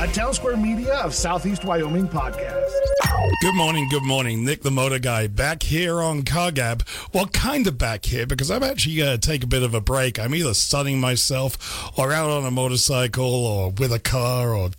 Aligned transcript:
a 0.00 0.06
Town 0.06 0.32
Square 0.32 0.58
Media 0.58 0.94
of 0.98 1.12
Southeast 1.12 1.64
Wyoming 1.64 2.06
podcast. 2.06 2.70
Good 3.40 3.56
morning, 3.56 3.88
good 3.88 4.04
morning. 4.04 4.44
Nick 4.44 4.62
the 4.62 4.70
Motor 4.70 5.00
Guy 5.00 5.26
back 5.26 5.64
here 5.64 6.00
on 6.00 6.22
CarGab. 6.22 6.82
Well, 7.12 7.26
kind 7.26 7.66
of 7.66 7.78
back 7.78 8.04
here 8.04 8.24
because 8.24 8.48
I'm 8.48 8.62
actually 8.62 8.94
going 8.94 9.18
to 9.18 9.28
take 9.28 9.42
a 9.42 9.48
bit 9.48 9.64
of 9.64 9.74
a 9.74 9.80
break. 9.80 10.20
I'm 10.20 10.36
either 10.36 10.54
sunning 10.54 11.00
myself 11.00 11.98
or 11.98 12.12
out 12.12 12.30
on 12.30 12.46
a 12.46 12.50
motorcycle 12.52 13.24
or 13.24 13.70
with 13.72 13.92
a 13.92 13.98
car 13.98 14.54
or, 14.54 14.70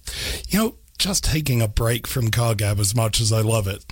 you 0.47 0.57
know, 0.57 0.75
just 0.97 1.25
taking 1.25 1.61
a 1.61 1.67
break 1.67 2.07
from 2.07 2.31
CarGab 2.31 2.79
as 2.79 2.95
much 2.95 3.19
as 3.19 3.33
I 3.33 3.41
love 3.41 3.67
it. 3.67 3.83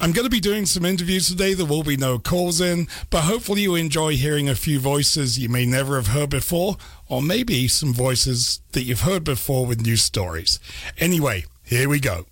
I'm 0.00 0.12
going 0.12 0.26
to 0.26 0.30
be 0.30 0.40
doing 0.40 0.66
some 0.66 0.84
interviews 0.84 1.28
today. 1.28 1.54
There 1.54 1.64
will 1.64 1.82
be 1.82 1.96
no 1.96 2.18
calls 2.18 2.60
in, 2.60 2.88
but 3.10 3.22
hopefully 3.22 3.62
you 3.62 3.74
enjoy 3.74 4.16
hearing 4.16 4.48
a 4.48 4.54
few 4.54 4.78
voices 4.78 5.38
you 5.38 5.48
may 5.48 5.64
never 5.64 5.96
have 5.96 6.08
heard 6.08 6.30
before, 6.30 6.76
or 7.08 7.22
maybe 7.22 7.68
some 7.68 7.94
voices 7.94 8.60
that 8.72 8.82
you've 8.82 9.02
heard 9.02 9.24
before 9.24 9.66
with 9.66 9.80
new 9.80 9.96
stories. 9.96 10.58
Anyway, 10.98 11.44
here 11.62 11.88
we 11.88 12.00
go. 12.00 12.26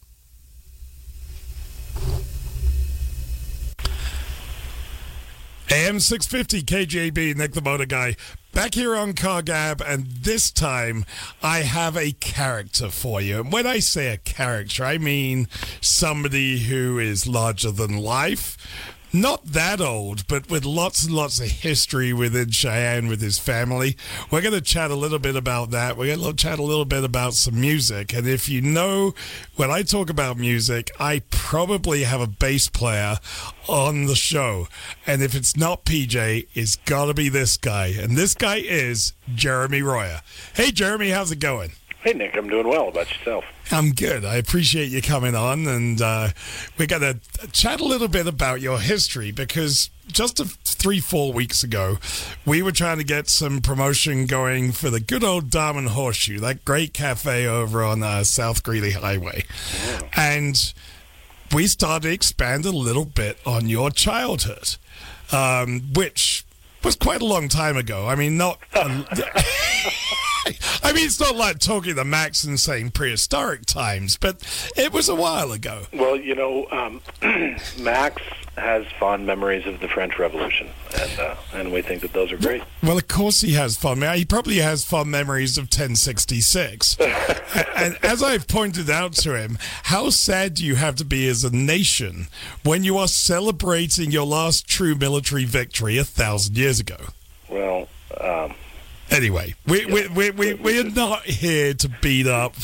AM 5.71 6.01
650 6.01 6.63
KGAB, 6.63 7.37
Nick 7.37 7.53
the 7.53 7.63
Motor 7.63 7.87
Guy, 7.87 8.17
back 8.53 8.75
here 8.75 8.95
on 8.95 9.13
CarGab, 9.15 9.81
and 9.87 10.07
this 10.07 10.51
time 10.51 11.05
I 11.43 11.61
have 11.61 11.97
a 11.97 12.13
character 12.13 12.91
for 12.91 13.21
you. 13.21 13.41
And 13.41 13.53
when 13.53 13.67
I 13.67 13.79
say 13.79 14.13
a 14.13 14.19
character, 14.19 14.85
I 14.85 14.99
mean 14.99 15.49
somebody 15.81 16.59
who 16.61 16.99
is 16.99 17.27
larger 17.27 17.71
than 17.71 17.97
life. 17.97 18.59
Not 19.15 19.45
that 19.45 19.83
old, 19.83 20.27
but 20.27 20.49
with 20.49 20.65
lots 20.65 21.05
and 21.05 21.15
lots 21.15 21.39
of 21.39 21.49
history 21.49 22.15
within 22.15 22.51
Cheyenne 22.51 23.09
with 23.09 23.21
his 23.21 23.39
family. 23.39 23.95
We're 24.31 24.41
going 24.41 24.55
to 24.55 24.63
chat 24.63 24.91
a 24.91 24.95
little 24.95 25.19
bit 25.19 25.37
about 25.37 25.71
that. 25.73 25.99
We're 25.99 26.17
going 26.17 26.35
to 26.35 26.43
chat 26.43 26.59
a 26.59 26.63
little 26.63 26.87
bit 26.87 27.05
about 27.05 27.35
some 27.35 27.61
music. 27.61 28.15
And 28.15 28.27
if 28.27 28.49
you 28.49 28.63
know, 28.63 29.15
when 29.57 29.71
I 29.71 29.83
talk 29.83 30.09
about 30.09 30.39
music, 30.39 30.91
I 30.99 31.21
probably 31.31 32.05
have 32.05 32.23
a 32.23 32.27
bass 32.27 32.69
player 32.69 33.19
on 33.69 34.07
the 34.07 34.15
show. 34.15 34.69
And 35.07 35.23
if 35.23 35.35
it's 35.35 35.59
not 35.59 35.85
PJ, 35.85 36.49
it's 36.55 36.77
got 36.77 37.07
to 37.07 37.15
be 37.15 37.29
this 37.29 37.59
guy. 37.59 37.89
And 37.89 38.17
this 38.17 38.35
guy 38.35 38.57
is 38.57 39.13
Jeremy 39.35 39.83
Royer. 39.83 40.23
Hey, 40.55 40.71
Jeremy, 40.71 41.11
how's 41.11 41.31
it 41.31 41.39
going? 41.39 41.73
Hey, 42.03 42.15
Nick, 42.15 42.37
I'm 42.37 42.49
doing 42.49 42.67
well. 42.67 42.89
About 42.89 43.17
yourself? 43.17 43.45
I'm 43.71 43.93
good. 43.93 44.25
I 44.25 44.35
appreciate 44.35 44.91
you 44.91 45.01
coming 45.01 45.37
on, 45.37 45.69
and 45.69 46.03
uh, 46.03 46.31
we're 46.77 46.89
going 46.89 47.03
to 47.03 47.21
chat 47.53 47.81
a 47.81 47.85
little 47.85 48.09
bit 48.09 48.27
about 48.27 48.61
your 48.61 48.81
history 48.81 49.31
because 49.31 49.89
just 50.09 50.41
a, 50.41 50.45
three, 50.45 50.99
four 50.99 51.33
weeks 51.33 51.63
ago, 51.63 51.99
we 52.45 52.61
were 52.61 52.73
trying 52.73 52.99
to 52.99 53.05
get 53.05 53.29
some 53.29 53.61
promotion 53.61 54.27
going 54.27 54.73
for 54.73 54.91
the 54.91 54.99
good 54.99 55.23
old 55.23 55.49
Diamond 55.49 55.91
Horseshoe, 55.91 56.41
that 56.41 56.65
great 56.65 56.93
cafe 56.93 57.47
over 57.47 57.85
on 57.85 58.03
uh, 58.03 58.25
South 58.25 58.65
Greeley 58.65 58.93
Highway. 58.93 59.45
Yeah. 59.87 60.01
And 60.17 60.75
we 61.55 61.69
started 61.69 62.09
to 62.09 62.13
expand 62.13 62.67
a 62.67 62.73
little 62.73 63.05
bit 63.05 63.39
on 63.47 63.69
your 63.69 63.93
childhood, 63.93 64.75
um, 65.31 65.83
which 65.95 66.45
was 66.83 66.97
quite 66.97 67.23
a 67.23 67.27
long 67.27 67.49
time 67.49 67.77
ago. 67.77 68.09
I 68.09 68.17
mean, 68.17 68.37
not. 68.37 68.59
I 70.83 70.93
mean, 70.93 71.07
it's 71.07 71.21
not 71.21 71.37
like 71.37 71.59
talking 71.59 71.95
to 71.97 72.05
Max 72.05 72.45
and 72.45 72.59
saying 72.59 72.91
prehistoric 72.91 73.67
times, 73.67 74.17
but 74.17 74.43
it 74.77 74.93
was 74.93 75.09
a 75.09 75.15
while 75.15 75.53
ago. 75.53 75.83
Well, 75.93 76.17
you 76.17 76.35
know, 76.35 76.67
um, 76.71 77.01
Max 77.79 78.23
has 78.57 78.87
fond 78.99 79.27
memories 79.27 79.67
of 79.67 79.81
the 79.81 79.89
French 79.89 80.19
Revolution, 80.19 80.69
and 80.99 81.19
uh, 81.19 81.37
and 81.55 81.73
we 81.73 81.83
think 81.83 82.03
that 82.03 82.13
those 82.13 82.33
are 82.33 82.37
great. 82.37 82.63
Well, 82.83 82.99
of 82.99 83.09
course 83.09 83.41
he 83.41 83.53
has 83.55 83.77
fond. 83.77 84.03
He 84.05 84.25
probably 84.25 84.59
has 84.59 84.85
fond 84.85 85.11
memories 85.11 85.57
of 85.57 85.65
1066. 85.65 86.97
and 87.01 87.99
as 88.03 88.23
I've 88.23 88.47
pointed 88.49 88.91
out 88.91 89.15
to 89.15 89.39
him, 89.39 89.59
how 89.85 90.11
sad 90.11 90.55
do 90.55 90.65
you 90.65 90.75
have 90.75 90.97
to 90.97 91.05
be 91.05 91.29
as 91.29 91.45
a 91.45 91.55
nation 91.55 92.27
when 92.63 92.85
you 92.85 92.99
are 92.99 93.09
celebrating 93.09 94.11
your 94.11 94.27
last 94.27 94.67
true 94.67 94.95
military 94.95 95.45
victory 95.45 95.97
a 95.99 96.05
thousand 96.05 96.57
years 96.57 96.81
ago? 96.81 96.97
Well. 97.49 97.89
Um, 98.21 98.55
Anyway, 99.13 99.55
we, 99.67 99.85
we, 99.85 100.09
we, 100.09 100.31
we, 100.31 100.55
we're 100.55 100.85
not 100.85 101.23
here 101.25 101.75
to 101.75 101.89
beat 102.01 102.27
up 102.27 102.55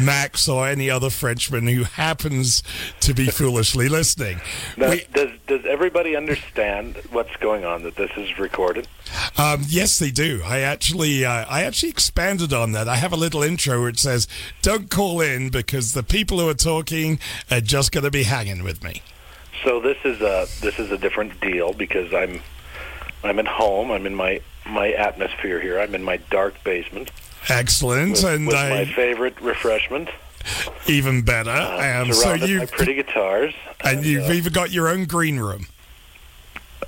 Max 0.00 0.48
or 0.48 0.66
any 0.66 0.88
other 0.88 1.10
Frenchman 1.10 1.66
who 1.66 1.84
happens 1.84 2.62
to 3.00 3.12
be 3.12 3.26
foolishly 3.26 3.86
listening. 3.90 4.40
Now, 4.78 4.90
we, 4.90 5.04
does, 5.12 5.30
does 5.46 5.66
everybody 5.66 6.16
understand 6.16 6.96
what's 7.10 7.36
going 7.36 7.66
on, 7.66 7.82
that 7.82 7.96
this 7.96 8.10
is 8.16 8.38
recorded? 8.38 8.88
Um, 9.36 9.64
yes, 9.68 9.98
they 9.98 10.10
do. 10.10 10.40
I 10.42 10.60
actually, 10.60 11.26
uh, 11.26 11.44
I 11.46 11.64
actually 11.64 11.90
expanded 11.90 12.54
on 12.54 12.72
that. 12.72 12.88
I 12.88 12.96
have 12.96 13.12
a 13.12 13.16
little 13.16 13.42
intro 13.42 13.84
which 13.84 14.00
says, 14.00 14.26
don't 14.62 14.90
call 14.90 15.20
in 15.20 15.50
because 15.50 15.92
the 15.92 16.02
people 16.02 16.38
who 16.40 16.48
are 16.48 16.54
talking 16.54 17.18
are 17.50 17.60
just 17.60 17.92
going 17.92 18.04
to 18.04 18.10
be 18.10 18.22
hanging 18.22 18.64
with 18.64 18.82
me. 18.82 19.02
So 19.64 19.80
this 19.80 19.98
is 20.04 20.22
a, 20.22 20.46
this 20.62 20.78
is 20.78 20.90
a 20.90 20.96
different 20.96 21.38
deal 21.42 21.74
because 21.74 22.14
I'm, 22.14 22.40
I'm 23.22 23.38
at 23.38 23.46
home. 23.46 23.90
I'm 23.90 24.06
in 24.06 24.14
my 24.14 24.40
my 24.70 24.90
atmosphere 24.92 25.60
here. 25.60 25.78
I'm 25.78 25.94
in 25.94 26.02
my 26.02 26.18
dark 26.30 26.62
basement. 26.64 27.10
Excellent, 27.48 28.12
with, 28.12 28.24
and 28.24 28.46
with 28.46 28.56
I, 28.56 28.70
my 28.70 28.84
favorite 28.84 29.40
refreshment. 29.40 30.10
Even 30.86 31.22
better. 31.22 31.50
Uh, 31.50 32.02
um, 32.02 32.12
so 32.12 32.34
you 32.34 32.66
pretty 32.66 32.94
guitars, 32.94 33.54
and, 33.84 33.98
and 33.98 34.06
you've 34.06 34.28
uh, 34.28 34.32
even 34.32 34.52
got 34.52 34.70
your 34.70 34.88
own 34.88 35.04
green 35.04 35.38
room. 35.38 35.66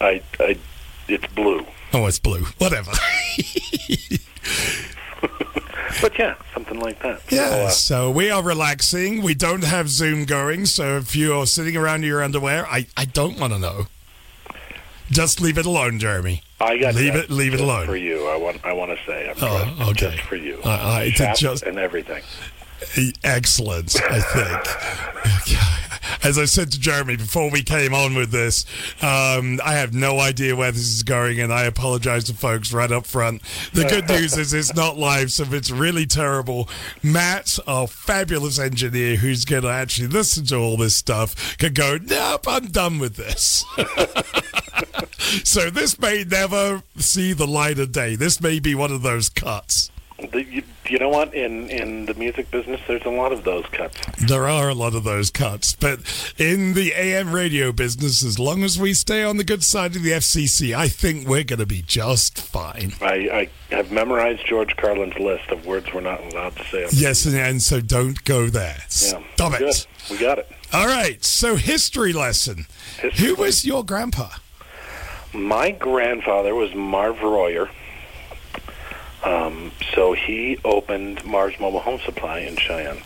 I, 0.00 0.22
I, 0.40 0.58
it's 1.08 1.26
blue. 1.34 1.66
Oh, 1.92 2.06
it's 2.06 2.18
blue. 2.18 2.44
Whatever. 2.58 2.92
but 6.00 6.18
yeah, 6.18 6.34
something 6.54 6.80
like 6.80 7.00
that. 7.02 7.20
Yeah. 7.30 7.48
So, 7.48 7.54
uh, 7.54 7.68
so, 7.70 8.10
we 8.10 8.30
are 8.30 8.42
relaxing. 8.42 9.22
We 9.22 9.34
don't 9.34 9.64
have 9.64 9.88
Zoom 9.88 10.24
going. 10.24 10.64
So 10.66 10.96
if 10.96 11.14
you're 11.14 11.46
sitting 11.46 11.76
around 11.76 12.04
in 12.04 12.08
your 12.08 12.22
underwear, 12.22 12.66
I, 12.66 12.86
I 12.96 13.04
don't 13.04 13.38
want 13.38 13.52
to 13.52 13.58
know. 13.58 13.88
Just 15.10 15.42
leave 15.42 15.58
it 15.58 15.66
alone, 15.66 15.98
Jeremy. 15.98 16.42
I 16.62 16.78
got 16.78 16.94
leave 16.94 17.14
it. 17.14 17.30
Leave 17.30 17.54
it 17.54 17.60
alone 17.60 17.86
for 17.86 17.96
you. 17.96 18.28
I 18.28 18.36
want. 18.36 18.64
I 18.64 18.72
want 18.72 18.96
to 18.96 19.04
say. 19.04 19.28
I'm 19.28 19.36
oh, 19.40 19.90
okay. 19.90 20.16
Just 20.16 20.22
for 20.22 20.36
you. 20.36 20.60
Uh, 20.64 20.68
uh, 20.68 21.34
just 21.34 21.64
and 21.64 21.78
everything. 21.78 22.22
Excellent. 23.24 24.00
I 24.02 24.20
think. 24.20 25.78
As 26.22 26.38
I 26.38 26.44
said 26.44 26.72
to 26.72 26.80
Jeremy 26.80 27.16
before 27.16 27.50
we 27.50 27.62
came 27.62 27.94
on 27.94 28.14
with 28.14 28.30
this, 28.30 28.64
um, 29.02 29.60
I 29.64 29.74
have 29.74 29.94
no 29.94 30.18
idea 30.18 30.56
where 30.56 30.72
this 30.72 30.88
is 30.88 31.02
going, 31.02 31.40
and 31.40 31.52
I 31.52 31.64
apologize 31.64 32.24
to 32.24 32.34
folks 32.34 32.72
right 32.72 32.90
up 32.90 33.06
front. 33.06 33.42
The 33.72 33.84
good 33.84 34.08
news 34.08 34.36
is 34.36 34.52
it's 34.52 34.74
not 34.74 34.98
live, 34.98 35.32
so 35.32 35.44
if 35.44 35.52
it's 35.52 35.70
really 35.70 36.06
terrible, 36.06 36.68
Matt, 37.02 37.58
our 37.66 37.86
fabulous 37.86 38.58
engineer 38.58 39.16
who's 39.16 39.44
going 39.44 39.62
to 39.62 39.68
actually 39.68 40.08
listen 40.08 40.44
to 40.46 40.56
all 40.56 40.76
this 40.76 40.96
stuff, 40.96 41.56
can 41.58 41.72
go, 41.72 41.98
Nope, 42.02 42.46
I'm 42.48 42.66
done 42.66 42.98
with 42.98 43.16
this. 43.16 43.64
so 45.44 45.70
this 45.70 45.98
may 45.98 46.24
never 46.24 46.82
see 46.96 47.32
the 47.32 47.46
light 47.46 47.78
of 47.78 47.92
day. 47.92 48.16
This 48.16 48.40
may 48.40 48.60
be 48.60 48.74
one 48.74 48.92
of 48.92 49.02
those 49.02 49.28
cuts. 49.28 49.90
The, 50.30 50.44
you, 50.44 50.62
you, 50.86 50.98
know 50.98 51.08
what? 51.08 51.34
In 51.34 51.68
in 51.68 52.06
the 52.06 52.14
music 52.14 52.50
business, 52.50 52.80
there's 52.86 53.04
a 53.04 53.10
lot 53.10 53.32
of 53.32 53.44
those 53.44 53.66
cuts. 53.66 54.00
There 54.18 54.46
are 54.46 54.68
a 54.68 54.74
lot 54.74 54.94
of 54.94 55.04
those 55.04 55.30
cuts, 55.30 55.74
but 55.74 56.00
in 56.38 56.74
the 56.74 56.92
AM 56.96 57.32
radio 57.32 57.72
business, 57.72 58.24
as 58.24 58.38
long 58.38 58.62
as 58.62 58.78
we 58.78 58.94
stay 58.94 59.24
on 59.24 59.36
the 59.36 59.44
good 59.44 59.64
side 59.64 59.96
of 59.96 60.02
the 60.02 60.12
FCC, 60.12 60.74
I 60.74 60.88
think 60.88 61.26
we're 61.26 61.44
going 61.44 61.58
to 61.58 61.66
be 61.66 61.82
just 61.82 62.38
fine. 62.38 62.92
I, 63.00 63.48
I 63.70 63.74
have 63.74 63.90
memorized 63.90 64.46
George 64.46 64.76
Carlin's 64.76 65.18
list 65.18 65.50
of 65.50 65.66
words 65.66 65.92
we're 65.92 66.00
not 66.00 66.20
allowed 66.20 66.56
to 66.56 66.64
say. 66.64 66.86
yes, 66.92 67.26
and, 67.26 67.36
and, 67.36 67.62
so 67.62 67.80
don't 67.80 68.22
go 68.24 68.48
there. 68.48 68.76
Yeah, 68.78 68.84
Stop 68.88 69.58
good. 69.58 69.62
it. 69.62 69.86
We 70.10 70.18
got 70.18 70.38
it. 70.38 70.50
All 70.72 70.86
right. 70.86 71.22
So 71.24 71.56
history 71.56 72.12
lesson. 72.12 72.66
History. 73.00 73.26
Who 73.26 73.34
was 73.34 73.64
your 73.64 73.84
grandpa? 73.84 74.30
My 75.34 75.70
grandfather 75.70 76.54
was 76.54 76.74
Marv 76.74 77.22
Royer. 77.22 77.70
Um, 79.22 79.72
so 79.94 80.12
he 80.12 80.58
opened 80.64 81.24
Marv's 81.24 81.58
Mobile 81.60 81.80
Home 81.80 82.00
Supply 82.04 82.40
in 82.40 82.56
Cheyenne. 82.56 83.02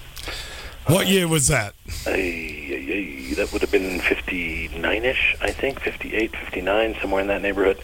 What 0.86 1.08
year 1.08 1.26
was 1.26 1.48
that? 1.48 1.74
Uh, 2.06 2.12
that 3.34 3.48
would 3.52 3.60
have 3.60 3.72
been 3.72 3.98
59-ish, 4.00 5.36
I 5.40 5.50
think, 5.50 5.80
58, 5.80 6.36
59, 6.36 6.96
somewhere 7.00 7.20
in 7.20 7.26
that 7.26 7.42
neighborhood. 7.42 7.78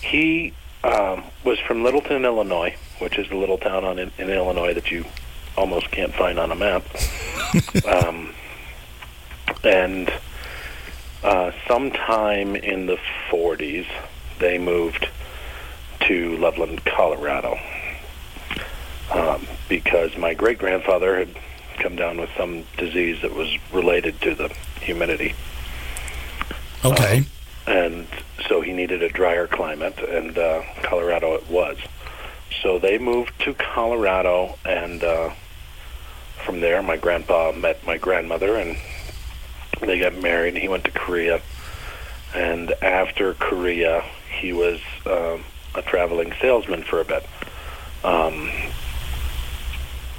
He 0.00 0.54
um, 0.82 1.24
was 1.44 1.58
from 1.60 1.84
Littleton, 1.84 2.24
Illinois, 2.24 2.74
which 3.00 3.18
is 3.18 3.30
a 3.30 3.34
little 3.34 3.58
town 3.58 3.84
on 3.84 3.98
in, 3.98 4.10
in 4.16 4.30
Illinois 4.30 4.72
that 4.74 4.90
you 4.90 5.04
almost 5.56 5.90
can't 5.90 6.14
find 6.14 6.38
on 6.38 6.50
a 6.50 6.54
map. 6.54 6.84
um, 7.86 8.32
and 9.62 10.10
uh, 11.22 11.52
sometime 11.66 12.56
in 12.56 12.86
the 12.86 12.98
40s, 13.30 13.86
they 14.38 14.56
moved 14.56 15.08
to 16.00 16.36
Loveland, 16.38 16.84
Colorado, 16.84 17.58
um, 19.12 19.46
because 19.68 20.16
my 20.16 20.34
great 20.34 20.58
grandfather 20.58 21.18
had 21.18 21.28
come 21.78 21.96
down 21.96 22.18
with 22.18 22.30
some 22.36 22.64
disease 22.76 23.22
that 23.22 23.34
was 23.34 23.56
related 23.72 24.20
to 24.22 24.34
the 24.34 24.48
humidity. 24.80 25.34
Okay. 26.84 27.18
Um, 27.18 27.26
and 27.66 28.06
so 28.48 28.60
he 28.60 28.72
needed 28.72 29.02
a 29.02 29.08
drier 29.08 29.46
climate, 29.46 29.98
and 29.98 30.36
uh, 30.38 30.62
Colorado 30.82 31.34
it 31.34 31.48
was. 31.50 31.76
So 32.62 32.78
they 32.78 32.98
moved 32.98 33.38
to 33.40 33.54
Colorado, 33.54 34.58
and 34.64 35.04
uh, 35.04 35.30
from 36.44 36.60
there, 36.60 36.82
my 36.82 36.96
grandpa 36.96 37.52
met 37.52 37.84
my 37.86 37.98
grandmother, 37.98 38.56
and 38.56 38.76
they 39.80 39.98
got 39.98 40.16
married. 40.16 40.56
He 40.56 40.68
went 40.68 40.84
to 40.84 40.90
Korea, 40.90 41.40
and 42.34 42.72
after 42.82 43.34
Korea, 43.34 44.02
he 44.40 44.52
was 44.52 44.80
um, 45.04 45.44
a 45.78 45.82
traveling 45.82 46.34
salesman 46.40 46.82
for 46.82 47.00
a 47.00 47.04
bit. 47.04 47.26
Um, 48.04 48.50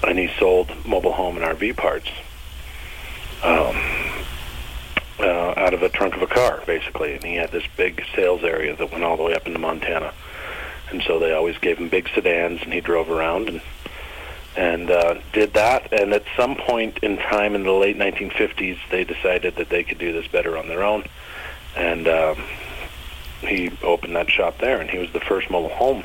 and 0.03 0.17
he 0.17 0.29
sold 0.39 0.71
mobile 0.85 1.11
home 1.11 1.37
and 1.37 1.45
RV 1.45 1.77
parts 1.77 2.09
um, 3.43 3.75
uh, 5.19 5.53
out 5.57 5.73
of 5.73 5.79
the 5.79 5.89
trunk 5.89 6.15
of 6.15 6.21
a 6.21 6.27
car, 6.27 6.63
basically. 6.65 7.13
And 7.13 7.23
he 7.23 7.35
had 7.35 7.51
this 7.51 7.65
big 7.77 8.03
sales 8.15 8.43
area 8.43 8.75
that 8.75 8.91
went 8.91 9.03
all 9.03 9.17
the 9.17 9.23
way 9.23 9.33
up 9.33 9.45
into 9.45 9.59
Montana. 9.59 10.13
And 10.89 11.03
so 11.03 11.19
they 11.19 11.33
always 11.33 11.57
gave 11.57 11.77
him 11.77 11.89
big 11.89 12.09
sedans, 12.15 12.61
and 12.63 12.73
he 12.73 12.81
drove 12.81 13.09
around 13.09 13.49
and 13.49 13.61
and 14.57 14.89
uh, 14.89 15.19
did 15.31 15.53
that. 15.53 15.93
And 15.93 16.11
at 16.13 16.23
some 16.35 16.55
point 16.55 16.97
in 16.99 17.17
time 17.17 17.55
in 17.55 17.63
the 17.63 17.71
late 17.71 17.97
1950s, 17.97 18.77
they 18.89 19.03
decided 19.03 19.55
that 19.55 19.69
they 19.69 19.83
could 19.83 19.99
do 19.99 20.11
this 20.11 20.27
better 20.27 20.57
on 20.57 20.67
their 20.67 20.83
own, 20.83 21.05
and 21.77 22.07
um, 22.07 22.43
he 23.41 23.71
opened 23.83 24.15
that 24.15 24.29
shop 24.29 24.57
there. 24.59 24.79
And 24.79 24.89
he 24.89 24.97
was 24.97 25.11
the 25.11 25.19
first 25.19 25.49
mobile 25.49 25.69
home 25.69 26.03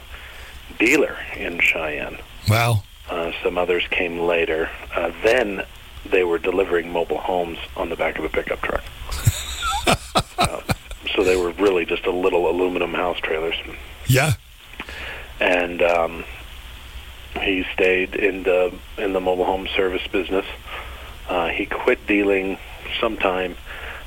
dealer 0.78 1.16
in 1.36 1.60
Cheyenne. 1.60 2.18
Wow. 2.48 2.82
Uh, 3.08 3.32
some 3.42 3.58
others 3.58 3.84
came 3.90 4.18
later. 4.18 4.70
Uh, 4.94 5.12
then 5.22 5.64
they 6.06 6.24
were 6.24 6.38
delivering 6.38 6.90
mobile 6.90 7.18
homes 7.18 7.58
on 7.76 7.88
the 7.88 7.96
back 7.96 8.18
of 8.18 8.24
a 8.24 8.28
pickup 8.28 8.60
truck. 8.60 8.84
uh, 10.38 10.60
so 11.14 11.24
they 11.24 11.36
were 11.36 11.50
really 11.52 11.84
just 11.84 12.06
a 12.06 12.10
little 12.10 12.48
aluminum 12.48 12.94
house 12.94 13.18
trailers. 13.18 13.56
Yeah. 14.06 14.32
And 15.40 15.82
um, 15.82 16.24
he 17.40 17.64
stayed 17.72 18.14
in 18.14 18.42
the 18.42 18.72
in 18.96 19.12
the 19.12 19.20
mobile 19.20 19.44
home 19.44 19.66
service 19.76 20.06
business. 20.06 20.46
Uh, 21.28 21.48
he 21.48 21.66
quit 21.66 22.06
dealing 22.06 22.58
sometime. 23.00 23.56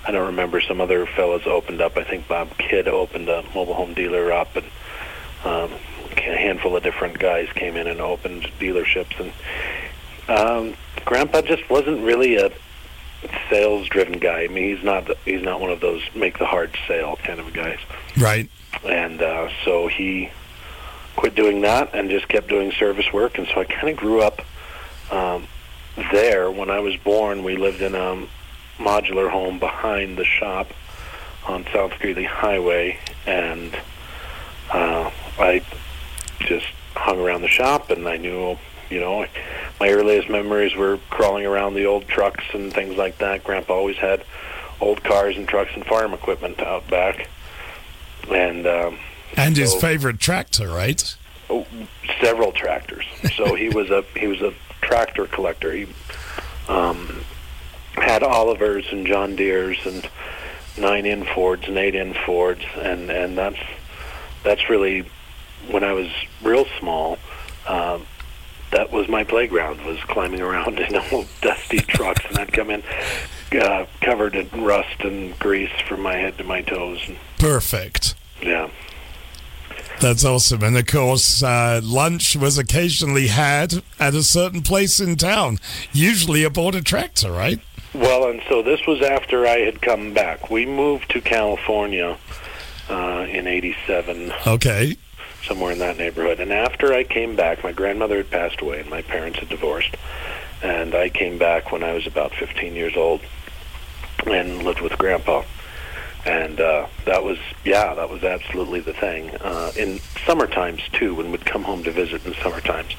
I 0.08 0.12
don't 0.12 0.28
remember. 0.28 0.62
Some 0.62 0.80
other 0.80 1.06
fellows 1.06 1.46
opened 1.46 1.82
up. 1.82 1.98
I 1.98 2.04
think 2.06 2.30
Bob 2.30 2.58
Kidd 2.58 2.88
opened 2.88 3.28
a 3.28 3.44
mobile 3.54 3.74
home 3.74 3.94
dealer 3.94 4.32
up, 4.32 4.56
and 4.56 4.66
um, 5.44 5.72
a 6.16 6.38
handful 6.38 6.78
of 6.78 6.84
different 6.84 7.20
guys 7.20 7.50
came 7.54 7.76
in 7.76 7.88
and 7.88 8.00
opened 8.00 8.44
dealerships. 8.58 9.20
And 9.20 9.34
um, 10.30 10.76
Grandpa 11.04 11.42
just 11.42 11.70
wasn't 11.70 12.04
really 12.06 12.38
a 12.38 12.52
sales-driven 13.50 14.20
guy. 14.20 14.44
I 14.44 14.48
mean, 14.48 14.76
he's 14.76 14.84
not 14.84 15.10
he's 15.26 15.42
not 15.42 15.60
one 15.60 15.72
of 15.72 15.82
those 15.82 16.02
make 16.16 16.40
the 16.40 16.46
hard 16.46 16.74
sale 16.88 17.18
kind 17.18 17.42
of 17.42 17.52
guys. 17.54 17.80
Right. 18.18 18.50
And 18.86 19.22
uh, 19.22 19.50
so 19.66 19.88
he 19.88 20.30
quit 21.18 21.36
doing 21.36 21.62
that 21.62 21.94
and 21.94 22.10
just 22.10 22.30
kept 22.30 22.48
doing 22.48 22.72
service 22.72 23.12
work. 23.12 23.38
And 23.38 23.48
so 23.48 23.60
I 23.60 23.66
kind 23.66 23.90
of 23.90 23.98
grew 23.98 24.22
up 24.22 24.42
um, 25.12 25.48
there. 26.12 26.50
When 26.50 26.70
I 26.70 26.80
was 26.80 26.96
born, 26.96 27.44
we 27.44 27.58
lived 27.58 27.82
in 27.82 27.94
a 27.94 28.26
modular 28.78 29.30
home 29.30 29.60
behind 29.60 30.18
the 30.18 30.26
shop 30.26 30.68
on 31.48 31.66
South 31.74 31.94
Greeley 32.00 32.24
Highway, 32.26 33.00
and 33.26 33.74
uh, 34.72 35.10
I 35.40 35.64
just 36.40 36.68
hung 36.96 37.20
around 37.20 37.42
the 37.42 37.48
shop, 37.48 37.90
and 37.90 38.08
I 38.08 38.18
knew, 38.18 38.58
you 38.90 39.00
know, 39.00 39.26
my 39.80 39.90
earliest 39.90 40.30
memories 40.30 40.76
were 40.76 41.00
crawling 41.10 41.46
around 41.46 41.74
the 41.76 41.86
old 41.86 42.08
trucks 42.08 42.44
and 42.54 42.74
things 42.74 42.98
like 42.98 43.18
that. 43.20 43.44
Grandpa 43.44 43.74
always 43.74 43.98
had 43.98 44.24
old 44.82 45.04
cars 45.04 45.38
and 45.38 45.48
trucks 45.48 45.72
and 45.74 45.86
farm 45.86 46.14
equipment 46.14 46.60
out 46.60 46.88
back, 46.90 47.30
and 48.30 48.68
um, 48.68 49.00
And 49.36 49.56
his 49.58 49.72
so- 49.74 49.80
favorite 49.80 50.20
tractor, 50.20 50.68
right? 50.70 51.16
oh, 51.50 51.66
several 52.20 52.52
tractors. 52.52 53.06
So 53.38 53.56
he 53.56 53.70
was 53.70 53.90
a 53.90 54.04
he 54.18 54.28
was 54.28 54.42
a 54.42 54.54
tractor 54.82 55.28
collector. 55.28 55.72
He 55.72 55.88
um, 56.68 57.22
had 57.98 58.24
Olivers 58.24 58.86
and 58.92 59.06
John 59.06 59.36
Deere's 59.36 59.86
and 59.86 60.08
9N 60.76 61.34
Fords 61.34 61.68
and 61.68 61.76
8N 61.76 62.26
Fords, 62.26 62.64
and 62.76 63.10
and 63.10 63.38
that's 63.38 63.60
that's 64.44 64.70
really 64.70 65.06
when 65.70 65.84
I 65.84 65.94
was 65.94 66.08
real 66.42 66.66
small. 66.80 67.18
Um, 67.68 68.06
that 68.72 68.92
was 68.92 69.08
my 69.08 69.24
playground 69.24 69.82
was 69.86 70.00
climbing 70.02 70.42
around 70.42 70.80
in 70.80 70.96
old 71.12 71.28
dusty 71.42 71.80
trucks, 71.80 72.26
and 72.30 72.38
I'd 72.38 72.54
come 72.54 72.70
in 72.70 72.84
uh, 73.54 73.86
covered 74.02 74.36
in 74.36 74.64
rust 74.64 75.02
and 75.02 75.38
grease 75.40 75.72
from 75.88 76.02
my 76.02 76.16
head 76.16 76.38
to 76.38 76.44
my 76.44 76.62
toes. 76.62 77.00
Perfect. 77.40 78.16
yeah. 78.42 78.70
That's 80.00 80.24
awesome. 80.24 80.62
And 80.62 80.78
of 80.78 80.86
course, 80.86 81.42
uh, 81.42 81.82
lunch 81.84 82.36
was 82.36 82.60
occasionally 82.60 83.28
had 83.28 83.82
at 84.00 84.14
a 84.14 84.22
certain 84.22 84.62
place 84.62 85.00
in 85.00 85.16
town, 85.16 85.58
usually 85.92 86.44
aboard 86.44 86.76
a 86.76 86.84
tractor, 86.84 87.32
right? 87.32 87.60
Well, 87.98 88.30
and 88.30 88.42
so 88.48 88.62
this 88.62 88.86
was 88.86 89.02
after 89.02 89.48
I 89.48 89.60
had 89.60 89.82
come 89.82 90.14
back. 90.14 90.52
We 90.52 90.66
moved 90.68 91.10
to 91.12 91.22
California 91.22 92.16
uh, 92.90 93.26
in 93.28 93.48
'87, 93.48 94.32
Okay. 94.46 94.96
somewhere 95.44 95.72
in 95.72 95.80
that 95.80 95.98
neighborhood. 95.98 96.40
And 96.40 96.54
after 96.54 96.94
I 96.94 97.04
came 97.04 97.36
back, 97.36 97.64
my 97.64 97.72
grandmother 97.72 98.18
had 98.18 98.30
passed 98.30 98.62
away, 98.62 98.82
and 98.82 98.90
my 98.90 99.02
parents 99.02 99.40
had 99.40 99.50
divorced. 99.50 99.96
And 100.62 100.94
I 100.94 101.10
came 101.10 101.40
back 101.40 101.72
when 101.72 101.84
I 101.84 101.94
was 101.94 102.06
about 102.06 102.34
15 102.36 102.76
years 102.76 102.96
old, 102.96 103.22
and 104.28 104.64
lived 104.64 104.82
with 104.82 104.96
Grandpa. 105.00 105.44
And 106.26 106.60
uh, 106.60 106.88
that 107.06 107.24
was, 107.24 107.38
yeah, 107.64 107.94
that 107.96 108.10
was 108.10 108.24
absolutely 108.24 108.82
the 108.82 108.94
thing. 108.94 109.32
Uh, 109.42 109.72
in 109.76 110.00
summer 110.26 110.46
times 110.46 110.82
too, 110.94 111.16
when 111.16 111.32
we'd 111.32 111.46
come 111.46 111.64
home 111.64 111.84
to 111.84 111.92
visit 111.92 112.26
in 112.28 112.34
summer 112.36 112.60
times, 112.62 112.96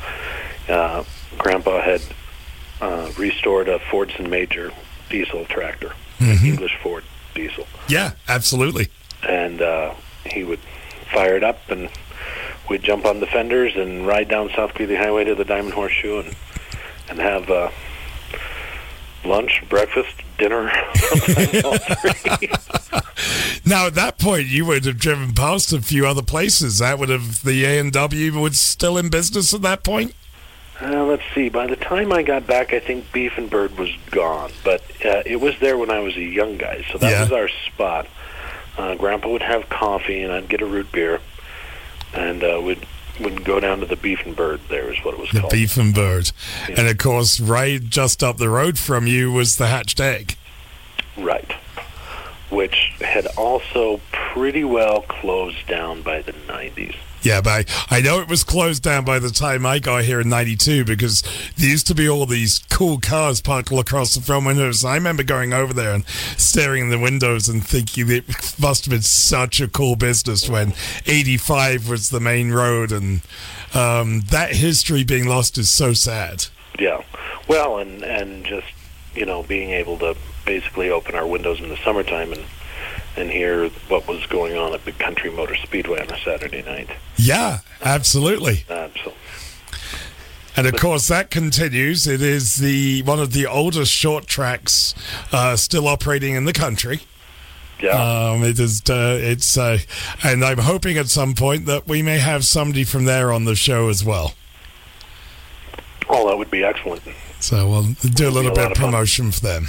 uh, 0.69 1.05
Grandpa 1.37 1.83
had 1.83 2.01
uh, 2.81 3.13
restored 3.19 3.69
a 3.69 3.79
Fordson 3.79 4.29
Major 4.29 4.73
diesel 5.09 5.45
tractor, 5.47 5.93
English 6.21 6.77
Ford 6.83 7.05
diesel, 7.35 7.67
Yeah, 7.89 8.13
absolutely. 8.29 8.89
and 9.27 9.61
uh, 9.63 9.95
he 10.27 10.45
would 10.45 10.61
fire 11.13 11.37
it 11.37 11.45
up, 11.45 11.59
and 11.71 11.89
we'd 12.69 12.83
jump 12.83 13.05
on 13.05 13.21
the 13.21 13.27
fenders 13.27 13.75
and 13.77 14.07
ride 14.07 14.29
down 14.29 14.51
South 14.55 14.75
Greeley 14.75 14.97
Highway 14.97 15.25
to 15.25 15.35
the 15.35 15.45
Diamond 15.45 15.75
Horseshoe, 15.75 16.21
and 16.21 16.37
and 17.09 17.19
have 17.21 17.49
uh, 17.51 17.71
lunch, 19.25 19.63
breakfast, 19.69 20.15
dinner. 20.39 20.71
Now, 23.67 23.87
at 23.87 23.95
that 23.97 24.19
point, 24.19 24.47
you 24.47 24.65
would 24.65 24.87
have 24.87 24.99
driven 24.99 25.35
past 25.35 25.73
a 25.75 25.83
few 25.83 26.07
other 26.07 26.23
places. 26.23 26.79
That 26.79 26.99
would 26.99 27.11
have, 27.11 27.43
the 27.43 27.65
A&W 27.67 28.41
was 28.41 28.59
still 28.59 28.97
in 28.97 29.11
business 29.11 29.53
at 29.53 29.61
that 29.63 29.83
point? 29.85 30.15
Uh, 30.81 31.05
let's 31.05 31.23
see. 31.35 31.49
By 31.49 31.67
the 31.67 31.77
time 31.77 32.13
I 32.13 32.23
got 32.23 32.47
back, 32.47 32.73
I 32.73 32.79
think 32.79 33.11
Beef 33.13 33.33
and 33.37 33.51
Bird 33.51 33.77
was 33.77 33.91
gone, 34.11 34.53
but 34.65 34.81
uh, 35.05 35.23
it 35.27 35.41
was 35.41 35.59
there 35.59 35.77
when 35.77 35.91
I 35.91 35.99
was 36.01 36.17
a 36.17 36.23
young 36.23 36.57
guy, 36.57 36.85
so 36.93 36.99
that 36.99 37.11
Yeah. 37.11 37.23
was 37.23 37.33
our 37.33 37.49
spot. 37.49 38.07
Uh, 38.77 38.95
Grandpa 38.95 39.29
would 39.29 39.43
have 39.43 39.69
coffee, 39.69 40.23
and 40.23 40.33
I'd 40.33 40.49
get 40.49 40.61
a 40.61 40.67
root 40.67 40.93
beer, 40.93 41.21
and 42.15 42.43
uh, 42.45 42.61
we'd 42.63 42.87
would 43.21 43.45
go 43.45 43.59
down 43.59 43.81
to 43.81 43.87
the 43.87 43.97
Beef 43.97 44.21
and 44.25 44.37
Bird. 44.37 44.61
There 44.69 44.93
is 44.93 45.05
what 45.05 45.15
it 45.15 45.19
was 45.19 45.29
The 45.33 45.41
called. 45.41 45.53
beef 45.53 45.77
and 45.77 45.93
bird. 45.93 46.31
Yeah. 46.69 46.77
And 46.79 46.89
of 46.89 46.99
course, 46.99 47.41
right 47.41 47.83
just 47.83 48.23
up 48.23 48.37
the 48.37 48.49
road 48.49 48.79
from 48.79 49.09
you 49.09 49.33
was 49.33 49.57
the 49.57 49.67
hatched 49.67 49.99
egg. 49.99 50.37
Right. 51.17 51.51
Which 52.49 52.93
had 53.01 53.27
also 53.37 54.01
pretty 54.13 54.63
well 54.63 55.01
closed 55.03 55.67
down 55.67 56.03
by 56.03 56.23
the 56.23 56.33
90s. 56.33 56.95
Yeah, 57.23 57.41
but 57.41 57.69
I, 57.91 57.97
I 57.99 58.01
know 58.01 58.21
it 58.21 58.29
was 58.29 58.45
closed 58.45 58.83
down 58.83 59.05
by 59.05 59.19
the 59.19 59.31
time 59.31 59.67
I 59.67 59.79
got 59.79 60.05
here 60.05 60.21
in 60.21 60.29
92 60.29 60.85
because 60.85 61.23
there 61.57 61.69
used 61.69 61.87
to 61.89 61.95
be 61.95 62.09
all 62.09 62.27
these 62.27 62.61
cool 62.71 62.99
cars 62.99 63.41
parked 63.41 63.73
across 63.73 64.15
the 64.15 64.21
front 64.21 64.47
windows. 64.47 64.85
I 64.85 64.95
remember 64.95 65.23
going 65.23 65.53
over 65.53 65.73
there 65.73 65.93
and 65.93 66.07
staring 66.37 66.85
in 66.85 66.91
the 66.91 66.99
windows 66.99 67.49
and 67.49 67.65
thinking 67.65 68.11
it 68.11 68.25
must 68.59 68.85
have 68.85 68.93
been 68.93 69.03
such 69.03 69.61
a 69.61 69.69
cool 69.69 69.97
business 69.97 70.49
when 70.49 70.75
85 71.07 71.89
was 71.89 72.11
the 72.11 72.21
main 72.21 72.53
road. 72.53 72.93
And 72.93 73.23
um, 73.75 74.23
that 74.31 74.55
history 74.55 75.05
being 75.05 75.27
lost 75.27 75.59
is 75.59 75.71
so 75.71 75.93
sad. 75.93 76.47
Yeah. 76.79 77.03
Well, 77.49 77.79
and 77.79 78.03
and 78.03 78.45
just 78.45 78.67
you 79.15 79.27
know 79.27 79.43
being 79.43 79.71
able 79.71 79.99
to 79.99 80.17
basically 80.47 80.91
open 80.91 81.15
our 81.15 81.27
windows 81.27 81.61
in 81.61 81.69
the 81.69 81.77
summertime 81.79 82.33
and 82.33 82.45
and 83.19 83.31
hear 83.31 83.69
what 83.89 84.07
was 84.09 84.25
going 84.27 84.57
on 84.57 84.73
at 84.75 84.85
the 84.85 84.93
Country 84.93 85.31
Motor 85.31 85.57
Speedway 85.57 86.01
on 86.01 86.11
a 86.11 86.19
Saturday 86.19 86.63
night. 86.63 86.89
Yeah, 87.17 87.59
absolutely. 87.83 88.65
So 88.69 89.13
And 90.57 90.67
of 90.67 90.77
course, 90.77 91.09
that 91.09 91.31
continues. 91.31 92.07
It 92.07 92.23
is 92.23 92.57
the 92.57 93.03
one 93.03 93.21
of 93.21 93.33
the 93.33 93.47
oldest 93.47 93.93
short 93.93 94.27
tracks 94.27 94.95
uh, 95.33 95.57
still 95.57 95.87
operating 95.87 96.35
in 96.35 96.45
the 96.47 96.53
country. 96.53 97.01
yeah, 97.81 97.91
Um, 98.31 98.43
it 98.43 98.59
is. 98.59 98.83
Uh, 98.89 99.19
it's. 99.21 99.57
Uh, 99.57 99.79
and 100.25 100.45
I'm 100.45 100.59
hoping 100.59 100.97
at 100.99 101.09
some 101.09 101.35
point 101.35 101.67
that 101.67 101.87
we 101.87 102.03
may 102.03 102.19
have 102.19 102.45
somebody 102.45 102.85
from 102.85 103.05
there 103.05 103.33
on 103.33 103.45
the 103.45 103.55
show 103.55 103.89
as 103.89 104.05
well. 104.05 104.35
oh, 106.09 106.29
that 106.29 106.39
would 106.39 106.51
be 106.51 106.65
excellent. 106.65 107.03
So 107.41 107.69
we'll 107.69 107.83
do 108.15 108.29
a 108.29 108.31
little 108.31 108.51
a 108.51 108.55
bit 108.55 108.65
of 108.65 108.73
of 108.73 108.79
fun. 108.79 108.87
promotion 108.87 109.31
for 109.31 109.41
them. 109.41 109.67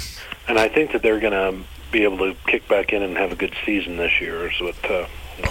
And 0.48 0.58
I 0.58 0.68
think 0.68 0.90
that 0.90 1.02
they're 1.02 1.20
going 1.20 1.32
to 1.32 1.64
be 1.90 2.04
able 2.04 2.18
to 2.18 2.34
kick 2.46 2.66
back 2.68 2.92
in 2.92 3.02
and 3.02 3.16
have 3.16 3.32
a 3.32 3.36
good 3.36 3.54
season 3.64 3.96
this 3.96 4.20
year. 4.20 4.50
Is 4.50 4.60
what 4.60 4.90
uh, 4.90 5.06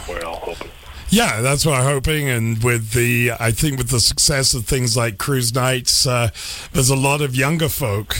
we're 0.07 0.23
all 0.23 0.39
hoping. 0.39 0.71
Yeah, 1.09 1.41
that's 1.41 1.65
what 1.65 1.75
I'm 1.75 1.85
hoping. 1.85 2.29
And 2.29 2.63
with 2.63 2.91
the, 2.91 3.31
I 3.39 3.51
think 3.51 3.79
with 3.79 3.89
the 3.89 3.99
success 3.99 4.53
of 4.53 4.65
things 4.65 4.95
like 4.95 5.17
cruise 5.17 5.53
nights, 5.53 6.05
uh, 6.05 6.29
there's 6.71 6.91
a 6.91 6.95
lot 6.95 7.21
of 7.21 7.35
younger 7.35 7.67
folk 7.67 8.15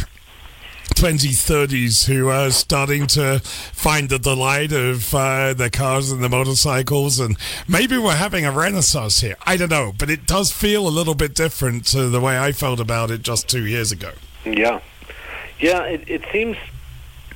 2030s 0.95 2.07
who 2.07 2.29
are 2.29 2.49
starting 2.49 3.05
to 3.07 3.39
find 3.39 4.09
the 4.09 4.17
delight 4.17 4.71
of 4.71 5.13
uh, 5.13 5.53
their 5.53 5.69
cars 5.69 6.11
and 6.11 6.21
their 6.21 6.29
motorcycles. 6.29 7.19
And 7.19 7.37
maybe 7.67 7.97
we're 7.97 8.15
having 8.15 8.45
a 8.45 8.51
renaissance 8.51 9.21
here. 9.21 9.35
I 9.45 9.55
don't 9.55 9.69
know. 9.69 9.93
But 9.97 10.09
it 10.09 10.25
does 10.25 10.51
feel 10.51 10.87
a 10.87 10.89
little 10.89 11.15
bit 11.15 11.35
different 11.35 11.85
to 11.87 12.09
the 12.09 12.19
way 12.19 12.39
I 12.39 12.51
felt 12.51 12.79
about 12.79 13.11
it 13.11 13.21
just 13.21 13.47
two 13.47 13.65
years 13.67 13.91
ago. 13.91 14.13
Yeah. 14.45 14.81
Yeah, 15.59 15.83
it, 15.83 16.09
it 16.09 16.23
seems. 16.31 16.57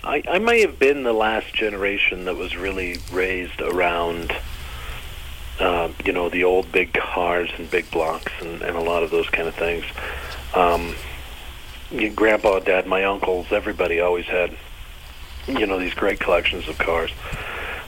I, 0.03 0.21
I 0.27 0.39
may 0.39 0.61
have 0.61 0.79
been 0.79 1.03
the 1.03 1.13
last 1.13 1.53
generation 1.53 2.25
that 2.25 2.35
was 2.35 2.55
really 2.55 2.97
raised 3.11 3.61
around. 3.61 4.33
Uh, 5.59 5.89
you 6.03 6.11
know 6.11 6.29
the 6.29 6.43
old 6.43 6.71
big 6.71 6.93
cars 6.93 7.47
and 7.59 7.69
big 7.69 7.89
blocks 7.91 8.31
and, 8.41 8.63
and 8.63 8.75
a 8.75 8.81
lot 8.81 9.03
of 9.03 9.11
those 9.11 9.29
kind 9.29 9.47
of 9.47 9.53
things. 9.53 9.85
Um, 10.55 10.95
grandpa, 12.15 12.59
dad, 12.59 12.87
my 12.87 13.03
uncles, 13.03 13.47
everybody 13.51 13.99
always 13.99 14.25
had, 14.25 14.57
you 15.47 15.67
know, 15.67 15.77
these 15.77 15.93
great 15.93 16.19
collections 16.19 16.67
of 16.67 16.79
cars, 16.79 17.11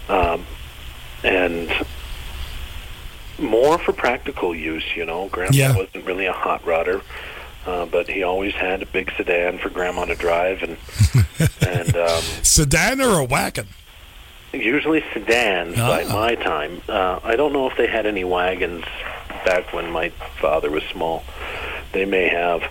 um, 0.10 0.46
and 1.24 1.72
more 3.40 3.80
for 3.80 3.94
practical 3.94 4.54
use. 4.56 4.86
You 4.96 5.06
know, 5.06 5.28
grandpa 5.30 5.56
Yeah. 5.58 5.76
wasn't 5.76 6.06
really 6.06 6.28
a 6.28 6.34
hot 6.34 6.62
rodder, 6.64 7.02
uh, 7.66 7.86
but 7.86 8.08
he 8.08 8.24
always 8.24 8.54
had 8.54 8.82
a 8.82 8.86
big 8.86 9.12
sedan 9.18 9.58
for 9.58 9.70
grandma 9.70 10.06
to 10.06 10.16
drive, 10.16 10.62
and 10.64 10.78
and 11.68 11.96
um, 11.96 12.22
Sedan 12.44 13.02
or 13.02 13.20
a 13.20 13.24
wagon? 13.24 13.68
usually 14.54 15.04
sedans 15.14 15.76
by 15.76 16.06
Ah. 16.08 16.14
my 16.14 16.36
time. 16.36 16.82
Uh, 16.88 17.20
I 17.24 17.36
don't 17.36 17.52
know 17.52 17.70
if 17.70 17.76
they 17.76 17.88
had 17.88 18.06
any 18.06 18.24
wagons 18.24 18.86
back 19.44 19.74
when 19.74 19.92
my 19.92 20.10
father 20.40 20.72
was 20.72 20.84
small. 20.84 21.24
They 21.92 22.06
may 22.06 22.30
have, 22.30 22.64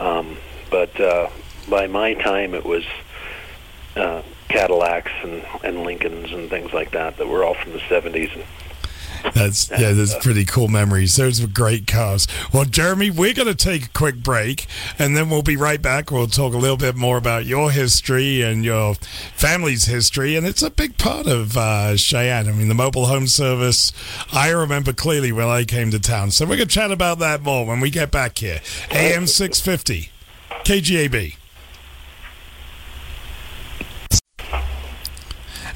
um, 0.00 0.36
but 0.70 1.00
uh, 1.00 1.30
by 1.68 1.86
my 1.86 2.12
time 2.14 2.52
it 2.54 2.64
was 2.66 2.84
uh, 3.96 4.20
Cadillacs 4.48 5.12
and, 5.22 5.42
and 5.64 5.82
Lincolns 5.82 6.30
and 6.32 6.50
things 6.50 6.72
like 6.74 6.90
that 6.90 7.16
that 7.16 7.26
were 7.26 7.42
all 7.42 7.54
from 7.54 7.72
the 7.72 7.78
70s. 7.78 8.34
And 8.34 8.44
That's 9.34 9.70
yeah, 9.70 9.92
that's 9.92 10.16
pretty 10.18 10.44
cool 10.44 10.68
memories. 10.68 11.16
Those 11.16 11.40
were 11.40 11.48
great 11.48 11.86
cars. 11.86 12.26
Well, 12.52 12.64
Jeremy, 12.64 13.10
we're 13.10 13.34
going 13.34 13.48
to 13.48 13.54
take 13.54 13.86
a 13.86 13.88
quick 13.90 14.22
break, 14.22 14.66
and 14.98 15.16
then 15.16 15.30
we'll 15.30 15.42
be 15.42 15.56
right 15.56 15.80
back. 15.80 16.10
We'll 16.10 16.26
talk 16.26 16.54
a 16.54 16.58
little 16.58 16.76
bit 16.76 16.96
more 16.96 17.16
about 17.16 17.46
your 17.46 17.70
history 17.70 18.42
and 18.42 18.64
your 18.64 18.94
family's 18.94 19.84
history, 19.84 20.36
and 20.36 20.46
it's 20.46 20.62
a 20.62 20.70
big 20.70 20.98
part 20.98 21.26
of 21.26 21.56
uh, 21.56 21.96
Cheyenne. 21.96 22.48
I 22.48 22.52
mean, 22.52 22.68
the 22.68 22.74
mobile 22.74 23.06
home 23.06 23.26
service. 23.26 23.92
I 24.32 24.50
remember 24.50 24.92
clearly 24.92 25.32
when 25.32 25.48
I 25.48 25.64
came 25.64 25.90
to 25.90 26.00
town. 26.00 26.30
So 26.30 26.44
we're 26.44 26.56
going 26.56 26.68
to 26.68 26.74
chat 26.74 26.90
about 26.90 27.18
that 27.20 27.42
more 27.42 27.66
when 27.66 27.80
we 27.80 27.90
get 27.90 28.10
back 28.10 28.38
here. 28.38 28.60
AM 28.90 29.26
six 29.26 29.60
fifty, 29.60 30.10
KGAB. 30.64 31.36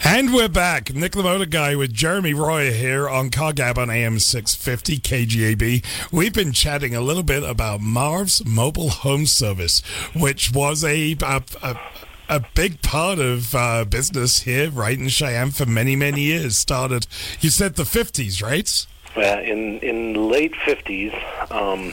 And 0.06 0.34
we're 0.34 0.48
back. 0.48 0.94
Nick 0.94 1.16
Motor 1.16 1.46
Guy 1.46 1.74
with 1.76 1.92
Jeremy 1.92 2.34
Roy 2.34 2.72
here 2.72 3.08
on 3.08 3.30
CarGab 3.30 3.78
on 3.78 3.88
AM 3.88 4.18
650 4.18 4.98
KGAB. 4.98 6.12
We've 6.12 6.32
been 6.32 6.52
chatting 6.52 6.94
a 6.94 7.00
little 7.00 7.22
bit 7.22 7.42
about 7.42 7.80
Marv's 7.80 8.44
Mobile 8.44 8.90
Home 8.90 9.24
Service, 9.24 9.80
which 10.14 10.52
was 10.52 10.84
a, 10.84 11.16
a, 11.22 11.42
a, 11.62 11.80
a 12.28 12.40
big 12.54 12.82
part 12.82 13.18
of 13.18 13.54
uh, 13.54 13.86
business 13.86 14.40
here 14.40 14.70
right 14.70 14.98
in 14.98 15.08
Cheyenne 15.08 15.52
for 15.52 15.64
many, 15.64 15.96
many 15.96 16.20
years. 16.20 16.58
Started, 16.58 17.06
you 17.40 17.48
said 17.48 17.76
the 17.76 17.84
50s, 17.84 18.42
right? 18.42 18.86
uh, 19.16 19.40
in 19.42 19.78
in 19.80 20.28
late 20.28 20.52
50s, 20.52 21.12
um, 21.52 21.92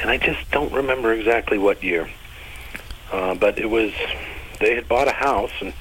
and 0.00 0.10
I 0.10 0.18
just 0.18 0.50
don't 0.50 0.72
remember 0.72 1.12
exactly 1.12 1.58
what 1.58 1.82
year, 1.82 2.10
uh, 3.12 3.34
but 3.34 3.58
it 3.58 3.70
was 3.70 3.92
they 4.58 4.74
had 4.74 4.88
bought 4.88 5.08
a 5.08 5.12
house 5.12 5.52
and 5.60 5.72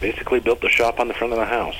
basically 0.00 0.40
built 0.40 0.60
the 0.60 0.68
shop 0.68 1.00
on 1.00 1.08
the 1.08 1.14
front 1.14 1.32
of 1.32 1.38
the 1.38 1.46
house. 1.46 1.76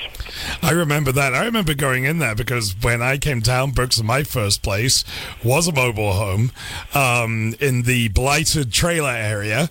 I 0.63 0.71
remember 0.71 1.13
that. 1.13 1.35
I 1.35 1.45
remember 1.45 1.75
going 1.75 2.05
in 2.05 2.19
there 2.19 2.35
because 2.35 2.75
when 2.83 3.03
I 3.03 3.19
came 3.19 3.41
down, 3.41 3.73
Brooks, 3.73 4.03
my 4.03 4.23
first 4.23 4.63
place 4.63 5.05
was 5.45 5.69
a 5.69 5.73
mobile 5.73 6.13
home 6.15 6.51
um, 6.95 7.55
in 7.61 7.83
the 7.83 8.09
blighted 8.09 8.73
trailer 8.73 9.11
area, 9.11 9.69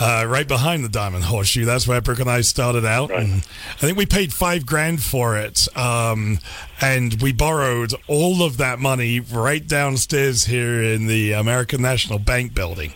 uh, 0.00 0.24
right 0.26 0.48
behind 0.48 0.84
the 0.84 0.88
Diamond 0.88 1.24
Horseshoe. 1.24 1.64
That's 1.64 1.86
where 1.86 2.00
Brooke 2.00 2.20
and 2.20 2.30
I 2.30 2.40
started 2.40 2.84
out, 2.84 3.10
Right. 3.10 3.20
and 3.24 3.32
I 3.72 3.76
think 3.80 3.98
we 3.98 4.06
paid 4.06 4.32
five 4.32 4.64
grand 4.66 5.02
for 5.02 5.36
it. 5.36 5.68
Um, 5.76 6.38
and 6.80 7.20
we 7.22 7.32
borrowed 7.32 7.94
all 8.08 8.42
of 8.42 8.56
that 8.56 8.78
money 8.78 9.20
right 9.20 9.66
downstairs 9.66 10.44
here 10.46 10.82
in 10.82 11.06
the 11.06 11.32
American 11.32 11.82
National 11.82 12.18
Bank 12.18 12.54
building. 12.54 12.94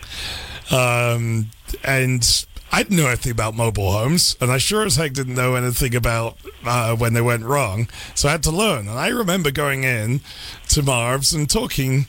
Um, 0.71 1.51
and 1.85 2.47
I 2.77 2.83
didn't 2.83 2.99
know 2.99 3.07
anything 3.07 3.33
about 3.33 3.55
mobile 3.55 3.91
homes, 3.91 4.37
and 4.39 4.53
I 4.53 4.59
sure 4.59 4.85
as 4.85 4.97
heck 4.97 5.15
didn't 5.15 5.35
know 5.35 5.55
anything 5.55 5.95
about 5.95 6.37
uh, 6.63 6.95
when 6.95 7.15
they 7.15 7.23
went 7.23 7.45
wrong. 7.45 7.89
So 8.15 8.29
I 8.29 8.33
had 8.33 8.43
to 8.43 8.51
learn. 8.51 8.81
And 8.87 8.99
I 8.99 9.09
remember 9.09 9.51
going 9.51 9.85
in 9.85 10.21
to 10.69 10.83
Marv's 10.83 11.33
and 11.33 11.49
talking. 11.49 12.05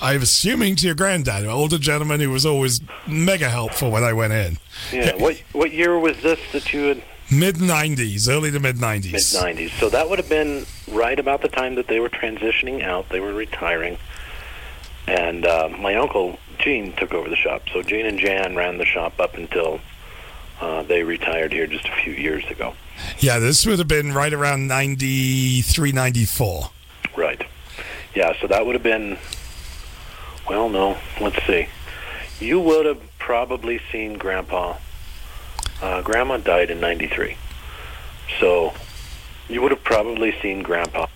I 0.00 0.14
was 0.14 0.22
assuming 0.22 0.76
to 0.76 0.86
your 0.86 0.94
granddad, 0.94 1.44
an 1.44 1.50
older 1.50 1.76
gentleman 1.76 2.20
who 2.20 2.30
was 2.30 2.46
always 2.46 2.80
mega 3.06 3.50
helpful 3.50 3.90
when 3.90 4.02
I 4.02 4.14
went 4.14 4.32
in. 4.32 4.56
Yeah. 4.90 5.16
what 5.16 5.36
what 5.52 5.70
year 5.70 5.98
was 5.98 6.22
this 6.22 6.40
that 6.52 6.72
you 6.72 6.84
had? 6.84 7.02
Mid 7.30 7.56
90s, 7.56 8.26
early 8.26 8.50
to 8.52 8.58
mid 8.58 8.76
'90s. 8.76 9.12
Mid 9.12 9.20
90s. 9.20 9.68
90s. 9.68 9.70
So 9.80 9.90
that 9.90 10.08
would 10.08 10.18
have 10.18 10.30
been 10.30 10.64
right 10.90 11.18
about 11.18 11.42
the 11.42 11.48
time 11.48 11.74
that 11.74 11.88
they 11.88 12.00
were 12.00 12.08
transitioning 12.08 12.82
out. 12.82 13.10
They 13.10 13.20
were 13.20 13.34
retiring, 13.34 13.98
and 15.06 15.44
uh, 15.44 15.68
my 15.78 15.96
uncle 15.96 16.38
Gene 16.58 16.94
took 16.94 17.12
over 17.12 17.28
the 17.28 17.36
shop. 17.36 17.64
So 17.70 17.82
Gene 17.82 18.06
and 18.06 18.18
Jan 18.18 18.56
ran 18.56 18.78
the 18.78 18.86
shop 18.86 19.20
up 19.20 19.34
until 19.34 19.80
uh, 20.60 20.82
they 20.82 21.02
retired 21.02 21.52
here 21.52 21.66
just 21.66 21.86
a 21.86 21.92
few 22.02 22.12
years 22.12 22.44
ago. 22.50 22.74
Yeah, 23.18 23.38
this 23.38 23.64
would 23.66 23.78
have 23.78 23.88
been 23.88 24.12
right 24.12 24.32
around 24.32 24.66
93, 24.66 25.92
94. 25.92 26.70
Right. 27.16 27.42
Yeah, 28.14 28.34
so 28.40 28.46
that 28.46 28.66
would 28.66 28.74
have 28.74 28.82
been, 28.82 29.18
well, 30.48 30.68
no, 30.68 30.98
let's 31.20 31.42
see. 31.46 31.68
You 32.40 32.60
would 32.60 32.86
have 32.86 33.00
probably 33.18 33.80
seen 33.90 34.18
Grandpa. 34.18 34.76
Uh, 35.80 36.02
Grandma 36.02 36.36
died 36.38 36.70
in 36.70 36.80
93. 36.80 37.36
So 38.38 38.72
you 39.48 39.62
would 39.62 39.70
have 39.70 39.84
probably 39.84 40.34
seen 40.40 40.62
Grandpa. 40.62 41.06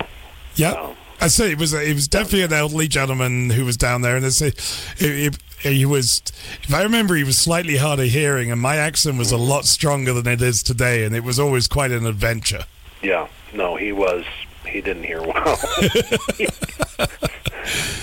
Yeah. 0.56 0.72
Um, 0.72 0.96
I 1.24 1.28
say 1.28 1.52
it 1.52 1.58
was 1.58 1.72
it 1.72 1.94
was 1.94 2.06
definitely 2.06 2.42
an 2.42 2.52
elderly 2.52 2.86
gentleman 2.86 3.48
who 3.48 3.64
was 3.64 3.78
down 3.78 4.02
there, 4.02 4.14
and 4.14 4.26
it's 4.26 4.42
it, 4.42 4.60
it, 4.98 5.38
he 5.60 5.86
was. 5.86 6.20
If 6.62 6.74
I 6.74 6.82
remember, 6.82 7.14
he 7.14 7.24
was 7.24 7.38
slightly 7.38 7.78
hard 7.78 7.98
of 7.98 8.08
hearing, 8.08 8.52
and 8.52 8.60
my 8.60 8.76
accent 8.76 9.16
was 9.16 9.32
a 9.32 9.36
mm-hmm. 9.36 9.48
lot 9.48 9.64
stronger 9.64 10.12
than 10.12 10.26
it 10.26 10.42
is 10.42 10.62
today, 10.62 11.02
and 11.02 11.16
it 11.16 11.24
was 11.24 11.40
always 11.40 11.66
quite 11.66 11.92
an 11.92 12.04
adventure. 12.04 12.66
yeah, 13.02 13.28
no, 13.54 13.76
he 13.76 13.90
was. 13.90 14.26
He 14.66 14.82
didn't 14.82 15.04
hear 15.04 15.22
well. 15.22 15.58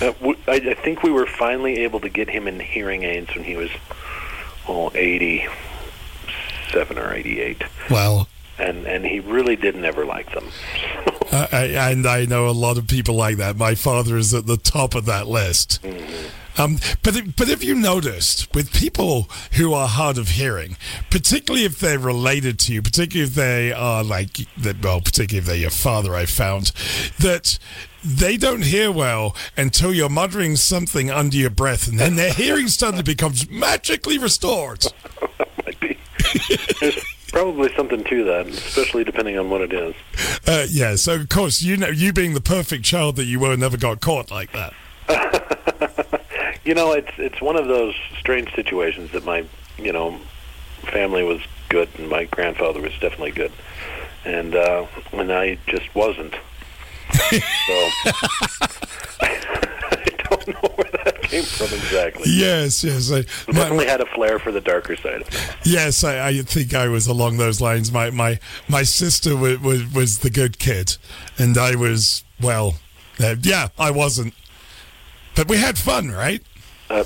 I 0.00 0.06
w- 0.20 0.38
I, 0.48 0.74
think 0.74 1.04
we 1.04 1.12
were 1.12 1.26
finally 1.26 1.84
able 1.84 2.00
to 2.00 2.08
get 2.08 2.28
him 2.28 2.48
in 2.48 2.58
hearing 2.58 3.04
aids 3.04 3.32
when 3.32 3.44
he 3.44 3.54
was, 3.54 3.70
oh, 4.66 4.90
87 4.96 6.98
or 6.98 7.14
88. 7.14 7.62
Well, 7.88 8.26
And, 8.58 8.86
and 8.86 9.04
he 9.04 9.18
really 9.20 9.56
didn't 9.56 9.84
ever 9.84 10.04
like 10.04 10.32
them. 10.34 10.44
I, 11.32 11.48
I, 11.52 11.90
and 11.90 12.06
I 12.06 12.26
know 12.26 12.48
a 12.48 12.52
lot 12.52 12.76
of 12.78 12.86
people 12.86 13.14
like 13.14 13.38
that. 13.38 13.56
My 13.56 13.74
father 13.74 14.16
is 14.18 14.34
at 14.34 14.46
the 14.46 14.56
top 14.58 14.94
of 14.94 15.06
that 15.06 15.26
list. 15.26 15.80
Um, 16.58 16.78
but 17.02 17.16
if- 17.16 17.34
but 17.34 17.48
if 17.48 17.64
you 17.64 17.74
noticed 17.74 18.54
with 18.54 18.74
people 18.74 19.30
who 19.52 19.72
are 19.72 19.88
hard 19.88 20.18
of 20.18 20.28
hearing, 20.28 20.76
particularly 21.10 21.64
if 21.64 21.78
they're 21.80 21.98
related 21.98 22.58
to 22.60 22.74
you, 22.74 22.82
particularly 22.82 23.26
if 23.26 23.34
they 23.34 23.72
are 23.72 24.04
like 24.04 24.32
that, 24.58 24.82
well, 24.84 25.00
particularly 25.00 25.38
if 25.38 25.46
they're 25.46 25.56
your 25.56 25.70
father, 25.70 26.14
I 26.14 26.26
found 26.26 26.72
that 27.18 27.58
they 28.04 28.36
don't 28.36 28.64
hear 28.64 28.92
well 28.92 29.34
until 29.56 29.94
you're 29.94 30.10
muttering 30.10 30.56
something 30.56 31.10
under 31.10 31.38
your 31.38 31.48
breath, 31.50 31.88
and 31.88 31.98
then 31.98 32.16
their 32.16 32.34
hearing 32.34 32.68
suddenly 32.68 33.02
becomes 33.02 33.48
magically 33.48 34.18
restored. 34.18 34.84
might 37.32 37.40
be. 37.40 37.52
There's 37.52 37.66
probably 37.66 37.74
something 37.76 38.04
to 38.04 38.24
that, 38.24 38.46
especially 38.48 39.04
depending 39.04 39.38
on 39.38 39.50
what 39.50 39.60
it 39.60 39.72
is. 39.72 39.94
Uh, 40.46 40.66
yeah, 40.70 40.96
so 40.96 41.14
of 41.14 41.28
course 41.28 41.62
you 41.62 41.76
know 41.76 41.88
you 41.88 42.12
being 42.12 42.34
the 42.34 42.40
perfect 42.40 42.84
child 42.84 43.16
that 43.16 43.24
you 43.24 43.40
were 43.40 43.56
never 43.56 43.76
got 43.76 44.00
caught 44.00 44.30
like 44.30 44.52
that. 44.52 44.74
You 46.64 46.74
know, 46.74 46.92
it's 46.92 47.10
it's 47.18 47.40
one 47.40 47.56
of 47.56 47.66
those 47.66 47.94
strange 48.18 48.54
situations 48.54 49.10
that 49.12 49.24
my 49.24 49.44
you 49.78 49.92
know 49.92 50.20
family 50.82 51.24
was 51.24 51.40
good 51.68 51.88
and 51.98 52.08
my 52.08 52.24
grandfather 52.24 52.80
was 52.80 52.92
definitely 53.00 53.32
good, 53.32 53.52
and 54.24 54.54
uh, 54.54 54.86
and 55.12 55.32
I 55.32 55.58
just 55.66 55.92
wasn't. 55.94 56.34
so 57.66 57.90
know 60.52 60.68
where 60.74 60.90
that 61.04 61.22
came 61.22 61.44
from 61.44 61.66
exactly. 61.66 62.24
Yes, 62.26 62.84
yes. 62.84 63.10
I, 63.10 63.24
my, 63.48 63.58
definitely 63.58 63.86
had 63.86 64.00
a 64.00 64.06
flair 64.06 64.38
for 64.38 64.52
the 64.52 64.60
darker 64.60 64.96
side. 64.96 65.24
Yes, 65.64 66.04
I, 66.04 66.28
I 66.28 66.42
think 66.42 66.74
I 66.74 66.88
was 66.88 67.06
along 67.06 67.36
those 67.38 67.60
lines. 67.60 67.92
My 67.92 68.10
my 68.10 68.38
my 68.68 68.82
sister 68.82 69.36
was 69.36 69.60
was, 69.60 69.92
was 69.92 70.18
the 70.20 70.30
good 70.30 70.58
kid, 70.58 70.96
and 71.38 71.56
I 71.58 71.74
was 71.74 72.24
well, 72.40 72.76
uh, 73.20 73.36
yeah, 73.42 73.68
I 73.78 73.90
wasn't. 73.90 74.34
But 75.34 75.48
we 75.48 75.56
had 75.56 75.78
fun, 75.78 76.10
right? 76.10 76.42
Uh, 76.90 77.04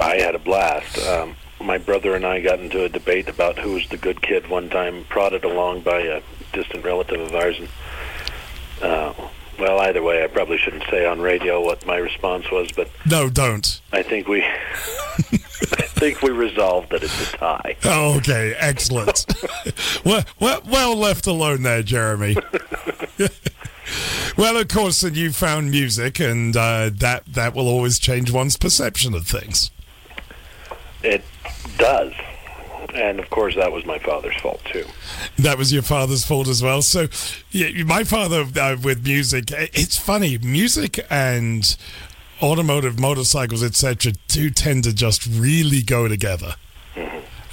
I 0.00 0.16
had 0.16 0.34
a 0.34 0.38
blast. 0.38 0.98
Um, 1.06 1.36
my 1.60 1.78
brother 1.78 2.14
and 2.14 2.24
I 2.24 2.40
got 2.40 2.60
into 2.60 2.84
a 2.84 2.88
debate 2.88 3.28
about 3.28 3.58
who 3.58 3.72
was 3.72 3.88
the 3.88 3.96
good 3.96 4.22
kid 4.22 4.48
one 4.48 4.68
time, 4.68 5.04
prodded 5.08 5.44
along 5.44 5.80
by 5.80 6.00
a 6.00 6.22
distant 6.52 6.84
relative 6.84 7.20
of 7.20 7.34
ours. 7.34 7.58
And, 7.58 7.68
uh, 8.82 9.14
well, 9.58 9.80
either 9.80 10.02
way, 10.02 10.22
I 10.22 10.26
probably 10.26 10.58
shouldn't 10.58 10.84
say 10.90 11.06
on 11.06 11.20
radio 11.20 11.60
what 11.60 11.84
my 11.86 11.96
response 11.96 12.50
was, 12.50 12.70
but 12.72 12.88
no, 13.08 13.28
don't. 13.28 13.80
I 13.92 14.02
think 14.02 14.28
we, 14.28 14.42
I 14.42 15.86
think 15.98 16.22
we 16.22 16.30
resolved 16.30 16.90
that 16.90 17.02
it's 17.02 17.34
a 17.34 17.36
tie. 17.36 17.76
Oh, 17.84 18.16
okay, 18.18 18.54
excellent. 18.58 19.26
well, 20.04 20.24
well, 20.40 20.62
well 20.66 20.96
left 20.96 21.26
alone 21.26 21.62
there, 21.62 21.82
Jeremy. 21.82 22.36
well, 24.36 24.56
of 24.56 24.68
course, 24.68 25.02
and 25.02 25.16
you 25.16 25.32
found 25.32 25.70
music, 25.70 26.20
and 26.20 26.56
uh, 26.56 26.90
that 26.92 27.24
that 27.26 27.54
will 27.54 27.68
always 27.68 27.98
change 27.98 28.30
one's 28.30 28.56
perception 28.56 29.14
of 29.14 29.26
things. 29.26 29.70
It 31.02 31.24
does 31.78 32.12
and 32.98 33.20
of 33.20 33.30
course 33.30 33.54
that 33.54 33.72
was 33.72 33.86
my 33.86 33.98
father's 33.98 34.36
fault 34.40 34.60
too. 34.64 34.84
That 35.38 35.56
was 35.56 35.72
your 35.72 35.82
father's 35.82 36.24
fault 36.24 36.48
as 36.48 36.62
well. 36.62 36.82
So, 36.82 37.08
yeah, 37.50 37.84
my 37.84 38.04
father 38.04 38.44
uh, 38.60 38.76
with 38.82 39.04
music, 39.04 39.50
it's 39.52 39.98
funny, 39.98 40.38
music 40.38 40.98
and 41.08 41.76
automotive, 42.42 42.98
motorcycles, 42.98 43.62
etc., 43.62 44.12
do 44.28 44.50
tend 44.50 44.84
to 44.84 44.94
just 44.94 45.26
really 45.26 45.82
go 45.82 46.08
together. 46.08 46.54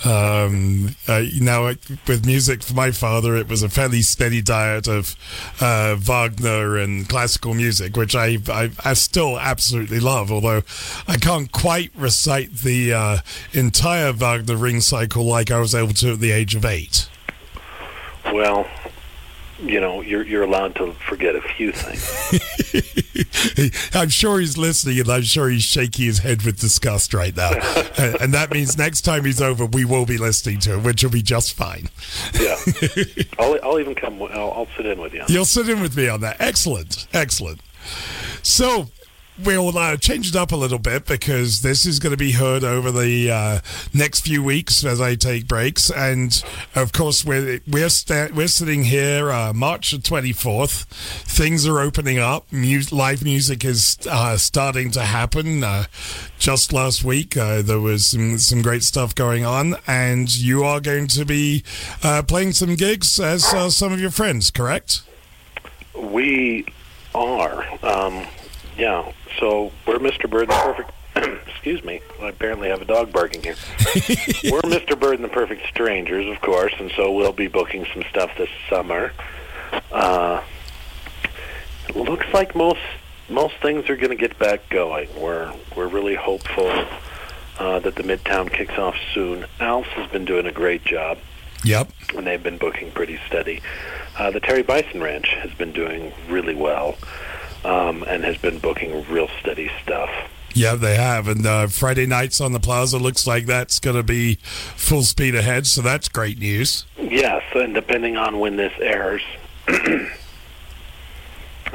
Um, 0.04 0.96
uh, 1.08 1.24
now, 1.40 1.68
with 2.08 2.26
music 2.26 2.62
for 2.64 2.74
my 2.74 2.92
father, 2.92 3.36
it 3.36 3.48
was 3.48 3.64
a 3.64 3.70
fairly 3.70 4.02
steady 4.02 4.42
diet 4.42 4.88
of 4.88 5.16
uh, 5.62 5.96
Wagner 5.96 6.78
and 6.78 7.08
classical 7.08 7.54
music, 7.54 7.96
which 7.96 8.16
I, 8.16 8.38
I, 8.48 8.72
I 8.84 8.94
still 8.94 9.40
absolutely 9.40 10.00
love. 10.00 10.32
Although 10.32 10.64
I 11.08 11.18
can't 11.18 11.52
quite 11.52 11.92
recite 11.96 12.52
the 12.58 12.94
uh, 12.94 13.18
entire 13.54 14.12
Wagner 14.12 14.58
ring 14.58 14.82
cycle 14.82 15.26
like 15.26 15.50
I 15.50 15.60
was 15.60 15.74
able 15.74 15.94
to 15.94 16.14
at 16.14 16.20
the 16.20 16.32
age 16.32 16.56
of 16.56 16.66
eight. 16.66 17.10
Well, 18.26 18.68
you 19.60 19.80
know, 19.80 20.02
you're 20.02 20.24
you're 20.24 20.44
allowed 20.44 20.76
to 20.76 20.94
forget 20.94 21.36
a 21.36 21.42
few 21.56 21.72
things. 21.72 22.06
I'm 23.96 24.10
sure 24.10 24.40
he's 24.40 24.58
listening, 24.58 25.00
and 25.00 25.10
I'm 25.10 25.22
sure 25.24 25.50
he's 25.50 25.64
shaking 25.64 26.06
his 26.06 26.20
head 26.20 26.44
with 26.44 26.60
disgust 26.60 27.14
right 27.14 27.36
now. 27.36 27.52
and, 27.98 28.16
and, 28.22 28.34
that 28.34 28.52
means 28.52 28.78
next 28.78 29.02
time 29.02 29.26
he's 29.26 29.42
over, 29.42 29.66
we 29.66 29.86
will 29.86 30.06
be 30.06 30.18
listening 30.18 30.60
to 30.62 30.74
him, 30.74 30.84
which 30.84 31.04
will 31.04 31.12
be 31.12 31.22
just 31.22 31.54
fine. 31.54 31.90
yeah, 32.40 32.58
I'll 33.40 33.58
I'll 33.64 33.80
even 33.80 33.96
come. 33.96 34.22
I'll, 34.22 34.52
I'll 34.52 34.68
sit 34.76 34.86
in 34.86 35.00
with 35.00 35.14
you. 35.14 35.24
You'll 35.28 35.46
sit 35.46 35.70
in 35.70 35.82
with 35.82 35.96
me 35.96 36.08
on 36.08 36.22
that. 36.22 36.38
Excellent, 36.40 37.08
excellent. 37.14 37.62
So 38.44 38.88
we'll 39.44 39.78
uh, 39.78 39.98
change 39.98 40.30
it 40.30 40.36
up 40.36 40.52
a 40.52 40.56
little 40.56 40.80
bit 40.80 41.06
because 41.06 41.62
this 41.62 41.86
is 41.86 42.00
going 42.00 42.12
to 42.12 42.18
be 42.18 42.32
heard 42.32 42.64
over 42.64 42.92
the 42.92 43.30
uh, 43.30 43.60
next 43.94 44.22
few 44.22 44.44
weeks 44.44 44.84
as 44.86 45.02
I 45.02 45.16
take 45.16 45.48
breaks, 45.48 45.90
and 45.90 46.44
of 46.74 46.92
course 46.92 47.26
we're 47.26 47.62
we're 47.68 47.90
sta- 47.90 48.30
we're 48.34 48.48
sitting 48.48 48.84
here 48.84 49.32
uh, 49.32 49.54
March 49.54 49.96
twenty 50.04 50.34
fourth. 50.34 50.84
Things 51.24 51.68
are 51.68 51.80
opening 51.80 52.20
up. 52.20 52.46
live 52.92 53.24
music 53.24 53.66
is 53.66 53.98
uh, 54.10 54.38
starting 54.38 54.92
to 54.92 55.02
happen. 55.02 55.64
Uh, 55.64 55.86
just 56.38 56.74
last 56.74 57.04
week 57.04 57.36
uh, 57.38 57.62
there 57.62 57.80
was 57.80 58.06
some 58.06 58.38
some 58.38 58.62
great 58.62 58.84
stuff 58.84 59.16
going 59.16 59.46
on, 59.46 59.76
and 59.88 60.36
you 60.36 60.64
are 60.64 60.80
going 60.80 61.08
to 61.08 61.26
be 61.26 61.64
playing 62.28 62.54
some 62.54 62.76
gigs 62.76 63.20
as 63.20 63.46
some 63.76 63.92
of 63.92 64.00
your 64.00 64.12
friends, 64.12 64.52
correct? 64.52 65.02
We 65.94 66.66
are. 67.14 67.66
Um, 67.84 68.26
yeah, 68.78 69.12
so 69.40 69.72
we're 69.88 70.00
Mr. 70.00 70.30
Bird 70.30 70.50
and 70.50 70.52
the 70.52 70.74
Perfect. 70.74 70.92
excuse 71.48 71.84
me. 71.84 72.02
I 72.22 72.28
apparently 72.28 72.70
have 72.70 72.82
a 72.82 72.86
dog 72.86 73.12
barking 73.12 73.42
here. 73.42 73.56
we're 74.52 74.62
Mr. 74.62 75.00
Bird 75.00 75.16
and 75.16 75.24
the 75.24 75.30
Perfect 75.30 75.66
Strangers, 75.68 76.28
of 76.28 76.42
course, 76.42 76.74
and 76.80 76.92
so 76.96 77.12
we'll 77.12 77.34
be 77.34 77.48
booking 77.48 77.86
some 77.94 78.04
stuff 78.10 78.32
this 78.38 78.50
summer. 78.70 79.12
Uh, 79.92 80.44
it 81.88 81.96
looks 81.96 82.26
like 82.34 82.56
most 82.56 82.82
most 83.30 83.56
things 83.62 83.90
are 83.90 83.96
going 83.96 84.12
to 84.12 84.16
get 84.16 84.38
back 84.38 84.70
going. 84.70 85.10
We're 85.20 85.54
we're 85.76 85.88
really 85.88 86.16
hopeful 86.16 86.70
uh, 87.60 87.80
that 87.80 87.96
the 87.96 88.04
Midtown 88.04 88.52
kicks 88.52 88.78
off 88.78 88.96
soon. 89.14 89.46
Al's 89.60 89.88
has 89.88 90.10
been 90.12 90.26
doing 90.26 90.46
a 90.46 90.52
great 90.52 90.84
job. 90.84 91.18
Yep. 91.64 91.90
And 92.16 92.28
they've 92.28 92.44
been 92.44 92.58
booking 92.58 92.92
pretty 92.92 93.20
steady. 93.26 93.62
Uh, 94.18 94.30
the 94.30 94.40
Terry 94.40 94.62
Bison 94.62 95.02
Ranch 95.02 95.30
has 95.30 95.52
been 95.54 95.72
doing 95.72 96.14
really 96.30 96.54
well 96.54 96.96
um, 97.66 98.04
and 98.08 98.24
has 98.24 98.38
been 98.38 98.60
booking 98.60 99.06
real 99.10 99.28
steady 99.42 99.70
stuff. 99.84 100.10
Yeah, 100.54 100.76
they 100.76 100.96
have. 100.96 101.28
And 101.28 101.46
uh, 101.46 101.68
Friday 101.68 102.06
nights 102.06 102.40
on 102.40 102.54
the 102.54 102.62
plaza 102.62 102.98
looks 102.98 103.28
like 103.28 103.46
that's 103.46 103.80
going 103.80 103.98
to 103.98 104.04
be 104.04 104.36
full 104.36 105.04
speed 105.04 105.36
ahead. 105.36 105.68
So 105.68 105.82
that's 105.82 106.08
great 106.08 106.40
news. 106.40 106.86
Yes, 106.98 107.44
and 107.54 107.74
depending 107.74 108.16
on 108.16 108.40
when 108.40 108.56
this 108.56 108.72
airs, 108.80 109.22
I 109.68 110.08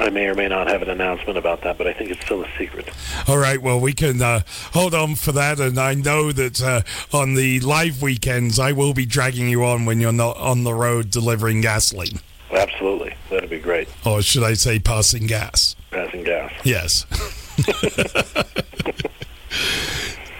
may 0.09 0.25
or 0.25 0.33
may 0.33 0.47
not 0.47 0.67
have 0.67 0.81
an 0.81 0.89
announcement 0.89 1.37
about 1.37 1.61
that, 1.61 1.77
but 1.77 1.85
I 1.85 1.93
think 1.93 2.09
it's 2.09 2.25
still 2.25 2.43
a 2.43 2.49
secret. 2.57 2.89
All 3.27 3.37
right. 3.37 3.61
Well, 3.61 3.79
we 3.79 3.93
can 3.93 4.19
uh, 4.19 4.41
hold 4.73 4.95
on 4.95 5.13
for 5.13 5.31
that. 5.33 5.59
And 5.59 5.77
I 5.77 5.93
know 5.93 6.31
that 6.31 6.63
uh, 6.63 6.81
on 7.15 7.35
the 7.35 7.59
live 7.59 8.01
weekends, 8.01 8.57
I 8.57 8.71
will 8.71 8.95
be 8.95 9.05
dragging 9.05 9.47
you 9.47 9.63
on 9.63 9.85
when 9.85 9.99
you're 9.99 10.11
not 10.11 10.37
on 10.37 10.63
the 10.63 10.73
road 10.73 11.11
delivering 11.11 11.61
gasoline. 11.61 12.19
Absolutely. 12.51 13.13
That'd 13.29 13.51
be 13.51 13.59
great. 13.59 13.89
Or 14.03 14.23
should 14.23 14.43
I 14.43 14.53
say 14.53 14.79
passing 14.79 15.27
gas? 15.27 15.75
Passing 15.91 16.23
gas. 16.23 16.51
Yes. 16.63 17.05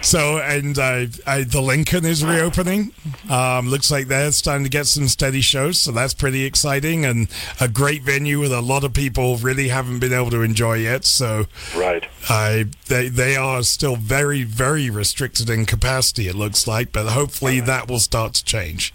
so, 0.00 0.38
and 0.38 0.78
uh, 0.78 1.06
I, 1.26 1.44
the 1.44 1.60
Lincoln 1.60 2.06
is 2.06 2.24
reopening. 2.24 2.92
Um, 3.28 3.68
looks 3.68 3.90
like 3.90 4.08
they're 4.08 4.32
starting 4.32 4.64
to 4.64 4.70
get 4.70 4.86
some 4.86 5.08
steady 5.08 5.42
shows, 5.42 5.78
so 5.78 5.92
that's 5.92 6.14
pretty 6.14 6.44
exciting 6.44 7.04
and 7.04 7.28
a 7.60 7.68
great 7.68 8.02
venue 8.02 8.40
with 8.40 8.52
a 8.52 8.62
lot 8.62 8.82
of 8.82 8.94
people 8.94 9.36
really 9.36 9.68
haven't 9.68 9.98
been 9.98 10.14
able 10.14 10.30
to 10.30 10.40
enjoy 10.40 10.76
yet. 10.76 11.04
So, 11.04 11.46
right, 11.76 12.06
I 12.30 12.66
they 12.88 13.08
they 13.08 13.36
are 13.36 13.62
still 13.62 13.96
very 13.96 14.44
very 14.44 14.88
restricted 14.88 15.50
in 15.50 15.66
capacity. 15.66 16.28
It 16.28 16.34
looks 16.34 16.66
like, 16.66 16.92
but 16.92 17.08
hopefully 17.08 17.60
that 17.60 17.88
will 17.88 18.00
start 18.00 18.34
to 18.34 18.44
change. 18.44 18.94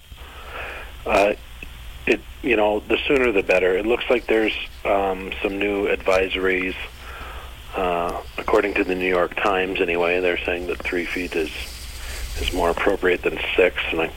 Uh, 1.06 1.34
you 2.41 2.56
know 2.56 2.80
the 2.80 2.97
sooner 3.08 3.32
the 3.32 3.43
better. 3.43 3.78
It 3.78 3.86
looks 3.86 4.06
like 4.10 4.28
there's 4.28 4.56
um, 4.86 5.32
some 5.41 5.58
new 5.60 5.88
advisories. 5.88 6.76
Uh, 7.76 8.21
according 8.38 8.73
to 8.73 8.84
the 8.84 8.95
New 8.95 9.10
York 9.10 9.36
Times, 9.36 9.82
anyway, 9.82 10.19
they're 10.19 10.43
saying 10.45 10.67
that 10.67 10.80
three 10.80 11.06
feet 11.06 11.36
is 11.36 11.52
is 12.39 12.54
more 12.54 12.69
appropriate 12.69 13.21
than 13.21 13.39
six, 13.56 13.76
and 13.91 14.02
I 14.02 14.12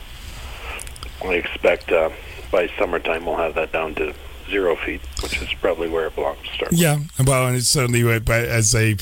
I 1.23 1.35
expect 1.35 1.93
uh, 1.93 2.11
by 2.51 2.71
summertime 2.79 3.27
we'll 3.27 3.37
have 3.37 3.55
that 3.55 3.73
down 3.73 3.95
to 3.97 4.15
zero 4.51 4.77
feet, 4.77 5.01
which 5.23 5.41
is 5.41 5.49
probably 5.61 5.89
where 5.89 6.07
it 6.07 6.15
belongs 6.15 6.39
to 6.47 6.55
start. 6.55 6.73
Yeah, 6.73 6.99
well, 7.25 7.47
and 7.47 7.57
it's 7.57 7.69
certainly 7.69 8.03
as 8.29 8.73
they, 8.73 8.97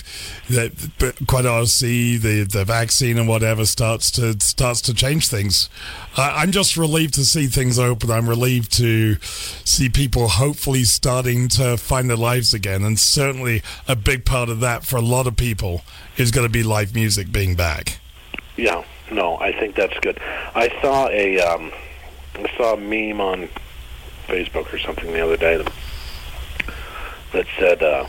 quite 1.27 1.47
honestly, 1.47 2.17
the 2.17 2.45
the 2.45 2.65
vaccine 2.65 3.19
and 3.19 3.29
whatever 3.29 3.67
starts 3.67 4.11
to 4.13 4.39
starts 4.41 4.81
to 4.83 4.95
change 4.95 5.29
things. 5.29 5.69
I'm 6.17 6.53
just 6.53 6.77
relieved 6.77 7.15
to 7.15 7.25
see 7.25 7.47
things 7.47 7.79
open. 7.79 8.11
I'm 8.11 8.29
relieved 8.29 8.73
to 8.79 9.17
see 9.21 9.89
people 9.89 10.29
hopefully 10.29 10.85
starting 10.85 11.49
to 11.49 11.77
find 11.77 12.09
their 12.09 12.17
lives 12.17 12.55
again, 12.55 12.85
and 12.85 12.99
certainly 12.99 13.63
a 13.87 13.97
big 13.97 14.25
part 14.25 14.49
of 14.49 14.61
that 14.61 14.85
for 14.85 14.97
a 14.97 15.03
lot 15.03 15.27
of 15.27 15.37
people 15.37 15.83
is 16.17 16.31
going 16.31 16.47
to 16.47 16.53
be 16.53 16.63
live 16.63 16.95
music 16.95 17.33
being 17.33 17.55
back. 17.55 18.01
Yeah, 18.57 18.85
no, 19.11 19.39
I 19.39 19.53
think 19.53 19.77
that's 19.77 19.99
good. 20.01 20.19
I 20.55 20.69
saw 20.83 21.09
a 21.09 21.41
um, 21.41 21.73
I 22.35 22.57
saw 22.57 22.75
a 22.75 22.77
meme 22.77 23.21
on 23.21 23.49
Facebook 24.29 24.73
or 24.73 24.79
something 24.79 25.13
the 25.13 25.21
other 25.21 25.37
day 25.37 25.65
that 27.33 27.47
said 27.59 27.83
uh, 27.83 28.07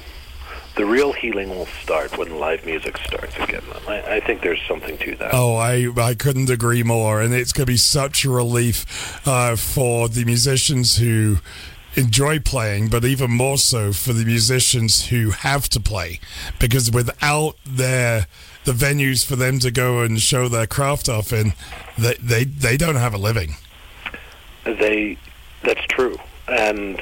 the 0.76 0.86
real 0.86 1.12
healing 1.14 1.50
will 1.50 1.66
start 1.66 2.18
when 2.18 2.40
live 2.40 2.66
music 2.66 2.98
starts 2.98 3.36
again. 3.38 3.64
I, 3.88 4.16
I, 4.16 4.20
think 4.20 4.42
there's 4.42 4.62
something 4.68 4.98
to 5.00 5.16
that. 5.16 5.34
Oh, 5.34 5.56
I 5.56 5.90
I 5.98 6.16
couldn't 6.16 6.50
agree 6.50 6.84
more, 6.84 7.22
and 7.22 7.34
it's 7.34 7.52
going 7.52 7.66
to 7.66 7.72
be 7.72 7.78
such 7.78 8.26
a 8.26 8.30
relief 8.30 9.26
uh, 9.28 9.56
for 9.56 10.08
the 10.08 10.26
musicians 10.26 10.98
who 10.98 11.38
enjoy 11.96 12.40
playing, 12.40 12.90
but 12.90 13.04
even 13.04 13.32
more 13.32 13.58
so 13.58 13.92
for 13.92 14.14
the 14.14 14.26
musicians 14.26 15.08
who 15.08 15.32
have 15.32 15.68
to 15.70 15.80
play, 15.80 16.20
because 16.60 16.92
without 16.92 17.56
their 17.66 18.28
the 18.66 18.72
venues 18.72 19.26
for 19.26 19.36
them 19.36 19.60
to 19.60 19.72
go 19.72 20.02
and 20.02 20.22
show 20.22 20.48
their 20.48 20.68
craft 20.68 21.10
off 21.10 21.34
in, 21.34 21.54
they 21.98 22.16
they, 22.16 22.44
they 22.44 22.78
don't 22.78 22.96
have 22.96 23.14
a 23.14 23.18
living. 23.18 23.56
They 24.64 25.18
that's 25.64 25.86
true, 25.88 26.18
and 26.48 27.02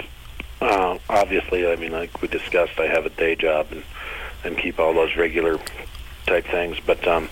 uh, 0.62 0.98
obviously, 1.10 1.68
I 1.68 1.76
mean, 1.76 1.92
like 1.92 2.22
we 2.22 2.28
discussed, 2.28 2.80
I 2.80 2.88
have 2.88 3.06
a 3.06 3.10
day 3.10 3.36
job, 3.36 3.68
and 3.72 3.84
and 4.44 4.58
keep 4.58 4.80
all 4.80 4.94
those 4.94 5.16
regular 5.16 5.60
type 6.26 6.46
things. 6.46 6.78
But 6.86 7.08
um, 7.08 7.30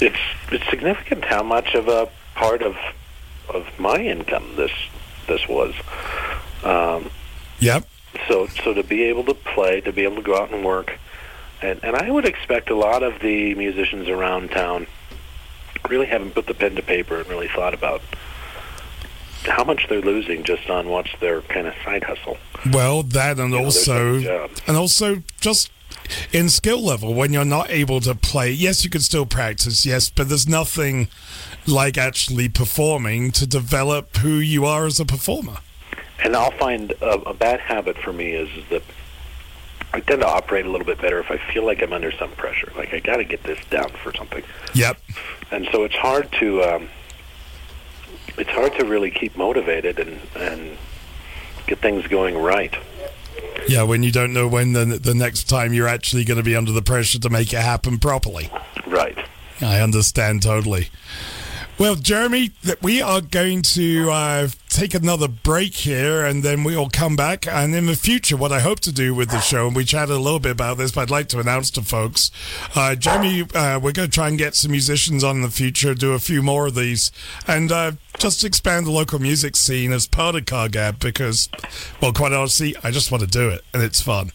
it's 0.00 0.18
it's 0.50 0.68
significant 0.70 1.24
how 1.24 1.42
much 1.42 1.74
of 1.74 1.88
a 1.88 2.08
part 2.34 2.62
of 2.62 2.76
of 3.52 3.66
my 3.78 3.96
income 3.96 4.56
this 4.56 4.72
this 5.26 5.46
was. 5.48 5.74
Um, 6.62 7.10
Yep. 7.60 7.86
so 8.28 8.46
so 8.48 8.74
to 8.74 8.82
be 8.82 9.04
able 9.04 9.24
to 9.24 9.34
play, 9.34 9.80
to 9.82 9.92
be 9.92 10.02
able 10.02 10.16
to 10.16 10.22
go 10.22 10.36
out 10.36 10.52
and 10.52 10.64
work, 10.64 10.98
and 11.62 11.78
and 11.84 11.94
I 11.96 12.10
would 12.10 12.24
expect 12.24 12.68
a 12.70 12.74
lot 12.74 13.02
of 13.02 13.20
the 13.20 13.54
musicians 13.54 14.08
around 14.08 14.50
town 14.50 14.86
really 15.88 16.06
haven't 16.06 16.34
put 16.34 16.46
the 16.46 16.54
pen 16.54 16.74
to 16.76 16.82
paper 16.82 17.20
and 17.20 17.28
really 17.28 17.48
thought 17.48 17.74
about 17.74 18.02
how 19.46 19.64
much 19.64 19.86
they're 19.88 20.00
losing 20.00 20.42
just 20.44 20.68
on 20.70 20.88
what's 20.88 21.10
their 21.20 21.42
kind 21.42 21.66
of 21.66 21.74
side 21.84 22.04
hustle. 22.04 22.38
Well, 22.72 23.02
that 23.02 23.38
and 23.38 23.52
You 23.52 23.58
know, 23.58 23.64
also 23.66 24.20
job. 24.20 24.50
and 24.66 24.76
also 24.76 25.22
just 25.40 25.70
in 26.32 26.48
skill 26.48 26.82
level 26.82 27.14
when 27.14 27.32
you're 27.32 27.44
not 27.44 27.70
able 27.70 28.00
to 28.00 28.14
play. 28.14 28.50
Yes, 28.50 28.84
you 28.84 28.90
can 28.90 29.00
still 29.00 29.26
practice. 29.26 29.84
Yes, 29.86 30.10
but 30.10 30.28
there's 30.28 30.48
nothing 30.48 31.08
like 31.66 31.96
actually 31.96 32.48
performing 32.48 33.30
to 33.32 33.46
develop 33.46 34.16
who 34.18 34.34
you 34.36 34.64
are 34.66 34.86
as 34.86 35.00
a 35.00 35.04
performer. 35.04 35.56
And 36.22 36.36
I'll 36.36 36.50
find 36.52 36.92
a, 37.00 37.12
a 37.30 37.34
bad 37.34 37.60
habit 37.60 37.96
for 37.98 38.12
me 38.12 38.32
is, 38.32 38.48
is 38.56 38.64
that 38.70 38.82
I 39.92 40.00
tend 40.00 40.20
to 40.22 40.28
operate 40.28 40.66
a 40.66 40.70
little 40.70 40.86
bit 40.86 41.00
better 41.00 41.20
if 41.20 41.30
I 41.30 41.38
feel 41.52 41.64
like 41.64 41.82
I'm 41.82 41.92
under 41.92 42.12
some 42.12 42.30
pressure. 42.32 42.72
Like 42.76 42.92
I 42.92 42.98
got 43.00 43.16
to 43.18 43.24
get 43.24 43.42
this 43.44 43.58
down 43.70 43.90
for 44.02 44.12
something. 44.14 44.42
Yep. 44.74 44.98
and 45.50 45.68
so 45.72 45.84
it's 45.84 45.94
hard 45.94 46.30
to 46.40 46.62
um, 46.62 46.88
it's 48.36 48.50
hard 48.50 48.74
to 48.78 48.84
really 48.84 49.10
keep 49.10 49.36
motivated 49.36 49.98
and 49.98 50.20
and 50.36 50.76
get 51.66 51.78
things 51.78 52.06
going 52.06 52.36
right. 52.36 52.74
Yeah, 53.68 53.84
when 53.84 54.02
you 54.02 54.12
don't 54.12 54.32
know 54.32 54.46
when 54.46 54.72
the 54.72 54.84
the 54.84 55.14
next 55.14 55.44
time 55.44 55.72
you're 55.72 55.88
actually 55.88 56.24
going 56.24 56.36
to 56.36 56.42
be 56.42 56.56
under 56.56 56.72
the 56.72 56.82
pressure 56.82 57.18
to 57.18 57.30
make 57.30 57.52
it 57.52 57.60
happen 57.60 57.98
properly. 57.98 58.50
Right. 58.86 59.18
I 59.60 59.80
understand 59.80 60.42
totally. 60.42 60.88
Well, 61.76 61.96
Jeremy, 61.96 62.52
that 62.62 62.80
we 62.82 63.02
are 63.02 63.20
going 63.20 63.62
to 63.62 64.08
uh, 64.08 64.48
take 64.68 64.94
another 64.94 65.26
break 65.26 65.74
here, 65.74 66.24
and 66.24 66.44
then 66.44 66.62
we 66.62 66.76
will 66.76 66.88
come 66.88 67.16
back. 67.16 67.48
And 67.48 67.74
in 67.74 67.86
the 67.86 67.96
future, 67.96 68.36
what 68.36 68.52
I 68.52 68.60
hope 68.60 68.78
to 68.80 68.92
do 68.92 69.12
with 69.12 69.30
the 69.30 69.40
show, 69.40 69.66
and 69.66 69.74
we 69.74 69.84
chatted 69.84 70.14
a 70.14 70.20
little 70.20 70.38
bit 70.38 70.52
about 70.52 70.78
this, 70.78 70.92
but 70.92 71.00
I'd 71.00 71.10
like 71.10 71.28
to 71.30 71.40
announce 71.40 71.70
to 71.72 71.82
folks, 71.82 72.30
uh, 72.76 72.94
Jeremy, 72.94 73.42
uh, 73.54 73.80
we're 73.80 73.90
going 73.90 74.08
to 74.08 74.14
try 74.14 74.28
and 74.28 74.38
get 74.38 74.54
some 74.54 74.70
musicians 74.70 75.24
on 75.24 75.36
in 75.36 75.42
the 75.42 75.50
future, 75.50 75.94
do 75.94 76.12
a 76.12 76.20
few 76.20 76.44
more 76.44 76.68
of 76.68 76.76
these, 76.76 77.10
and 77.48 77.72
uh, 77.72 77.92
just 78.18 78.44
expand 78.44 78.86
the 78.86 78.92
local 78.92 79.18
music 79.18 79.56
scene 79.56 79.90
as 79.90 80.06
part 80.06 80.36
of 80.36 80.46
Car 80.46 80.68
Cargab. 80.68 81.00
Because, 81.00 81.48
well, 82.00 82.12
quite 82.12 82.32
honestly, 82.32 82.76
I 82.84 82.92
just 82.92 83.10
want 83.10 83.22
to 83.24 83.28
do 83.28 83.48
it, 83.48 83.64
and 83.74 83.82
it's 83.82 84.00
fun. 84.00 84.30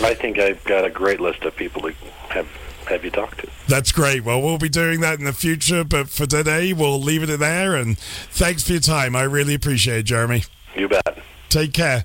I 0.00 0.14
think 0.14 0.38
I've 0.38 0.62
got 0.62 0.84
a 0.84 0.90
great 0.90 1.20
list 1.20 1.42
of 1.42 1.56
people 1.56 1.82
to 1.82 1.92
have 2.28 2.48
have 2.88 3.04
you 3.04 3.10
talk 3.10 3.36
to. 3.38 3.48
That's 3.66 3.92
great. 3.92 4.24
Well, 4.24 4.40
we'll 4.42 4.58
be 4.58 4.68
doing 4.68 5.00
that 5.00 5.18
in 5.18 5.24
the 5.24 5.32
future, 5.32 5.84
but 5.84 6.08
for 6.08 6.26
today, 6.26 6.72
we'll 6.72 7.00
leave 7.00 7.22
it 7.22 7.38
there. 7.38 7.76
And 7.76 7.98
thanks 7.98 8.64
for 8.64 8.72
your 8.72 8.80
time. 8.80 9.14
I 9.14 9.22
really 9.22 9.54
appreciate 9.54 9.98
it, 9.98 10.02
Jeremy. 10.04 10.44
You 10.74 10.88
bet. 10.88 11.18
Take 11.48 11.72
care. 11.72 12.04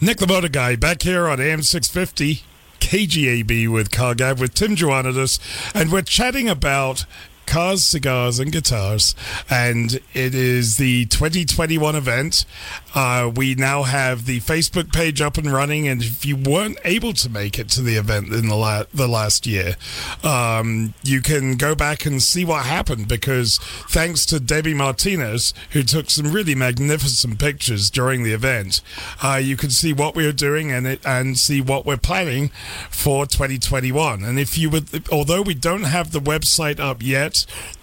Nick 0.00 0.18
the 0.18 0.26
Motor 0.26 0.48
Guy 0.48 0.76
back 0.76 1.02
here 1.02 1.26
on 1.26 1.40
AM 1.40 1.62
650 1.62 2.42
KGAB 2.80 3.68
with 3.68 3.90
Cargab 3.90 4.38
with 4.38 4.54
Tim 4.54 4.76
Joannidis, 4.76 5.40
and 5.74 5.90
we're 5.90 6.02
chatting 6.02 6.48
about 6.48 7.04
cars, 7.46 7.84
cigars, 7.84 8.38
and 8.38 8.52
guitars. 8.52 9.14
And 9.48 9.94
it 10.14 10.34
is 10.34 10.76
the 10.76 11.06
2021 11.06 11.94
event. 11.94 12.44
Uh, 12.94 13.30
we 13.34 13.54
now 13.54 13.82
have 13.82 14.24
the 14.24 14.40
Facebook 14.40 14.92
page 14.92 15.20
up 15.20 15.36
and 15.36 15.52
running, 15.52 15.86
and 15.86 16.02
if 16.02 16.24
you 16.24 16.34
weren't 16.34 16.78
able 16.84 17.12
to 17.12 17.28
make 17.28 17.58
it 17.58 17.68
to 17.68 17.82
the 17.82 17.96
event 17.96 18.32
in 18.32 18.48
the 18.48 18.54
la- 18.56 18.84
the 18.94 19.06
last 19.06 19.46
year, 19.46 19.76
um, 20.24 20.94
you 21.02 21.20
can 21.20 21.56
go 21.56 21.74
back 21.74 22.06
and 22.06 22.22
see 22.22 22.44
what 22.44 22.64
happened 22.64 23.06
because 23.06 23.58
thanks 23.88 24.24
to 24.26 24.40
Debbie 24.40 24.72
Martinez, 24.72 25.52
who 25.72 25.82
took 25.82 26.08
some 26.08 26.32
really 26.32 26.54
magnificent 26.54 27.38
pictures 27.38 27.90
during 27.90 28.22
the 28.22 28.32
event, 28.32 28.80
uh, 29.22 29.40
you 29.42 29.56
can 29.56 29.70
see 29.70 29.92
what 29.92 30.14
we 30.14 30.26
are 30.26 30.32
doing 30.32 30.72
and 30.72 30.86
it, 30.86 31.00
and 31.04 31.38
see 31.38 31.60
what 31.60 31.84
we're 31.84 31.96
planning 31.98 32.48
for 32.90 33.26
2021. 33.26 34.24
And 34.24 34.38
if 34.38 34.56
you 34.56 34.70
would, 34.70 35.08
although 35.12 35.42
we 35.42 35.54
don't 35.54 35.84
have 35.84 36.12
the 36.12 36.20
website 36.20 36.80
up 36.80 37.02
yet, 37.02 37.35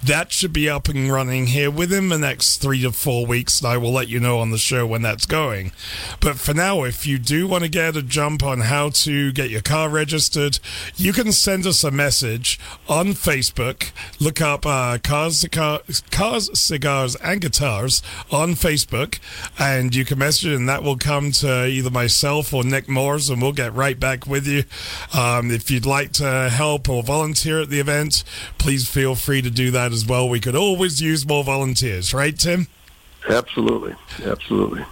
that 0.03 0.31
should 0.31 0.53
be 0.53 0.69
up 0.69 0.87
and 0.87 1.11
running 1.11 1.47
here 1.47 1.69
within 1.69 2.09
the 2.09 2.17
next 2.17 2.57
three 2.57 2.81
to 2.81 2.91
four 2.91 3.25
weeks, 3.25 3.59
and 3.59 3.67
I 3.67 3.77
will 3.77 3.91
let 3.91 4.07
you 4.07 4.19
know 4.19 4.39
on 4.39 4.51
the 4.51 4.57
show 4.57 4.87
when 4.87 5.01
that's 5.01 5.25
going. 5.25 5.71
But 6.19 6.37
for 6.37 6.53
now, 6.53 6.83
if 6.83 7.05
you 7.05 7.17
do 7.17 7.47
want 7.47 7.63
to 7.63 7.69
get 7.69 7.95
a 7.95 8.01
jump 8.01 8.43
on 8.43 8.61
how 8.61 8.89
to 8.89 9.31
get 9.31 9.49
your 9.49 9.61
car 9.61 9.89
registered, 9.89 10.59
you 10.95 11.13
can 11.13 11.31
send 11.31 11.65
us 11.65 11.83
a 11.83 11.91
message 11.91 12.59
on 12.89 13.09
Facebook. 13.09 13.91
Look 14.19 14.41
up 14.41 14.65
uh, 14.65 14.97
cars, 15.03 15.45
cars, 15.51 16.59
cigars, 16.59 17.15
and 17.17 17.41
guitars 17.41 18.01
on 18.31 18.53
Facebook, 18.53 19.19
and 19.59 19.93
you 19.93 20.05
can 20.05 20.17
message, 20.17 20.51
and 20.51 20.67
that 20.67 20.83
will 20.83 20.97
come 20.97 21.31
to 21.33 21.67
either 21.67 21.89
myself 21.89 22.53
or 22.53 22.63
Nick 22.63 22.89
Moores, 22.89 23.29
and 23.29 23.41
we'll 23.41 23.51
get 23.51 23.73
right 23.73 23.99
back 23.99 24.25
with 24.25 24.47
you. 24.47 24.63
Um, 25.13 25.51
if 25.51 25.69
you'd 25.69 25.85
like 25.85 26.11
to 26.13 26.49
help 26.49 26.89
or 26.89 27.03
volunteer 27.03 27.61
at 27.61 27.69
the 27.69 27.79
event, 27.79 28.23
please 28.57 28.87
feel 28.87 29.15
free 29.15 29.41
to 29.43 29.51
do 29.51 29.71
that 29.71 29.91
as 29.91 30.05
well. 30.05 30.27
We 30.27 30.39
could 30.39 30.55
always 30.55 31.01
use 31.01 31.25
more 31.27 31.43
volunteers, 31.43 32.13
right, 32.13 32.37
Tim? 32.37 32.67
Absolutely, 33.29 33.95
absolutely. 34.25 34.83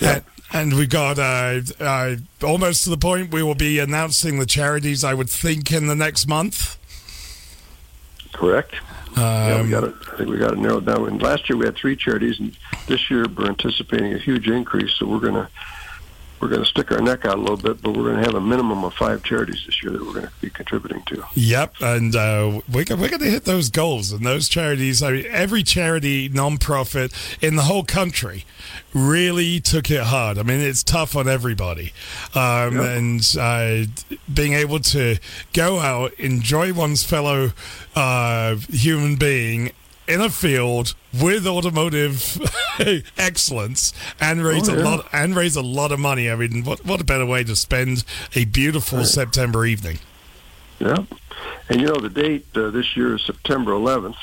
And, 0.00 0.22
and 0.52 0.74
we 0.74 0.86
got 0.86 1.18
uh, 1.18 1.60
uh, 1.80 2.16
almost 2.42 2.84
to 2.84 2.90
the 2.90 2.96
point 2.98 3.32
we 3.32 3.42
will 3.42 3.54
be 3.54 3.78
announcing 3.78 4.38
the 4.38 4.46
charities, 4.46 5.04
I 5.04 5.14
would 5.14 5.30
think, 5.30 5.72
in 5.72 5.86
the 5.86 5.94
next 5.96 6.26
month. 6.26 6.76
Correct. 8.32 8.74
yeah, 9.16 9.56
Um, 9.56 9.64
we 9.64 9.70
got 9.70 9.84
it. 9.84 9.94
I 10.12 10.16
think 10.16 10.30
we 10.30 10.38
got 10.38 10.52
it 10.52 10.58
narrowed 10.58 10.86
down. 10.86 11.08
And 11.08 11.20
last 11.20 11.48
year 11.48 11.56
we 11.56 11.64
had 11.64 11.76
three 11.76 11.96
charities, 11.96 12.38
and 12.38 12.56
this 12.86 13.10
year 13.10 13.26
we're 13.26 13.46
anticipating 13.48 14.12
a 14.14 14.18
huge 14.18 14.48
increase. 14.48 14.92
So 14.92 15.06
we're 15.06 15.18
gonna 15.20 15.48
we're 16.40 16.48
gonna 16.48 16.64
stick 16.64 16.90
our 16.92 17.00
neck 17.00 17.24
out 17.24 17.36
a 17.36 17.40
little 17.40 17.56
bit, 17.56 17.82
but 17.82 17.96
we're 17.96 18.10
gonna 18.10 18.24
have 18.24 18.34
a 18.34 18.40
minimum 18.40 18.84
of 18.84 18.94
five 18.94 19.22
charities 19.22 19.64
this 19.66 19.82
year 19.82 19.92
that 19.92 20.04
we're 20.04 20.14
gonna 20.14 20.32
be 20.40 20.50
contributing 20.50 21.02
to. 21.06 21.24
Yep, 21.34 21.74
and 21.80 22.14
uh, 22.14 22.60
we're, 22.72 22.84
we're 22.90 23.08
going 23.08 23.20
to 23.20 23.30
hit 23.30 23.44
those 23.44 23.70
goals 23.70 24.12
and 24.12 24.24
those 24.24 24.48
charities. 24.48 25.02
I 25.02 25.12
mean, 25.12 25.26
every 25.28 25.62
charity, 25.62 26.28
nonprofit 26.28 27.12
in 27.42 27.56
the 27.56 27.62
whole 27.62 27.84
country 27.84 28.44
really 28.94 29.60
took 29.60 29.90
it 29.90 30.02
hard. 30.02 30.38
I 30.38 30.42
mean, 30.42 30.60
it's 30.60 30.82
tough 30.82 31.16
on 31.16 31.28
everybody. 31.28 31.92
Um, 32.34 32.78
Yep. 32.78 32.98
And 32.98 33.36
uh, 33.38 34.16
being 34.32 34.52
able 34.52 34.80
to 34.80 35.16
go 35.52 35.78
out, 35.78 36.12
enjoy 36.14 36.72
one's 36.72 37.04
fellow 37.04 37.52
uh, 37.94 38.56
human 38.70 39.16
being 39.16 39.72
in 40.08 40.20
a 40.20 40.30
field 40.30 40.94
with 41.12 41.46
automotive 41.46 42.38
excellence 43.18 43.92
and 44.20 44.42
raise 44.42 44.68
Oh, 44.68 44.74
a 44.74 44.80
lot 44.82 45.06
and 45.12 45.36
raise 45.36 45.54
a 45.56 45.62
lot 45.62 45.92
of 45.92 46.00
money. 46.00 46.30
I 46.30 46.34
mean, 46.34 46.64
what 46.64 46.84
what 46.84 47.00
a 47.00 47.04
better 47.04 47.26
way 47.26 47.44
to 47.44 47.54
spend 47.54 48.04
a 48.34 48.44
beautiful 48.46 49.04
September 49.04 49.64
evening. 49.66 49.98
Yeah, 50.80 51.04
and 51.68 51.80
you 51.80 51.86
know 51.88 51.96
the 52.00 52.08
date 52.08 52.46
uh, 52.56 52.70
this 52.70 52.96
year 52.96 53.16
is 53.16 53.22
September 53.22 53.72
11th, 53.72 54.16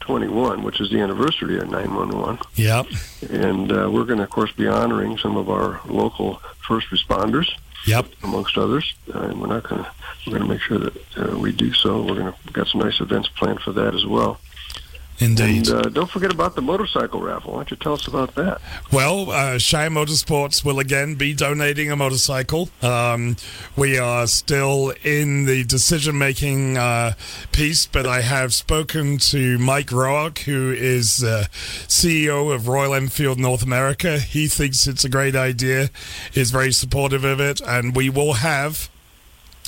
21, 0.00 0.62
which 0.62 0.80
is 0.80 0.90
the 0.90 1.00
anniversary 1.00 1.58
of 1.58 1.68
911, 1.70 2.38
Yep. 2.54 2.86
and 3.30 3.70
uh, 3.72 3.90
we're 3.90 4.04
going 4.04 4.18
to 4.18 4.24
of 4.24 4.30
course 4.30 4.52
be 4.52 4.66
honoring 4.66 5.18
some 5.18 5.36
of 5.36 5.50
our 5.50 5.80
local 5.86 6.40
first 6.66 6.88
responders. 6.88 7.48
Yep. 7.86 8.06
amongst 8.24 8.58
others. 8.58 8.94
Uh, 9.14 9.20
and 9.20 9.40
we're 9.40 9.46
not 9.46 9.62
going 9.62 9.84
to 9.84 9.90
we're 10.26 10.38
going 10.38 10.42
to 10.42 10.48
make 10.48 10.60
sure 10.60 10.78
that 10.78 10.96
uh, 11.18 11.38
we 11.38 11.52
do 11.52 11.72
so. 11.72 12.02
We're 12.02 12.14
going 12.16 12.32
to 12.32 12.34
we've 12.44 12.52
got 12.52 12.66
some 12.66 12.80
nice 12.80 13.00
events 13.00 13.28
planned 13.28 13.60
for 13.60 13.70
that 13.74 13.94
as 13.94 14.04
well. 14.04 14.40
Indeed. 15.18 15.68
And 15.68 15.86
uh, 15.86 15.88
don't 15.88 16.10
forget 16.10 16.30
about 16.30 16.54
the 16.54 16.62
motorcycle 16.62 17.22
raffle. 17.22 17.52
Why 17.52 17.58
don't 17.58 17.70
you 17.70 17.76
tell 17.78 17.94
us 17.94 18.06
about 18.06 18.34
that? 18.34 18.60
well, 18.92 19.30
uh, 19.30 19.58
Shire 19.58 19.88
Motorsports 19.88 20.64
will 20.64 20.78
again 20.78 21.14
be 21.14 21.32
donating 21.32 21.90
a 21.90 21.96
motorcycle. 21.96 22.68
Um, 22.82 23.36
we 23.76 23.98
are 23.98 24.26
still 24.26 24.92
in 25.02 25.46
the 25.46 25.64
decision 25.64 26.18
making 26.18 26.76
uh, 26.76 27.14
piece, 27.52 27.86
but 27.86 28.06
I 28.06 28.20
have 28.20 28.52
spoken 28.52 29.16
to 29.18 29.58
Mike 29.58 29.88
Roark, 29.88 30.40
who 30.40 30.70
is 30.72 31.24
uh, 31.24 31.46
CEO 31.88 32.54
of 32.54 32.68
Royal 32.68 32.94
Enfield 32.94 33.38
North 33.38 33.62
America. 33.62 34.18
He 34.18 34.48
thinks 34.48 34.86
it's 34.86 35.04
a 35.04 35.08
great 35.08 35.34
idea, 35.34 35.90
is 36.34 36.50
very 36.50 36.72
supportive 36.72 37.24
of 37.24 37.40
it, 37.40 37.60
and 37.62 37.96
we 37.96 38.10
will 38.10 38.34
have 38.34 38.90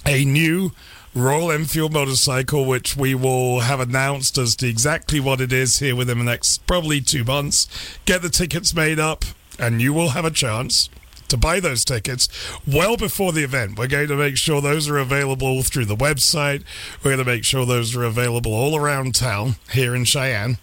a 0.05 0.25
new 0.25 0.73
Royal 1.15 1.51
Enfield 1.51 1.93
motorcycle, 1.93 2.67
which 2.67 2.97
we 2.97 3.15
will 3.15 3.61
have 3.61 3.81
announced 3.81 4.37
as 4.39 4.55
to 4.57 4.69
exactly 4.69 5.21
what 5.21 5.41
it 5.41 5.53
is 5.53 5.79
here 5.79 5.97
within 5.97 6.19
the 6.19 6.25
next 6.25 6.67
probably 6.67 7.01
two 7.01 7.25
months. 7.25 7.67
Get 8.05 8.23
the 8.23 8.29
tickets 8.29 8.75
made 8.75 8.99
up, 8.99 9.25
and 9.59 9.81
you 9.81 9.93
will 9.93 10.11
have 10.11 10.25
a 10.25 10.31
chance 10.31 10.89
to 11.29 11.37
buy 11.37 11.61
those 11.61 11.85
tickets 11.85 12.29
well 12.67 12.97
before 12.97 13.33
the 13.33 13.45
event. 13.45 13.79
We're 13.79 13.87
going 13.87 14.09
to 14.09 14.17
make 14.17 14.37
sure 14.37 14.61
those 14.61 14.89
are 14.89 14.99
available 14.99 15.63
through 15.63 15.87
the 15.87 15.97
website. 15.97 16.65
We're 17.03 17.17
going 17.17 17.25
to 17.25 17.31
make 17.31 17.45
sure 17.45 17.67
those 17.67 17.97
are 17.97 18.05
available 18.05 18.53
all 18.53 18.77
around 18.77 19.15
town 19.15 19.57
here 19.71 19.95
in 19.95 20.05
Cheyenne. 20.05 20.59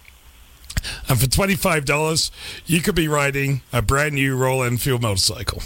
And 1.08 1.20
for 1.20 1.28
$25, 1.28 2.32
you 2.66 2.82
could 2.82 2.96
be 2.96 3.08
riding 3.08 3.62
a 3.74 3.82
brand 3.82 4.16
new 4.16 4.36
Royal 4.36 4.64
Enfield 4.64 5.02
motorcycle. 5.02 5.62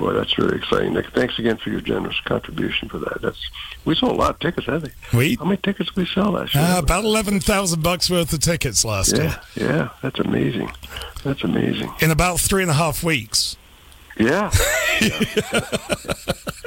Boy, 0.00 0.14
that's 0.14 0.36
really 0.38 0.56
exciting. 0.56 0.94
Nick, 0.94 1.10
thanks 1.10 1.38
again 1.38 1.56
for 1.58 1.70
your 1.70 1.80
generous 1.80 2.18
contribution 2.24 2.88
for 2.88 2.98
that. 2.98 3.20
That's 3.22 3.38
we 3.84 3.94
sold 3.94 4.12
a 4.12 4.16
lot 4.16 4.30
of 4.30 4.38
tickets, 4.40 4.66
think. 4.66 4.92
We 5.12 5.18
we 5.18 5.34
How 5.36 5.44
many 5.44 5.58
tickets 5.58 5.90
did 5.90 5.96
we 5.96 6.06
sell 6.06 6.32
last 6.32 6.54
year? 6.54 6.64
uh, 6.64 6.78
about 6.78 7.04
eleven 7.04 7.38
thousand 7.38 7.82
bucks 7.82 8.10
worth 8.10 8.32
of 8.32 8.40
tickets 8.40 8.84
last 8.84 9.16
yeah, 9.16 9.22
year 9.22 9.68
yeah, 9.68 9.88
that's 10.02 10.18
amazing. 10.18 10.72
That's 11.22 11.44
amazing. 11.44 11.92
in 12.00 12.10
about 12.10 12.40
three 12.40 12.62
and 12.62 12.70
a 12.70 12.74
half 12.74 13.04
weeks. 13.04 13.56
Yeah. 14.18 14.50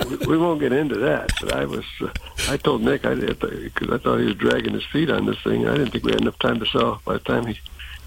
we, 0.10 0.15
we 0.28 0.38
won't 0.38 0.60
get 0.60 0.74
into 0.74 0.96
that, 0.96 1.32
but 1.39 1.54
I 1.54 1.65
was, 1.65 1.86
uh, 2.02 2.10
I 2.50 2.58
told 2.58 2.82
Nick, 2.82 3.06
I 3.06 3.13
because 3.15 3.89
I 3.91 3.98
thought 3.98 4.19
he 4.19 4.26
was 4.26 4.36
dragging 4.36 4.74
his 4.74 4.86
feet 4.86 5.10
on 5.12 5.26
this 5.26 5.39
thing. 5.43 5.67
I 5.67 5.78
didn't 5.78 5.91
think 5.91 6.04
we 6.04 6.12
had 6.12 6.22
enough 6.22 6.39
time 6.39 6.60
to 6.60 6.65
sell. 6.65 7.02
By 7.06 7.13
the 7.13 7.19
time 7.19 7.46
he 7.46 7.60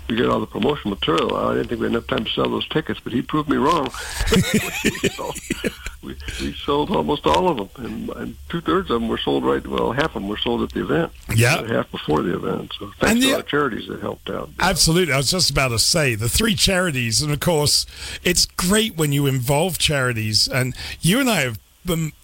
we 0.08 0.16
get 0.16 0.26
all 0.28 0.40
the 0.40 0.46
promotional 0.46 0.90
material 0.90 1.36
I 1.36 1.54
didn't 1.54 1.68
think 1.68 1.80
we 1.80 1.86
had 1.86 1.92
enough 1.92 2.06
time 2.06 2.24
to 2.24 2.30
sell 2.30 2.48
those 2.48 2.66
tickets, 2.68 3.00
but 3.02 3.12
he 3.12 3.22
proved 3.22 3.48
me 3.48 3.56
wrong. 3.56 3.88
we, 4.32 4.40
sold, 5.10 5.40
we, 6.02 6.16
we 6.40 6.52
sold 6.54 6.90
almost 6.90 7.26
all 7.26 7.48
of 7.48 7.56
them, 7.56 7.84
and, 7.84 8.10
and 8.10 8.36
two 8.48 8.60
thirds 8.60 8.90
of 8.90 9.00
them 9.00 9.08
were 9.08 9.18
sold 9.18 9.44
right. 9.44 9.66
Well, 9.66 9.92
half 9.92 10.06
of 10.06 10.14
them 10.14 10.28
were 10.28 10.36
sold 10.36 10.62
at 10.62 10.70
the 10.70 10.82
event. 10.82 11.12
Yeah. 11.34 11.66
half 11.66 11.90
before 11.90 12.22
the 12.22 12.34
event. 12.34 12.72
So 12.78 12.90
thanks 12.98 13.12
And 13.12 13.22
to 13.22 13.28
the- 13.28 13.36
our 13.36 13.42
charities 13.42 13.88
that 13.88 14.00
helped 14.00 14.30
out. 14.30 14.50
Absolutely. 14.60 15.12
I 15.12 15.16
was 15.18 15.30
just 15.30 15.50
about 15.50 15.68
to 15.68 15.78
say 15.78 16.14
the 16.14 16.28
three 16.28 16.54
charities, 16.54 17.22
and 17.22 17.32
of 17.32 17.40
course, 17.40 17.86
it's 18.24 18.46
great 18.46 18.96
when 18.96 19.12
you 19.12 19.26
involve 19.26 19.78
charities. 19.78 20.48
And 20.48 20.74
you 21.00 21.20
and 21.20 21.28
I 21.30 21.40
have 21.42 21.58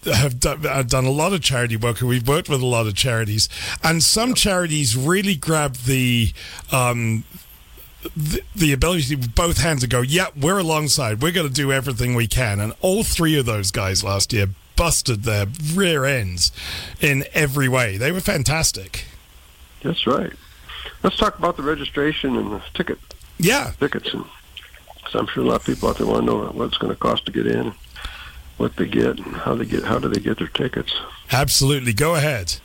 have 0.03 0.41
done, 0.41 0.59
have 0.63 0.89
done 0.89 1.05
a 1.05 1.09
lot 1.11 1.31
of 1.31 1.41
charity 1.41 1.77
work, 1.77 2.01
and 2.01 2.09
we've 2.09 2.27
worked 2.27 2.49
with 2.49 2.61
a 2.61 2.65
lot 2.65 2.85
of 2.85 2.95
charities. 2.95 3.47
And 3.81 4.03
some 4.03 4.33
charities 4.33 4.97
really 4.97 5.35
grab 5.35 5.75
the. 5.75 6.33
Um, 6.71 7.23
the, 8.15 8.41
the 8.55 8.73
ability 8.73 9.15
with 9.15 9.33
both 9.35 9.57
hands 9.61 9.81
to 9.81 9.87
go, 9.87 10.01
yeah, 10.01 10.27
we're 10.39 10.57
alongside. 10.59 11.21
We're 11.21 11.31
going 11.31 11.47
to 11.47 11.53
do 11.53 11.71
everything 11.71 12.15
we 12.15 12.27
can. 12.27 12.59
And 12.59 12.73
all 12.81 13.03
three 13.03 13.37
of 13.37 13.45
those 13.45 13.71
guys 13.71 14.03
last 14.03 14.33
year 14.33 14.47
busted 14.75 15.23
their 15.23 15.45
rear 15.73 16.05
ends 16.05 16.51
in 16.99 17.23
every 17.33 17.67
way. 17.67 17.97
They 17.97 18.11
were 18.11 18.19
fantastic. 18.19 19.05
That's 19.83 20.07
right. 20.07 20.33
Let's 21.03 21.17
talk 21.17 21.37
about 21.37 21.57
the 21.57 21.63
registration 21.63 22.35
and 22.35 22.51
the 22.51 22.61
ticket 22.73 22.97
Yeah, 23.37 23.71
tickets, 23.79 24.13
and 24.13 24.23
so 25.09 25.19
I'm 25.19 25.27
sure 25.27 25.43
a 25.43 25.45
lot 25.47 25.55
of 25.61 25.65
people 25.65 25.89
out 25.89 25.97
there 25.97 26.07
want 26.07 26.21
to 26.21 26.25
know 26.25 26.45
what 26.47 26.65
it's 26.69 26.77
going 26.77 26.91
to 26.93 26.99
cost 26.99 27.25
to 27.25 27.31
get 27.31 27.45
in, 27.45 27.73
what 28.57 28.75
they 28.77 28.87
get, 28.87 29.19
and 29.19 29.35
how 29.35 29.53
they 29.55 29.65
get 29.65 29.83
how 29.83 29.99
do 29.99 30.07
they 30.07 30.21
get 30.21 30.37
their 30.39 30.47
tickets. 30.47 30.93
absolutely. 31.31 31.91
Go 31.93 32.15
ahead. 32.15 32.55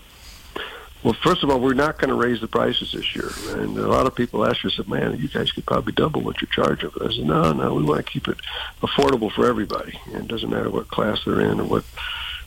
Well, 1.05 1.13
first 1.13 1.45
of 1.45 1.51
all, 1.51 1.61
we're 1.61 1.75
not 1.75 1.99
going 1.99 2.09
to 2.09 2.17
raise 2.17 2.41
the 2.41 2.49
prices 2.49 2.93
this 2.93 3.15
year, 3.15 3.31
and 3.51 3.79
a 3.79 3.87
lot 3.87 4.07
of 4.07 4.17
people 4.17 4.45
ask 4.45 4.65
us, 4.65 4.79
"Man, 4.89 5.17
you 5.19 5.29
guys 5.29 5.53
could 5.53 5.65
probably 5.65 5.93
double 5.93 6.23
what 6.23 6.41
you're 6.41 6.51
charging." 6.51 6.91
But 6.93 7.11
I 7.11 7.15
said, 7.15 7.25
"No, 7.25 7.53
no, 7.53 7.75
we 7.75 7.85
want 7.85 8.05
to 8.05 8.13
keep 8.13 8.27
it 8.27 8.39
affordable 8.83 9.31
for 9.31 9.47
everybody. 9.47 9.99
And 10.07 10.17
it 10.17 10.29
doesn't 10.29 10.51
matter 10.51 10.71
what 10.71 10.89
class 10.89 11.21
they're 11.25 11.41
in 11.41 11.61
or 11.61 11.65
what." 11.65 11.85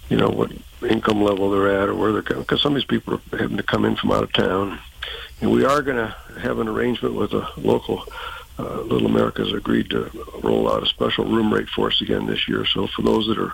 You 0.09 0.17
know 0.17 0.27
what 0.27 0.51
income 0.81 1.23
level 1.23 1.51
they're 1.51 1.81
at, 1.81 1.87
or 1.87 1.95
where 1.95 2.11
they're 2.11 2.21
coming. 2.21 2.43
Because 2.43 2.61
some 2.61 2.73
of 2.73 2.75
these 2.75 2.83
people 2.83 3.13
are 3.13 3.37
having 3.37 3.55
to 3.55 3.63
come 3.63 3.85
in 3.85 3.95
from 3.95 4.11
out 4.11 4.23
of 4.23 4.33
town, 4.33 4.77
and 5.39 5.49
we 5.49 5.63
are 5.63 5.81
going 5.81 5.95
to 5.95 6.13
have 6.41 6.59
an 6.59 6.67
arrangement 6.67 7.15
with 7.15 7.31
a 7.31 7.47
local 7.55 8.03
uh, 8.59 8.81
Little 8.81 9.07
America's 9.07 9.53
agreed 9.53 9.89
to 9.91 10.11
roll 10.43 10.69
out 10.69 10.83
a 10.83 10.85
special 10.85 11.23
room 11.23 11.53
rate 11.53 11.69
for 11.69 11.87
us 11.87 12.01
again 12.01 12.25
this 12.25 12.47
year. 12.49 12.65
So 12.65 12.87
for 12.87 13.03
those 13.03 13.27
that 13.27 13.39
are 13.39 13.53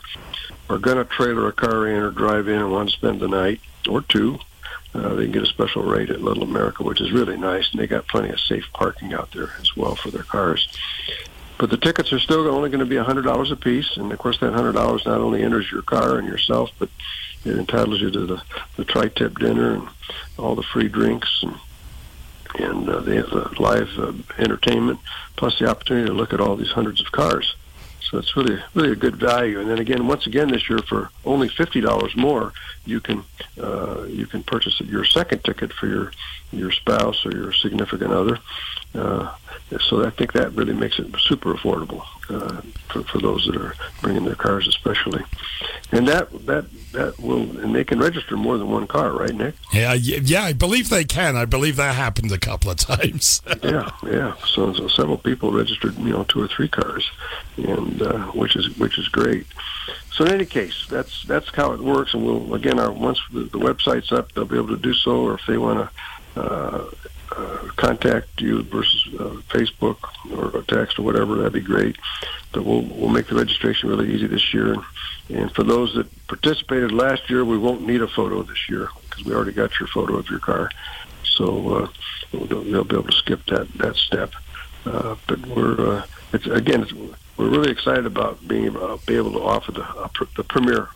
are 0.69 0.79
going 0.79 0.97
to 0.97 1.05
trailer 1.05 1.47
a 1.47 1.53
car 1.53 1.88
in 1.88 2.01
or 2.01 2.10
drive 2.10 2.47
in 2.47 2.55
and 2.55 2.71
want 2.71 2.89
to 2.89 2.95
spend 2.95 3.19
the 3.19 3.27
night 3.27 3.62
or 3.88 4.01
two, 4.01 4.39
uh, 4.97 5.15
they 5.15 5.23
can 5.23 5.31
get 5.31 5.43
a 5.43 5.47
special 5.47 5.83
rate 5.83 6.10
at 6.10 6.21
Little 6.21 6.43
America, 6.43 6.83
which 6.83 7.01
is 7.01 7.12
really 7.12 7.38
nice, 7.38 7.71
and 7.71 7.79
they 7.79 7.88
got 7.88 8.07
plenty 8.07 8.29
of 8.29 8.39
safe 8.39 8.65
parking 8.73 9.13
out 9.13 9.31
there 9.31 9.53
as 9.60 9.75
well 9.75 9.95
for 9.95 10.12
their 10.12 10.23
cars. 10.23 10.67
But 11.57 11.69
the 11.69 11.77
tickets 11.77 12.13
are 12.13 12.19
still 12.19 12.47
only 12.47 12.69
going 12.69 12.79
to 12.79 12.86
be 12.86 12.95
$100 12.95 13.51
a 13.51 13.55
piece, 13.55 13.97
and 13.97 14.12
of 14.12 14.19
course 14.19 14.39
that 14.39 14.53
$100 14.53 14.75
not 14.75 15.21
only 15.21 15.43
enters 15.43 15.71
your 15.71 15.81
car 15.81 16.17
and 16.17 16.27
yourself, 16.27 16.71
but 16.77 16.89
it 17.45 17.57
entitles 17.57 18.01
you 18.01 18.12
to 18.12 18.25
the, 18.25 18.41
the 18.75 18.86
tri-tip 18.86 19.39
dinner 19.39 19.73
and 19.73 19.88
all 20.38 20.55
the 20.55 20.63
free 20.63 20.88
drinks 20.88 21.41
and 21.43 21.55
and 22.60 22.89
uh, 22.89 22.99
they 23.01 23.17
have 23.17 23.60
live 23.60 23.89
uh, 23.99 24.13
entertainment, 24.38 24.99
plus 25.36 25.60
the 25.60 25.69
opportunity 25.69 26.07
to 26.07 26.13
look 26.13 26.33
at 26.33 26.41
all 26.41 26.55
these 26.55 26.71
hundreds 26.71 27.01
of 27.01 27.12
cars. 27.12 27.55
So 28.10 28.17
it's 28.17 28.36
really, 28.38 28.58
really 28.74 28.91
a 28.91 28.96
good 28.96 29.17
value. 29.17 29.60
And 29.60 29.70
then 29.70 29.80
again, 29.80 30.08
once 30.08 30.28
again 30.28 30.48
this 30.48 30.70
year, 30.70 30.80
for 30.80 31.10
only 31.26 31.50
fifty 31.50 31.82
dollars 31.82 32.15
more, 32.15 32.54
you 32.86 33.02
can 33.02 33.24
uh, 33.62 34.04
you 34.04 34.26
can 34.26 34.43
purchase 34.43 34.80
your 34.80 35.04
second 35.04 35.43
ticket 35.43 35.74
for 35.74 35.88
your 35.88 36.12
your 36.52 36.72
spouse 36.72 37.26
or 37.26 37.32
your 37.32 37.52
significant 37.52 38.13
other. 38.13 38.39
Uh, 38.96 39.36
so 39.82 40.06
I 40.06 40.10
think 40.12 40.34
that 40.34 40.53
really 40.53 40.73
makes 40.73 40.97
it 40.97 41.08
super 41.19 41.53
affordable 41.53 42.03
uh, 42.30 42.62
for, 42.89 43.03
for 43.03 43.19
those 43.19 43.45
that 43.45 43.58
are 43.58 43.75
bringing 44.01 44.23
their 44.23 44.36
cars, 44.36 44.67
especially. 44.67 45.23
And 45.91 46.08
that 46.08 46.30
that 46.45 46.65
that 46.93 47.19
will 47.19 47.60
and 47.60 47.75
they 47.75 47.84
can 47.84 47.99
register 47.99 48.38
more 48.38 48.58
than 48.58 48.69
one 48.69 48.88
car, 48.88 49.12
right, 49.12 49.34
Nick? 49.34 49.56
Yeah, 49.73 49.93
yeah, 49.93 50.43
I 50.43 50.53
believe 50.53 50.89
they 50.89 51.03
can. 51.03 51.36
I 51.36 51.45
believe 51.45 51.75
that 51.77 51.95
happened 51.95 52.32
a 52.32 52.38
couple 52.38 52.71
of 52.71 52.77
times. 52.77 53.41
yeah, 53.63 53.91
yeah. 54.06 54.36
So, 54.45 54.73
so 54.73 54.88
several 54.88 55.17
people 55.17 55.51
registered, 55.51 55.97
you 55.97 56.12
know, 56.12 56.23
two 56.23 56.41
or 56.41 56.47
three 56.47 56.69
cars, 56.69 57.10
and 57.58 58.01
uh, 58.01 58.25
which 58.27 58.56
is 58.56 58.77
which 58.77 58.97
is 58.97 59.08
great. 59.10 59.45
So 60.12 60.25
in 60.25 60.32
any 60.32 60.45
case, 60.45 60.86
that's 60.89 61.23
that's 61.25 61.49
how 61.53 61.73
it 61.73 61.82
works, 61.82 62.13
and 62.13 62.25
we'll 62.25 62.53
again, 62.53 62.80
our 62.80 62.91
once 62.91 63.19
the, 63.32 63.41
the 63.41 63.60
website's 63.60 64.12
up, 64.12 64.32
they'll 64.32 64.45
be 64.45 64.58
able 64.58 64.69
to 64.69 64.77
do 64.82 64.93
so, 64.93 65.23
or 65.23 65.34
if 65.36 65.45
they 65.45 65.58
want 65.58 65.89
to. 65.89 66.41
Uh, 66.41 66.89
uh, 67.38 67.58
contact 67.76 68.41
you 68.41 68.63
versus 68.63 69.08
uh, 69.19 69.41
Facebook 69.50 69.97
or 70.36 70.63
text 70.63 70.97
or 71.00 71.04
whatever, 71.04 71.36
that'd 71.36 71.54
be 71.54 71.62
great. 71.62 71.95
But 72.52 72.65
we'll 72.65 72.82
we'll 72.82 73.10
make 73.10 73.28
the 73.28 73.36
registration 73.36 73.89
really 73.89 74.13
easy 74.13 74.28
this 74.28 74.54
year. 74.54 74.76
And, 75.30 75.52
for 75.54 75.63
those 75.63 75.93
that 75.95 76.08
participated 76.28 76.91
last 76.91 77.30
year, 77.30 77.43
we 77.43 77.58
won't 77.58 77.86
need 77.86 78.02
a 78.02 78.08
photo 78.08 78.43
this 78.43 78.69
year 78.69 78.89
because 79.10 79.26
we 79.26 79.34
already 79.34 79.52
got 79.52 79.80
your 79.80 79.88
photo 79.88 80.15
of 80.15 80.30
your 80.30 80.39
car. 80.39 80.71
So 81.23 81.76
uh, 81.76 81.88
they'll, 82.32 82.63
they'll 82.63 82.84
be 82.84 82.95
able 82.95 83.04
to 83.04 83.12
skip 83.12 83.45
that 83.47 83.71
that 83.73 83.95
step. 83.95 84.34
Uh, 84.86 85.15
but 85.28 85.45
we're 85.47 85.97
uh, 85.97 86.06
it's 86.34 86.47
again 86.47 86.84
it's, 86.84 86.93
we're 86.93 87.50
really 87.50 87.71
excited 87.71 88.06
about 88.06 88.45
being 88.47 88.65
able, 88.65 88.84
uh, 88.84 88.97
be 89.06 89.15
able 89.15 89.34
to 89.34 89.43
offer 89.43 89.71
the 89.71 89.84
uh, 89.84 90.08
pr- 90.13 90.23
the 90.36 90.43
premier 90.43 90.89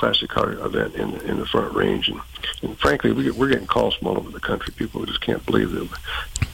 classic 0.00 0.30
car 0.30 0.52
event 0.52 0.94
in 0.94 1.08
in 1.30 1.36
the 1.38 1.46
front 1.46 1.72
range. 1.74 2.08
And, 2.08 2.20
and 2.62 2.78
frankly 2.78 3.12
we 3.12 3.30
we're 3.38 3.48
getting 3.54 3.66
calls 3.76 3.94
from 3.96 4.08
all 4.08 4.16
over 4.18 4.30
the 4.30 4.40
country. 4.50 4.72
People 4.76 5.04
just 5.04 5.20
can't 5.20 5.44
believe 5.46 5.70
that 5.72 5.88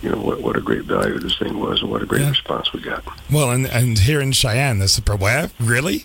you 0.03 0.11
know 0.11 0.21
what 0.27 0.41
what 0.43 0.57
a 0.57 0.61
great 0.61 0.83
value 0.85 1.19
this 1.19 1.39
thing 1.39 1.55
was 1.67 1.81
and 1.83 1.91
what 1.91 2.03
a 2.03 2.07
great 2.07 2.23
Yeah. 2.23 2.31
response 2.31 2.73
we 2.73 2.81
got. 2.81 3.03
Well, 3.31 3.51
and, 3.53 3.65
and 3.67 3.99
here 4.09 4.21
in 4.21 4.33
Cheyenne, 4.33 4.79
there's 4.81 4.99
a 4.99 5.03
pro- 5.03 5.17
where 5.17 5.51
really. 5.61 6.05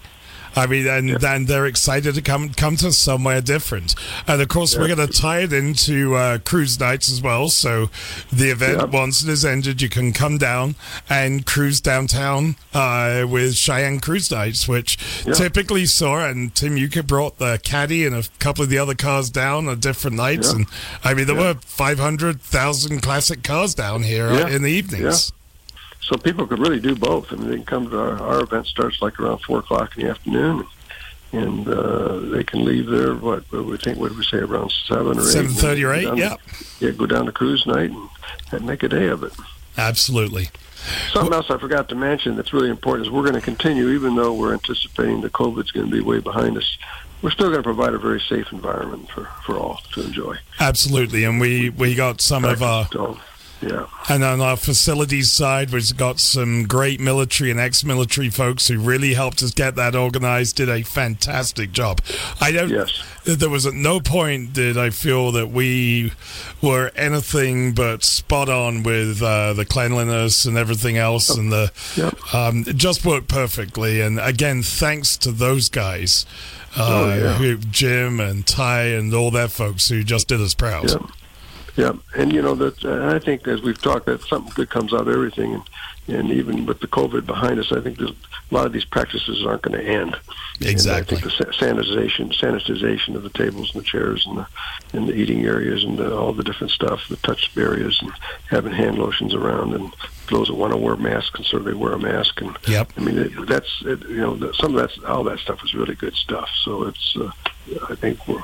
I 0.56 0.68
mean, 0.68 0.88
and 0.88 1.10
then 1.22 1.46
they're 1.46 1.66
excited 1.66 2.16
to 2.16 2.22
come 2.22 2.50
come 2.54 2.76
to 2.78 2.92
somewhere 2.92 3.42
different, 3.42 3.96
and 4.28 4.42
of 4.42 4.48
course 4.50 4.78
we're 4.78 4.88
going 4.94 5.08
to 5.08 5.20
tie 5.22 5.40
it 5.40 5.54
into 5.54 6.16
uh, 6.16 6.38
cruise 6.40 6.80
nights 6.80 7.10
as 7.12 7.22
well. 7.22 7.50
So 7.50 7.90
the 8.32 8.50
event 8.50 8.78
Yeah. 8.80 8.86
once 8.86 9.24
it 9.24 9.30
is 9.30 9.46
ended, 9.46 9.82
you 9.82 9.90
can 9.90 10.12
come 10.14 10.38
down 10.38 10.76
and 11.10 11.46
cruise 11.46 11.80
downtown 11.82 12.56
uh, 12.74 13.26
with 13.30 13.56
Cheyenne 13.56 14.00
Cruise 14.00 14.30
Nights, 14.32 14.68
which 14.68 14.98
Yeah. 15.26 15.34
typically 15.34 15.86
saw. 15.86 16.26
And 16.26 16.54
Tim, 16.54 16.78
you 16.78 16.90
could 16.90 17.08
brought 17.08 17.38
the 17.40 17.60
caddy 17.64 18.06
and 18.06 18.16
a 18.16 18.24
couple 18.40 18.64
of 18.64 18.70
the 18.70 18.78
other 18.78 18.96
cars 18.96 19.30
down 19.30 19.68
on 19.68 19.80
different 19.80 20.18
nights, 20.18 20.50
Yeah. 20.50 20.56
and 20.58 20.66
I 21.04 21.14
mean 21.14 21.28
there 21.28 21.36
Yeah. 21.36 21.54
were 21.54 21.60
five 21.66 22.00
hundred 22.00 22.42
thousand 22.42 23.02
classic 23.02 23.44
cars 23.44 23.74
down 23.74 24.04
here 24.04 24.28
uh, 24.28 24.40
Yeah. 24.40 24.48
in 24.50 24.62
the 24.64 24.72
evenings. 24.72 25.32
So 26.02 26.18
people 26.18 26.48
could 26.48 26.60
really 26.60 26.80
do 26.80 26.96
both. 26.96 27.32
I 27.32 27.36
mean, 27.36 27.50
they 27.50 27.56
can 27.58 27.66
come 27.66 27.90
to 27.90 28.00
our, 28.00 28.20
our 28.22 28.44
event 28.44 28.68
starts 28.68 29.02
like 29.02 29.20
around 29.20 29.40
four 29.40 29.60
o'clock 29.60 29.98
in 29.98 30.06
the 30.06 30.12
afternoon, 30.12 30.66
and 31.32 31.68
uh, 31.68 32.20
they 32.20 32.44
can 32.44 32.66
leave 32.66 32.88
there. 32.88 33.14
What, 33.16 33.52
what 33.52 33.66
we 33.66 33.78
think? 33.78 33.98
What 34.00 34.10
did 34.10 34.18
we 34.18 34.24
say? 34.24 34.38
Around 34.38 34.72
seven 34.88 35.18
or 35.18 35.22
eight. 35.22 35.46
7:30 35.46 35.84
or 35.88 35.94
8, 35.94 36.04
go 36.04 36.10
down 36.10 36.18
yeah. 36.18 36.30
to- 36.30 36.66
yeah, 36.80 36.92
go 36.92 37.06
down 37.06 37.26
to 37.28 37.32
cruise 37.32 37.66
night 37.66 37.92
and, 37.92 38.10
and 38.52 38.66
make 38.66 38.84
a 38.84 38.90
day 38.90 39.08
of 39.08 39.24
it. 39.24 39.34
Absolutely. 39.78 40.50
Something 41.14 41.34
else 41.34 41.50
I 41.50 41.58
forgot 41.58 41.90
to 41.90 41.96
mention 41.96 42.36
that's 42.36 42.54
really 42.54 42.70
important 42.70 43.06
is 43.06 43.12
we're 43.12 43.22
going 43.22 43.36
to 43.36 43.42
continue, 43.42 43.90
even 43.90 44.16
though 44.16 44.34
we're 44.34 44.54
anticipating 44.54 45.22
that 45.22 45.32
COVID's 45.32 45.72
going 45.72 45.86
to 45.86 45.92
be 45.92 46.02
way 46.02 46.20
behind 46.20 46.58
us. 46.58 46.78
We're 47.22 47.30
still 47.32 47.50
going 47.50 47.60
to 47.60 47.64
provide 47.64 47.94
a 47.94 48.00
very 48.00 48.20
safe 48.20 48.52
environment 48.52 49.10
for, 49.12 49.26
for 49.46 49.58
all 49.58 49.80
to 49.94 50.04
enjoy. 50.04 50.38
Absolutely, 50.60 51.24
and 51.24 51.40
we 51.40 51.70
we 51.70 51.94
got 51.94 52.20
some 52.20 52.44
of 52.44 52.64
our 52.64 52.88
So, 52.92 53.20
yeah. 53.62 53.86
and 54.10 54.24
on 54.24 54.42
our 54.42 54.58
facilities 54.58 55.32
side, 55.32 55.72
we've 55.72 55.96
got 55.98 56.20
some 56.20 56.64
great 56.64 57.00
military 57.00 57.52
and 57.52 57.60
ex-military 57.60 58.30
folks 58.30 58.68
who 58.68 58.80
really 58.80 59.14
helped 59.14 59.42
us 59.44 59.52
get 59.52 59.76
that 59.76 59.96
organized. 59.96 60.56
Did 60.56 60.70
a 60.70 60.84
fantastic 60.84 61.72
job. 61.72 62.02
I 62.40 62.52
don't. 62.52 62.70
Yes. 62.70 63.04
There 63.24 63.50
was 63.50 63.66
at 63.68 63.74
no 63.76 64.00
point 64.00 64.54
did 64.54 64.78
I 64.78 64.90
feel 64.90 65.32
that 65.34 65.50
we 65.52 66.12
were 66.62 66.92
anything 66.96 67.74
but 67.74 68.04
spot 68.04 68.50
on 68.50 68.84
with 68.84 69.22
uh, 69.22 69.54
the 69.54 69.66
cleanliness 69.66 70.46
and 70.46 70.58
everything 70.58 70.98
else, 70.98 71.30
and 71.30 71.52
the 71.52 71.72
Yep. 71.96 72.34
um, 72.34 72.64
it 72.68 72.78
just 72.78 73.06
worked 73.06 73.28
perfectly. 73.28 74.02
And 74.02 74.20
again, 74.20 74.64
thanks 74.64 75.18
to 75.18 75.32
those 75.32 75.70
guys, 75.70 76.26
uh, 76.76 76.88
Oh, 76.90 77.14
yeah. 77.14 77.34
who, 77.36 77.58
Jim 77.58 78.20
and 78.20 78.46
Ty 78.48 78.84
and 78.86 79.14
all 79.14 79.30
their 79.30 79.48
folks 79.50 79.90
who 79.90 80.04
just 80.04 80.28
did 80.28 80.42
us 80.42 80.54
proud. 80.56 80.90
Yeah, 80.90 80.98
yeah, 81.76 81.94
and 82.16 82.34
you 82.34 82.42
know 82.42 82.56
that 82.56 82.84
uh, 82.84 83.14
I 83.16 83.20
think 83.20 83.48
as 83.48 83.62
we've 83.62 83.82
talked, 83.82 84.06
that 84.08 84.22
something 84.22 84.52
good 84.56 84.70
comes 84.70 84.94
out 84.94 85.02
of 85.02 85.10
everything, 85.10 85.54
and 85.54 85.64
and 86.08 86.32
even 86.32 86.66
with 86.66 86.80
the 86.80 86.88
COVID 86.88 87.26
behind 87.26 87.60
us, 87.60 87.72
I 87.72 87.80
think 87.80 88.00
a 88.00 88.14
lot 88.50 88.66
of 88.66 88.74
these 88.74 88.86
practices 88.86 89.46
aren't 89.46 89.62
going 89.62 89.80
to 89.80 89.86
end. 89.86 90.20
Exactly. 90.60 91.18
And 91.18 91.26
I 91.26 91.30
think 91.30 91.38
the 91.38 91.54
sanitization, 91.54 92.34
sanitization 92.34 93.16
of 93.16 93.24
the 93.24 93.30
tables 93.30 93.74
and 93.74 93.82
the 93.84 93.88
chairs 93.88 94.26
and 94.26 94.40
the 94.40 94.48
and 94.94 95.08
the 95.08 95.14
eating 95.14 95.46
areas 95.46 95.84
and 95.84 95.98
the, 95.98 96.16
all 96.16 96.34
the 96.34 96.44
different 96.44 96.72
stuff, 96.72 97.08
the 97.08 97.16
touch 97.18 97.56
areas, 97.58 97.98
and 98.02 98.12
having 98.50 98.74
hand 98.74 98.98
lotions 98.98 99.34
around, 99.34 99.74
and 99.74 99.94
those 100.30 100.48
that 100.48 100.56
want 100.56 100.74
to 100.74 100.78
wear 100.78 100.96
masks 100.96 101.30
can 101.30 101.46
certainly 101.46 101.74
wear 101.74 101.94
a 101.94 102.00
mask. 102.00 102.42
And 102.42 102.58
Yep. 102.68 102.92
I 102.98 103.00
mean, 103.00 103.18
it, 103.18 103.48
that's 103.48 103.82
it, 103.86 104.02
you 104.10 104.18
know 104.18 104.52
some 104.54 104.76
of 104.76 104.82
that's 104.82 105.04
all 105.06 105.24
that 105.26 105.40
stuff 105.40 105.64
is 105.64 105.74
really 105.74 105.96
good 105.96 106.16
stuff. 106.16 106.50
So 106.64 106.84
it's 106.84 107.16
uh, 107.16 107.32
I 107.90 107.96
think 107.96 108.28
we're 108.28 108.44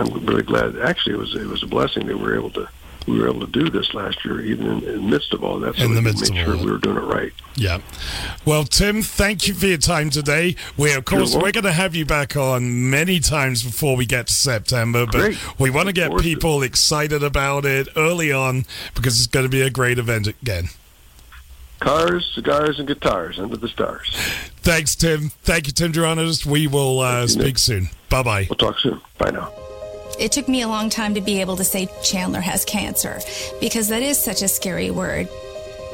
I'm 0.00 0.26
really 0.26 0.42
glad. 0.42 0.78
Actually, 0.78 1.14
it 1.14 1.18
was 1.18 1.34
it 1.34 1.46
was 1.46 1.62
a 1.62 1.66
blessing 1.66 2.06
that 2.06 2.16
we 2.16 2.22
were 2.22 2.36
able 2.36 2.50
to 2.50 2.68
we 3.06 3.18
were 3.18 3.28
able 3.28 3.40
to 3.40 3.46
do 3.46 3.70
this 3.70 3.94
last 3.94 4.24
year, 4.24 4.40
even 4.40 4.66
in, 4.66 4.84
in 4.84 4.96
the 4.96 5.02
midst 5.02 5.32
of 5.32 5.42
all 5.42 5.58
that. 5.60 5.76
So 5.76 5.84
In 5.84 5.94
the 5.94 6.02
midst 6.02 6.30
make 6.30 6.40
of 6.40 6.46
sure 6.46 6.56
all 6.56 6.64
we 6.64 6.70
were 6.70 6.78
doing 6.78 6.96
it 6.96 7.00
right. 7.00 7.32
Yeah. 7.56 7.80
Well, 8.44 8.64
Tim, 8.64 9.02
thank 9.02 9.48
you 9.48 9.54
for 9.54 9.66
your 9.66 9.78
time 9.78 10.10
today. 10.10 10.56
We 10.76 10.92
of 10.92 11.04
course 11.04 11.34
we're 11.34 11.52
going 11.52 11.64
to 11.64 11.72
have 11.72 11.94
you 11.94 12.04
back 12.04 12.36
on 12.36 12.90
many 12.90 13.20
times 13.20 13.62
before 13.62 13.96
we 13.96 14.06
get 14.06 14.28
to 14.28 14.32
September, 14.32 15.06
but 15.06 15.12
Great. 15.12 15.60
we 15.60 15.70
want 15.70 15.88
to 15.88 15.92
get 15.92 16.08
Forward 16.08 16.22
to 16.22 16.28
people 16.28 16.62
excited 16.62 17.22
about 17.22 17.64
it 17.64 17.88
early 17.96 18.32
on 18.32 18.64
because 18.94 19.18
it's 19.18 19.26
going 19.26 19.44
to 19.46 19.50
be 19.50 19.62
a 19.62 19.70
great 19.70 19.98
event 19.98 20.26
again. 20.26 20.68
Cars, 21.80 22.30
cigars, 22.34 22.78
and 22.78 22.86
guitars 22.86 23.38
under 23.38 23.56
the 23.56 23.68
stars. 23.68 24.10
Thanks, 24.58 24.94
Tim. 24.94 25.30
Thank 25.42 25.66
you, 25.66 25.72
Tim 25.72 25.92
Geronis. 25.92 26.44
We 26.44 26.66
will 26.66 27.00
uh, 27.00 27.22
you, 27.22 27.28
speak 27.28 27.44
Nick. 27.44 27.58
soon. 27.58 27.88
Bye 28.10 28.22
bye. 28.22 28.46
We'll 28.50 28.56
talk 28.58 28.78
soon. 28.78 29.00
Bye 29.16 29.30
now. 29.30 29.50
It 30.20 30.32
took 30.32 30.48
me 30.48 30.60
a 30.60 30.68
long 30.68 30.90
time 30.90 31.14
to 31.14 31.22
be 31.22 31.40
able 31.40 31.56
to 31.56 31.64
say 31.64 31.88
Chandler 32.02 32.42
has 32.42 32.66
cancer 32.66 33.20
because 33.58 33.88
that 33.88 34.02
is 34.02 34.18
such 34.18 34.42
a 34.42 34.48
scary 34.48 34.90
word. 34.90 35.30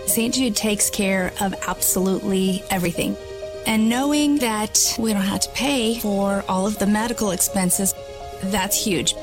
St. 0.07 0.35
Jude 0.35 0.57
takes 0.57 0.91
care 0.91 1.33
of 1.41 1.55
absolutely 1.69 2.65
everything. 2.69 3.17
And 3.67 3.89
knowing 3.89 4.39
that 4.39 4.97
we 4.99 5.13
don't 5.13 5.23
have 5.23 5.41
to 5.41 5.51
pay 5.51 6.01
for 6.01 6.45
all 6.49 6.67
of 6.67 6.77
the 6.79 6.87
medical 6.87 7.31
expenses, 7.31 7.95
that's 8.43 8.85
huge. 8.85 9.15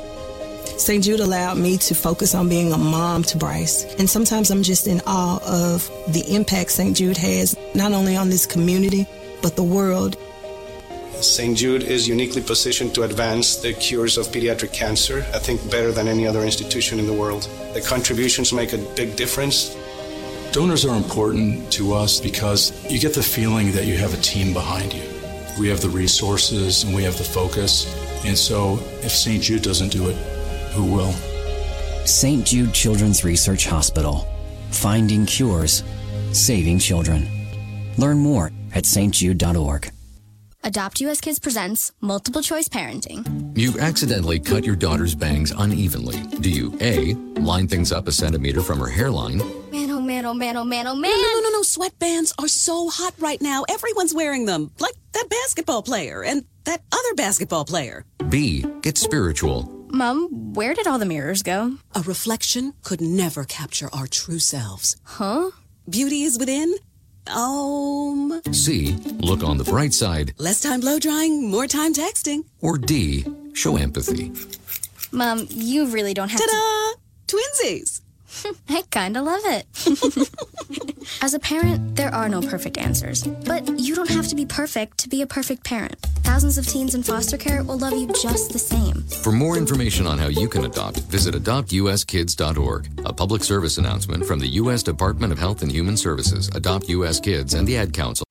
St. 0.78 1.04
Jude 1.04 1.20
allowed 1.20 1.58
me 1.58 1.78
to 1.80 1.96
focus 1.96 2.34
on 2.34 2.48
being 2.48 2.72
a 2.72 2.78
mom 2.78 3.24
to 3.24 3.38
Bryce. 3.38 3.84
And 3.96 4.10
sometimes 4.10 4.52
I'm 4.52 4.64
just 4.64 4.88
in 4.88 5.02
awe 5.06 5.40
of 5.46 5.90
the 6.14 6.24
impact 6.34 6.72
St. 6.72 6.96
Jude 6.96 7.18
has, 7.18 7.58
not 7.76 7.92
only 7.92 8.16
on 8.16 8.30
this 8.30 8.46
community, 8.46 9.06
but 9.42 9.58
the 9.58 9.64
world. 9.64 10.18
St. 11.22 11.58
Jude 11.58 11.84
is 11.84 12.08
uniquely 12.08 12.42
positioned 12.42 12.94
to 12.96 13.04
advance 13.04 13.56
the 13.56 13.74
cures 13.74 14.18
of 14.18 14.28
pediatric 14.28 14.74
cancer, 14.74 15.26
I 15.34 15.40
think 15.40 15.70
better 15.72 15.92
than 15.92 16.08
any 16.08 16.28
other 16.28 16.42
institution 16.44 17.00
in 17.00 17.08
the 17.08 17.14
world. 17.14 17.50
The 17.74 17.82
contributions 17.82 18.52
make 18.52 18.74
a 18.74 18.78
big 18.96 19.16
difference. 19.16 19.76
Donors 20.52 20.86
are 20.86 20.96
important 20.96 21.72
to 21.74 21.94
us 21.94 22.20
because 22.20 22.72
you 22.92 23.00
get 23.00 23.14
the 23.14 23.24
feeling 23.24 23.72
that 23.72 23.86
you 23.86 23.98
have 23.98 24.14
a 24.14 24.22
team 24.22 24.54
behind 24.54 24.94
you. 24.94 25.04
We 25.60 25.68
have 25.70 25.82
the 25.82 25.90
resources 25.90 26.84
and 26.84 26.94
we 26.94 27.04
have 27.04 27.18
the 27.18 27.24
focus. 27.24 27.88
And 28.26 28.38
so 28.38 28.80
if 29.02 29.12
St. 29.12 29.42
Jude 29.42 29.62
doesn't 29.62 29.90
do 29.90 30.10
it, 30.10 30.16
who 30.74 30.86
will? 30.86 31.14
St. 32.06 32.46
Jude 32.46 32.74
Children's 32.74 33.24
Research 33.24 33.66
Hospital. 33.66 34.28
Finding 34.72 35.26
cures, 35.26 35.84
saving 36.32 36.80
children. 36.80 37.28
Learn 37.98 38.18
more 38.18 38.52
at 38.74 38.84
stjude.org. 38.84 39.93
Adopt 40.66 41.02
US 41.02 41.20
Kids 41.20 41.40
presents 41.40 41.92
Multiple 42.00 42.42
Choice 42.42 42.70
Parenting. 42.70 43.58
You 43.58 43.78
accidentally 43.80 44.40
cut 44.40 44.64
your 44.64 44.78
daughter's 44.78 45.14
bangs 45.14 45.52
unevenly. 45.52 46.22
Do 46.40 46.50
you 46.50 46.78
A. 46.80 47.16
Line 47.42 47.68
things 47.68 47.92
up 47.92 48.08
a 48.08 48.12
centimeter 48.14 48.62
from 48.62 48.80
her 48.80 48.88
hairline? 48.88 49.40
Man, 49.72 49.92
oh 49.92 50.00
man, 50.00 50.26
oh 50.26 50.34
man, 50.34 50.56
oh 50.56 50.64
man, 50.64 50.88
oh 50.88 50.96
man. 50.96 51.12
No, 51.12 51.18
no, 51.18 51.42
no, 51.42 51.50
no. 51.50 51.62
Sweatbands 51.64 52.34
are 52.42 52.48
so 52.48 52.90
hot 52.90 53.14
right 53.20 53.42
now. 53.42 53.66
Everyone's 53.70 54.14
wearing 54.14 54.46
them. 54.46 54.72
Like 54.80 54.94
that 55.12 55.28
basketball 55.30 55.84
player 55.84 56.24
and 56.24 56.46
that 56.64 56.82
other 56.94 57.14
basketball 57.16 57.66
player. 57.66 58.06
B. 58.30 58.66
Get 58.82 58.98
spiritual. 58.98 59.64
Mom, 59.90 60.54
where 60.54 60.74
did 60.74 60.88
all 60.88 60.98
the 60.98 61.06
mirrors 61.06 61.44
go? 61.44 61.76
A 61.94 62.02
reflection 62.02 62.74
could 62.84 63.02
never 63.02 63.44
capture 63.44 63.90
our 63.94 64.08
true 64.08 64.40
selves. 64.40 64.96
Huh? 65.04 65.52
Beauty 65.90 66.24
is 66.24 66.40
within. 66.40 66.74
Um, 67.28 68.42
C. 68.52 68.96
Look 69.20 69.44
on 69.44 69.58
the 69.58 69.64
bright 69.64 69.94
side. 69.94 70.34
less 70.38 70.62
time 70.62 70.80
blow 70.82 71.00
drying, 71.00 71.50
more 71.50 71.68
time 71.68 71.94
texting. 71.94 72.46
Or 72.62 72.78
D. 72.78 73.26
Show 73.54 73.78
empathy. 73.78 74.32
Mom, 75.12 75.46
you 75.50 75.88
really 75.88 76.14
don't 76.14 76.30
have 76.30 76.42
to. 76.42 76.48
Ta-da! 76.48 77.38
Twinsies. 77.38 78.02
To. 78.42 78.56
I 78.70 78.84
kinda 78.90 79.22
love 79.22 79.42
it. 79.46 79.66
As 81.22 81.34
a 81.34 81.40
parent, 81.40 81.96
there 81.96 82.14
are 82.14 82.30
no 82.30 82.42
perfect 82.42 82.78
answers. 82.78 83.24
But 83.24 83.80
you 83.80 83.96
don't 83.96 84.10
have 84.10 84.28
to 84.30 84.36
be 84.36 84.46
perfect 84.46 84.98
to 85.00 85.10
be 85.10 85.22
a 85.22 85.28
perfect 85.28 85.64
parent. 85.64 86.00
Thousands 86.24 86.58
of 86.58 86.68
teens 86.68 86.96
in 86.96 87.04
foster 87.04 87.38
care 87.38 87.64
will 87.64 87.78
love 87.78 87.94
you 87.94 88.08
just 88.08 88.52
the 88.52 88.60
same. 88.60 89.04
For 89.24 89.32
more 89.32 89.58
information 89.58 90.08
on 90.08 90.18
how 90.18 90.28
you 90.28 90.48
can 90.48 90.66
adopt, 90.66 91.00
visit 91.02 91.36
adoptuskids.org. 91.36 93.02
A 93.06 93.14
public 93.14 93.44
service 93.44 93.78
announcement 93.78 94.26
from 94.26 94.40
the 94.40 94.48
U.S. 94.48 94.84
Department 94.84 95.34
of 95.34 95.40
Health 95.40 95.62
and 95.62 95.72
Human 95.72 95.98
Services, 95.98 96.50
Adopt 96.56 96.90
U.S. 96.90 97.20
Kids, 97.20 97.54
and 97.54 97.68
the 97.68 97.78
Ad 97.78 97.94
Council. 97.94 98.26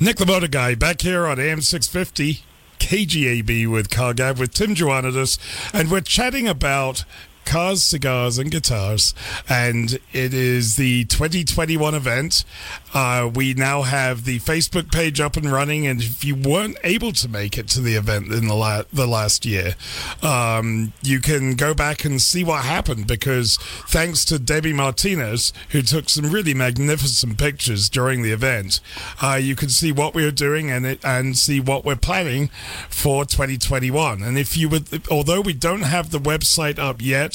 Nick 0.00 0.16
the 0.16 0.26
Motor 0.26 0.48
Guy 0.48 0.74
back 0.74 1.02
here 1.02 1.26
on 1.26 1.38
AM 1.38 1.60
650 1.60 2.44
KGAB 2.78 3.70
with 3.70 3.88
CarGab 3.88 4.38
with 4.38 4.52
Tim 4.52 4.74
Joannidis, 4.74 5.38
and 5.72 5.90
we're 5.90 6.00
chatting 6.00 6.48
about 6.48 7.04
cars, 7.44 7.82
cigars, 7.82 8.38
and 8.38 8.50
guitars. 8.50 9.14
And 9.48 9.98
it 10.12 10.34
is 10.34 10.76
the 10.76 11.04
2021 11.04 11.94
event. 11.94 12.44
Uh, 12.92 13.28
we 13.34 13.54
now 13.54 13.82
have 13.82 14.24
the 14.24 14.38
Facebook 14.40 14.92
page 14.92 15.20
up 15.20 15.36
and 15.36 15.50
running, 15.50 15.86
and 15.86 16.00
if 16.00 16.24
you 16.24 16.36
weren't 16.36 16.76
able 16.84 17.12
to 17.12 17.28
make 17.28 17.58
it 17.58 17.66
to 17.68 17.80
the 17.80 17.94
event 17.96 18.32
in 18.32 18.46
the, 18.46 18.54
la- 18.54 18.84
the 18.92 19.06
last 19.06 19.44
year, 19.44 19.74
um, 20.22 20.92
you 21.02 21.20
can 21.20 21.54
go 21.56 21.74
back 21.74 22.04
and 22.04 22.22
see 22.22 22.44
what 22.44 22.64
happened 22.64 23.08
because 23.08 23.56
thanks 23.88 24.24
to 24.24 24.38
Debbie 24.38 24.72
Martinez, 24.72 25.52
who 25.70 25.82
took 25.82 26.08
some 26.08 26.30
really 26.30 26.54
magnificent 26.54 27.36
pictures 27.36 27.88
during 27.88 28.22
the 28.22 28.30
event, 28.30 28.78
uh, 29.20 29.38
you 29.42 29.56
can 29.56 29.70
see 29.70 29.90
what 29.90 30.14
we 30.14 30.24
are 30.24 30.30
doing 30.30 30.70
and 30.70 30.86
it, 30.86 31.04
and 31.04 31.36
see 31.36 31.58
what 31.58 31.84
we're 31.84 31.96
planning 31.96 32.48
for 32.88 33.24
2021. 33.24 34.22
And 34.22 34.38
if 34.38 34.56
you 34.56 34.68
would, 34.68 35.08
although 35.10 35.40
we 35.40 35.52
don't 35.52 35.82
have 35.82 36.10
the 36.10 36.18
website 36.18 36.78
up 36.78 37.02
yet, 37.02 37.33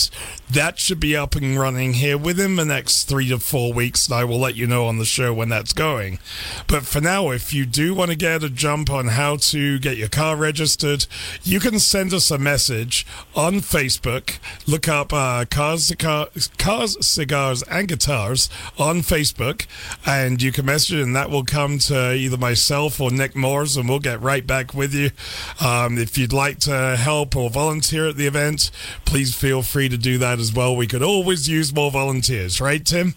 that 0.49 0.79
should 0.79 0.99
be 0.99 1.15
up 1.15 1.35
and 1.35 1.59
running 1.59 1.93
here 1.93 2.17
within 2.17 2.55
the 2.55 2.65
next 2.65 3.03
three 3.05 3.29
to 3.29 3.39
four 3.39 3.73
weeks. 3.73 4.07
And 4.07 4.15
I 4.15 4.23
will 4.23 4.39
let 4.39 4.55
you 4.55 4.65
know 4.67 4.85
on 4.87 4.97
the 4.97 5.05
show 5.05 5.33
when 5.33 5.49
that's 5.49 5.73
going. 5.73 6.19
But 6.67 6.85
for 6.85 7.01
now, 7.01 7.31
if 7.31 7.53
you 7.53 7.65
do 7.65 7.93
want 7.93 8.11
to 8.11 8.17
get 8.17 8.43
a 8.43 8.49
jump 8.49 8.89
on 8.89 9.09
how 9.09 9.37
to 9.37 9.79
get 9.79 9.97
your 9.97 10.09
car 10.09 10.35
registered, 10.35 11.05
you 11.43 11.59
can 11.59 11.79
send 11.79 12.13
us 12.13 12.31
a 12.31 12.37
message 12.37 13.05
on 13.35 13.55
Facebook. 13.55 14.39
Look 14.67 14.87
up 14.87 15.11
uh, 15.13 15.45
cars, 15.49 15.85
Cigar- 15.85 16.29
cars, 16.57 17.05
cigars, 17.05 17.63
and 17.63 17.87
guitars 17.87 18.49
on 18.77 19.01
Facebook, 19.01 19.65
and 20.05 20.41
you 20.41 20.51
can 20.51 20.65
message, 20.65 20.97
it, 20.97 21.03
and 21.03 21.15
that 21.15 21.29
will 21.29 21.43
come 21.43 21.79
to 21.79 22.13
either 22.13 22.37
myself 22.37 22.99
or 23.01 23.11
Nick 23.11 23.35
Moores, 23.35 23.75
and 23.75 23.89
we'll 23.89 23.99
get 23.99 24.21
right 24.21 24.45
back 24.45 24.73
with 24.73 24.93
you. 24.93 25.11
Um, 25.59 25.97
if 25.97 26.17
you'd 26.17 26.33
like 26.33 26.59
to 26.59 26.95
help 26.97 27.35
or 27.35 27.49
volunteer 27.49 28.07
at 28.07 28.17
the 28.17 28.27
event, 28.27 28.71
please 29.05 29.35
feel 29.35 29.61
free 29.61 29.88
to 29.89 29.97
do 29.97 30.17
that 30.19 30.39
as 30.39 30.53
well. 30.53 30.75
We 30.75 30.87
could 30.87 31.03
always 31.03 31.47
use 31.49 31.73
more 31.73 31.91
volunteers, 31.91 32.61
right, 32.61 32.85
Tim? 32.85 33.15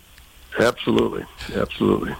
Absolutely, 0.59 1.25
absolutely. 1.55 2.15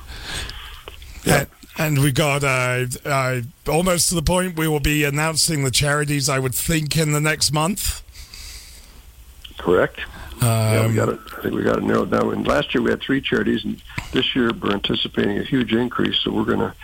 Yeah. 1.25 1.45
and 1.79 1.99
we 2.01 2.13
got 2.13 2.43
uh, 2.45 2.87
uh, 3.05 3.41
almost 3.69 4.09
to 4.11 4.15
the 4.15 4.23
point 4.23 4.57
we 4.59 4.69
will 4.69 4.81
be 4.81 5.05
announcing 5.05 5.65
the 5.65 5.71
charities, 5.71 6.29
I 6.29 6.39
would 6.39 6.55
think, 6.55 6.97
in 6.97 7.13
the 7.13 7.21
next 7.21 7.53
month. 7.53 8.03
Correct. 9.59 10.01
yeah, 10.41 10.81
Um, 10.81 10.89
we 10.91 10.95
got 10.97 11.09
it. 11.11 11.21
I 11.39 11.43
think 11.43 11.55
we 11.55 11.63
got 11.63 11.79
it 11.79 11.85
narrowed 11.85 12.11
down. 12.11 12.33
And 12.33 12.47
last 12.47 12.75
year 12.75 12.83
we 12.83 12.91
had 12.91 13.01
three 13.01 13.21
charities, 13.21 13.65
and 13.65 13.81
this 14.13 14.35
year 14.35 14.51
we're 14.53 14.73
anticipating 14.73 15.39
a 15.39 15.45
huge 15.45 15.73
increase. 15.73 16.17
So 16.21 16.33
we're 16.33 16.45
gonna 16.45 16.75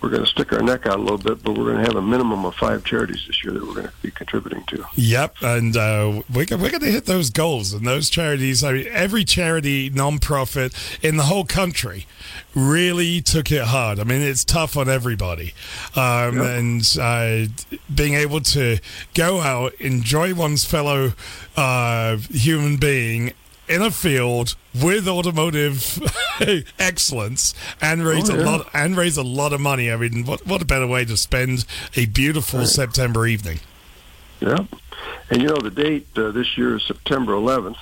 we're 0.00 0.10
gonna 0.10 0.26
stick 0.26 0.52
our 0.52 0.62
neck 0.62 0.86
out 0.86 0.98
a 0.98 1.02
little 1.02 1.18
bit, 1.18 1.42
but 1.42 1.56
we're 1.56 1.72
gonna 1.72 1.84
have 1.84 1.96
a 1.96 2.02
minimum 2.02 2.44
of 2.44 2.54
five 2.54 2.84
charities 2.84 3.24
this 3.26 3.42
year 3.44 3.52
that 3.54 3.66
we're 3.66 3.74
gonna 3.74 3.92
be 4.02 4.10
contributing 4.10 4.64
to. 4.68 4.84
Yep, 4.94 5.36
and 5.42 5.76
uh, 5.76 6.22
we're, 6.32 6.46
we're 6.50 6.70
going 6.70 6.80
to 6.80 6.90
hit 6.90 7.06
those 7.06 7.30
goals 7.30 7.72
and 7.72 7.86
those 7.86 8.10
charities. 8.10 8.62
I 8.64 8.72
mean, 8.72 8.86
every 8.90 9.24
charity, 9.24 9.90
nonprofit 9.90 10.74
in 11.02 11.16
the 11.16 11.24
whole 11.24 11.44
country 11.44 12.06
really 12.54 13.20
took 13.20 13.50
it 13.50 13.62
hard. 13.64 13.98
I 13.98 14.04
mean, 14.04 14.22
it's 14.22 14.44
tough 14.44 14.76
on 14.76 14.88
everybody. 14.88 15.54
Um, 15.94 16.40
And 16.40 16.98
uh, 17.00 17.46
being 17.92 18.14
able 18.14 18.40
to 18.40 18.78
go 19.14 19.40
out, 19.40 19.74
enjoy 19.74 20.34
one's 20.34 20.64
fellow 20.64 21.12
uh, 21.56 22.16
human 22.30 22.76
being 22.76 23.32
in 23.68 23.82
a 23.82 23.90
field 23.90 24.54
with 24.74 25.06
automotive 25.08 25.98
excellence 26.78 27.54
and 27.80 28.04
raise 28.04 28.30
Oh, 28.30 28.36
a 28.36 28.42
lot 28.42 28.68
and 28.74 28.96
raise 28.96 29.16
a 29.16 29.22
lot 29.22 29.52
of 29.52 29.60
money. 29.60 29.90
I 29.90 29.96
mean, 29.96 30.24
what 30.24 30.46
what 30.46 30.62
a 30.62 30.64
better 30.64 30.86
way 30.86 31.04
to 31.04 31.16
spend 31.16 31.64
a 31.96 32.06
beautiful 32.06 32.66
September 32.66 33.26
evening. 33.26 33.60
Yeah. 34.40 34.64
And 35.30 35.42
you 35.42 35.48
know 35.48 35.56
the 35.58 35.70
date 35.70 36.06
uh, 36.16 36.30
this 36.30 36.56
year 36.56 36.76
is 36.76 36.82
September 36.84 37.32
11th, 37.32 37.76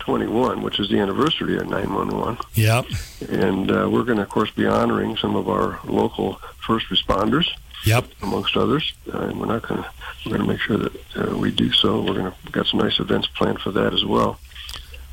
21, 0.00 0.62
which 0.62 0.78
is 0.80 0.88
the 0.88 0.98
anniversary 0.98 1.56
of 1.56 1.68
911. 1.68 2.38
Yep. 2.54 2.86
And 3.28 3.70
uh, 3.70 3.88
we're 3.90 4.04
going 4.04 4.16
to, 4.16 4.22
of 4.22 4.28
course, 4.28 4.50
be 4.50 4.66
honoring 4.66 5.16
some 5.16 5.36
of 5.36 5.48
our 5.48 5.80
local 5.84 6.40
first 6.66 6.86
responders. 6.88 7.48
Yep. 7.86 8.06
Amongst 8.22 8.56
others, 8.56 8.94
uh, 9.12 9.18
and 9.18 9.38
we're 9.38 9.44
not 9.44 9.60
going 9.68 9.82
to. 9.82 9.88
We're 10.24 10.38
going 10.38 10.40
to 10.40 10.48
make 10.48 10.60
sure 10.60 10.78
that 10.78 11.16
uh, 11.16 11.36
we 11.36 11.50
do 11.50 11.70
so. 11.70 12.00
We're 12.00 12.14
going 12.14 12.32
to 12.32 12.50
got 12.50 12.66
some 12.66 12.80
nice 12.80 12.98
events 12.98 13.26
planned 13.26 13.60
for 13.60 13.72
that 13.72 13.92
as 13.92 14.06
well. 14.06 14.38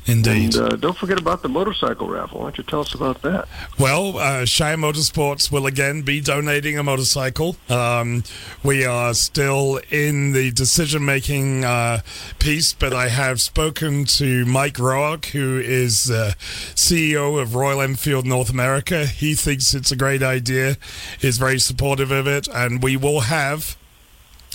Indeed. 0.06 0.56
And 0.56 0.72
uh, 0.72 0.76
don't 0.76 0.96
forget 0.96 1.18
about 1.18 1.42
the 1.42 1.48
motorcycle 1.48 2.08
raffle. 2.08 2.40
Why 2.40 2.46
don't 2.46 2.58
you 2.58 2.64
tell 2.64 2.80
us 2.80 2.92
about 2.94 3.22
that? 3.22 3.46
Well, 3.78 4.18
uh, 4.18 4.44
Cheyenne 4.44 4.80
Motorsports 4.80 5.52
will 5.52 5.66
again 5.66 6.02
be 6.02 6.20
donating 6.20 6.76
a 6.76 6.82
motorcycle. 6.82 7.56
Um, 7.68 8.24
we 8.64 8.84
are 8.84 9.14
still 9.14 9.80
in 9.90 10.32
the 10.32 10.50
decision 10.50 11.04
making 11.04 11.64
uh, 11.64 12.02
piece, 12.40 12.72
but 12.72 12.92
I 12.92 13.08
have 13.08 13.40
spoken 13.40 14.04
to 14.06 14.44
Mike 14.44 14.74
Roark, 14.74 15.26
who 15.26 15.58
is 15.58 16.10
uh, 16.10 16.32
CEO 16.74 17.40
of 17.40 17.54
Royal 17.54 17.80
Enfield 17.80 18.26
North 18.26 18.50
America. 18.50 19.06
He 19.06 19.34
thinks 19.34 19.72
it's 19.72 19.92
a 19.92 19.96
great 19.96 20.22
idea, 20.22 20.78
is 21.20 21.38
very 21.38 21.60
supportive 21.60 22.10
of 22.10 22.26
it, 22.26 22.48
and 22.48 22.82
we 22.82 22.96
will 22.96 23.20
have 23.20 23.76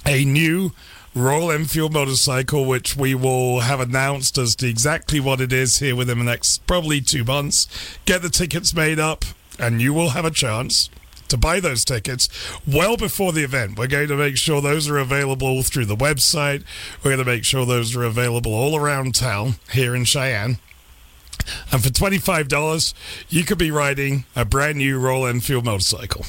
a 0.05 0.25
new 0.25 0.73
Royal 1.17 1.51
Enfield 1.51 1.93
motorcycle, 1.93 2.65
which 2.65 2.95
we 2.95 3.15
will 3.15 3.61
have 3.61 3.79
announced 3.79 4.37
as 4.37 4.55
to 4.57 4.67
exactly 4.67 5.19
what 5.19 5.41
it 5.41 5.51
is 5.51 5.79
here 5.79 5.95
within 5.95 6.19
the 6.19 6.23
next 6.23 6.65
probably 6.67 7.01
two 7.01 7.23
months. 7.23 7.67
Get 8.05 8.21
the 8.21 8.29
tickets 8.29 8.73
made 8.73 8.99
up, 8.99 9.25
and 9.59 9.81
you 9.81 9.93
will 9.93 10.09
have 10.09 10.25
a 10.25 10.31
chance 10.31 10.89
to 11.29 11.37
buy 11.37 11.59
those 11.59 11.83
tickets 11.83 12.29
well 12.65 12.97
before 12.97 13.33
the 13.33 13.43
event. 13.43 13.77
We're 13.77 13.87
going 13.87 14.07
to 14.09 14.15
make 14.15 14.37
sure 14.37 14.61
those 14.61 14.87
are 14.89 14.97
available 14.97 15.63
through 15.63 15.85
the 15.85 15.95
website. 15.95 16.63
We're 17.03 17.15
going 17.15 17.25
to 17.25 17.31
make 17.31 17.43
sure 17.43 17.65
those 17.65 17.95
are 17.95 18.03
available 18.03 18.53
all 18.53 18.75
around 18.75 19.15
town 19.15 19.55
here 19.71 19.95
in 19.95 20.05
Cheyenne. 20.05 20.59
And 21.71 21.83
for 21.83 21.89
$25, 21.89 22.93
you 23.29 23.43
could 23.43 23.57
be 23.57 23.71
riding 23.71 24.25
a 24.35 24.45
brand 24.45 24.77
new 24.77 24.99
Royal 24.99 25.27
Enfield 25.27 25.65
motorcycle. 25.65 26.25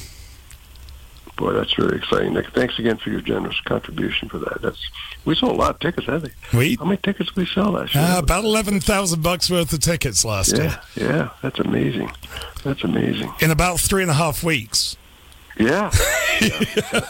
Boy, 1.39 1.53
that's 1.53 1.77
really 1.77 1.95
exciting, 1.95 2.33
Nick. 2.33 2.47
Thanks 2.47 2.77
again 2.79 2.97
for 2.97 3.11
your 3.11 3.21
generous 3.21 3.57
contribution 3.61 4.27
for 4.27 4.39
that. 4.39 4.61
That's 4.61 4.89
we 5.23 5.35
sold 5.35 5.53
a 5.53 5.55
lot 5.55 5.69
of 5.69 5.79
tickets, 5.79 6.05
haven't 6.05 6.33
we? 6.51 6.59
We 6.59 6.75
how 6.75 6.83
many 6.83 6.97
tickets 6.97 7.29
did 7.29 7.37
we 7.37 7.45
sell 7.45 7.71
last 7.71 7.95
year? 7.95 8.03
Uh, 8.03 8.19
about 8.19 8.43
eleven 8.43 8.81
thousand 8.81 9.23
bucks 9.23 9.49
worth 9.49 9.71
of 9.71 9.79
tickets 9.79 10.25
last 10.25 10.57
yeah, 10.57 10.63
year. 10.63 10.79
Yeah, 10.95 11.29
that's 11.41 11.59
amazing. 11.59 12.11
That's 12.65 12.83
amazing. 12.83 13.33
In 13.39 13.51
about 13.51 13.79
three 13.79 14.01
and 14.01 14.11
a 14.11 14.15
half 14.15 14.43
weeks. 14.43 14.97
Yeah. 15.57 15.91
yeah. 16.41 17.01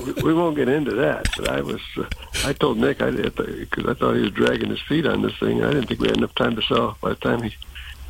we, 0.04 0.12
we, 0.22 0.34
won't 0.34 0.56
get 0.56 0.70
into 0.70 0.92
that, 0.92 1.28
but 1.36 1.48
I 1.48 1.60
was, 1.60 1.80
uh, 1.96 2.04
I 2.44 2.52
told 2.54 2.78
Nick 2.78 3.00
I 3.02 3.10
did 3.10 3.34
because 3.34 3.86
I 3.86 3.94
thought 3.94 4.16
he 4.16 4.22
was 4.22 4.32
dragging 4.32 4.70
his 4.70 4.82
feet 4.82 5.06
on 5.06 5.22
this 5.22 5.36
thing. 5.38 5.62
I 5.62 5.72
didn't 5.72 5.86
think 5.86 6.00
we 6.00 6.08
had 6.08 6.18
enough 6.18 6.34
time 6.34 6.56
to 6.56 6.62
sell 6.62 6.98
by 7.00 7.10
the 7.10 7.14
time 7.16 7.42
he 7.42 7.54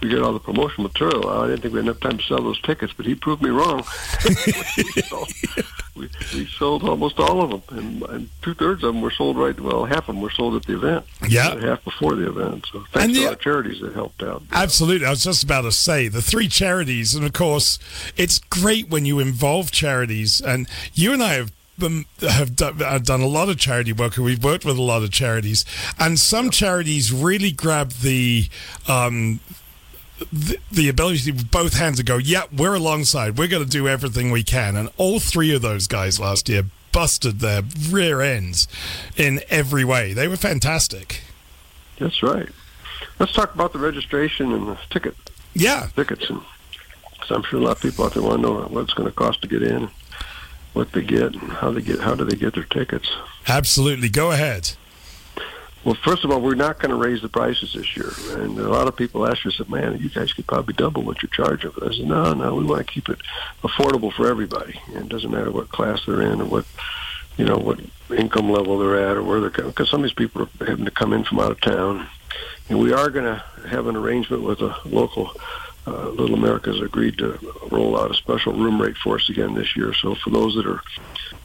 we 0.01 0.09
get 0.09 0.23
all 0.23 0.33
the 0.33 0.41
promotional 0.41 0.85
material 0.85 1.29
out. 1.29 1.45
I 1.45 1.47
didn't 1.49 1.63
think 1.63 1.75
we 1.75 1.79
had 1.79 1.87
enough 1.87 2.01
time 2.01 2.19
to 2.19 2.25
sell 2.25 2.43
those 2.43 2.61
tickets, 2.61 2.93
but 2.97 3.07
he 3.07 3.15
proved 3.15 3.43
me 3.43 3.51
wrong. 3.51 3.85
we, 4.25 5.03
sold, 5.03 5.33
we, 5.95 6.09
we, 6.35 6.47
sold, 6.47 6.85
almost 6.85 7.19
all 7.19 7.43
of 7.43 7.51
them, 7.51 7.79
and, 7.79 8.03
and 8.05 8.31
two 8.43 8.55
thirds 8.55 8.83
of 8.85 8.95
them 8.95 9.03
were 9.03 9.11
sold 9.11 9.37
right. 9.37 9.59
Well, 9.59 9.85
half 9.85 10.09
of 10.09 10.15
them 10.15 10.21
were 10.21 10.31
sold 10.31 10.55
at 10.57 10.65
the 10.65 10.77
event. 10.77 11.05
Yeah, 11.29 11.59
half 11.61 11.85
before 11.85 12.15
the 12.15 12.29
event. 12.29 12.67
So 12.73 12.85
thanks 12.93 13.07
and 13.07 13.15
to 13.17 13.29
our 13.31 13.37
charities 13.37 13.81
that 13.81 13.95
helped 13.95 14.23
out. 14.23 14.43
Absolutely, 14.53 15.07
I 15.07 15.11
was 15.11 15.25
just 15.25 15.43
about 15.43 15.63
to 15.63 15.73
say 15.73 16.09
the 16.09 16.23
three 16.23 16.49
charities, 16.49 17.15
and 17.15 17.25
of 17.25 17.33
course, 17.33 17.79
it's 18.17 18.39
great 18.39 18.89
when 18.89 19.05
you 19.05 19.19
involve 19.19 19.71
charities, 19.71 20.41
and 20.41 20.69
you 20.95 21.13
and 21.13 21.23
I 21.23 21.35
have 21.35 21.53
have 22.21 22.57
done, 22.57 22.75
have 22.79 23.05
done 23.05 23.21
a 23.21 23.27
lot 23.27 23.49
of 23.49 23.57
charity 23.59 23.93
work 23.93 24.17
and 24.17 24.25
we've 24.25 24.43
worked 24.43 24.65
with 24.65 24.77
a 24.77 24.83
lot 24.83 25.03
of 25.05 25.11
charities 25.11 25.65
and 25.99 26.19
some 26.19 26.51
charities 26.51 27.13
really 27.13 27.53
grab 27.53 27.93
the 28.03 28.49
um, 28.89 29.39
the, 30.33 30.59
the 30.71 30.89
ability 30.89 31.33
to 31.33 31.45
both 31.45 31.75
hands 31.75 31.99
to 31.99 32.03
go, 32.03 32.16
yeah, 32.16 32.45
we're 32.57 32.75
alongside. 32.75 33.39
We're 33.39 33.49
going 33.49 33.64
to 33.64 33.71
do 33.71 33.89
everything 33.89 34.31
we 34.31 34.43
can. 34.43 34.77
And 34.77 34.91
all 34.97 35.21
three 35.21 35.55
of 35.55 35.62
those 35.62 35.87
guys 35.87 36.19
last 36.19 36.49
year 36.49 36.64
busted 36.93 37.41
their 37.41 37.62
rear 37.91 38.21
ends 38.21 38.66
in 39.16 39.41
every 39.49 39.85
way. 39.85 40.12
They 40.12 40.29
were 40.29 40.37
fantastic. 40.37 41.21
That's 41.99 42.23
right. 42.23 42.49
Let's 43.19 43.33
talk 43.33 43.55
about 43.55 43.73
the 43.73 43.79
registration 43.79 44.53
and 44.53 44.69
the 44.69 44.79
ticket. 44.91 45.16
Yeah. 45.55 45.89
Tickets. 45.97 46.29
And 46.31 46.41
so 47.27 47.35
I'm 47.37 47.43
sure 47.45 47.61
a 47.61 47.62
lot 47.62 47.77
of 47.77 47.83
people 47.83 48.05
out 48.05 48.14
there 48.14 48.23
want 48.23 48.37
to 48.37 48.43
know 48.43 48.61
what 48.62 48.85
it's 48.85 48.95
going 48.95 49.09
to 49.09 49.14
cost 49.14 49.43
to 49.43 49.49
get 49.49 49.62
in, 49.62 49.89
what 50.73 50.93
they 50.93 51.03
get, 51.03 51.35
and 51.35 51.53
how 51.53 51.71
they 51.71 51.83
get, 51.83 52.01
how 52.01 52.14
do 52.14 52.25
they 52.25 52.37
get 52.37 52.55
their 52.55 52.64
tickets. 52.64 53.11
Absolutely. 53.47 54.09
Go 54.09 54.31
ahead. 54.31 54.73
Well, 55.89 55.97
first 56.05 56.22
of 56.22 56.30
all, 56.30 56.43
we're 56.43 56.55
not 56.55 56.80
going 56.80 56.91
to 56.91 56.97
raise 56.97 57.22
the 57.22 57.30
prices 57.30 57.72
this 57.72 57.97
year. 57.97 58.11
And 58.43 58.59
a 58.59 58.68
lot 58.68 58.89
of 58.89 58.95
people 58.95 59.26
ask 59.26 59.47
us, 59.47 59.59
man, 59.70 59.97
you 59.97 60.11
guys 60.11 60.34
could 60.34 60.47
probably 60.47 60.74
double 60.74 61.03
what 61.03 61.22
you're 61.22 61.30
charging. 61.30 61.70
But 61.70 61.84
I 61.84 61.97
said, 61.97 62.05
no, 62.05 62.34
no, 62.34 62.57
we 62.57 62.64
want 62.64 62.86
to 62.86 62.93
keep 62.93 63.09
it 63.09 63.18
affordable 63.62 64.12
for 64.12 64.28
everybody. 64.28 64.78
And 64.89 65.07
it 65.07 65.09
doesn't 65.09 65.30
matter 65.30 65.51
what 65.51 65.70
class 65.70 66.05
they're 66.05 66.20
in 66.20 66.43
or 66.43 66.45
what, 66.45 66.66
you 67.39 67.47
know, 67.47 67.57
what 67.57 67.80
income 68.14 68.51
level 68.51 68.78
they're 68.78 69.03
at 69.09 69.16
or 69.16 69.22
where 69.22 69.41
they're 69.41 69.49
coming. 69.49 69.70
Because 69.70 69.89
some 69.89 70.01
of 70.01 70.05
these 70.05 70.12
people 70.12 70.43
are 70.43 70.66
having 70.66 70.84
to 70.84 70.91
come 70.91 71.14
in 71.14 71.24
from 71.24 71.41
out 71.41 71.53
of 71.53 71.61
town. 71.62 72.07
And 72.68 72.78
we 72.78 72.93
are 72.93 73.09
going 73.09 73.24
to 73.24 73.43
have 73.70 73.86
an 73.86 73.97
arrangement 73.97 74.43
with 74.43 74.61
a 74.61 74.76
local 74.84 75.32
uh, 75.86 76.11
Little 76.11 76.36
America's 76.36 76.82
agreed 76.82 77.16
to 77.16 77.39
roll 77.70 77.99
out 77.99 78.11
a 78.11 78.14
special 78.14 78.53
room 78.53 78.78
rate 78.78 78.99
for 78.99 79.16
us 79.16 79.30
again 79.30 79.55
this 79.55 79.74
year. 79.74 79.95
So 79.95 80.16
for 80.16 80.28
those 80.28 80.55
that 80.57 80.66
are 80.66 80.82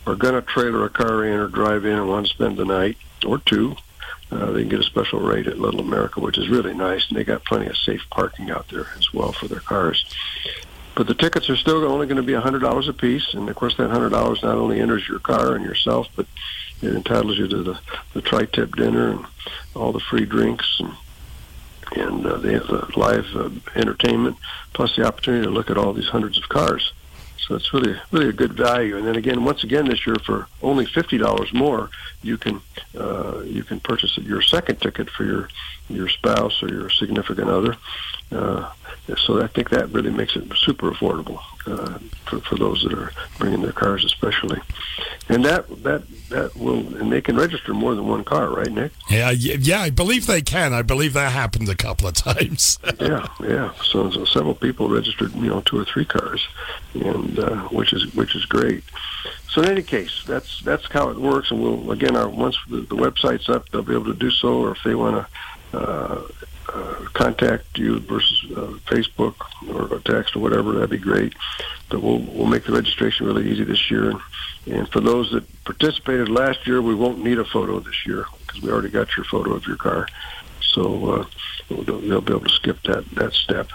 are 0.05 0.15
going 0.15 0.33
to 0.33 0.41
trailer 0.41 0.83
a 0.83 0.89
car 0.89 1.23
in 1.23 1.39
or 1.39 1.47
drive 1.47 1.85
in 1.85 1.93
and 1.93 2.09
want 2.09 2.25
to 2.25 2.33
spend 2.33 2.57
the 2.57 2.65
night 2.65 2.97
or 3.25 3.37
two, 3.37 3.77
uh, 4.41 4.51
they 4.51 4.61
can 4.61 4.69
get 4.69 4.79
a 4.79 4.84
special 4.84 5.19
rate 5.19 5.47
at 5.47 5.59
Little 5.59 5.81
America, 5.81 6.19
which 6.19 6.38
is 6.38 6.49
really 6.49 6.73
nice, 6.73 7.07
and 7.07 7.17
they 7.17 7.23
got 7.23 7.45
plenty 7.45 7.67
of 7.67 7.77
safe 7.77 8.03
parking 8.09 8.51
out 8.51 8.67
there 8.69 8.88
as 8.97 9.13
well 9.13 9.31
for 9.31 9.47
their 9.47 9.59
cars. 9.59 10.05
But 10.95 11.07
the 11.07 11.15
tickets 11.15 11.49
are 11.49 11.55
still 11.55 11.84
only 11.86 12.05
going 12.05 12.17
to 12.17 12.23
be 12.23 12.34
$100 12.34 12.88
a 12.88 12.93
piece, 12.93 13.34
and 13.34 13.49
of 13.49 13.55
course 13.55 13.75
that 13.77 13.89
$100 13.89 14.11
not 14.11 14.57
only 14.57 14.79
enters 14.79 15.07
your 15.07 15.19
car 15.19 15.55
and 15.55 15.65
yourself, 15.65 16.07
but 16.15 16.27
it 16.81 16.93
entitles 16.93 17.38
you 17.38 17.47
to 17.47 17.63
the, 17.63 17.79
the 18.13 18.21
tri-tip 18.21 18.75
dinner 18.75 19.11
and 19.11 19.25
all 19.75 19.91
the 19.91 19.99
free 19.99 20.25
drinks 20.25 20.79
and 20.79 20.93
and 21.95 22.25
uh, 22.25 22.38
they 22.38 22.53
have 22.53 22.67
the 22.67 22.91
live 22.95 23.27
uh, 23.36 23.49
entertainment, 23.75 24.38
plus 24.73 24.95
the 24.95 25.05
opportunity 25.05 25.43
to 25.43 25.51
look 25.51 25.69
at 25.69 25.77
all 25.77 25.93
these 25.93 26.07
hundreds 26.07 26.38
of 26.38 26.49
cars. 26.49 26.91
So 27.47 27.55
it's 27.55 27.73
really 27.73 27.95
really 28.11 28.29
a 28.29 28.33
good 28.33 28.53
value. 28.53 28.97
And 28.97 29.05
then 29.05 29.15
again, 29.15 29.43
once 29.43 29.63
again 29.63 29.85
this 29.85 30.05
year 30.05 30.15
for 30.25 30.47
only 30.61 30.85
fifty 30.85 31.17
dollars 31.17 31.53
more, 31.53 31.89
you 32.21 32.37
can 32.37 32.61
uh, 32.97 33.41
you 33.45 33.63
can 33.63 33.79
purchase 33.79 34.17
your 34.17 34.41
second 34.41 34.81
ticket 34.81 35.09
for 35.09 35.25
your 35.25 35.49
your 35.89 36.07
spouse 36.07 36.63
or 36.63 36.69
your 36.69 36.89
significant 36.89 37.49
other. 37.49 37.75
Uh, 38.31 38.71
so 39.17 39.41
I 39.41 39.47
think 39.47 39.69
that 39.71 39.89
really 39.89 40.09
makes 40.09 40.35
it 40.35 40.45
super 40.57 40.91
affordable 40.91 41.39
uh, 41.66 41.99
for, 42.26 42.39
for 42.41 42.55
those 42.55 42.84
that 42.84 42.93
are 42.93 43.11
bringing 43.39 43.61
their 43.61 43.72
cars, 43.72 44.03
especially. 44.03 44.59
And 45.30 45.45
that 45.45 45.68
that 45.84 46.03
that 46.30 46.55
will 46.55 46.95
and 46.97 47.11
they 47.11 47.22
can 47.22 47.38
register 47.38 47.74
more 47.74 47.95
than 47.95 48.07
one 48.07 48.24
car, 48.24 48.49
right, 48.49 48.72
Nick? 48.72 48.91
Yeah, 49.09 49.32
yeah, 49.32 49.82
I 49.82 49.89
believe 49.89 50.28
they 50.28 50.41
can. 50.41 50.74
I 50.74 50.82
believe 50.82 51.14
that 51.14 51.32
happened 51.32 51.70
a 51.70 51.76
couple 51.76 52.07
of 52.07 52.14
times. 52.14 52.80
yeah, 52.99 53.28
yeah. 53.41 53.74
So, 53.84 54.09
so, 54.11 54.26
several 54.26 54.55
people 54.55 54.89
registered, 54.89 55.34
you 55.34 55.49
know, 55.49 55.61
two 55.61 55.80
or 55.80 55.86
three 55.86 56.05
cars, 56.05 56.45
and 56.93 57.39
uh, 57.39 57.61
which 57.70 57.93
is 57.93 58.14
which 58.14 58.36
is 58.36 58.45
great. 58.45 58.84
So 59.49 59.61
in 59.61 59.70
any 59.70 59.84
case, 59.84 60.24
that's 60.26 60.61
that's 60.61 60.91
how 60.91 61.09
it 61.09 61.18
works, 61.18 61.51
and 61.51 61.61
we'll 61.61 61.91
again, 61.91 62.16
our 62.16 62.28
once 62.28 62.57
the, 62.70 62.78
the 62.82 62.95
website's 62.95 63.49
up, 63.49 63.70
they'll 63.70 63.84
be 63.84 63.93
able 63.93 64.05
to 64.05 64.14
do 64.14 64.32
so, 64.32 64.59
or 64.64 64.72
if 64.72 64.84
they 64.84 64.95
want 64.95 65.26
to. 65.72 65.78
Uh, 65.78 66.28
uh, 66.74 67.05
contact 67.13 67.78
you 67.78 67.99
versus 67.99 68.51
uh, 68.51 68.74
Facebook 68.86 69.36
or 69.69 69.99
text 69.99 70.36
or 70.36 70.39
whatever, 70.39 70.74
that'd 70.74 70.89
be 70.89 70.97
great. 70.97 71.34
But 71.89 72.01
we'll 72.01 72.19
we'll 72.19 72.47
make 72.47 72.65
the 72.65 72.74
registration 72.74 73.28
really 73.28 73.49
easy 73.49 73.63
this 73.63 73.91
year. 73.91 74.11
And, 74.11 74.19
and 74.67 74.89
for 74.89 74.99
those 74.99 75.32
that 75.32 75.45
participated 75.65 76.30
last 76.30 76.65
year, 76.65 76.82
we 76.82 76.95
won't 76.95 77.24
need 77.24 77.39
a 77.39 77.45
photo 77.45 77.80
this 77.80 78.05
year 78.05 78.26
because 78.45 78.61
we 78.61 78.71
already 78.71 78.89
got 78.89 79.15
your 79.15 79.26
photo 79.26 79.53
of 79.53 79.67
your 79.67 79.78
car. 79.78 80.07
So 80.61 81.11
uh, 81.11 81.26
they'll, 81.69 81.99
they'll 81.99 82.21
be 82.21 82.34
able 82.34 82.41
to 82.41 82.49
skip 82.49 82.82
that 82.84 83.05
that 83.11 83.34
step. 83.34 83.69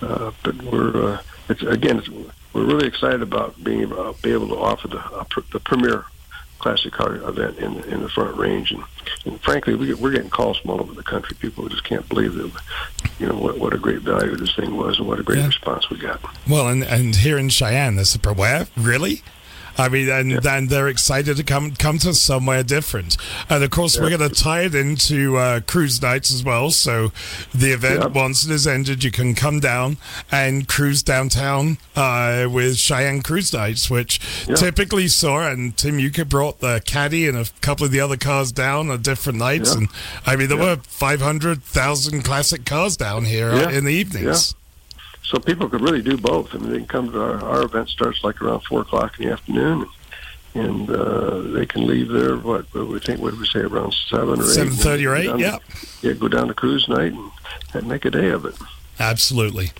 Uh, 0.00 0.32
but 0.42 0.60
we're 0.62 1.14
uh, 1.14 1.22
it's, 1.48 1.62
again, 1.62 1.98
it's, 1.98 2.08
we're 2.08 2.64
really 2.64 2.86
excited 2.86 3.22
about 3.22 3.62
being 3.62 3.82
able, 3.82 4.00
uh, 4.00 4.12
be 4.22 4.32
able 4.32 4.48
to 4.48 4.58
offer 4.58 4.88
the 4.88 4.98
uh, 4.98 5.24
pr- 5.24 5.40
the 5.52 5.60
premier 5.60 6.04
classic 6.62 6.92
car 6.92 7.16
event 7.16 7.58
in 7.58 7.82
in 7.84 8.02
the 8.02 8.08
front 8.08 8.36
range. 8.36 8.72
And, 8.72 8.84
and 9.26 9.40
frankly, 9.40 9.74
we 9.74 9.92
we're 9.94 10.12
getting 10.12 10.30
calls 10.30 10.58
from 10.58 10.70
all 10.70 10.80
over 10.80 10.94
the 10.94 11.02
country. 11.02 11.36
People 11.38 11.68
just 11.68 11.84
can't 11.84 12.08
believe 12.08 12.34
that, 12.34 12.50
you 13.18 13.26
know, 13.26 13.36
what, 13.36 13.58
what 13.58 13.74
a 13.74 13.78
great 13.78 14.00
value 14.00 14.34
this 14.36 14.54
thing 14.54 14.76
was 14.76 14.98
and 14.98 15.08
what 15.08 15.18
a 15.18 15.22
great 15.22 15.40
yeah. 15.40 15.46
response 15.46 15.90
we 15.90 15.98
got. 15.98 16.20
Well, 16.48 16.68
and 16.68 16.82
and 16.84 17.16
here 17.16 17.36
in 17.36 17.48
Cheyenne, 17.48 17.96
this 17.96 18.14
is 18.14 18.22
where 18.24 18.66
really. 18.76 19.22
I 19.78 19.88
mean, 19.88 20.08
and 20.08 20.32
then 20.42 20.66
they're 20.66 20.88
excited 20.88 21.36
to 21.36 21.44
come 21.44 21.72
come 21.72 21.98
to 21.98 22.14
somewhere 22.14 22.62
different. 22.62 23.16
And 23.48 23.64
of 23.64 23.70
course, 23.70 23.98
we're 23.98 24.16
going 24.16 24.28
to 24.28 24.34
tie 24.34 24.62
it 24.62 24.74
into 24.74 25.36
uh, 25.36 25.60
cruise 25.60 26.00
nights 26.02 26.32
as 26.32 26.44
well. 26.44 26.70
So 26.70 27.12
the 27.54 27.72
event, 27.72 28.12
once 28.12 28.44
it 28.44 28.50
is 28.50 28.66
ended, 28.66 29.04
you 29.04 29.10
can 29.10 29.34
come 29.34 29.60
down 29.60 29.96
and 30.30 30.68
cruise 30.68 31.02
downtown 31.02 31.78
uh, 31.96 32.48
with 32.50 32.76
Cheyenne 32.76 33.22
Cruise 33.22 33.52
Nights, 33.52 33.90
which 33.90 34.20
typically 34.56 35.08
saw. 35.08 35.48
And 35.48 35.76
Tim, 35.76 35.98
you 35.98 36.10
could 36.10 36.28
brought 36.28 36.60
the 36.60 36.82
caddy 36.84 37.28
and 37.28 37.36
a 37.36 37.46
couple 37.60 37.86
of 37.86 37.92
the 37.92 38.00
other 38.00 38.16
cars 38.16 38.52
down 38.52 38.90
on 38.90 39.02
different 39.02 39.38
nights. 39.38 39.74
And 39.74 39.88
I 40.26 40.36
mean, 40.36 40.48
there 40.48 40.58
were 40.58 40.76
five 40.76 41.20
hundred 41.20 41.62
thousand 41.62 42.22
classic 42.22 42.64
cars 42.64 42.96
down 42.96 43.24
here 43.24 43.50
uh, 43.50 43.70
in 43.70 43.84
the 43.84 43.92
evenings. 43.92 44.54
So 45.24 45.38
people 45.38 45.68
could 45.68 45.80
really 45.80 46.02
do 46.02 46.16
both. 46.16 46.54
I 46.54 46.58
mean, 46.58 46.70
they 46.72 46.78
can 46.78 46.86
come 46.86 47.12
to 47.12 47.20
our, 47.22 47.44
our 47.44 47.62
event 47.62 47.88
starts 47.88 48.22
like 48.24 48.42
around 48.42 48.60
four 48.60 48.80
o'clock 48.82 49.18
in 49.18 49.26
the 49.26 49.32
afternoon, 49.32 49.86
and 50.54 50.90
uh, 50.90 51.40
they 51.40 51.64
can 51.64 51.86
leave 51.86 52.08
there. 52.08 52.36
What, 52.36 52.66
what 52.74 52.88
we 52.88 52.98
think? 52.98 53.20
What 53.20 53.30
did 53.30 53.40
we 53.40 53.46
say? 53.46 53.60
Around 53.60 53.94
seven 53.94 54.40
or 54.40 54.44
eight. 54.44 54.58
7:30 54.68 55.06
or 55.08 55.16
8, 55.16 55.26
down- 55.26 55.38
yeah. 55.38 55.58
Yeah, 56.02 56.12
go 56.14 56.28
down 56.28 56.48
to 56.48 56.54
cruise 56.54 56.88
night 56.88 57.12
and, 57.12 57.30
and 57.74 57.86
make 57.88 58.04
a 58.04 58.10
day 58.10 58.28
of 58.30 58.44
it. 58.44 58.54
Absolutely. 58.98 59.70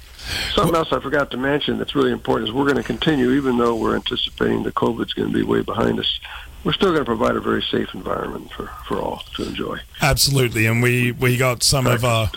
Something 0.54 0.76
else 0.76 0.92
I 0.92 1.00
forgot 1.00 1.30
to 1.32 1.36
mention 1.36 1.78
that's 1.78 1.94
really 1.96 2.12
important 2.12 2.48
is 2.48 2.54
we're 2.54 2.64
going 2.64 2.76
to 2.76 2.82
continue, 2.84 3.32
even 3.32 3.58
though 3.58 3.74
we're 3.74 3.96
anticipating 3.96 4.62
that 4.62 4.74
COVID's 4.74 5.12
going 5.14 5.28
to 5.32 5.34
be 5.34 5.42
way 5.42 5.62
behind 5.62 5.98
us. 5.98 6.20
We're 6.64 6.72
still 6.72 6.90
going 6.90 7.00
to 7.00 7.04
provide 7.04 7.34
a 7.34 7.40
very 7.40 7.62
safe 7.62 7.92
environment 7.92 8.52
for, 8.52 8.68
for 8.86 9.00
all 9.00 9.24
to 9.34 9.42
enjoy. 9.44 9.78
Absolutely, 10.00 10.66
and 10.66 10.80
we 10.80 11.10
we 11.10 11.36
got 11.36 11.64
some 11.64 11.88
of 11.88 12.04
our 12.04 12.28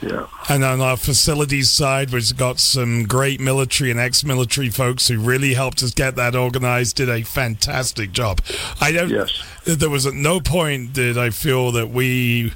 yeah. 0.00 0.26
And 0.48 0.64
on 0.64 0.80
our 0.80 0.96
facilities 0.96 1.70
side, 1.70 2.10
we've 2.10 2.36
got 2.36 2.58
some 2.58 3.04
great 3.04 3.38
military 3.40 3.90
and 3.90 4.00
ex-military 4.00 4.70
folks 4.70 5.08
who 5.08 5.20
really 5.20 5.54
helped 5.54 5.82
us 5.82 5.92
get 5.92 6.16
that 6.16 6.34
organized. 6.34 6.96
Did 6.96 7.08
a 7.08 7.22
fantastic 7.22 8.12
job. 8.12 8.40
I 8.80 8.92
don't. 8.92 9.10
Yes. 9.10 9.42
There 9.64 9.90
was 9.90 10.06
at 10.06 10.14
no 10.14 10.40
point 10.40 10.94
did 10.94 11.18
I 11.18 11.30
feel 11.30 11.70
that 11.72 11.90
we 11.90 12.52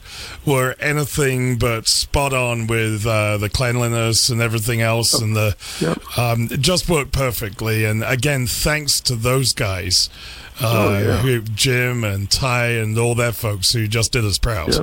were 0.46 0.74
anything 0.80 1.58
but 1.58 1.86
spot 1.86 2.32
on 2.32 2.66
with 2.66 3.06
uh, 3.06 3.36
the 3.36 3.50
cleanliness 3.50 4.30
and 4.30 4.40
everything 4.40 4.80
else, 4.80 5.12
and 5.20 5.36
the 5.36 5.54
um, 6.16 6.48
it 6.50 6.60
just 6.60 6.88
worked 6.88 7.12
perfectly. 7.12 7.84
And 7.84 8.02
again, 8.02 8.46
thanks 8.46 9.00
to 9.02 9.14
those 9.16 9.52
guys, 9.52 10.08
uh, 10.60 10.88
Oh, 10.88 10.98
yeah. 10.98 11.16
who, 11.18 11.42
Jim 11.42 12.04
and 12.04 12.30
Ty 12.30 12.68
and 12.68 12.98
all 12.98 13.14
their 13.14 13.32
folks 13.32 13.72
who 13.72 13.86
just 13.86 14.12
did 14.12 14.24
us 14.24 14.38
proud. 14.38 14.74
Yeah. 14.74 14.82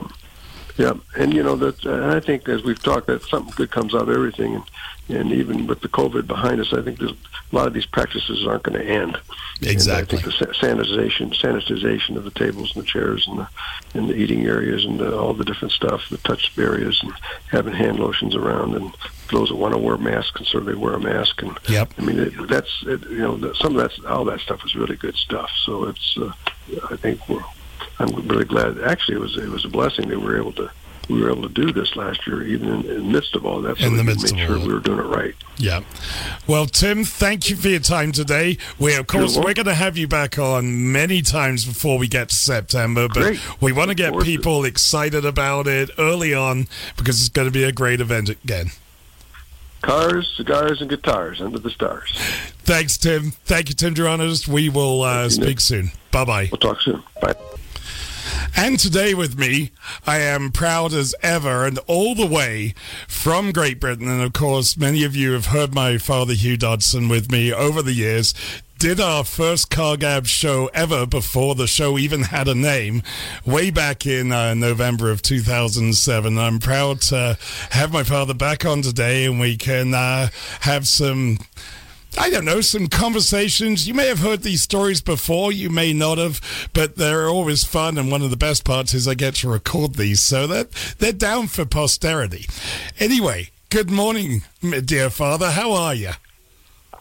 Yeah, 0.77 0.93
and 1.17 1.33
you 1.33 1.43
know 1.43 1.55
that 1.57 1.85
uh, 1.85 2.15
I 2.15 2.19
think 2.19 2.47
as 2.47 2.63
we've 2.63 2.81
talked 2.81 3.07
that 3.07 3.23
something 3.23 3.53
good 3.55 3.71
comes 3.71 3.93
out 3.93 4.03
of 4.03 4.09
everything, 4.09 4.55
and 4.55 4.63
and 5.09 5.31
even 5.31 5.67
with 5.67 5.81
the 5.81 5.89
COVID 5.89 6.27
behind 6.27 6.61
us, 6.61 6.73
I 6.73 6.81
think 6.81 6.99
there's 6.99 7.11
a 7.11 7.55
lot 7.55 7.67
of 7.67 7.73
these 7.73 7.85
practices 7.85 8.45
aren't 8.47 8.63
going 8.63 8.79
to 8.79 8.85
end. 8.85 9.19
Exactly. 9.61 10.17
And 10.17 10.25
I 10.25 10.29
think 10.29 10.39
the 10.39 10.45
sanitization, 10.53 11.33
sanitization 11.35 12.15
of 12.15 12.23
the 12.23 12.31
tables 12.31 12.73
and 12.73 12.83
the 12.83 12.87
chairs 12.87 13.27
and 13.27 13.39
the 13.39 13.49
and 13.93 14.09
the 14.09 14.15
eating 14.15 14.45
areas 14.45 14.85
and 14.85 14.99
the, 14.99 15.17
all 15.17 15.33
the 15.33 15.43
different 15.43 15.73
stuff, 15.73 16.07
the 16.09 16.17
touch 16.17 16.57
areas, 16.57 16.99
and 17.03 17.11
having 17.49 17.73
hand 17.73 17.99
lotions 17.99 18.35
around, 18.35 18.75
and 18.75 18.95
those 19.31 19.49
that 19.49 19.55
want 19.55 19.73
to 19.73 19.77
wear 19.77 19.97
masks 19.97 20.39
and 20.39 20.47
so 20.47 20.59
they 20.59 20.73
wear 20.73 20.93
a 20.93 20.99
mask. 20.99 21.41
And 21.41 21.57
yep. 21.67 21.91
I 21.97 22.01
mean 22.01 22.19
it, 22.19 22.47
that's 22.47 22.83
it, 22.87 23.01
you 23.09 23.17
know 23.17 23.53
some 23.53 23.75
of 23.75 23.81
that's 23.81 24.03
all 24.05 24.25
that 24.25 24.39
stuff 24.39 24.63
is 24.65 24.75
really 24.75 24.95
good 24.95 25.15
stuff. 25.15 25.51
So 25.63 25.85
it's 25.85 26.17
uh, 26.17 26.31
I 26.89 26.95
think 26.95 27.27
we're 27.27 27.43
I'm 28.01 28.27
really 28.27 28.45
glad. 28.45 28.79
Actually, 28.81 29.15
it 29.15 29.21
was 29.21 29.37
it 29.37 29.49
was 29.49 29.65
a 29.65 29.69
blessing 29.69 30.09
that 30.09 30.19
we 30.19 30.25
were 30.25 30.37
able 30.37 30.53
to 30.53 30.71
we 31.11 31.21
were 31.21 31.29
able 31.29 31.43
to 31.43 31.49
do 31.49 31.71
this 31.71 31.95
last 31.95 32.25
year, 32.25 32.43
even 32.43 32.69
in, 32.69 32.85
in 32.85 32.97
the 32.97 33.13
midst 33.13 33.35
of 33.35 33.45
all 33.45 33.61
that. 33.61 33.77
So 33.77 33.85
In 33.85 33.97
the 33.97 34.03
midst 34.03 34.33
make 34.33 34.41
of 34.41 34.47
sure 34.47 34.57
all 34.57 34.67
we 34.67 34.73
were 34.73 34.79
doing 34.79 34.99
it 34.99 35.03
right. 35.03 35.35
Yeah. 35.57 35.81
Well, 36.47 36.65
Tim, 36.65 37.03
thank 37.03 37.49
you 37.49 37.55
for 37.55 37.67
your 37.67 37.79
time 37.79 38.11
today. 38.11 38.57
We, 38.79 38.95
of 38.95 39.07
course, 39.07 39.35
we're 39.37 39.53
going 39.53 39.65
to 39.65 39.73
have 39.73 39.97
you 39.97 40.07
back 40.07 40.39
on 40.39 40.91
many 40.91 41.21
times 41.21 41.65
before 41.65 41.97
we 41.97 42.07
get 42.07 42.29
to 42.29 42.35
September, 42.35 43.07
but 43.07 43.21
Great. 43.21 43.61
we 43.61 43.71
want 43.71 43.89
to 43.89 43.95
get 43.95 44.17
people 44.21 44.63
excited 44.63 45.25
about 45.25 45.67
it 45.67 45.89
early 45.97 46.33
on 46.33 46.67
because 46.97 47.19
it's 47.19 47.29
going 47.29 47.47
to 47.47 47.51
be 47.51 47.63
a 47.63 47.71
great 47.71 47.99
event 47.99 48.29
again. 48.29 48.67
Cars, 49.81 50.31
cigars, 50.37 50.79
and 50.79 50.89
guitars 50.89 51.41
under 51.41 51.57
the 51.57 51.71
stars. 51.71 52.11
Thanks, 52.59 52.97
Tim. 52.97 53.31
Thank 53.31 53.69
you, 53.69 53.75
Tim 53.75 53.95
Duranos. 53.95 54.47
We 54.47 54.69
will 54.69 55.01
uh, 55.01 55.27
speak 55.29 55.59
soon. 55.59 55.91
Bye 56.11 56.25
bye. 56.25 56.49
We'll 56.51 56.59
talk 56.59 56.81
soon. 56.81 57.03
Bye. 57.19 57.33
And 58.55 58.79
today 58.79 59.13
with 59.13 59.37
me, 59.37 59.71
I 60.05 60.19
am 60.19 60.51
proud 60.51 60.93
as 60.93 61.15
ever 61.23 61.65
and 61.65 61.79
all 61.87 62.15
the 62.15 62.25
way 62.25 62.73
from 63.07 63.51
Great 63.51 63.79
Britain. 63.79 64.07
And 64.07 64.21
of 64.21 64.33
course, 64.33 64.77
many 64.77 65.03
of 65.03 65.15
you 65.15 65.31
have 65.31 65.47
heard 65.47 65.73
my 65.73 65.97
father 65.97 66.33
Hugh 66.33 66.57
Dodson 66.57 67.09
with 67.09 67.31
me 67.31 67.53
over 67.53 67.81
the 67.81 67.93
years. 67.93 68.33
Did 68.77 68.99
our 68.99 69.23
first 69.23 69.69
Car 69.69 69.95
Gab 69.95 70.25
show 70.25 70.69
ever 70.73 71.05
before 71.05 71.53
the 71.53 71.67
show 71.67 71.99
even 71.99 72.23
had 72.23 72.47
a 72.47 72.55
name, 72.55 73.03
way 73.45 73.69
back 73.69 74.07
in 74.07 74.31
uh, 74.31 74.55
November 74.55 75.11
of 75.11 75.21
2007. 75.21 76.37
I'm 76.39 76.57
proud 76.57 77.01
to 77.01 77.37
have 77.69 77.93
my 77.93 78.03
father 78.03 78.33
back 78.33 78.65
on 78.65 78.81
today 78.81 79.25
and 79.25 79.39
we 79.39 79.55
can 79.55 79.93
uh, 79.93 80.29
have 80.61 80.87
some 80.87 81.37
I 82.17 82.29
don't 82.29 82.45
know, 82.45 82.61
some 82.61 82.87
conversations. 82.87 83.87
You 83.87 83.93
may 83.93 84.07
have 84.07 84.19
heard 84.19 84.43
these 84.43 84.61
stories 84.61 85.01
before, 85.01 85.51
you 85.51 85.69
may 85.69 85.93
not 85.93 86.17
have, 86.17 86.69
but 86.73 86.97
they're 86.97 87.29
always 87.29 87.63
fun. 87.63 87.97
And 87.97 88.11
one 88.11 88.21
of 88.21 88.29
the 88.29 88.37
best 88.37 88.65
parts 88.65 88.93
is 88.93 89.07
I 89.07 89.13
get 89.13 89.35
to 89.35 89.49
record 89.49 89.95
these, 89.95 90.21
so 90.21 90.45
that 90.47 90.71
they're 90.99 91.13
down 91.13 91.47
for 91.47 91.65
posterity. 91.65 92.47
Anyway, 92.99 93.49
good 93.69 93.89
morning, 93.89 94.43
dear 94.85 95.09
father. 95.09 95.51
How 95.51 95.71
are 95.71 95.95
you? 95.95 96.11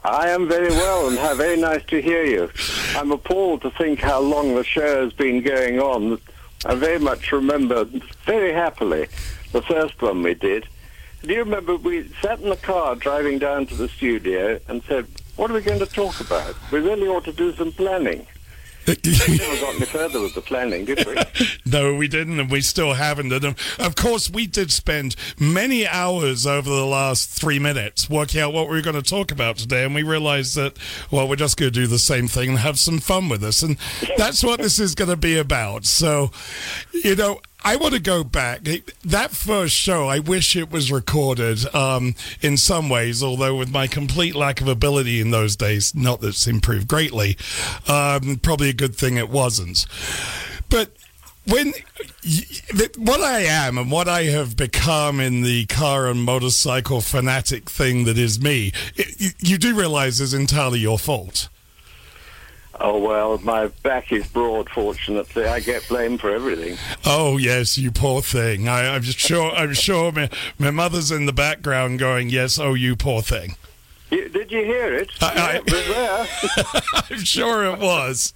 I 0.05 0.31
am 0.31 0.49
very 0.49 0.71
well 0.71 1.09
and 1.09 1.19
how 1.19 1.35
very 1.35 1.61
nice 1.61 1.85
to 1.87 2.01
hear 2.01 2.25
you. 2.25 2.51
I'm 2.97 3.13
appalled 3.13 3.63
to 3.63 3.71
think 3.73 3.99
how 3.99 4.21
long 4.21 4.55
the 4.55 4.65
show 4.65 5.05
has 5.05 5.13
been 5.13 5.43
going 5.43 5.79
on. 5.79 6.19
I 6.65 6.75
very 6.75 6.99
much 6.99 7.33
remember 7.33 7.85
very 8.25 8.53
happily 8.53 9.09
the 9.53 9.63
first 9.63 10.01
one 10.01 10.23
we 10.23 10.35
did. 10.35 10.67
Do 11.23 11.35
you 11.35 11.41
remember 11.41 11.77
we 11.77 12.09
sat 12.23 12.41
in 12.41 12.49
the 12.49 12.57
car 12.57 12.95
driving 12.97 13.39
down 13.39 13.67
to 13.67 13.75
the 13.75 13.89
studio 13.89 14.59
and 14.69 14.83
said, 14.85 15.07
what 15.37 15.51
are 15.51 15.55
we 15.55 15.61
going 15.61 15.79
to 15.79 15.87
talk 15.87 16.21
about? 16.21 16.55
We 16.71 16.81
really 16.81 17.09
ought 17.09 17.25
to 17.25 17.33
do 17.33 17.53
some 17.55 17.73
planning. 17.73 18.27
we 18.87 18.95
never 19.05 19.61
got 19.61 19.75
any 19.75 19.85
further 19.85 20.21
with 20.21 20.35
the 20.35 20.41
planning, 20.41 20.87
did 20.87 21.07
we? 21.07 21.17
No, 21.67 21.95
we 21.95 22.09
didn't, 22.09 22.41
and 22.41 22.51
we 22.51 22.63
still 22.63 22.95
haven't. 22.95 23.33
And 23.33 23.45
um, 23.45 23.57
of 23.79 23.95
course, 23.95 24.29
we 24.29 24.47
did 24.47 24.73
spend 24.73 25.15
many 25.39 25.87
hours 25.87 26.47
over 26.47 26.69
the 26.69 26.85
last 26.87 27.29
three 27.31 27.61
minutes 27.61 28.11
working 28.11 28.41
out 28.41 28.53
what 28.53 28.69
we 28.69 28.75
were 28.75 28.83
going 28.83 29.01
to 29.01 29.09
talk 29.09 29.31
about 29.31 29.57
today, 29.57 29.85
and 29.85 29.95
we 29.95 30.03
realized 30.03 30.57
that, 30.57 30.77
well, 31.13 31.29
we're 31.29 31.37
just 31.37 31.57
going 31.57 31.73
to 31.73 31.81
do 31.81 31.87
the 31.87 31.99
same 31.99 32.27
thing 32.27 32.51
and 32.51 32.59
have 32.59 32.79
some 32.79 32.99
fun 32.99 33.29
with 33.29 33.41
this. 33.43 33.63
And 33.63 33.77
that's 34.17 34.43
what 34.43 34.61
this 34.61 34.81
is 34.81 34.97
going 34.97 35.11
to 35.11 35.17
be 35.17 35.39
about. 35.39 35.85
So, 35.85 36.33
you 36.93 37.15
know, 37.15 37.41
I 37.63 37.77
want 37.77 37.95
to 37.95 38.01
go 38.01 38.25
back. 38.25 38.63
That 39.05 39.31
first 39.31 39.75
show, 39.75 40.09
I 40.09 40.19
wish 40.19 40.57
it 40.57 40.71
was 40.71 40.91
recorded 40.91 41.73
um, 41.75 42.15
in 42.41 42.57
some 42.57 42.89
ways, 42.89 43.23
although 43.23 43.57
with 43.57 43.71
my 43.71 43.87
complete 43.87 44.35
lack 44.35 44.61
of 44.61 44.69
ability 44.69 45.21
in 45.21 45.31
those 45.31 45.57
days, 45.57 45.95
not 45.95 46.21
that 46.21 46.29
it's 46.29 46.47
improved 46.47 46.89
greatly, 46.89 47.37
um, 47.87 48.41
probably 48.43 48.71
a 48.71 48.75
good 48.75 48.95
thing 48.95 49.17
it 49.17 49.29
wasn't. 49.29 49.87
But 50.69 50.93
when 51.47 51.73
what 52.97 53.21
I 53.21 53.41
am 53.41 53.79
and 53.79 53.91
what 53.91 54.09
I 54.09 54.25
have 54.25 54.57
become 54.57 55.21
in 55.21 55.43
the 55.43 55.67
car 55.67 56.07
and 56.07 56.23
motorcycle 56.23 57.01
fanatic 57.01 57.69
thing 57.69 58.05
that 58.05 58.19
is 58.19 58.41
me, 58.41 58.73
it, 58.95 59.35
you, 59.39 59.59
do 59.59 59.75
realize 59.75 60.21
is 60.21 60.35
entirely 60.35 60.81
your 60.81 60.99
fault. 60.99 61.49
Oh, 62.83 62.99
well, 62.99 63.37
my 63.39 63.67
back 63.83 64.11
is 64.11 64.27
broad, 64.29 64.71
fortunately. 64.71 65.45
I 65.45 65.61
get 65.61 65.87
blamed 65.89 66.21
for 66.23 66.31
everything. 66.35 66.79
Oh 67.05 67.37
yes, 67.37 67.77
you 67.77 67.91
poor 67.91 68.23
thing. 68.23 68.69
I, 68.69 68.95
I'm 68.95 69.03
sure. 69.03 69.51
I'm 69.53 69.75
sure. 69.75 70.13
My, 70.13 70.31
my 70.59 70.71
mother's 70.71 71.11
in 71.11 71.27
the 71.27 71.33
background 71.33 71.99
going, 71.99 72.31
"Yes, 72.31 72.59
oh 72.59 72.73
you 72.75 72.97
poor 72.97 73.21
thing." 73.21 73.57
You, 74.11 74.29
did 74.29 74.51
you 74.51 74.65
hear 74.65 74.95
it? 74.95 75.11
I- 75.21 75.35
Yeah, 75.35 75.57
it 75.57 75.65
was 75.71 75.87
there. 75.87 76.83
I'm 77.11 77.25
sure 77.25 77.65
it 77.67 77.79
was. 77.79 78.33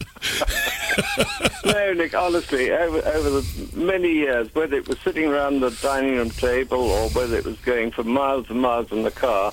no, 1.64 1.92
Nick, 1.94 2.14
honestly, 2.14 2.70
over, 2.70 2.98
over 3.08 3.30
the 3.40 3.68
many 3.74 4.10
years, 4.12 4.54
whether 4.54 4.76
it 4.76 4.86
was 4.88 4.98
sitting 5.00 5.24
around 5.26 5.60
the 5.60 5.70
dining 5.82 6.16
room 6.16 6.30
table 6.30 6.78
or 6.80 7.08
whether 7.10 7.36
it 7.36 7.44
was 7.44 7.58
going 7.60 7.90
for 7.90 8.04
miles 8.04 8.48
and 8.50 8.60
miles 8.60 8.92
in 8.92 9.02
the 9.02 9.10
car, 9.10 9.52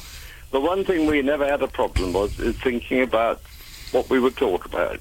the 0.52 0.60
one 0.60 0.84
thing 0.84 1.06
we 1.08 1.22
never 1.22 1.46
had 1.48 1.62
a 1.62 1.68
problem 1.68 2.14
was 2.14 2.40
is 2.40 2.56
thinking 2.58 3.02
about 3.02 3.42
what 3.92 4.10
we 4.10 4.20
would 4.20 4.36
talk 4.38 4.66
about. 4.66 5.00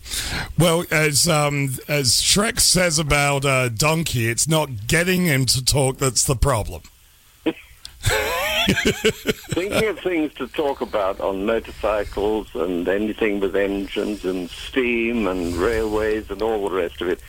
Well, 0.58 0.84
as 0.90 1.28
um, 1.28 1.76
as 1.88 2.20
Shrek 2.20 2.60
says 2.60 2.98
about 2.98 3.44
uh, 3.44 3.68
Donkey, 3.68 4.28
it's 4.28 4.48
not 4.48 4.86
getting 4.86 5.24
him 5.24 5.46
to 5.46 5.64
talk 5.64 5.98
that's 5.98 6.24
the 6.24 6.36
problem. 6.36 6.82
Thinking 8.70 9.88
of 9.88 9.98
things 10.00 10.34
to 10.34 10.46
talk 10.48 10.80
about 10.80 11.20
on 11.20 11.46
motorcycles 11.46 12.54
and 12.54 12.86
anything 12.88 13.40
with 13.40 13.56
engines 13.56 14.24
and 14.24 14.50
steam 14.50 15.26
and 15.26 15.54
railways 15.54 16.30
and 16.30 16.42
all 16.42 16.68
the 16.68 16.74
rest 16.74 17.00
of 17.00 17.08
it. 17.08 17.20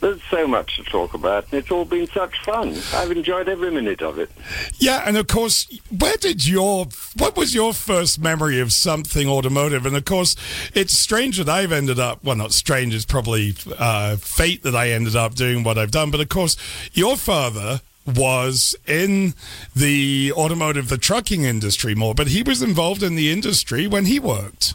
There's 0.00 0.22
so 0.30 0.46
much 0.46 0.76
to 0.76 0.84
talk 0.84 1.14
about, 1.14 1.44
and 1.44 1.54
it's 1.54 1.70
all 1.70 1.84
been 1.84 2.06
such 2.08 2.38
fun. 2.44 2.76
I've 2.92 3.10
enjoyed 3.10 3.48
every 3.48 3.70
minute 3.70 4.02
of 4.02 4.18
it. 4.18 4.30
Yeah, 4.78 5.02
and 5.06 5.16
of 5.16 5.26
course, 5.26 5.66
where 5.96 6.16
did 6.16 6.46
your 6.46 6.86
what 7.16 7.36
was 7.36 7.54
your 7.54 7.72
first 7.72 8.20
memory 8.20 8.60
of 8.60 8.72
something 8.72 9.28
automotive? 9.28 9.86
And 9.86 9.96
of 9.96 10.04
course, 10.04 10.36
it's 10.74 10.98
strange 10.98 11.38
that 11.38 11.48
I've 11.48 11.72
ended 11.72 11.98
up 11.98 12.22
well, 12.22 12.36
not 12.36 12.52
strange. 12.52 12.94
It's 12.94 13.06
probably 13.06 13.54
uh, 13.78 14.16
fate 14.16 14.62
that 14.64 14.76
I 14.76 14.90
ended 14.90 15.16
up 15.16 15.34
doing 15.34 15.64
what 15.64 15.78
I've 15.78 15.90
done. 15.90 16.10
But 16.10 16.20
of 16.20 16.28
course, 16.28 16.56
your 16.92 17.16
father 17.16 17.80
was 18.06 18.76
in 18.86 19.34
the 19.74 20.32
automotive, 20.36 20.88
the 20.88 20.98
trucking 20.98 21.42
industry 21.42 21.94
more, 21.94 22.14
but 22.14 22.28
he 22.28 22.42
was 22.42 22.62
involved 22.62 23.02
in 23.02 23.16
the 23.16 23.32
industry 23.32 23.86
when 23.86 24.04
he 24.04 24.20
worked. 24.20 24.74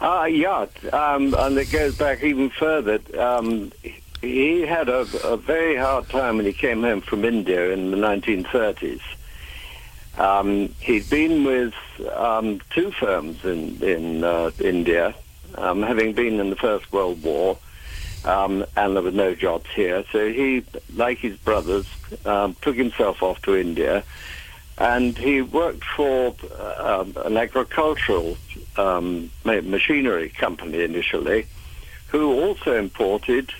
Uh, 0.00 0.28
yeah, 0.30 0.66
um, 0.92 1.34
and 1.34 1.56
it 1.56 1.70
goes 1.72 1.96
back 1.96 2.22
even 2.22 2.50
further. 2.50 3.00
Um, 3.18 3.72
he 4.20 4.60
had 4.60 4.88
a, 4.88 5.06
a, 5.24 5.36
very 5.36 5.76
hard 5.76 6.08
time 6.10 6.36
when 6.36 6.44
he 6.44 6.52
came 6.52 6.82
home 6.82 7.00
from 7.00 7.24
India 7.24 7.70
in 7.72 7.90
the 7.90 7.96
1930s. 7.96 9.00
Um, 10.18 10.74
he'd 10.80 11.08
been 11.08 11.44
with 11.44 11.74
um, 12.14 12.60
two 12.70 12.90
firms 12.90 13.42
in, 13.44 13.82
in 13.82 14.24
uh, 14.24 14.50
India, 14.58 15.14
um, 15.56 15.82
having 15.82 16.12
been 16.12 16.40
in 16.40 16.50
the 16.50 16.56
First 16.56 16.92
World 16.92 17.22
War, 17.22 17.58
um, 18.24 18.66
and 18.76 18.96
there 18.96 19.02
were 19.02 19.10
no 19.10 19.34
jobs 19.34 19.68
here. 19.74 20.04
So 20.12 20.30
he, 20.30 20.62
like 20.94 21.18
his 21.18 21.36
brothers, 21.38 21.86
took 22.24 22.76
himself 22.76 23.22
off 23.22 23.40
to 23.42 23.56
India 23.56 24.04
and 24.78 25.16
he 25.16 25.42
worked 25.42 25.84
for 25.84 26.34
uh, 26.58 27.04
an 27.24 27.36
agricultural 27.36 28.36
um, 28.76 29.30
machinery 29.44 30.28
company 30.30 30.82
initially, 30.82 31.46
who 32.08 32.42
also 32.42 32.76
imported 32.76 33.52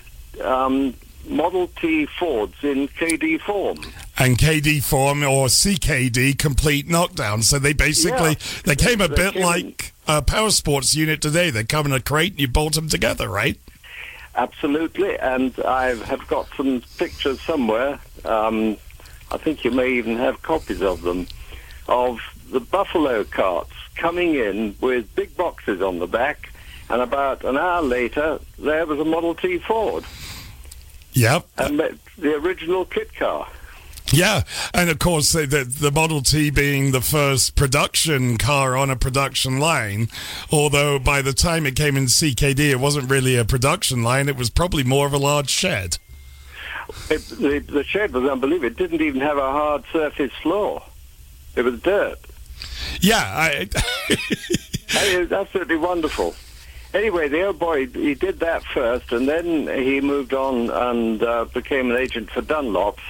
um, 0.43 0.93
Model 1.27 1.67
T 1.67 2.05
Fords 2.05 2.55
in 2.63 2.87
KD 2.87 3.41
form. 3.41 3.79
And 4.17 4.37
KD 4.37 4.83
form 4.83 5.23
or 5.23 5.47
CKD, 5.47 6.37
complete 6.37 6.87
knockdown. 6.87 7.41
So 7.41 7.59
they 7.59 7.73
basically 7.73 8.31
yeah. 8.31 8.61
they 8.63 8.75
came 8.75 9.01
a 9.01 9.07
they 9.07 9.15
bit 9.15 9.33
came 9.33 9.43
like 9.43 9.93
a 10.07 10.21
power 10.21 10.51
sports 10.51 10.95
unit 10.95 11.21
today. 11.21 11.49
They 11.49 11.63
come 11.63 11.87
in 11.87 11.93
a 11.93 11.99
crate 11.99 12.33
and 12.33 12.39
you 12.39 12.47
bolt 12.47 12.73
them 12.73 12.89
together, 12.89 13.27
right? 13.27 13.59
Absolutely, 14.35 15.17
and 15.17 15.59
I 15.61 15.95
have 15.95 16.27
got 16.27 16.47
some 16.55 16.83
pictures 16.97 17.41
somewhere. 17.41 17.99
Um, 18.23 18.77
I 19.31 19.37
think 19.37 19.63
you 19.63 19.71
may 19.71 19.89
even 19.93 20.17
have 20.17 20.41
copies 20.41 20.81
of 20.81 21.01
them, 21.01 21.27
of 21.87 22.19
the 22.51 22.59
buffalo 22.59 23.23
carts 23.23 23.73
coming 23.95 24.35
in 24.35 24.75
with 24.79 25.13
big 25.15 25.35
boxes 25.35 25.81
on 25.81 25.99
the 25.99 26.07
back, 26.07 26.51
and 26.89 27.01
about 27.01 27.43
an 27.43 27.57
hour 27.57 27.81
later, 27.81 28.39
there 28.57 28.85
was 28.85 28.99
a 28.99 29.05
Model 29.05 29.35
T 29.35 29.57
Ford. 29.59 30.05
Yep. 31.13 31.47
And 31.57 31.79
the 32.17 32.35
original 32.35 32.85
kit 32.85 33.13
car. 33.15 33.47
Yeah, 34.13 34.43
and 34.73 34.89
of 34.89 34.99
course 34.99 35.33
the, 35.33 35.45
the, 35.45 35.63
the 35.65 35.91
Model 35.91 36.21
T 36.21 36.49
being 36.49 36.91
the 36.91 37.01
first 37.01 37.55
production 37.55 38.37
car 38.37 38.77
on 38.77 38.89
a 38.89 38.95
production 38.95 39.59
line, 39.59 40.07
although 40.49 40.97
by 40.97 41.21
the 41.21 41.33
time 41.33 41.65
it 41.65 41.75
came 41.75 41.97
in 41.97 42.05
CKD, 42.05 42.69
it 42.69 42.79
wasn't 42.79 43.09
really 43.09 43.35
a 43.35 43.43
production 43.43 44.03
line; 44.03 44.29
it 44.29 44.37
was 44.37 44.49
probably 44.49 44.83
more 44.83 45.07
of 45.07 45.13
a 45.13 45.17
large 45.17 45.49
shed. 45.49 45.97
It, 47.09 47.21
the, 47.29 47.59
the 47.59 47.83
shed 47.83 48.13
was 48.13 48.29
unbelievable. 48.29 48.67
It 48.67 48.77
didn't 48.77 49.01
even 49.01 49.21
have 49.21 49.37
a 49.37 49.51
hard 49.51 49.83
surface 49.91 50.31
floor. 50.41 50.83
It 51.55 51.63
was 51.63 51.81
dirt. 51.81 52.19
Yeah, 53.01 53.21
I... 53.21 53.69
it 54.09 55.19
was 55.19 55.31
absolutely 55.31 55.77
wonderful. 55.77 56.35
Anyway, 56.93 57.27
the 57.27 57.43
old 57.43 57.59
boy, 57.59 57.87
he 57.87 58.13
did 58.13 58.39
that 58.39 58.63
first, 58.63 59.11
and 59.11 59.27
then 59.27 59.67
he 59.67 59.99
moved 60.01 60.33
on 60.33 60.69
and 60.69 61.21
uh, 61.21 61.45
became 61.45 61.91
an 61.91 61.97
agent 61.97 62.31
for 62.31 62.41
Dunlop's. 62.41 63.03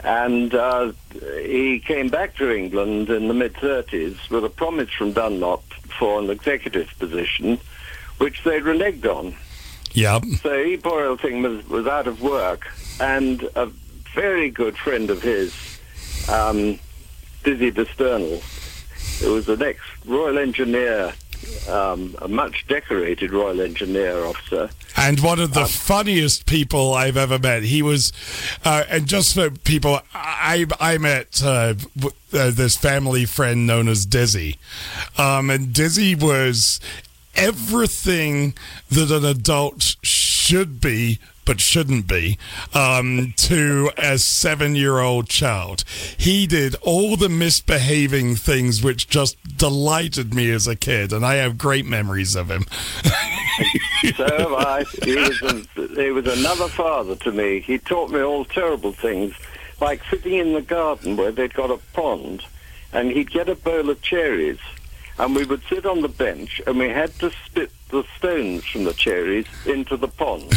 And 0.00 0.54
uh, 0.54 0.92
he 1.42 1.80
came 1.80 2.08
back 2.08 2.36
to 2.36 2.54
England 2.54 3.08
in 3.08 3.28
the 3.28 3.34
mid-30s 3.34 4.28
with 4.28 4.44
a 4.44 4.50
promise 4.50 4.90
from 4.90 5.12
Dunlop 5.12 5.64
for 5.98 6.20
an 6.20 6.28
executive 6.28 6.92
position, 6.98 7.58
which 8.18 8.44
they 8.44 8.60
reneged 8.60 9.06
on. 9.06 9.34
Yeah. 9.94 10.20
So 10.42 10.54
E. 10.54 10.76
Boyle 10.76 11.16
thing 11.16 11.42
was, 11.42 11.66
was 11.68 11.86
out 11.86 12.06
of 12.06 12.20
work, 12.20 12.66
and 13.00 13.42
a 13.54 13.66
very 14.14 14.50
good 14.50 14.76
friend 14.76 15.08
of 15.08 15.22
his, 15.22 15.54
um, 16.28 16.78
Dizzy 17.44 17.70
Disternal, 17.70 18.40
who 19.20 19.32
was 19.34 19.46
the 19.46 19.56
next 19.56 19.84
Royal 20.04 20.38
Engineer, 20.38 21.12
um, 21.68 22.16
a 22.22 22.28
much 22.28 22.66
decorated 22.66 23.32
Royal 23.32 23.60
Engineer 23.60 24.24
officer. 24.24 24.70
And 24.96 25.20
one 25.20 25.40
of 25.40 25.52
the 25.54 25.62
um, 25.62 25.68
funniest 25.68 26.46
people 26.46 26.94
I've 26.94 27.16
ever 27.16 27.38
met. 27.38 27.64
He 27.64 27.82
was, 27.82 28.12
uh, 28.64 28.84
and 28.88 29.06
just 29.06 29.34
for 29.34 29.50
people, 29.50 30.00
I, 30.14 30.66
I 30.80 30.98
met 30.98 31.42
uh, 31.44 31.74
uh, 32.32 32.50
this 32.50 32.76
family 32.76 33.24
friend 33.26 33.66
known 33.66 33.88
as 33.88 34.06
Dizzy. 34.06 34.56
Um, 35.18 35.50
and 35.50 35.72
Dizzy 35.72 36.14
was 36.14 36.80
everything 37.36 38.54
that 38.90 39.10
an 39.10 39.24
adult 39.24 39.96
should 40.02 40.80
be 40.80 41.18
but 41.44 41.60
shouldn't 41.60 42.06
be 42.06 42.38
um, 42.72 43.34
to 43.36 43.90
a 43.96 44.18
seven 44.18 44.74
year 44.74 44.98
old 44.98 45.28
child. 45.28 45.84
He 46.16 46.46
did 46.46 46.74
all 46.82 47.16
the 47.16 47.28
misbehaving 47.28 48.36
things 48.36 48.82
which 48.82 49.08
just 49.08 49.36
delighted 49.56 50.34
me 50.34 50.50
as 50.50 50.66
a 50.66 50.76
kid, 50.76 51.12
and 51.12 51.24
I 51.24 51.36
have 51.36 51.58
great 51.58 51.86
memories 51.86 52.34
of 52.34 52.50
him. 52.50 52.66
so 54.16 54.24
have 54.24 54.52
I. 54.52 54.84
He 55.02 55.16
was, 55.16 55.42
a, 55.42 56.02
he 56.02 56.10
was 56.10 56.26
another 56.26 56.68
father 56.68 57.16
to 57.16 57.32
me. 57.32 57.60
He 57.60 57.78
taught 57.78 58.10
me 58.10 58.20
all 58.20 58.44
terrible 58.44 58.92
things, 58.92 59.34
like 59.80 60.02
sitting 60.10 60.34
in 60.34 60.54
the 60.54 60.62
garden 60.62 61.16
where 61.16 61.32
they'd 61.32 61.54
got 61.54 61.70
a 61.70 61.78
pond, 61.92 62.44
and 62.92 63.10
he'd 63.10 63.30
get 63.30 63.48
a 63.48 63.54
bowl 63.54 63.90
of 63.90 64.00
cherries 64.02 64.58
and 65.18 65.34
we 65.34 65.44
would 65.44 65.62
sit 65.68 65.86
on 65.86 66.00
the 66.00 66.08
bench 66.08 66.60
and 66.66 66.78
we 66.78 66.88
had 66.88 67.12
to 67.20 67.30
spit 67.46 67.70
the 67.90 68.04
stones 68.16 68.64
from 68.64 68.84
the 68.84 68.92
cherries 68.94 69.46
into 69.66 69.96
the 69.96 70.08
pond. 70.08 70.52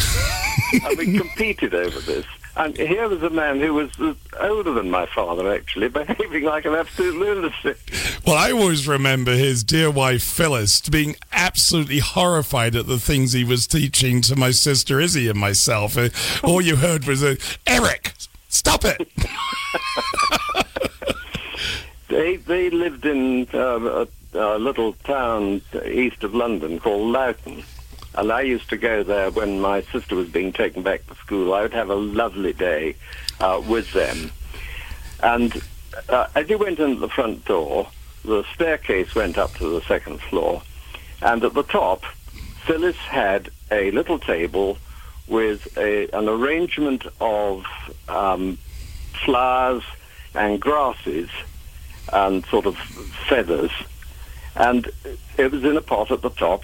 and 0.83 0.97
we 0.97 1.17
competed 1.17 1.73
over 1.73 1.99
this. 1.99 2.25
And 2.57 2.75
here 2.75 3.07
was 3.07 3.21
a 3.21 3.29
man 3.29 3.59
who 3.59 3.75
was 3.75 3.91
older 4.39 4.73
than 4.73 4.89
my 4.89 5.05
father, 5.05 5.53
actually, 5.53 5.87
behaving 5.89 6.43
like 6.43 6.65
an 6.65 6.73
absolute 6.73 7.15
lunatic. 7.15 7.77
Well, 8.25 8.35
I 8.35 8.51
always 8.51 8.87
remember 8.87 9.33
his 9.33 9.63
dear 9.63 9.91
wife, 9.91 10.23
Phyllis, 10.23 10.81
being 10.89 11.15
absolutely 11.31 11.99
horrified 11.99 12.75
at 12.75 12.87
the 12.87 12.97
things 12.97 13.33
he 13.33 13.43
was 13.43 13.67
teaching 13.67 14.21
to 14.21 14.35
my 14.35 14.49
sister 14.49 14.99
Izzy 14.99 15.29
and 15.29 15.39
myself. 15.39 15.97
Uh, 15.97 16.09
all 16.43 16.59
you 16.59 16.77
heard 16.77 17.05
was, 17.05 17.21
a, 17.21 17.37
Eric, 17.67 18.13
stop 18.49 18.81
it! 18.83 19.07
they, 22.07 22.37
they 22.37 22.71
lived 22.71 23.05
in 23.05 23.47
uh, 23.53 23.79
a 23.79 24.07
little 24.33 24.93
town 24.93 25.61
east 25.85 26.23
of 26.23 26.33
London 26.33 26.79
called 26.79 27.11
Loughton. 27.11 27.63
And 28.15 28.31
I 28.31 28.41
used 28.41 28.69
to 28.69 28.77
go 28.77 29.03
there 29.03 29.29
when 29.29 29.59
my 29.59 29.81
sister 29.81 30.15
was 30.15 30.27
being 30.27 30.51
taken 30.51 30.81
back 30.81 31.05
to 31.07 31.15
school. 31.15 31.53
I 31.53 31.61
would 31.61 31.73
have 31.73 31.89
a 31.89 31.95
lovely 31.95 32.53
day 32.53 32.95
uh, 33.39 33.61
with 33.67 33.93
them. 33.93 34.31
And 35.21 35.61
uh, 36.09 36.27
as 36.35 36.49
you 36.49 36.57
went 36.57 36.79
into 36.79 36.99
the 36.99 37.09
front 37.09 37.45
door, 37.45 37.89
the 38.25 38.43
staircase 38.53 39.13
went 39.13 39.37
up 39.37 39.53
to 39.55 39.69
the 39.69 39.81
second 39.81 40.19
floor. 40.21 40.63
And 41.21 41.43
at 41.43 41.53
the 41.53 41.63
top, 41.63 42.03
Phyllis 42.65 42.97
had 42.97 43.49
a 43.71 43.91
little 43.91 44.19
table 44.19 44.77
with 45.27 45.77
a, 45.77 46.09
an 46.09 46.27
arrangement 46.27 47.05
of 47.19 47.65
um, 48.07 48.57
flowers 49.25 49.83
and 50.33 50.59
grasses 50.59 51.29
and 52.11 52.45
sort 52.45 52.65
of 52.65 52.77
feathers 53.27 53.71
and 54.57 54.89
it 55.37 55.51
was 55.51 55.63
in 55.63 55.77
a 55.77 55.81
pot 55.81 56.11
at 56.11 56.21
the 56.21 56.29
top. 56.29 56.63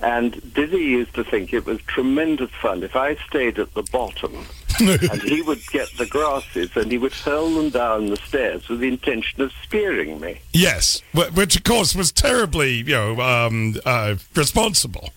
And 0.00 0.52
Dizzy 0.54 0.76
used 0.76 1.14
to 1.14 1.24
think 1.24 1.52
it 1.52 1.64
was 1.64 1.80
tremendous 1.82 2.50
fun 2.50 2.82
if 2.82 2.94
I 2.94 3.16
stayed 3.28 3.58
at 3.58 3.72
the 3.74 3.84
bottom 3.84 4.44
and 4.80 5.22
he 5.22 5.40
would 5.40 5.64
get 5.68 5.88
the 5.96 6.06
grasses 6.06 6.76
and 6.76 6.90
he 6.90 6.98
would 6.98 7.12
hurl 7.12 7.50
them 7.50 7.70
down 7.70 8.06
the 8.06 8.16
stairs 8.16 8.68
with 8.68 8.80
the 8.80 8.88
intention 8.88 9.40
of 9.40 9.52
spearing 9.62 10.20
me. 10.20 10.40
Yes, 10.52 11.00
which 11.12 11.56
of 11.56 11.64
course 11.64 11.94
was 11.94 12.10
terribly, 12.10 12.78
you 12.78 12.84
know, 12.86 13.20
um, 13.20 13.76
uh, 13.84 14.16
responsible. 14.34 15.10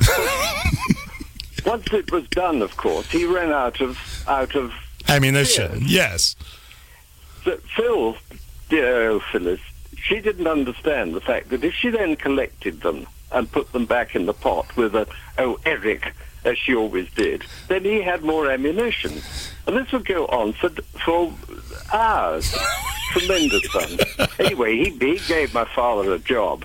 Once 1.64 1.92
it 1.92 2.10
was 2.10 2.26
done, 2.28 2.62
of 2.62 2.76
course, 2.76 3.10
he 3.10 3.26
ran 3.26 3.52
out 3.52 3.80
of 3.80 3.98
out 4.26 4.56
of 4.56 4.72
ammunition. 5.08 5.70
Spears. 5.76 5.92
Yes. 5.92 6.36
So 7.44 7.58
Phil, 7.76 8.16
dear 8.70 9.20
Phyllis, 9.20 9.60
she 10.02 10.20
didn't 10.20 10.46
understand 10.46 11.14
the 11.14 11.20
fact 11.20 11.50
that 11.50 11.64
if 11.64 11.74
she 11.74 11.90
then 11.90 12.16
collected 12.16 12.80
them 12.80 13.06
and 13.32 13.50
put 13.50 13.72
them 13.72 13.86
back 13.86 14.14
in 14.16 14.26
the 14.26 14.34
pot 14.34 14.76
with 14.76 14.94
a, 14.94 15.06
oh, 15.38 15.58
Eric, 15.64 16.14
as 16.44 16.58
she 16.58 16.74
always 16.74 17.10
did, 17.12 17.44
then 17.68 17.84
he 17.84 18.02
had 18.02 18.22
more 18.22 18.50
ammunition. 18.50 19.20
And 19.66 19.76
this 19.76 19.92
would 19.92 20.06
go 20.06 20.26
on 20.26 20.52
for, 20.54 20.70
for 21.04 21.32
hours. 21.92 22.56
Tremendous 23.12 23.66
fun. 23.66 24.28
Anyway, 24.38 24.76
he, 24.76 24.90
he 24.90 25.18
gave 25.26 25.52
my 25.52 25.64
father 25.64 26.14
a 26.14 26.18
job 26.18 26.64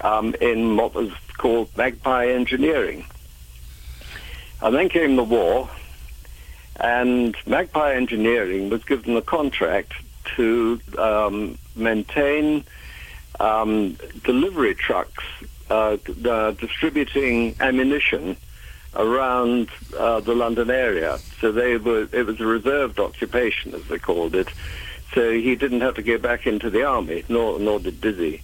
um, 0.00 0.34
in 0.40 0.76
what 0.76 0.94
was 0.94 1.10
called 1.38 1.68
Magpie 1.76 2.28
Engineering. 2.28 3.04
And 4.60 4.74
then 4.74 4.88
came 4.88 5.16
the 5.16 5.24
war, 5.24 5.68
and 6.76 7.36
Magpie 7.46 7.94
Engineering 7.94 8.70
was 8.70 8.84
given 8.84 9.14
the 9.14 9.22
contract 9.22 9.92
to 10.36 10.80
um, 10.98 11.58
maintain 11.76 12.64
um, 13.40 13.96
delivery 14.24 14.74
trucks 14.74 15.24
uh, 15.70 15.96
uh, 16.28 16.50
distributing 16.52 17.56
ammunition 17.60 18.36
around 18.94 19.68
uh, 19.98 20.20
the 20.20 20.34
London 20.34 20.70
area. 20.70 21.18
So 21.40 21.50
they 21.50 21.76
were 21.76 22.08
it 22.12 22.26
was 22.26 22.40
a 22.40 22.46
reserved 22.46 23.00
occupation, 23.00 23.74
as 23.74 23.84
they 23.84 23.98
called 23.98 24.34
it. 24.34 24.48
So 25.14 25.32
he 25.32 25.54
didn't 25.56 25.80
have 25.80 25.94
to 25.94 26.02
go 26.02 26.18
back 26.18 26.46
into 26.46 26.70
the 26.70 26.84
army, 26.84 27.24
nor 27.28 27.58
nor 27.58 27.80
did 27.80 28.00
Dizzy. 28.00 28.42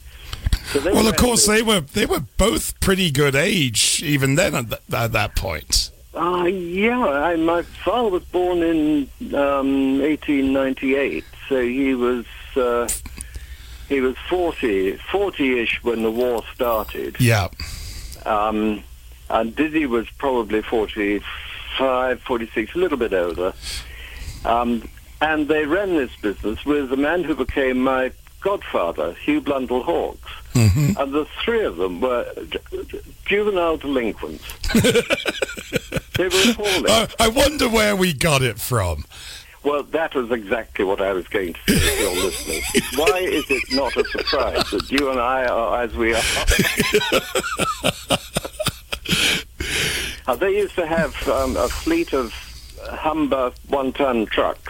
So 0.73 0.81
Well, 0.85 1.09
of 1.09 1.17
course, 1.17 1.47
they 1.47 1.63
were 1.63 1.81
they 1.81 2.07
were 2.07 2.25
both 2.37 2.79
pretty 2.81 3.11
good 3.11 3.35
age 3.35 4.03
even 4.03 4.35
then 4.35 4.55
at, 4.55 4.69
th- 4.69 4.83
at 4.93 5.13
that 5.13 5.35
point. 5.35 5.91
Uh, 6.19 6.47
yeah, 6.47 6.99
I, 6.99 7.37
my 7.37 7.63
father 7.63 8.09
was 8.09 8.25
born 8.25 8.61
in 8.61 9.09
um, 9.35 10.01
1898, 10.01 11.25
so 11.49 11.63
he 11.63 11.95
was 11.95 12.25
uh, 12.57 12.89
he 13.89 14.01
was 14.01 14.17
40, 14.29 14.95
40-ish 14.95 15.85
when 15.85 16.03
the 16.03 16.11
war 16.11 16.43
started. 16.53 17.17
Yeah. 17.21 17.49
Um, 18.27 18.83
and 19.31 19.55
Dizzy 19.55 19.87
was 19.87 20.11
probably 20.19 20.61
45, 20.61 22.21
46, 22.21 22.75
a 22.75 22.79
little 22.79 22.99
bit 22.99 23.15
older. 23.15 23.53
Um, 24.45 24.89
and 25.21 25.47
they 25.47 25.67
ran 25.67 25.97
this 25.97 26.15
business 26.17 26.65
with 26.65 26.93
a 26.93 26.97
man 26.97 27.23
who 27.23 27.37
became 27.37 27.79
my 27.81 28.11
godfather, 28.41 29.15
Hugh 29.15 29.41
Blundell 29.41 29.85
Hawkes. 29.85 30.33
Mm-hmm. 30.55 31.01
And 31.01 31.13
the 31.13 31.27
three 31.45 31.65
of 31.65 31.77
them 31.77 32.01
were 32.01 32.27
ju- 32.49 32.85
ju- 32.85 33.01
juvenile 33.27 33.77
delinquents. 33.77 34.45
they 34.73 36.29
were 36.29 36.51
appalling. 36.53 36.87
Uh, 36.89 37.07
I 37.21 37.29
wonder 37.29 37.69
where 37.69 37.95
we 37.95 38.13
got 38.13 38.43
it 38.43 38.59
from. 38.59 39.05
Well, 39.65 39.83
that 39.83 40.15
was 40.15 40.31
exactly 40.31 40.85
what 40.85 41.01
I 41.01 41.13
was 41.13 41.27
going 41.29 41.55
to 41.55 41.61
say 41.79 41.97
to 41.97 42.03
your 42.03 42.15
listeners. 42.25 42.65
Why 42.97 43.19
is 43.19 43.45
it 43.51 43.65
not 43.73 43.97
a 43.97 44.05
surprise 44.05 44.71
that 44.71 44.91
you 44.91 45.11
and 45.11 45.21
I 45.21 45.47
are 45.47 45.83
as 45.83 45.95
we 45.95 46.15
are? 46.15 46.23
Uh, 50.27 50.37
they 50.37 50.59
used 50.59 50.75
to 50.75 50.87
have 50.87 51.27
um, 51.27 51.57
a 51.57 51.67
fleet 51.69 52.13
of 52.13 52.35
Humber 52.83 53.51
one-ton 53.69 54.27
trucks 54.27 54.68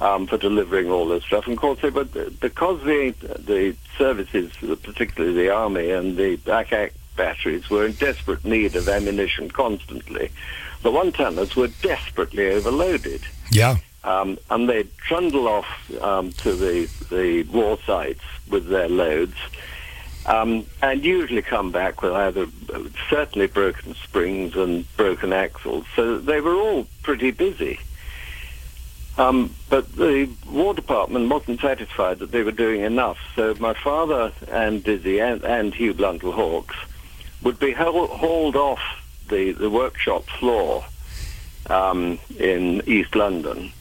um, 0.00 0.26
for 0.26 0.36
delivering 0.38 0.90
all 0.90 1.06
this 1.06 1.24
stuff. 1.24 1.46
And 1.46 1.54
of 1.54 1.60
course, 1.60 1.78
they 1.80 1.90
were, 1.90 2.04
because 2.04 2.82
the 2.82 3.14
the 3.38 3.76
services, 3.96 4.52
particularly 4.82 5.34
the 5.34 5.50
army 5.50 5.90
and 5.90 6.16
the 6.16 6.38
Ack 6.48 6.92
batteries, 7.16 7.70
were 7.70 7.86
in 7.86 7.92
desperate 7.92 8.44
need 8.44 8.74
of 8.74 8.88
ammunition 8.88 9.50
constantly. 9.50 10.30
The 10.82 10.90
one-tonners 10.90 11.54
were 11.54 11.68
desperately 11.68 12.48
overloaded. 12.48 13.22
Yeah. 13.52 13.76
Um, 14.02 14.38
and 14.48 14.66
they 14.66 14.84
trundle 15.06 15.46
off 15.46 15.68
um, 16.00 16.32
to 16.32 16.56
the, 16.56 16.88
the 17.10 17.42
war 17.52 17.78
sites 17.84 18.22
with 18.48 18.66
their 18.68 18.88
loads 18.88 19.36
um, 20.26 20.66
and 20.82 21.04
usually 21.04 21.42
come 21.42 21.72
back 21.72 22.02
with 22.02 22.12
either 22.12 22.46
certainly 23.08 23.46
broken 23.46 23.94
springs 23.94 24.54
and 24.56 24.84
broken 24.96 25.32
axles. 25.32 25.84
So 25.96 26.18
they 26.18 26.40
were 26.40 26.54
all 26.54 26.86
pretty 27.02 27.30
busy. 27.30 27.78
Um, 29.20 29.54
but 29.68 29.96
the 29.96 30.30
War 30.50 30.72
Department 30.72 31.28
wasn't 31.28 31.60
satisfied 31.60 32.20
that 32.20 32.30
they 32.32 32.42
were 32.42 32.52
doing 32.52 32.80
enough. 32.80 33.18
So 33.36 33.54
my 33.60 33.74
father 33.74 34.32
and 34.50 34.82
Dizzy 34.82 35.20
and, 35.20 35.44
and 35.44 35.74
Hugh 35.74 35.92
Blundell 35.92 36.32
Hawkes 36.32 36.74
would 37.42 37.58
be 37.58 37.72
haul- 37.72 38.06
hauled 38.06 38.56
off 38.56 38.80
the, 39.28 39.52
the 39.52 39.68
workshop 39.68 40.24
floor 40.24 40.86
um, 41.68 42.18
in 42.38 42.82
East 42.86 43.14
London 43.14 43.72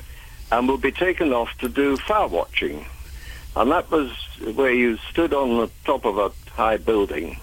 and 0.52 0.68
would 0.68 0.82
be 0.82 0.92
taken 0.92 1.32
off 1.32 1.58
to 1.60 1.70
do 1.70 1.96
fire 1.96 2.28
watching. 2.28 2.86
And 3.56 3.72
that 3.72 3.90
was 3.90 4.12
where 4.56 4.74
you 4.74 4.98
stood 5.10 5.34
on 5.34 5.56
the 5.56 5.70
top 5.86 6.04
of 6.04 6.18
a 6.18 6.32
high 6.52 6.78
building 6.78 7.40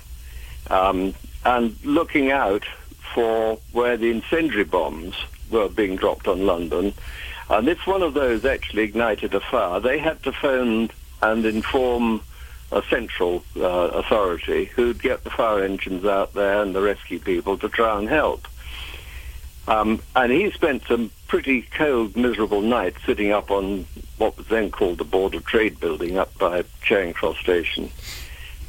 um, 0.68 1.14
and 1.47 1.74
looking 1.82 2.30
out 2.30 2.66
for 3.14 3.59
where 3.72 3.97
the 3.97 4.11
incendiary 4.11 4.64
bombs 4.64 5.14
were 5.51 5.70
being 5.70 5.97
dropped 5.97 6.28
on 6.28 6.44
London. 6.44 6.92
And 7.49 7.68
if 7.68 7.86
one 7.86 8.03
of 8.03 8.14
those 8.14 8.44
actually 8.44 8.82
ignited 8.82 9.34
a 9.34 9.40
fire, 9.40 9.80
they 9.80 9.99
had 9.99 10.22
to 10.24 10.32
phone 10.32 10.90
and 11.22 11.44
inform 11.44 12.22
a 12.72 12.82
central 12.90 13.44
uh, 13.57 13.61
authority 13.61 14.64
who'd 14.64 15.01
get 15.01 15.22
the 15.22 15.30
fire 15.30 15.62
engines 15.62 16.05
out 16.05 16.34
there 16.34 16.62
and 16.62 16.74
the 16.74 16.82
rescue 16.82 17.20
people 17.20 17.57
to 17.59 17.68
try 17.68 17.99
and 17.99 18.09
help. 18.09 18.49
Um, 19.68 20.01
and 20.14 20.32
he 20.32 20.51
spent 20.51 20.84
some 20.86 21.11
pretty 21.28 21.62
cold, 21.62 22.16
miserable 22.16 22.61
nights 22.61 22.99
sitting 23.05 23.32
up 23.32 23.51
on 23.51 23.86
what 24.18 24.36
was 24.36 24.47
then 24.47 24.70
called 24.70 24.99
the 24.99 25.05
Board 25.05 25.34
of 25.34 25.44
Trade 25.44 25.78
building 25.80 26.18
up 26.18 26.36
by 26.38 26.64
Charing 26.82 27.12
Cross 27.12 27.38
Station. 27.38 27.90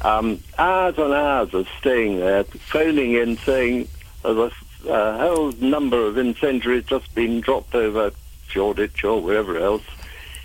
Um, 0.02 0.40
hours 0.56 0.96
and 0.98 1.12
hours 1.12 1.54
of 1.54 1.68
staying 1.80 2.20
there, 2.20 2.44
phoning 2.44 3.14
in 3.14 3.36
saying 3.38 3.88
uh, 4.24 4.50
a, 4.86 4.88
a 4.88 5.18
whole 5.18 5.52
number 5.52 6.06
of 6.06 6.18
incendiaries 6.18 6.84
just 6.84 7.12
been 7.14 7.40
dropped 7.40 7.74
over 7.74 8.12
Shoreditch 8.48 9.04
or 9.04 9.20
wherever 9.20 9.58
else, 9.58 9.84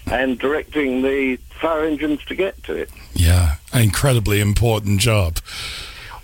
and 0.05 0.37
directing 0.37 1.01
the 1.01 1.37
fire 1.61 1.85
engines 1.85 2.23
to 2.25 2.35
get 2.35 2.61
to 2.63 2.73
it. 2.73 2.89
Yeah. 3.13 3.55
Incredibly 3.73 4.39
important 4.39 4.99
job. 4.99 5.39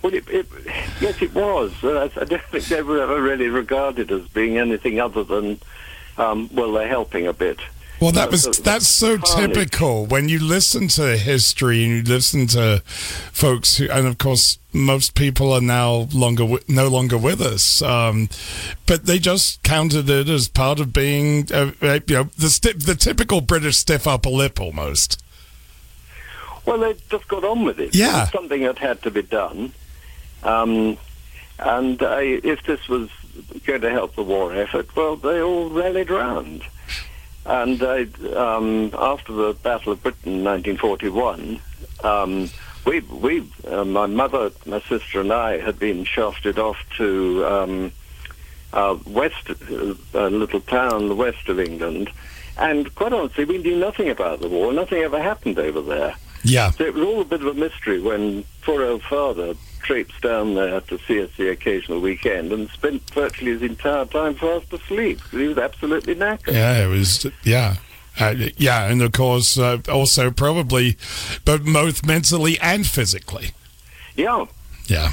Well, 0.02 0.14
it, 0.14 0.30
it, 0.30 0.46
yes, 1.02 1.22
it 1.22 1.34
was. 1.34 1.74
Uh, 1.84 2.10
I 2.16 2.24
don't 2.26 2.42
think 2.44 2.66
they 2.66 2.82
were 2.82 3.02
ever 3.02 3.22
really 3.22 3.50
regarded 3.50 4.12
as 4.12 4.28
being 4.30 4.58
anything 4.58 5.00
other 5.00 5.24
than, 5.24 5.60
um, 6.18 6.50
well, 6.54 6.72
they're 6.74 6.88
helping 6.88 7.28
a 7.28 7.34
bit. 7.34 7.60
Well, 8.02 8.12
that 8.14 8.32
was 8.32 8.46
that's 8.60 8.88
so 8.88 9.18
typical 9.18 10.06
when 10.06 10.30
you 10.30 10.40
listen 10.40 10.88
to 10.90 11.18
history 11.18 11.84
and 11.84 12.08
you 12.08 12.14
listen 12.14 12.48
to 12.48 12.82
folks 12.86 13.78
who, 13.78 13.90
and 13.90 14.08
of 14.08 14.18
course, 14.18 14.58
most 14.72 15.16
people 15.16 15.52
are 15.52 15.62
now 15.62 16.08
longer 16.14 16.60
no 16.68 16.88
longer 16.88 17.18
with 17.18 17.42
us, 17.42 17.82
um, 17.82 18.30
but 18.86 19.06
they 19.06 19.20
just 19.20 19.62
counted 19.64 20.10
it 20.10 20.30
as 20.30 20.48
part 20.48 20.80
of 20.80 20.94
being, 20.94 21.52
uh, 21.52 21.72
uh, 21.82 22.00
you 22.08 22.16
know, 22.16 22.24
the 22.38 22.50
sti- 22.50 22.74
the 22.78 22.96
typical 22.96 23.42
British 23.42 23.78
stiff 23.78 24.08
upper 24.08 24.30
lip 24.30 24.62
almost. 24.62 25.22
Well, 26.66 26.78
they 26.78 26.96
just 27.10 27.28
got 27.28 27.44
on 27.44 27.64
with 27.64 27.80
it. 27.80 27.96
Yeah. 27.96 28.26
It 28.26 28.32
something 28.32 28.62
that 28.64 28.78
had 28.78 29.02
to 29.02 29.12
be 29.12 29.24
done. 29.24 29.74
Um, 30.44 30.98
and 31.58 32.02
uh, 32.02 32.20
if 32.22 32.64
this 32.64 32.88
was 32.88 33.10
going 33.66 33.82
to 33.82 33.90
help 33.90 34.16
the 34.16 34.24
war 34.24 34.54
effort, 34.54 34.96
well, 34.96 35.16
they 35.16 35.42
all 35.42 35.70
rallied 35.70 36.10
round. 36.10 36.64
And 37.46 37.82
uh, 37.82 38.06
um, 38.36 38.94
after 38.98 39.34
the 39.34 39.54
Battle 39.64 39.94
of 39.94 40.04
Britain 40.04 40.40
in 40.40 40.44
1941, 40.44 41.60
um, 42.04 42.50
we, 42.86 43.00
we, 43.02 43.50
uh, 43.68 43.86
my 43.86 44.06
mother, 44.06 44.52
my 44.66 44.82
sister, 44.82 45.22
and 45.22 45.32
I 45.32 45.60
had 45.60 45.80
been 45.80 46.04
shafted 46.06 46.60
off 46.60 46.78
to 46.98 47.46
um, 47.46 47.92
uh, 48.74 48.98
west, 49.06 49.50
uh, 49.50 49.96
a 50.14 50.30
little 50.30 50.62
town, 50.62 51.10
the 51.10 51.16
west 51.16 51.50
of 51.50 51.60
England. 51.60 52.10
And 52.58 52.94
quite 52.96 53.14
honestly, 53.14 53.46
we 53.46 53.58
knew 53.58 53.78
nothing 53.78 54.10
about 54.10 54.42
the 54.42 54.50
war. 54.50 54.74
Nothing 54.74 55.02
ever 55.04 55.22
happened 55.22 55.60
over 55.60 55.82
there. 55.82 56.16
Yeah. 56.44 56.72
So 56.72 56.86
it 56.86 56.94
was 56.94 57.04
all 57.04 57.22
a 57.22 57.26
bit 57.26 57.42
of 57.42 57.48
a 57.48 57.54
mystery 57.54 58.00
when 58.00 58.44
poor 58.62 58.84
old 58.84 59.04
father 59.04 59.54
traipsed 59.82 60.22
down 60.22 60.56
there 60.56 60.82
to 60.82 60.98
see 61.00 61.22
us 61.22 61.30
the 61.38 61.50
occasional 61.50 62.00
weekend 62.00 62.52
and 62.52 62.70
spent 62.70 63.02
virtually 63.12 63.52
his 63.52 63.62
entire 63.62 64.06
time 64.06 64.36
fast 64.36 64.72
asleep 64.74 65.18
because 65.24 65.40
he 65.40 65.48
was 65.48 65.58
absolutely 65.58 66.16
knackered. 66.16 66.54
Yeah, 66.54 66.86
it 66.86 66.88
was. 66.88 67.26
Yeah. 67.44 67.78
Uh, 68.20 68.36
yeah, 68.58 68.86
and 68.86 69.02
of 69.02 69.14
course, 69.14 69.58
uh, 69.58 69.78
also 69.88 70.30
probably, 70.30 70.98
but 71.46 71.64
both 71.64 72.06
mentally 72.06 72.60
and 72.60 72.86
physically. 72.86 73.52
Yeah. 74.16 74.46
Yeah. 74.88 75.12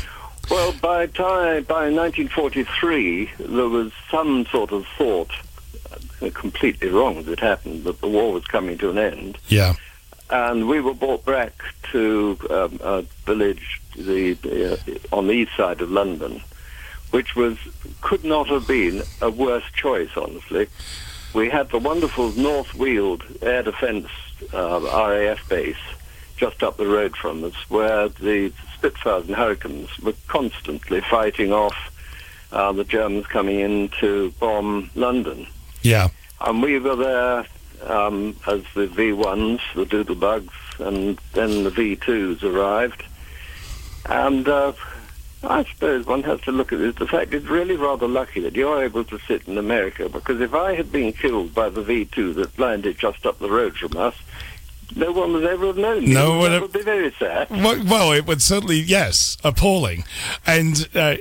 Well, 0.51 0.73
by 0.81 1.07
time 1.07 1.65
by 1.65 1.91
1943, 1.91 3.31
there 3.39 3.69
was 3.69 3.93
some 4.11 4.47
sort 4.47 4.73
of 4.73 4.87
thought, 4.99 5.31
uh, 5.93 6.31
completely 6.35 6.89
wrong 6.89 7.17
as 7.19 7.29
it 7.29 7.41
happened, 7.41 7.85
that 7.85 8.01
the 8.01 8.09
war 8.09 8.33
was 8.33 8.45
coming 8.47 8.79
to 8.79 8.91
an 8.91 8.99
end. 8.99 9.39
Yeah. 9.49 9.75
And 10.31 10.69
we 10.69 10.81
were 10.81 10.95
brought 10.95 11.25
back 11.25 11.53
to 11.93 12.39
um, 12.51 12.81
a 12.83 13.03
village 13.25 13.81
the, 13.97 14.37
uh, 14.45 15.17
on 15.17 15.27
the 15.27 15.33
east 15.33 15.57
side 15.57 15.81
of 15.81 15.91
London, 15.91 16.43
which 17.11 17.37
was 17.37 17.57
could 18.01 18.25
not 18.25 18.49
have 18.49 18.67
been 18.67 19.03
a 19.23 19.31
worse 19.31 19.65
choice, 19.73 20.11
honestly. 20.17 20.69
We 21.35 21.51
had 21.51 21.71
the 21.71 21.79
wonderful 21.79 22.33
North 22.33 22.75
Weald 22.75 23.23
Air 23.43 23.63
Defence 23.63 24.09
uh, 24.53 24.81
RAF 24.81 25.49
base 25.49 25.77
just 26.37 26.63
up 26.63 26.77
the 26.77 26.87
road 26.87 27.17
from 27.17 27.45
us, 27.45 27.55
where 27.69 28.09
the 28.09 28.53
Spitfires 28.75 29.27
and 29.27 29.37
Hurricanes 29.37 29.99
were 30.01 30.15
constantly 30.29 31.01
fighting 31.01 31.53
off 31.53 31.77
uh, 32.53 32.73
the 32.73 32.85
Germans 32.85 33.27
coming 33.27 33.61
in 33.61 33.89
to 34.01 34.33
bomb 34.39 34.91
London. 34.95 35.47
Yeah. 35.83 36.09
And 36.41 36.63
we 36.63 36.79
were 36.79 36.97
there 36.97 37.47
um, 37.83 38.37
as 38.47 38.63
the 38.75 38.87
V1s, 38.87 39.61
the 39.75 39.85
Doodlebugs, 39.85 40.51
and 40.79 41.19
then 41.33 41.65
the 41.65 41.71
V2s 41.71 42.43
arrived. 42.43 43.05
And 44.09 44.49
uh, 44.49 44.73
I 45.43 45.65
suppose 45.65 46.07
one 46.07 46.23
has 46.25 46.41
to 46.43 46.53
look 46.53 46.73
at 46.73 46.81
it. 46.81 46.97
The 46.97 47.07
fact 47.07 47.35
it's 47.35 47.47
really 47.47 47.77
rather 47.77 48.09
lucky 48.09 48.41
that 48.41 48.55
you're 48.55 48.83
able 48.83 49.05
to 49.05 49.19
sit 49.21 49.47
in 49.47 49.59
America, 49.59 50.09
because 50.09 50.41
if 50.41 50.55
I 50.55 50.75
had 50.75 50.91
been 50.91 51.13
killed 51.13 51.55
by 51.55 51.69
the 51.69 51.83
V2 51.83 52.35
that 52.37 52.59
landed 52.59 52.99
just 52.99 53.27
up 53.27 53.39
the 53.39 53.51
road 53.51 53.77
from 53.77 53.97
us, 53.97 54.15
no 54.95 55.13
one 55.13 55.33
would 55.33 55.45
ever 55.45 55.67
have 55.67 55.77
known. 55.77 56.05
No 56.05 56.39
one 56.39 56.61
would 56.61 56.73
be 56.73 56.83
very 56.83 57.13
sad. 57.19 57.51
Well, 57.51 57.83
well, 57.85 58.13
it 58.13 58.27
would 58.27 58.43
certainly, 58.43 58.79
yes, 58.79 59.37
appalling. 59.43 60.05
And 60.47 60.89
uh, 60.95 61.17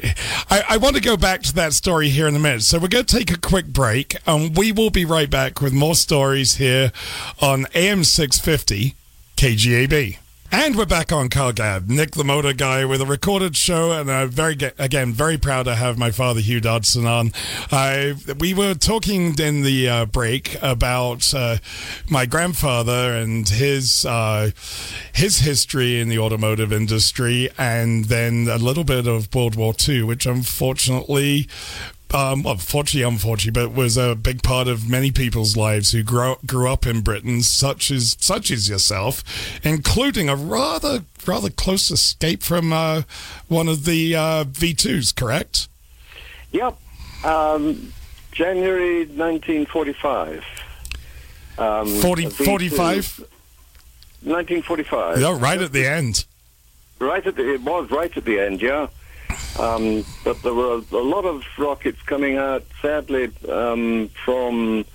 I, 0.49 0.63
I 0.69 0.77
want 0.77 0.95
to 0.95 1.01
go 1.01 1.17
back 1.17 1.41
to 1.43 1.53
that 1.55 1.73
story 1.73 2.09
here 2.09 2.27
in 2.27 2.35
a 2.35 2.39
minute. 2.39 2.63
So 2.63 2.77
we're 2.77 2.87
going 2.87 3.05
to 3.05 3.17
take 3.17 3.31
a 3.31 3.39
quick 3.39 3.67
break, 3.67 4.15
and 4.27 4.55
we 4.55 4.71
will 4.71 4.89
be 4.89 5.05
right 5.05 5.29
back 5.29 5.61
with 5.61 5.73
more 5.73 5.95
stories 5.95 6.55
here 6.55 6.91
on 7.41 7.65
AM 7.73 8.03
650 8.03 8.95
KGAB. 9.37 10.17
And 10.57 10.77
we're 10.77 10.85
back 10.85 11.11
on 11.11 11.27
Car 11.27 11.51
Gab. 11.51 11.89
Nick 11.89 12.11
the 12.11 12.23
Motor 12.23 12.53
Guy 12.53 12.85
with 12.85 13.01
a 13.01 13.05
recorded 13.05 13.57
show, 13.57 13.91
and 13.91 14.09
I'm 14.09 14.29
very 14.29 14.57
again 14.79 15.11
very 15.11 15.37
proud 15.37 15.63
to 15.63 15.75
have 15.75 15.97
my 15.97 16.11
father 16.11 16.39
Hugh 16.39 16.61
Dodson 16.61 17.05
on. 17.05 17.33
I 17.73 18.15
we 18.39 18.53
were 18.53 18.73
talking 18.73 19.37
in 19.37 19.63
the 19.63 19.89
uh, 19.89 20.05
break 20.05 20.57
about 20.61 21.33
uh, 21.33 21.57
my 22.09 22.25
grandfather 22.25 23.17
and 23.17 23.47
his 23.49 24.05
uh, 24.05 24.51
his 25.13 25.39
history 25.39 25.99
in 25.99 26.07
the 26.07 26.19
automotive 26.19 26.71
industry, 26.71 27.49
and 27.57 28.05
then 28.05 28.47
a 28.49 28.57
little 28.57 28.85
bit 28.85 29.07
of 29.07 29.35
World 29.35 29.57
War 29.57 29.73
II, 29.87 30.03
which 30.03 30.25
unfortunately 30.25 31.49
um, 32.15 32.43
well, 32.43 32.55
fortunately, 32.55 33.07
unfortunately, 33.07 33.61
but 33.61 33.75
was 33.75 33.97
a 33.97 34.15
big 34.15 34.41
part 34.41 34.69
of 34.69 34.89
many 34.89 35.11
people's 35.11 35.57
lives 35.57 35.91
who 35.91 36.01
grew 36.01 36.37
grew 36.45 36.69
up 36.69 36.87
in 36.87 37.01
Britain, 37.01 37.43
such 37.43 37.91
as 37.91 38.15
such 38.19 38.51
as 38.51 38.69
yourself, 38.69 39.21
including 39.65 40.29
a 40.29 40.35
rather 40.35 41.03
rather 41.27 41.49
close 41.49 41.91
escape 41.91 42.41
from 42.41 42.71
uh, 42.71 43.01
one 43.49 43.67
of 43.67 43.83
the 43.83 44.15
uh, 44.15 44.45
V2s. 44.45 45.13
Correct? 45.13 45.67
Yep. 46.51 46.77
Um, 47.25 47.91
January 48.31 48.99
1945. 48.99 50.43
Um, 51.57 51.87
40 51.87 52.25
a 52.25 52.29
V2 52.29 52.45
45? 52.45 53.19
1945. 54.21 55.19
No, 55.19 55.33
right 55.33 55.61
at 55.61 55.73
the 55.73 55.85
end. 55.85 56.25
Right 56.99 57.25
at 57.25 57.35
the, 57.35 57.53
it 57.55 57.61
was 57.61 57.91
right 57.91 58.15
at 58.15 58.23
the 58.23 58.39
end, 58.39 58.61
yeah. 58.61 58.87
Um, 59.59 60.05
but 60.23 60.41
there 60.43 60.53
were 60.53 60.81
a 60.91 60.97
lot 60.97 61.25
of 61.25 61.43
rockets 61.57 62.01
coming 62.03 62.37
out, 62.37 62.63
sadly, 62.81 63.31
um, 63.49 64.09
from 64.25 64.85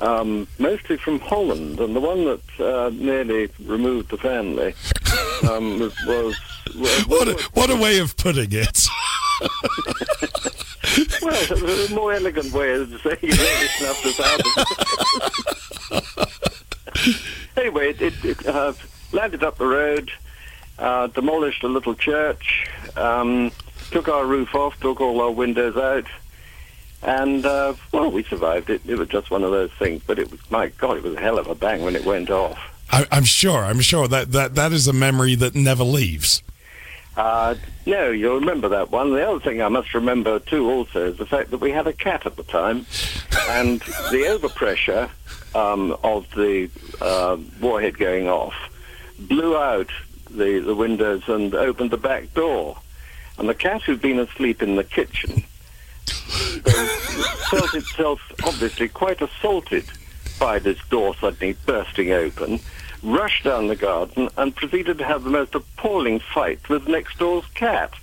um, 0.00 0.48
mostly 0.58 0.96
from 0.96 1.20
Holland, 1.20 1.78
and 1.78 1.94
the 1.94 2.00
one 2.00 2.24
that 2.24 2.40
uh, 2.58 2.90
nearly 2.90 3.50
removed 3.64 4.10
the 4.10 4.16
family 4.16 4.74
um, 5.48 5.78
was, 5.78 5.94
was, 6.06 6.36
was 6.74 7.06
What 7.06 7.28
a, 7.28 7.34
what 7.52 7.70
a 7.70 7.76
way 7.76 7.98
of 7.98 8.16
putting 8.16 8.48
it. 8.50 8.86
well, 11.22 11.88
a 11.90 11.94
more 11.94 12.12
elegant 12.12 12.52
way 12.52 12.72
of 12.72 12.88
saying 13.02 13.18
you 13.22 13.32
really 13.32 13.68
snuffed 13.78 14.06
us 14.06 14.20
out. 14.20 14.40
anyway, 17.56 17.90
it, 17.90 18.02
it, 18.02 18.24
it 18.24 18.46
uh, 18.46 18.72
landed 19.12 19.42
up 19.42 19.58
the 19.58 19.66
road, 19.66 20.10
uh, 20.78 21.06
demolished 21.08 21.62
a 21.62 21.68
little 21.68 21.94
church, 21.94 22.66
um, 22.96 23.50
took 23.90 24.08
our 24.08 24.24
roof 24.24 24.54
off, 24.54 24.78
took 24.80 25.00
all 25.00 25.20
our 25.20 25.30
windows 25.30 25.76
out, 25.76 26.06
and 27.02 27.44
uh, 27.44 27.74
well, 27.92 28.10
we 28.10 28.22
survived 28.22 28.70
it. 28.70 28.82
It 28.86 28.96
was 28.96 29.08
just 29.08 29.30
one 29.30 29.42
of 29.42 29.50
those 29.50 29.72
things, 29.72 30.02
but 30.06 30.18
it 30.18 30.30
was 30.30 30.40
my 30.50 30.68
God, 30.68 30.98
it 30.98 31.02
was 31.02 31.14
a 31.14 31.20
hell 31.20 31.38
of 31.38 31.46
a 31.46 31.54
bang 31.54 31.82
when 31.82 31.96
it 31.96 32.04
went 32.04 32.30
off. 32.30 32.58
I, 32.90 33.06
I'm 33.10 33.24
sure. 33.24 33.64
I'm 33.64 33.80
sure 33.80 34.08
that, 34.08 34.32
that 34.32 34.54
that 34.56 34.72
is 34.72 34.88
a 34.88 34.92
memory 34.92 35.34
that 35.36 35.54
never 35.54 35.84
leaves. 35.84 36.42
Uh, 37.16 37.54
no, 37.86 38.10
you'll 38.10 38.40
remember 38.40 38.68
that 38.68 38.90
one. 38.90 39.12
The 39.12 39.28
other 39.28 39.40
thing 39.40 39.60
I 39.60 39.68
must 39.68 39.94
remember 39.94 40.38
too, 40.38 40.70
also, 40.70 41.10
is 41.10 41.18
the 41.18 41.26
fact 41.26 41.50
that 41.50 41.58
we 41.58 41.70
had 41.70 41.86
a 41.86 41.92
cat 41.92 42.24
at 42.26 42.36
the 42.36 42.44
time, 42.44 42.86
and 43.48 43.80
the 43.80 44.24
overpressure 44.28 45.10
um, 45.54 45.96
of 46.04 46.30
the 46.34 46.70
uh, 47.00 47.36
warhead 47.60 47.98
going 47.98 48.28
off 48.28 48.54
blew 49.18 49.56
out 49.56 49.90
the, 50.30 50.60
the 50.60 50.74
windows 50.74 51.22
and 51.28 51.54
opened 51.54 51.90
the 51.90 51.96
back 51.96 52.32
door. 52.34 52.78
And 53.40 53.48
the 53.48 53.54
cat, 53.54 53.82
who'd 53.82 54.02
been 54.02 54.18
asleep 54.18 54.62
in 54.62 54.76
the 54.76 54.84
kitchen, 54.84 55.42
uh, 56.66 56.86
felt 57.50 57.74
itself 57.74 58.20
obviously 58.44 58.86
quite 58.86 59.22
assaulted 59.22 59.84
by 60.38 60.58
this 60.58 60.78
door 60.90 61.14
suddenly 61.16 61.56
bursting 61.64 62.12
open, 62.12 62.60
rushed 63.02 63.44
down 63.44 63.68
the 63.68 63.76
garden 63.76 64.28
and 64.36 64.54
proceeded 64.54 64.98
to 64.98 65.04
have 65.06 65.24
the 65.24 65.30
most 65.30 65.54
appalling 65.54 66.20
fight 66.20 66.68
with 66.68 66.86
next 66.86 67.18
door's 67.18 67.46
cat. 67.54 67.94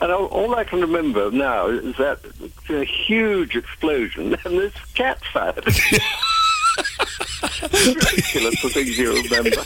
And 0.00 0.12
all, 0.12 0.54
I 0.54 0.62
can 0.62 0.80
remember 0.80 1.28
now 1.32 1.66
is 1.66 1.96
that 1.96 2.20
a 2.68 2.84
huge 2.84 3.56
explosion 3.56 4.36
and 4.44 4.58
this 4.58 4.74
cat 4.94 5.18
fight. 5.24 5.58
Ridiculous 7.62 8.62
the 8.62 8.70
things 8.72 8.98
you 8.98 9.12
remember. 9.22 9.62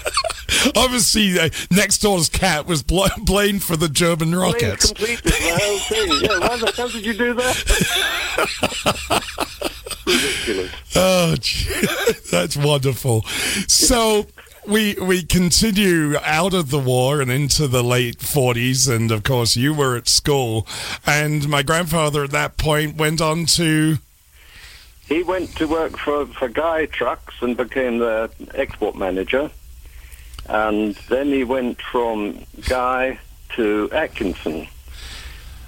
Obviously, 0.76 1.38
uh, 1.38 1.48
next 1.70 1.98
door's 1.98 2.28
cat 2.28 2.66
was 2.66 2.82
bl- 2.82 3.06
blamed 3.18 3.62
for 3.62 3.76
the 3.76 3.88
German 3.88 4.34
rockets. 4.34 4.86
completely 4.86 5.30
the 5.30 5.58
whole 5.60 5.78
thing. 5.78 6.10
Yeah, 6.22 6.38
why 6.38 6.56
the 6.56 6.72
hell 6.76 6.88
did 6.88 7.04
you 7.06 7.14
do 7.14 7.34
that? 7.34 7.56
Ridiculous. 10.06 10.70
Oh, 10.96 11.36
that's 12.30 12.56
wonderful. 12.56 13.22
So 13.68 14.26
we 14.66 14.94
we 15.00 15.22
continue 15.22 16.16
out 16.18 16.54
of 16.54 16.70
the 16.70 16.78
war 16.78 17.20
and 17.20 17.30
into 17.30 17.68
the 17.68 17.82
late 17.84 18.20
forties, 18.20 18.88
and 18.88 19.10
of 19.10 19.22
course 19.22 19.54
you 19.56 19.74
were 19.74 19.96
at 19.96 20.08
school, 20.08 20.66
and 21.06 21.48
my 21.48 21.62
grandfather 21.62 22.24
at 22.24 22.30
that 22.30 22.56
point 22.56 22.96
went 22.96 23.20
on 23.20 23.46
to. 23.46 23.98
He 25.08 25.22
went 25.22 25.56
to 25.56 25.66
work 25.66 25.96
for, 25.98 26.26
for 26.26 26.48
Guy 26.48 26.86
Trucks 26.86 27.34
and 27.40 27.56
became 27.56 27.98
the 27.98 28.30
export 28.54 28.94
manager. 28.96 29.50
And 30.46 30.94
then 31.08 31.28
he 31.28 31.44
went 31.44 31.80
from 31.80 32.44
Guy 32.68 33.18
to 33.56 33.88
Atkinson. 33.92 34.68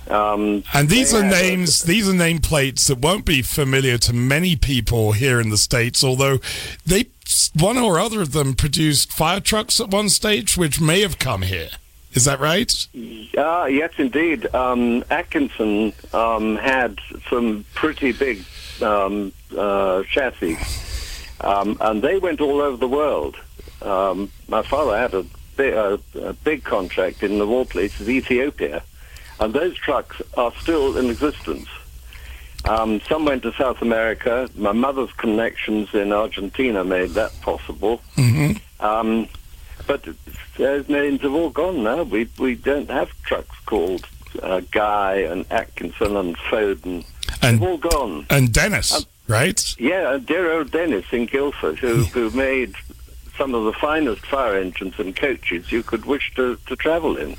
Um, 0.08 0.64
And 0.74 0.88
these 0.88 1.14
are 1.14 1.22
had 1.22 1.32
a- 1.32 1.36
names, 1.42 1.82
these 1.82 2.08
are 2.08 2.12
nameplates 2.12 2.86
that 2.88 2.98
won't 2.98 3.24
be 3.24 3.42
familiar 3.42 3.96
to 3.98 4.12
many 4.12 4.56
people 4.56 5.12
here 5.12 5.40
in 5.40 5.50
the 5.50 5.58
States, 5.58 6.02
although 6.02 6.38
they, 6.84 7.06
one 7.54 7.78
or 7.78 7.98
other 7.98 8.20
of 8.20 8.32
them 8.32 8.54
produced 8.54 9.12
fire 9.12 9.40
trucks 9.40 9.80
at 9.80 9.88
one 9.88 10.08
stage, 10.08 10.56
which 10.56 10.80
may 10.80 11.00
have 11.00 11.18
come 11.18 11.42
here. 11.42 11.70
Is 12.12 12.24
that 12.24 12.40
right? 12.40 12.72
Ah, 13.38 13.66
yes, 13.66 13.92
indeed. 13.98 14.52
Um, 14.52 15.04
Atkinson 15.10 15.92
um, 16.12 16.56
had 16.56 16.98
some 17.28 17.64
pretty 17.74 18.10
big 18.10 18.42
um, 18.82 19.32
uh, 19.56 20.02
chassis, 20.04 20.58
um, 21.40 21.76
and 21.80 22.02
they 22.02 22.18
went 22.18 22.40
all 22.40 22.60
over 22.60 22.76
the 22.76 22.88
world. 22.88 23.36
Um, 23.82 24.30
my 24.48 24.62
father 24.62 24.96
had 24.96 25.14
a 25.14 25.24
big, 25.56 25.74
a, 25.74 25.98
a 26.22 26.32
big 26.32 26.64
contract 26.64 27.22
in 27.22 27.38
the 27.38 27.46
war 27.46 27.64
places, 27.64 28.08
Ethiopia, 28.08 28.82
and 29.38 29.54
those 29.54 29.76
trucks 29.76 30.20
are 30.36 30.52
still 30.60 30.96
in 30.96 31.10
existence. 31.10 31.68
Um, 32.64 33.00
some 33.08 33.24
went 33.24 33.42
to 33.44 33.52
South 33.54 33.80
America. 33.80 34.48
My 34.54 34.72
mother's 34.72 35.12
connections 35.12 35.94
in 35.94 36.12
Argentina 36.12 36.84
made 36.84 37.10
that 37.10 37.32
possible. 37.40 38.02
Mm-hmm. 38.16 38.84
Um, 38.84 39.28
but 39.86 40.06
those 40.56 40.88
names 40.88 41.22
have 41.22 41.32
all 41.32 41.50
gone 41.50 41.82
now. 41.82 42.02
We 42.02 42.28
we 42.38 42.54
don't 42.54 42.90
have 42.90 43.10
trucks 43.22 43.58
called 43.66 44.06
uh, 44.42 44.60
Guy 44.70 45.16
and 45.16 45.44
Atkinson 45.50 46.16
and 46.16 46.36
Foden. 46.36 47.04
And- 47.42 47.60
all 47.62 47.78
gone. 47.78 48.26
And 48.30 48.52
Dennis, 48.52 48.92
Um, 48.92 49.04
right? 49.28 49.74
Yeah, 49.78 50.18
dear 50.24 50.52
old 50.52 50.70
Dennis 50.70 51.06
in 51.12 51.26
Guildford, 51.26 51.78
who 51.78 52.04
who 52.04 52.30
made 52.30 52.74
some 53.38 53.54
of 53.54 53.64
the 53.64 53.72
finest 53.72 54.26
fire 54.26 54.56
engines 54.56 54.94
and 54.98 55.16
coaches 55.16 55.72
you 55.72 55.82
could 55.82 56.04
wish 56.04 56.32
to, 56.34 56.58
to 56.66 56.76
travel 56.76 57.16
in. 57.16 57.36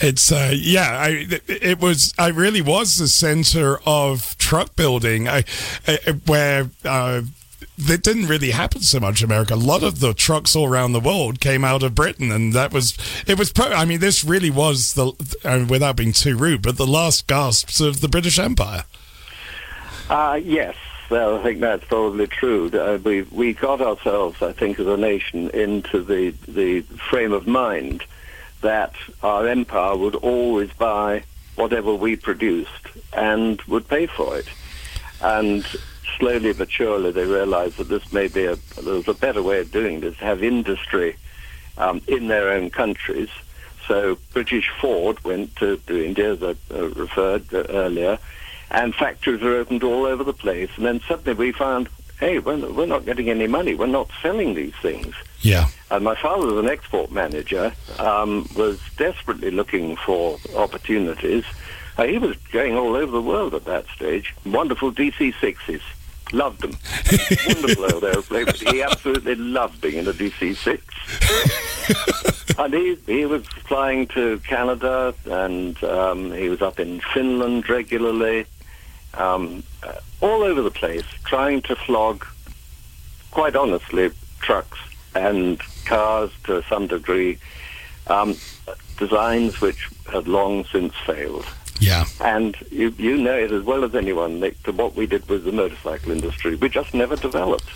It's 0.00 0.32
uh, 0.32 0.52
yeah, 0.54 0.98
I 0.98 1.26
it 1.46 1.78
was 1.80 2.12
I 2.18 2.28
really 2.28 2.62
was 2.62 2.96
the 2.96 3.06
center 3.08 3.78
of 3.86 4.36
truck 4.38 4.74
building, 4.74 5.28
I, 5.28 5.44
I 5.86 5.98
where 6.26 6.70
uh, 6.84 7.22
that 7.78 8.02
didn't 8.02 8.26
really 8.26 8.50
happen 8.50 8.80
so 8.80 9.00
much 9.00 9.22
in 9.22 9.26
America. 9.26 9.54
A 9.54 9.56
lot 9.56 9.82
of 9.82 10.00
the 10.00 10.14
trucks 10.14 10.54
all 10.54 10.66
around 10.66 10.92
the 10.92 11.00
world 11.00 11.40
came 11.40 11.64
out 11.64 11.82
of 11.82 11.94
Britain, 11.94 12.30
and 12.30 12.52
that 12.52 12.72
was 12.72 12.96
it 13.26 13.38
was. 13.38 13.52
Pro- 13.52 13.72
I 13.72 13.84
mean, 13.84 14.00
this 14.00 14.24
really 14.24 14.50
was 14.50 14.94
the 14.94 15.12
uh, 15.44 15.66
without 15.68 15.96
being 15.96 16.12
too 16.12 16.36
rude, 16.36 16.62
but 16.62 16.76
the 16.76 16.86
last 16.86 17.26
gasps 17.26 17.80
of 17.80 18.00
the 18.00 18.08
British 18.08 18.38
Empire. 18.38 18.84
Uh, 20.10 20.38
yes, 20.42 20.76
well, 21.10 21.38
I 21.38 21.42
think 21.42 21.60
that's 21.60 21.84
probably 21.84 22.26
true. 22.26 22.70
Uh, 22.70 22.98
we 23.02 23.22
we 23.22 23.52
got 23.52 23.80
ourselves, 23.80 24.42
I 24.42 24.52
think, 24.52 24.80
as 24.80 24.86
a 24.86 24.96
nation 24.96 25.50
into 25.50 26.02
the 26.02 26.30
the 26.48 26.82
frame 27.08 27.32
of 27.32 27.46
mind 27.46 28.04
that 28.62 28.94
our 29.22 29.46
empire 29.46 29.96
would 29.96 30.14
always 30.16 30.72
buy 30.72 31.22
whatever 31.56 31.94
we 31.94 32.16
produced 32.16 32.70
and 33.12 33.60
would 33.62 33.86
pay 33.86 34.06
for 34.06 34.38
it. 34.38 34.48
And 35.20 35.64
slowly 36.18 36.52
but 36.52 36.70
surely, 36.70 37.10
they 37.12 37.24
realized 37.26 37.76
that 37.78 37.88
this 37.88 38.12
may 38.12 38.28
be 38.28 38.44
a 38.44 38.56
there's 38.82 39.08
a 39.08 39.14
better 39.14 39.42
way 39.42 39.60
of 39.60 39.70
doing 39.70 40.00
this: 40.00 40.16
have 40.16 40.42
industry 40.42 41.16
um, 41.78 42.00
in 42.06 42.28
their 42.28 42.50
own 42.50 42.70
countries, 42.70 43.28
So 43.88 44.16
British 44.32 44.70
Ford 44.80 45.22
went 45.24 45.54
to, 45.56 45.76
to 45.86 46.04
India, 46.04 46.32
as 46.32 46.42
I 46.42 46.54
uh, 46.74 46.88
referred 46.90 47.52
uh, 47.52 47.64
earlier, 47.68 48.18
and 48.70 48.94
factories 48.94 49.42
were 49.42 49.56
opened 49.56 49.82
all 49.84 50.06
over 50.06 50.24
the 50.24 50.32
place. 50.32 50.70
And 50.76 50.86
then 50.86 51.00
suddenly 51.06 51.34
we 51.34 51.52
found, 51.52 51.88
hey, 52.18 52.38
we're, 52.38 52.56
not- 52.56 52.74
we're 52.74 52.86
not 52.86 53.04
getting 53.04 53.28
any 53.28 53.46
money. 53.46 53.74
We're 53.74 53.86
not 53.86 54.08
selling 54.22 54.54
these 54.54 54.72
things. 54.80 55.14
Yeah. 55.42 55.66
And 55.90 56.02
my 56.04 56.14
father 56.14 56.46
was 56.46 56.64
an 56.64 56.70
export 56.70 57.10
manager, 57.12 57.72
um, 57.98 58.48
was 58.56 58.80
desperately 58.96 59.50
looking 59.50 59.96
for 59.96 60.38
opportunities. 60.56 61.44
Uh, 61.98 62.04
he 62.04 62.18
was 62.18 62.36
going 62.52 62.74
all 62.76 62.96
over 62.96 63.12
the 63.12 63.22
world 63.22 63.54
at 63.54 63.66
that 63.66 63.86
stage. 63.94 64.34
Wonderful 64.46 64.92
DC-6s. 64.92 65.82
Loved 66.34 66.60
them. 66.62 66.72
Wonderful 67.46 67.94
old 67.94 68.02
airplane. 68.02 68.46
He 68.66 68.82
absolutely 68.82 69.36
loved 69.36 69.80
being 69.80 69.98
in 69.98 70.08
a 70.08 70.12
DC-6. 70.12 70.80
and 72.64 72.74
he, 72.74 72.96
he 73.06 73.24
was 73.24 73.46
flying 73.46 74.08
to 74.08 74.40
Canada, 74.40 75.14
and 75.26 75.80
um, 75.84 76.32
he 76.32 76.48
was 76.48 76.60
up 76.60 76.80
in 76.80 77.00
Finland 77.12 77.68
regularly, 77.68 78.46
um, 79.14 79.62
uh, 79.84 79.92
all 80.20 80.42
over 80.42 80.60
the 80.60 80.72
place, 80.72 81.04
trying 81.22 81.62
to 81.62 81.76
flog, 81.76 82.26
quite 83.30 83.54
honestly, 83.54 84.10
trucks 84.40 84.80
and 85.14 85.60
cars 85.84 86.32
to 86.42 86.64
some 86.68 86.88
degree, 86.88 87.38
um, 88.08 88.36
designs 88.98 89.60
which 89.60 89.88
had 90.10 90.26
long 90.26 90.64
since 90.64 90.94
failed. 91.06 91.46
Yeah. 91.80 92.04
And 92.20 92.56
you, 92.70 92.94
you 92.98 93.16
know 93.16 93.36
it 93.36 93.50
as 93.50 93.64
well 93.64 93.84
as 93.84 93.94
anyone, 93.94 94.40
Nick, 94.40 94.62
that 94.62 94.74
what 94.74 94.94
we 94.94 95.06
did 95.06 95.28
with 95.28 95.44
the 95.44 95.52
motorcycle 95.52 96.12
industry, 96.12 96.54
we 96.56 96.68
just 96.68 96.94
never 96.94 97.16
developed. 97.16 97.68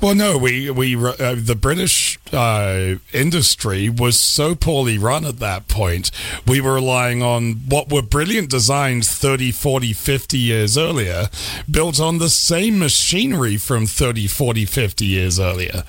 Well, 0.00 0.14
no, 0.14 0.38
we 0.38 0.70
we 0.70 0.96
uh, 0.96 1.34
the 1.36 1.58
British 1.60 2.18
uh, 2.32 2.94
industry 3.12 3.90
was 3.90 4.18
so 4.18 4.54
poorly 4.54 4.96
run 4.96 5.26
at 5.26 5.40
that 5.40 5.68
point. 5.68 6.10
We 6.46 6.58
were 6.62 6.72
relying 6.72 7.22
on 7.22 7.56
what 7.68 7.92
were 7.92 8.00
brilliant 8.00 8.48
designs 8.48 9.10
30, 9.10 9.52
40, 9.52 9.92
50 9.92 10.38
years 10.38 10.78
earlier, 10.78 11.28
built 11.70 12.00
on 12.00 12.16
the 12.16 12.30
same 12.30 12.78
machinery 12.78 13.58
from 13.58 13.84
30, 13.84 14.26
40, 14.26 14.64
50 14.64 15.04
years 15.04 15.38
earlier. 15.38 15.84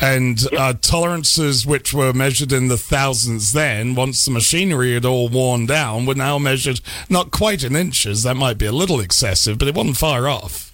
And 0.00 0.40
uh, 0.56 0.74
tolerances 0.80 1.66
which 1.66 1.92
were 1.92 2.12
measured 2.12 2.52
in 2.52 2.68
the 2.68 2.78
thousands 2.78 3.52
then, 3.52 3.96
once 3.96 4.24
the 4.24 4.30
machinery 4.30 4.94
had 4.94 5.04
all 5.04 5.28
worn 5.28 5.66
down, 5.66 6.06
were 6.06 6.14
now 6.14 6.38
measured 6.38 6.80
not 7.08 7.30
quite 7.30 7.62
in 7.62 7.76
inches. 7.76 8.22
That 8.22 8.36
might 8.36 8.58
be 8.58 8.66
a 8.66 8.72
little 8.72 9.00
excessive, 9.00 9.58
but 9.58 9.68
it 9.68 9.74
wasn't 9.74 9.96
far 9.96 10.28
off. 10.28 10.70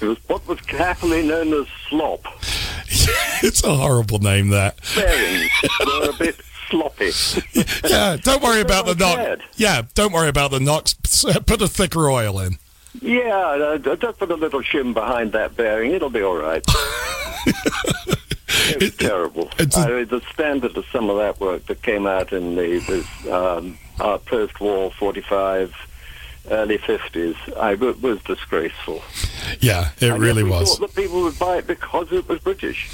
It 0.00 0.06
was 0.06 0.18
what 0.26 0.46
was 0.46 0.58
happily 0.66 1.26
known 1.26 1.52
as 1.54 1.66
slop. 1.88 2.24
it's 3.42 3.62
a 3.64 3.74
horrible 3.74 4.18
name, 4.18 4.48
that. 4.48 4.76
Bearings 4.94 5.50
were 5.86 6.10
a 6.10 6.12
bit 6.12 6.36
sloppy. 6.68 7.10
yeah, 7.88 8.16
don't 8.16 8.42
worry 8.42 8.60
about 8.60 8.86
the 8.86 8.94
knock. 8.94 9.40
Yeah, 9.56 9.82
don't 9.94 10.12
worry 10.12 10.28
about 10.28 10.50
the 10.50 10.60
knocks. 10.60 10.94
Put 11.46 11.62
a 11.62 11.68
thicker 11.68 12.08
oil 12.08 12.40
in. 12.40 12.58
Yeah, 13.00 13.34
uh, 13.34 13.78
just 13.78 14.18
put 14.20 14.30
a 14.30 14.36
little 14.36 14.62
shim 14.62 14.94
behind 14.94 15.32
that 15.32 15.56
bearing. 15.56 15.90
It'll 15.90 16.10
be 16.10 16.22
all 16.22 16.36
right. 16.36 16.64
it 18.46 18.96
terrible. 18.98 19.50
I 19.58 19.88
mean, 19.88 20.06
the 20.06 20.22
standard 20.32 20.76
of 20.76 20.84
some 20.92 21.10
of 21.10 21.16
that 21.16 21.40
work 21.40 21.66
that 21.66 21.82
came 21.82 22.06
out 22.06 22.32
in 22.32 22.54
the, 22.54 23.04
the 23.24 23.36
um, 23.36 23.76
uh, 24.00 24.18
post-war 24.18 24.90
45, 24.92 25.74
early 26.50 26.78
50s, 26.78 27.36
I, 27.56 27.72
it 27.72 28.00
was 28.02 28.22
disgraceful. 28.22 29.02
Yeah, 29.60 29.90
it 30.00 30.10
And 30.10 30.22
really 30.22 30.42
was. 30.42 30.76
thought 30.78 30.88
that 30.88 30.94
people 31.00 31.22
would 31.22 31.38
buy 31.38 31.58
it 31.58 31.66
because 31.66 32.12
it 32.12 32.28
was 32.28 32.40
British. 32.40 32.88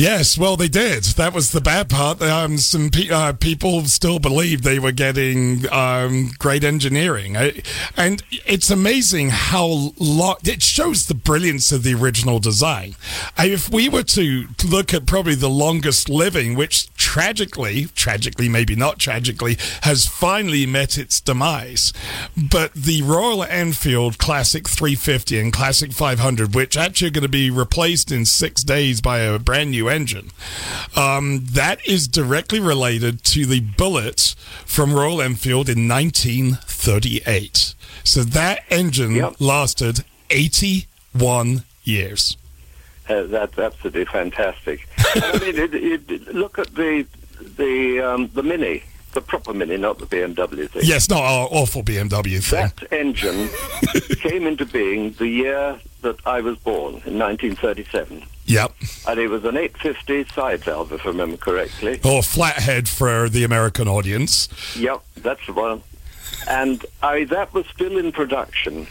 Yes, 0.00 0.38
well, 0.38 0.56
they 0.56 0.68
did. 0.68 1.04
That 1.04 1.34
was 1.34 1.52
the 1.52 1.60
bad 1.60 1.90
part. 1.90 2.22
Um, 2.22 2.56
some 2.56 2.88
pe- 2.88 3.10
uh, 3.10 3.34
people 3.34 3.84
still 3.84 4.18
believed 4.18 4.64
they 4.64 4.78
were 4.78 4.92
getting 4.92 5.70
um, 5.70 6.30
great 6.38 6.64
engineering, 6.64 7.36
I, 7.36 7.60
and 7.98 8.22
it's 8.30 8.70
amazing 8.70 9.28
how 9.28 9.92
lo- 9.98 10.38
it 10.42 10.62
shows 10.62 11.04
the 11.04 11.14
brilliance 11.14 11.70
of 11.70 11.82
the 11.82 11.92
original 11.92 12.38
design. 12.38 12.94
If 13.36 13.68
we 13.68 13.90
were 13.90 14.04
to 14.04 14.46
look 14.66 14.94
at 14.94 15.04
probably 15.04 15.34
the 15.34 15.50
longest 15.50 16.08
living, 16.08 16.54
which 16.54 16.90
tragically, 16.94 17.88
tragically, 17.94 18.48
maybe 18.48 18.74
not 18.74 18.98
tragically, 18.98 19.58
has 19.82 20.06
finally 20.06 20.64
met 20.64 20.96
its 20.96 21.20
demise, 21.20 21.92
but 22.34 22.72
the 22.72 23.02
Royal 23.02 23.44
Enfield 23.44 24.16
Classic 24.16 24.66
350 24.66 25.38
and 25.40 25.52
Classic 25.52 25.92
500, 25.92 26.54
which 26.54 26.78
actually 26.78 27.08
are 27.08 27.10
going 27.10 27.22
to 27.22 27.28
be 27.28 27.50
replaced 27.50 28.10
in 28.10 28.24
six 28.24 28.64
days 28.64 29.02
by 29.02 29.18
a 29.18 29.38
brand 29.38 29.72
new 29.72 29.89
engine. 29.90 30.30
Um, 30.96 31.44
that 31.52 31.86
is 31.86 32.08
directly 32.08 32.60
related 32.60 33.24
to 33.24 33.46
the 33.46 33.60
bullet 33.60 34.34
from 34.64 34.94
Royal 34.94 35.20
Enfield 35.20 35.68
in 35.68 35.88
1938. 35.88 37.74
So 38.04 38.22
that 38.24 38.64
engine 38.70 39.34
lasted 39.38 40.04
81 40.30 41.64
years. 41.84 42.36
Uh, 43.08 43.24
that's 43.24 43.58
absolutely 43.58 44.04
fantastic. 44.04 44.88
I 44.98 45.38
mean, 45.40 45.58
it, 45.58 45.74
it, 45.74 46.34
look 46.34 46.58
at 46.58 46.74
the 46.74 47.06
the 47.56 48.00
um, 48.00 48.30
the 48.34 48.42
Mini, 48.42 48.84
the 49.12 49.20
proper 49.20 49.52
Mini, 49.52 49.76
not 49.76 49.98
the 49.98 50.06
BMW 50.06 50.70
thing. 50.70 50.82
Yes, 50.84 51.08
not 51.08 51.22
our 51.22 51.48
awful 51.50 51.82
BMW 51.82 52.42
thing. 52.42 52.70
That 52.78 52.92
engine 52.92 53.48
came 54.20 54.46
into 54.46 54.64
being 54.64 55.12
the 55.14 55.26
year 55.26 55.78
that 56.02 56.24
I 56.26 56.40
was 56.40 56.56
born, 56.58 56.94
in 57.04 57.18
1937. 57.18 58.22
Yep. 58.50 58.72
And 59.06 59.20
it 59.20 59.28
was 59.28 59.44
an 59.44 59.56
850 59.56 60.34
side 60.34 60.64
valve, 60.64 60.92
if 60.92 61.06
I 61.06 61.10
remember 61.10 61.36
correctly. 61.36 62.00
Or 62.04 62.20
flathead 62.20 62.88
for 62.88 63.28
the 63.28 63.44
American 63.44 63.86
audience. 63.86 64.48
Yep, 64.76 65.02
that's 65.18 65.46
the 65.46 65.52
one. 65.52 65.82
And 66.48 66.84
I, 67.00 67.24
that 67.24 67.54
was 67.54 67.66
still 67.66 67.96
in 67.96 68.10
production, 68.10 68.88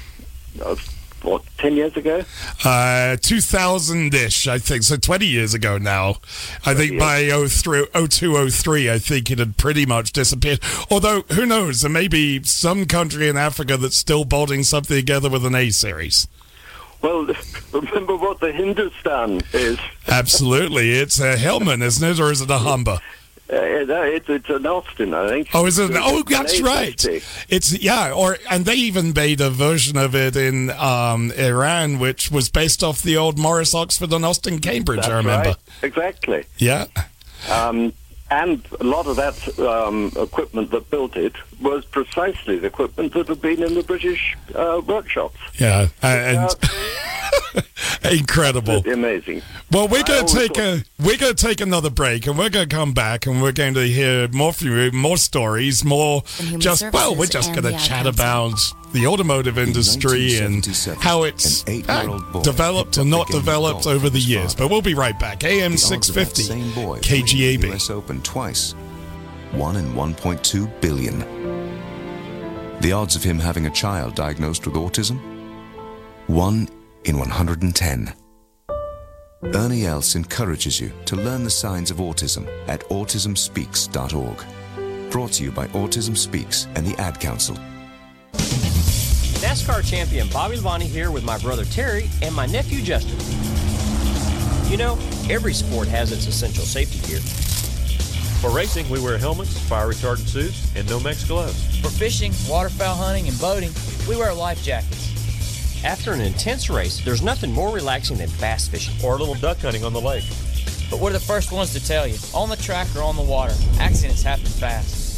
uh, 0.64 0.78
what, 1.24 1.44
10 1.58 1.76
years 1.76 1.98
ago? 1.98 2.20
Uh, 2.64 3.18
2000-ish, 3.20 4.48
I 4.48 4.60
think. 4.60 4.84
So 4.84 4.96
20 4.96 5.26
years 5.26 5.54
ago 5.54 5.78
now. 5.78 6.18
I 6.66 6.74
think 6.74 6.98
by 6.98 7.30
03, 7.30 7.88
02, 8.08 8.50
03, 8.50 8.90
I 8.90 8.98
think 8.98 9.30
it 9.30 9.40
had 9.40 9.58
pretty 9.58 9.86
much 9.86 10.14
disappeared. 10.14 10.62
Although, 10.90 11.24
who 11.34 11.46
knows? 11.46 11.82
There 11.82 11.92
may 11.92 12.08
be 12.08 12.42
some 12.44 12.86
country 12.86 13.28
in 13.28 13.36
Africa 13.36 13.76
that's 13.76 13.98
still 13.98 14.24
bolting 14.24 14.64
something 14.64 14.96
together 14.96 15.30
with 15.30 15.46
an 15.46 15.56
A 15.56 15.70
series. 15.70 16.30
Well, 17.02 17.28
remember 17.72 18.16
what 18.18 18.40
the 18.40 18.52
Hindustan 18.52 19.42
is. 19.54 19.80
Absolutely. 20.08 20.92
It's 20.92 21.20
a 21.20 21.38
Hillman, 21.38 21.82
isn't 21.82 22.08
it? 22.08 22.20
Or 22.20 22.32
is 22.32 22.42
it 22.42 22.50
a 22.50 22.58
Humber? 22.58 23.00
Uh, 23.52 23.56
no, 23.88 24.04
it's, 24.04 24.30
it's 24.30 24.48
an 24.50 24.68
Austin, 24.68 25.12
I 25.12 25.28
think. 25.28 25.48
Oh, 25.56 25.66
is 25.66 25.80
it? 25.80 25.90
It's 25.90 26.00
Oh, 26.00 26.22
that's 26.22 26.62
right. 26.62 27.04
It's 27.50 27.82
yeah, 27.82 28.14
or 28.14 28.38
and 28.48 28.64
they 28.64 28.76
even 28.76 29.12
made 29.14 29.42
a 29.42 29.50
version 29.50 29.98
of 29.98 30.14
it 30.14 30.36
in 30.36 30.70
um, 30.70 31.32
Iran, 31.32 31.98
which 31.98 32.30
was 32.30 32.48
based 32.50 32.84
off 32.84 33.02
the 33.02 33.18
old 33.18 33.40
Morris 33.40 33.74
Oxford 33.74 34.14
and 34.14 34.24
Austin 34.24 34.60
Cambridge. 34.60 34.98
That's 34.98 35.10
I 35.10 35.18
remember. 35.18 35.50
right. 35.50 35.58
Exactly. 35.82 36.46
Yeah. 36.60 36.86
Um, 37.50 37.94
and 38.30 38.64
a 38.80 38.84
lot 38.84 39.08
of 39.08 39.16
that 39.16 39.58
um, 39.60 40.12
equipment 40.16 40.70
that 40.70 40.92
built 40.92 41.16
it 41.16 41.34
was 41.62 41.86
precisely 41.86 42.58
the 42.60 42.68
equipment 42.68 43.14
that 43.14 43.28
had 43.28 43.42
been 43.42 43.64
in 43.64 43.74
the 43.74 43.84
British 43.84 44.36
uh, 44.56 44.82
workshops. 44.86 45.38
Yeah, 45.60 45.88
and 46.02 46.56
incredible. 48.12 48.78
Amazing. 48.88 49.42
Well, 49.72 49.88
we're 49.88 50.04
going 50.04 50.26
to 50.26 50.34
always 50.34 50.50
take 50.50 50.58
a 50.58 50.84
we're 51.00 51.18
going 51.18 51.36
to 51.36 51.46
take 51.48 51.62
another 51.62 51.90
break, 51.90 52.28
and 52.28 52.38
we're 52.38 52.50
going 52.50 52.70
to 52.70 52.76
come 52.76 52.94
back, 52.94 53.26
and 53.26 53.42
we're 53.42 53.52
going 53.52 53.74
to 53.76 53.88
hear 53.88 54.28
more 54.30 54.54
from 54.54 54.68
you, 54.68 54.92
more 54.92 55.18
stories, 55.18 55.84
more 55.84 56.24
just 56.58 56.92
well, 56.92 57.16
we're 57.16 57.26
just 57.26 57.52
going 57.54 57.64
to 57.64 57.72
chat 57.72 58.06
Council. 58.06 58.10
about 58.10 58.60
the 58.94 59.06
automotive 59.06 59.58
industry 59.60 60.38
and 60.38 60.66
how 61.00 61.24
it's 61.24 61.64
uh, 61.68 62.42
developed 62.44 62.98
and 62.98 63.10
not 63.10 63.28
developed 63.28 63.86
over 63.86 64.10
the 64.10 64.20
years. 64.20 64.56
But 64.56 64.70
we'll 64.70 64.82
be 64.82 64.96
right 64.96 65.18
back. 65.20 65.44
AM 65.44 65.78
six 65.78 66.10
fifty 66.10 66.44
Same 66.44 66.72
KGAB. 66.72 67.74
US 67.74 67.90
Open 67.90 68.22
twice. 68.22 68.74
One 69.52 69.78
in 69.78 69.94
1.2 69.94 70.80
billion. 70.80 71.39
The 72.82 72.94
odds 72.94 73.18
of 73.18 73.24
him 73.24 73.40
having 73.40 73.66
a 73.66 73.72
child 73.72 74.16
diagnosed 74.16 74.66
with 74.66 74.76
autism? 74.76 75.20
One 76.28 76.70
in 77.04 77.20
110. 77.20 78.14
Ernie 79.54 79.86
Els 79.86 80.16
encourages 80.16 80.80
you 80.80 80.94
to 81.06 81.18
learn 81.18 81.44
the 81.44 81.50
signs 81.50 81.92
of 81.92 81.98
autism 81.98 82.48
at 82.70 82.88
autismspeaks.org. 82.90 85.12
Brought 85.12 85.34
to 85.34 85.44
you 85.44 85.52
by 85.52 85.68
Autism 85.68 86.16
Speaks 86.16 86.68
and 86.76 86.86
the 86.86 86.98
Ad 87.02 87.20
Council. 87.20 87.58
NASCAR 89.42 89.90
champion 89.90 90.30
Bobby 90.30 90.56
Labonte 90.56 90.84
here 90.84 91.12
with 91.12 91.26
my 91.26 91.38
brother 91.40 91.66
Terry 91.66 92.10
and 92.22 92.34
my 92.34 92.46
nephew 92.46 92.82
Justin. 92.82 93.20
You 94.72 94.78
know, 94.78 94.98
every 95.30 95.54
sport 95.54 95.90
has 95.90 96.14
its 96.14 96.28
essential 96.28 96.64
safety 96.64 97.06
gear. 97.08 97.20
For 98.42 98.50
racing, 98.50 98.90
we 98.90 99.02
wear 99.02 99.18
helmets, 99.18 99.60
fire 99.68 99.90
retardant 99.90 100.30
suits, 100.30 100.72
and 100.74 100.88
Nomex 100.88 101.28
gloves. 101.28 101.78
For 101.82 101.90
fishing, 101.90 102.32
waterfowl 102.48 102.96
hunting, 102.96 103.28
and 103.28 103.38
boating, 103.38 103.72
we 104.08 104.16
wear 104.16 104.34
life 104.34 104.64
jackets. 104.64 105.84
After 105.84 106.14
an 106.14 106.22
intense 106.22 106.70
race, 106.70 107.04
there's 107.04 107.22
nothing 107.22 107.52
more 107.52 107.70
relaxing 107.74 108.18
than 108.18 108.30
bass 108.40 108.70
fishing. 108.70 108.96
Or 109.04 109.16
a 109.16 109.18
little 109.18 109.36
duck 109.36 109.58
hunting 109.58 109.84
on 109.84 109.92
the 109.92 110.00
lake. 110.00 110.24
But 110.90 111.02
we're 111.02 111.12
the 111.12 111.20
first 111.20 111.52
ones 111.52 111.74
to 111.74 111.86
tell 111.86 112.08
you 112.08 112.18
on 112.34 112.48
the 112.48 112.56
track 112.56 112.88
or 112.96 113.04
on 113.04 113.18
the 113.18 113.22
water, 113.22 113.54
accidents 113.78 114.24
happen 114.24 114.46
fast. 114.46 115.09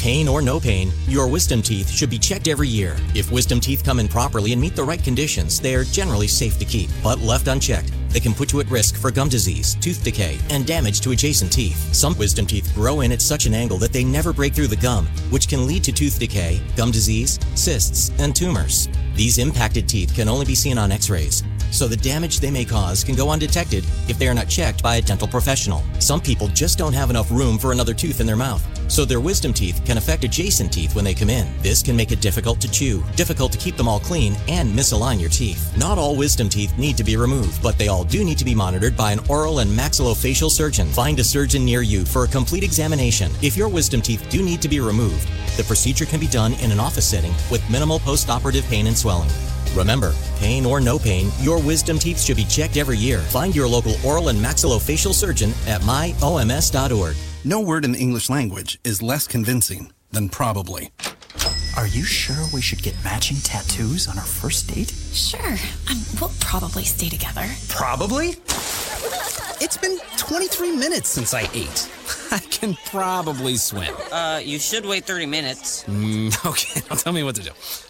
Pain 0.00 0.28
or 0.28 0.40
no 0.40 0.58
pain, 0.58 0.90
your 1.06 1.28
wisdom 1.28 1.60
teeth 1.60 1.90
should 1.90 2.08
be 2.08 2.18
checked 2.18 2.48
every 2.48 2.66
year. 2.66 2.96
If 3.14 3.30
wisdom 3.30 3.60
teeth 3.60 3.84
come 3.84 4.00
in 4.00 4.08
properly 4.08 4.54
and 4.54 4.60
meet 4.60 4.74
the 4.74 4.82
right 4.82 5.04
conditions, 5.04 5.60
they 5.60 5.74
are 5.74 5.84
generally 5.84 6.26
safe 6.26 6.58
to 6.58 6.64
keep. 6.64 6.88
But 7.04 7.18
left 7.18 7.48
unchecked, 7.48 7.92
they 8.08 8.18
can 8.18 8.32
put 8.32 8.50
you 8.54 8.60
at 8.60 8.70
risk 8.70 8.96
for 8.96 9.10
gum 9.10 9.28
disease, 9.28 9.74
tooth 9.74 10.02
decay, 10.02 10.38
and 10.48 10.66
damage 10.66 11.02
to 11.02 11.10
adjacent 11.10 11.52
teeth. 11.52 11.92
Some 11.94 12.16
wisdom 12.16 12.46
teeth 12.46 12.72
grow 12.74 13.02
in 13.02 13.12
at 13.12 13.20
such 13.20 13.44
an 13.44 13.52
angle 13.52 13.76
that 13.76 13.92
they 13.92 14.02
never 14.02 14.32
break 14.32 14.54
through 14.54 14.68
the 14.68 14.76
gum, 14.76 15.06
which 15.28 15.48
can 15.48 15.66
lead 15.66 15.84
to 15.84 15.92
tooth 15.92 16.18
decay, 16.18 16.62
gum 16.76 16.90
disease, 16.90 17.38
cysts, 17.54 18.10
and 18.18 18.34
tumors. 18.34 18.88
These 19.14 19.36
impacted 19.36 19.86
teeth 19.86 20.14
can 20.14 20.30
only 20.30 20.46
be 20.46 20.54
seen 20.54 20.78
on 20.78 20.90
x 20.90 21.10
rays, 21.10 21.42
so 21.70 21.88
the 21.88 21.96
damage 21.96 22.40
they 22.40 22.50
may 22.50 22.64
cause 22.64 23.04
can 23.04 23.14
go 23.14 23.30
undetected 23.30 23.84
if 24.08 24.18
they 24.18 24.28
are 24.28 24.34
not 24.34 24.48
checked 24.48 24.82
by 24.82 24.96
a 24.96 25.02
dental 25.02 25.28
professional. 25.28 25.82
Some 25.98 26.20
people 26.20 26.48
just 26.48 26.78
don't 26.78 26.92
have 26.92 27.10
enough 27.10 27.30
room 27.30 27.58
for 27.58 27.72
another 27.72 27.94
tooth 27.94 28.20
in 28.20 28.26
their 28.26 28.36
mouth, 28.36 28.62
so 28.90 29.04
their 29.04 29.20
wisdom 29.20 29.52
teeth 29.52 29.82
can 29.84 29.98
affect 29.98 30.24
adjacent 30.24 30.72
teeth 30.72 30.94
when 30.94 31.04
they 31.04 31.14
come 31.14 31.30
in. 31.30 31.46
This 31.62 31.82
can 31.82 31.96
make 31.96 32.12
it 32.12 32.20
difficult 32.20 32.60
to 32.60 32.70
chew, 32.70 33.04
difficult 33.16 33.52
to 33.52 33.58
keep 33.58 33.76
them 33.76 33.88
all 33.88 34.00
clean, 34.00 34.36
and 34.48 34.72
misalign 34.72 35.20
your 35.20 35.30
teeth. 35.30 35.76
Not 35.76 35.98
all 35.98 36.16
wisdom 36.16 36.48
teeth 36.48 36.76
need 36.78 36.96
to 36.96 37.04
be 37.04 37.16
removed, 37.16 37.62
but 37.62 37.78
they 37.78 37.88
all 37.88 38.04
do 38.04 38.24
need 38.24 38.38
to 38.38 38.44
be 38.44 38.54
monitored 38.54 38.96
by 38.96 39.12
an 39.12 39.20
oral 39.28 39.60
and 39.60 39.70
maxillofacial 39.70 40.50
surgeon. 40.50 40.88
Find 40.88 41.18
a 41.18 41.24
surgeon 41.24 41.64
near 41.64 41.82
you 41.82 42.04
for 42.04 42.24
a 42.24 42.28
complete 42.28 42.64
examination. 42.64 43.30
If 43.42 43.56
your 43.56 43.68
wisdom 43.68 44.02
teeth 44.02 44.26
do 44.30 44.42
need 44.42 44.60
to 44.62 44.68
be 44.68 44.80
removed, 44.80 45.28
the 45.56 45.64
procedure 45.64 46.06
can 46.06 46.20
be 46.20 46.28
done 46.28 46.54
in 46.54 46.72
an 46.72 46.80
office 46.80 47.06
setting 47.06 47.32
with 47.50 47.68
minimal 47.70 47.98
post-operative 48.00 48.64
pain 48.66 48.86
and 48.86 48.96
swelling. 48.96 49.30
Remember, 49.74 50.14
pain 50.38 50.66
or 50.66 50.80
no 50.80 50.98
pain, 50.98 51.30
your 51.40 51.60
wisdom 51.62 51.98
teeth 51.98 52.20
should 52.20 52.36
be 52.36 52.44
checked 52.44 52.76
every 52.76 52.96
year. 52.96 53.18
Find 53.18 53.54
your 53.54 53.68
local 53.68 53.94
oral 54.04 54.28
and 54.28 54.38
maxillofacial 54.38 55.12
surgeon 55.14 55.50
at 55.66 55.80
myoms.org. 55.82 57.16
No 57.44 57.60
word 57.60 57.84
in 57.84 57.92
the 57.92 57.98
English 57.98 58.28
language 58.28 58.78
is 58.84 59.00
less 59.02 59.26
convincing 59.26 59.92
than 60.10 60.28
probably. 60.28 60.90
Are 61.76 61.86
you 61.86 62.02
sure 62.02 62.44
we 62.52 62.60
should 62.60 62.82
get 62.82 62.94
matching 63.04 63.36
tattoos 63.38 64.08
on 64.08 64.18
our 64.18 64.24
first 64.24 64.68
date? 64.74 64.90
Sure. 65.12 65.56
Um, 65.88 66.02
we'll 66.20 66.32
probably 66.40 66.82
stay 66.84 67.08
together. 67.08 67.46
Probably? 67.68 68.30
It's 69.62 69.78
been 69.78 69.98
23 70.16 70.76
minutes 70.76 71.08
since 71.08 71.32
I 71.32 71.42
ate. 71.54 71.88
I 72.32 72.38
can 72.38 72.74
probably 72.86 73.56
swim. 73.56 73.94
Uh, 74.10 74.40
you 74.44 74.58
should 74.58 74.84
wait 74.84 75.04
30 75.04 75.26
minutes. 75.26 75.84
Mm, 75.84 76.46
okay, 76.50 76.82
now 76.90 76.96
tell 76.96 77.12
me 77.12 77.22
what 77.22 77.36
to 77.36 77.42
do. 77.42 77.50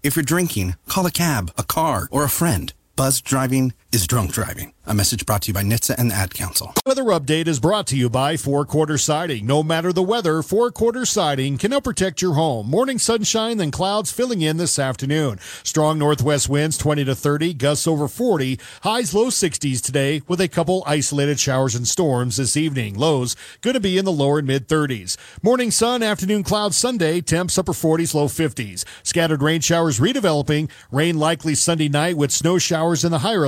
If 0.00 0.14
you're 0.14 0.22
drinking, 0.22 0.76
call 0.86 1.06
a 1.06 1.10
cab, 1.10 1.50
a 1.58 1.64
car, 1.64 2.06
or 2.10 2.22
a 2.24 2.28
friend. 2.28 2.72
Buzz 2.94 3.20
driving 3.20 3.72
is 3.90 4.06
drunk 4.06 4.32
driving. 4.32 4.74
A 4.84 4.94
message 4.94 5.26
brought 5.26 5.42
to 5.42 5.48
you 5.48 5.54
by 5.54 5.62
NHTSA 5.62 5.96
and 5.98 6.10
the 6.10 6.14
Ad 6.14 6.32
Council. 6.32 6.72
Weather 6.86 7.04
update 7.04 7.46
is 7.46 7.60
brought 7.60 7.86
to 7.88 7.96
you 7.96 8.08
by 8.08 8.36
Four 8.36 8.64
Quarter 8.64 8.96
Siding. 8.96 9.46
No 9.46 9.62
matter 9.62 9.92
the 9.92 10.02
weather, 10.02 10.42
Four 10.42 10.70
Quarter 10.70 11.04
Siding 11.04 11.58
can 11.58 11.72
help 11.72 11.84
protect 11.84 12.22
your 12.22 12.34
home. 12.34 12.70
Morning 12.70 12.98
sunshine, 12.98 13.58
then 13.58 13.70
clouds 13.70 14.10
filling 14.10 14.40
in 14.40 14.56
this 14.56 14.78
afternoon. 14.78 15.38
Strong 15.62 15.98
northwest 15.98 16.48
winds 16.48 16.78
20 16.78 17.04
to 17.04 17.14
30, 17.14 17.54
gusts 17.54 17.86
over 17.86 18.08
40, 18.08 18.58
highs 18.82 19.12
low 19.12 19.26
60s 19.26 19.82
today 19.82 20.22
with 20.26 20.40
a 20.40 20.48
couple 20.48 20.82
isolated 20.86 21.38
showers 21.38 21.74
and 21.74 21.86
storms 21.86 22.36
this 22.36 22.56
evening. 22.56 22.94
Lows 22.94 23.36
going 23.60 23.74
to 23.74 23.80
be 23.80 23.98
in 23.98 24.06
the 24.06 24.12
lower 24.12 24.38
and 24.38 24.46
mid 24.46 24.68
30s. 24.68 25.16
Morning 25.42 25.70
sun, 25.70 26.02
afternoon 26.02 26.44
clouds 26.44 26.76
Sunday, 26.78 27.20
temps 27.20 27.58
upper 27.58 27.72
40s, 27.72 28.14
low 28.14 28.26
50s. 28.28 28.84
Scattered 29.02 29.42
rain 29.42 29.60
showers 29.60 30.00
redeveloping. 30.00 30.70
Rain 30.90 31.18
likely 31.18 31.54
Sunday 31.54 31.88
night 31.88 32.16
with 32.16 32.30
snow 32.30 32.56
showers 32.56 33.04
in 33.04 33.12
the 33.12 33.18
higher 33.18 33.44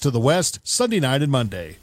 to 0.00 0.10
the 0.10 0.18
west 0.18 0.58
Sunday 0.64 1.00
night 1.00 1.22
and 1.22 1.30
Monday. 1.30 1.76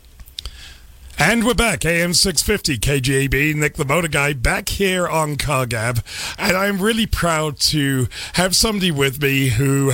And 1.20 1.46
we're 1.48 1.56
back, 1.56 1.84
AM 1.84 2.14
650 2.14 2.78
KGAB, 2.78 3.56
Nick 3.56 3.74
the 3.74 3.86
Motor 3.86 4.08
Guy, 4.08 4.34
back 4.34 4.70
here 4.70 5.08
on 5.08 5.36
CarGab. 5.36 6.04
And 6.38 6.56
I'm 6.56 6.80
really 6.80 7.08
proud 7.08 7.58
to 7.62 8.08
have 8.34 8.56
somebody 8.56 8.92
with 8.92 9.20
me 9.20 9.48
who, 9.48 9.94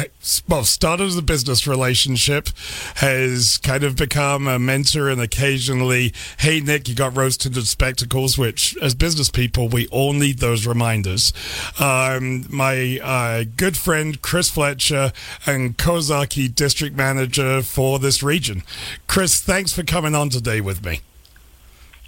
well, 0.50 0.66
started 0.66 1.06
as 1.06 1.16
a 1.18 1.22
business 1.22 1.66
relationship, 1.66 2.50
has 2.96 3.58
kind 3.60 3.86
of 3.86 3.96
become 3.96 4.50
a 4.50 4.60
mentor, 4.60 5.08
and 5.08 5.22
occasionally, 5.22 6.14
hey, 6.40 6.60
Nick, 6.60 6.90
you 6.90 6.94
got 6.94 7.16
rose 7.16 7.38
tinted 7.38 7.68
spectacles, 7.68 8.38
which, 8.38 8.76
as 8.82 8.94
business 8.94 9.30
people, 9.30 9.70
we 9.70 9.88
all 9.88 10.12
need 10.12 10.40
those 10.40 10.68
reminders. 10.68 11.32
Um, 11.80 12.46
my 12.50 13.00
uh, 13.02 13.46
good 13.56 13.78
friend, 13.78 14.22
Chris 14.22 14.50
Fletcher, 14.50 15.14
and 15.46 15.78
Kawasaki 15.78 16.54
district 16.54 16.98
manager 16.98 17.62
for 17.62 17.98
this 17.98 18.22
region. 18.22 18.64
Chris, 19.08 19.40
thanks 19.40 19.72
for 19.72 19.84
coming 19.84 20.16
on 20.16 20.28
today 20.28 20.60
with 20.60 20.84
me. 20.84 21.00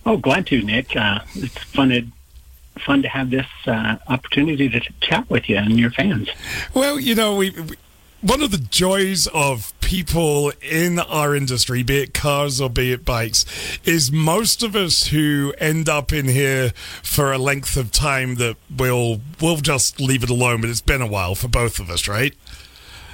Oh, 0.06 0.18
glad 0.18 0.48
to, 0.48 0.62
Nick. 0.62 0.96
Uh, 0.96 1.20
it's 1.36 1.58
fun 1.58 1.90
to 1.90 2.06
fun 2.80 3.02
to 3.02 3.08
have 3.08 3.30
this 3.30 3.48
uh, 3.66 3.96
opportunity 4.10 4.68
to 4.70 4.82
chat 5.00 5.30
with 5.30 5.48
you 5.48 5.56
and 5.56 5.80
your 5.80 5.90
fans. 5.92 6.28
Well, 6.74 7.00
you 7.00 7.16
know, 7.16 7.36
we, 7.36 7.52
we 7.52 7.76
one 8.22 8.42
of 8.42 8.52
the 8.52 8.58
joys 8.58 9.28
of 9.28 9.72
people 9.82 10.52
in 10.62 10.98
our 10.98 11.36
industry, 11.36 11.84
be 11.84 11.98
it 11.98 12.14
cars 12.14 12.60
or 12.60 12.72
be 12.72 12.92
it 12.92 13.06
bikes, 13.06 13.46
is 13.84 14.12
most 14.12 14.64
of 14.64 14.76
us 14.76 15.08
who 15.08 15.54
end 15.60 15.88
up 15.88 16.12
in 16.12 16.28
here 16.28 16.72
for 17.04 17.32
a 17.32 17.38
length 17.38 17.78
of 17.78 17.92
time 17.92 18.36
that 18.36 18.58
we'll 18.76 19.22
we'll 19.40 19.58
just 19.58 20.00
leave 20.00 20.24
it 20.24 20.30
alone. 20.30 20.62
But 20.62 20.72
it's 20.72 20.82
been 20.82 21.02
a 21.02 21.08
while 21.08 21.36
for 21.36 21.48
both 21.48 21.80
of 21.80 21.90
us, 21.90 22.08
right? 22.08 22.34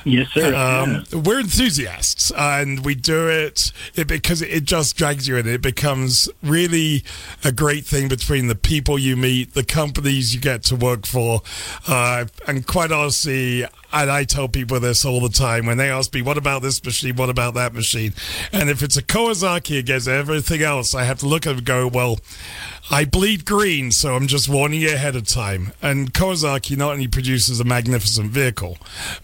Yes, 0.04 0.30
sir. 0.30 0.54
Um, 0.56 1.04
We're 1.24 1.40
enthusiasts, 1.40 2.32
and 2.36 2.84
we 2.84 2.96
do 2.96 3.28
it, 3.28 3.72
it 3.96 4.08
because 4.08 4.42
it 4.42 4.64
just 4.64 4.96
drags 4.96 5.28
you 5.28 5.38
in. 5.38 5.48
It 5.48 5.62
becomes 5.62 6.30
really 6.42 7.04
a 7.44 7.52
great 7.52 7.86
thing 7.86 8.08
between 8.08 8.48
the 8.48 8.56
people 8.56 8.98
you 8.98 9.16
meet, 9.16 9.54
the 9.54 9.64
companies 9.64 10.34
you 10.34 10.42
get 10.42 10.64
to 10.64 10.76
work 10.76 11.06
for, 11.06 11.42
uh, 11.88 12.26
and 12.48 12.66
quite 12.66 12.92
honestly, 12.92 13.64
and 13.94 14.10
I 14.10 14.24
tell 14.24 14.48
people 14.48 14.80
this 14.80 15.06
all 15.06 15.22
the 15.22 15.30
time 15.30 15.66
when 15.66 15.78
they 15.78 15.90
ask 15.90 16.14
me, 16.14 16.22
"What 16.22 16.38
about 16.38 16.62
this 16.62 16.84
machine? 16.84 17.16
What 17.16 17.30
about 17.30 17.54
that 17.56 17.74
machine?" 17.74 18.14
And 18.52 18.70
if 18.70 18.82
it's 18.82 18.98
a 18.98 19.04
Kawasaki 19.04 19.78
against 19.78 20.08
everything 20.08 20.62
else, 20.62 20.96
I 20.96 21.04
have 21.04 21.20
to 21.20 21.28
look 21.28 21.46
at 21.46 21.52
it 21.52 21.58
and 21.58 21.66
go, 21.66 21.88
"Well." 21.88 22.20
I 22.92 23.06
bleed 23.06 23.46
green, 23.46 23.92
so 23.92 24.16
I'm 24.16 24.28
just 24.28 24.50
warning 24.50 24.82
you 24.82 24.94
ahead 24.94 25.16
of 25.16 25.26
time. 25.26 25.72
And 25.82 26.14
Kawasaki 26.14 26.76
not 26.76 26.92
only 26.92 27.08
produces 27.08 27.62
a 27.62 27.64
magnificent 27.64 28.32
vehicle, 28.32 28.78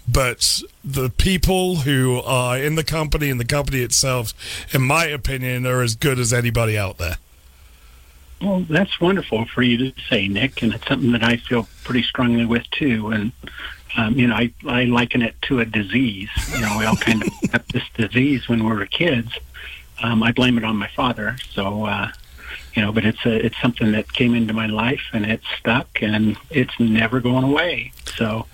but 0.07 0.61
the 0.85 1.09
people 1.09 1.77
who 1.77 2.21
are 2.21 2.57
in 2.57 2.75
the 2.75 2.83
company 2.85 3.29
and 3.29 3.41
the 3.41 3.45
company 3.45 3.81
itself, 3.81 4.33
in 4.73 4.83
my 4.83 5.05
opinion, 5.05 5.67
are 5.67 5.81
as 5.81 5.95
good 5.95 6.17
as 6.17 6.31
anybody 6.31 6.77
out 6.77 6.97
there. 6.97 7.17
Well, 8.41 8.61
that's 8.69 9.01
wonderful 9.01 9.45
for 9.45 9.63
you 9.63 9.77
to 9.77 10.01
say, 10.09 10.29
Nick, 10.29 10.61
and 10.61 10.73
it's 10.73 10.87
something 10.87 11.11
that 11.11 11.23
I 11.23 11.35
feel 11.35 11.67
pretty 11.83 12.03
strongly 12.03 12.45
with 12.45 12.69
too. 12.71 13.09
And 13.09 13.33
um, 13.97 14.17
you 14.17 14.27
know, 14.27 14.35
I, 14.35 14.53
I 14.65 14.85
liken 14.85 15.21
it 15.21 15.35
to 15.43 15.59
a 15.59 15.65
disease. 15.65 16.29
You 16.53 16.61
know, 16.61 16.77
we 16.77 16.85
all 16.85 16.95
kind 16.95 17.21
of 17.21 17.29
have 17.51 17.67
this 17.67 17.83
disease 17.95 18.47
when 18.47 18.63
we 18.63 18.73
were 18.73 18.85
kids. 18.85 19.31
Um, 20.01 20.23
I 20.23 20.31
blame 20.31 20.57
it 20.57 20.63
on 20.63 20.77
my 20.77 20.87
father. 20.87 21.37
So, 21.49 21.85
uh, 21.85 22.11
you 22.77 22.83
know, 22.83 22.91
but 22.91 23.05
it's 23.05 23.25
a, 23.25 23.43
it's 23.43 23.59
something 23.59 23.91
that 23.93 24.13
came 24.13 24.35
into 24.35 24.53
my 24.53 24.67
life 24.67 25.01
and 25.11 25.25
it's 25.25 25.47
stuck 25.57 25.99
and 25.99 26.37
it's 26.51 26.79
never 26.79 27.19
going 27.19 27.43
away. 27.43 27.91
So, 28.15 28.45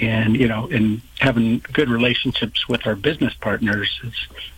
and 0.00 0.36
you 0.36 0.48
know, 0.48 0.66
and 0.66 1.00
having 1.20 1.60
good 1.72 1.88
relationships 1.88 2.68
with 2.68 2.88
our 2.88 2.96
business 2.96 3.34
partners 3.34 4.00
is, 4.02 4.14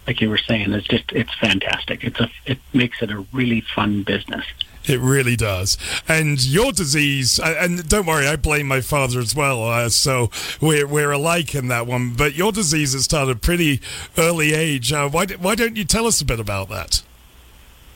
like 0.07 0.23
you 0.23 0.31
were 0.31 0.39
saying, 0.39 0.73
it's 0.73 0.89
just 0.89 1.12
it's 1.12 1.35
fantastic. 1.35 2.03
It's 2.03 2.19
a 2.19 2.31
it 2.47 2.61
makes 2.73 3.03
it 3.03 3.11
a 3.11 3.27
really 3.31 3.61
fun 3.61 4.05
business. 4.05 4.47
It 4.86 5.01
really 5.01 5.36
does. 5.36 5.77
And 6.09 6.43
your 6.43 6.73
disease, 6.73 7.39
and 7.39 7.86
don't 7.86 8.07
worry, 8.07 8.27
I 8.27 8.36
blame 8.36 8.69
my 8.69 8.81
father 8.81 9.20
as 9.20 9.36
well. 9.36 9.62
Uh, 9.62 9.90
so 9.90 10.31
we're, 10.62 10.86
we're 10.86 11.12
alike 11.12 11.55
in 11.55 11.69
that 11.69 11.86
one. 11.86 12.15
But 12.15 12.35
your 12.35 12.51
disease 12.51 12.95
has 12.95 13.05
started 13.05 13.43
pretty 13.43 13.82
early 14.16 14.55
age. 14.55 14.90
Uh, 14.90 15.11
why, 15.11 15.27
why 15.27 15.55
don't 15.55 15.77
you 15.77 15.85
tell 15.85 16.07
us 16.07 16.23
a 16.23 16.24
bit 16.24 16.40
about 16.40 16.70
that? 16.70 17.03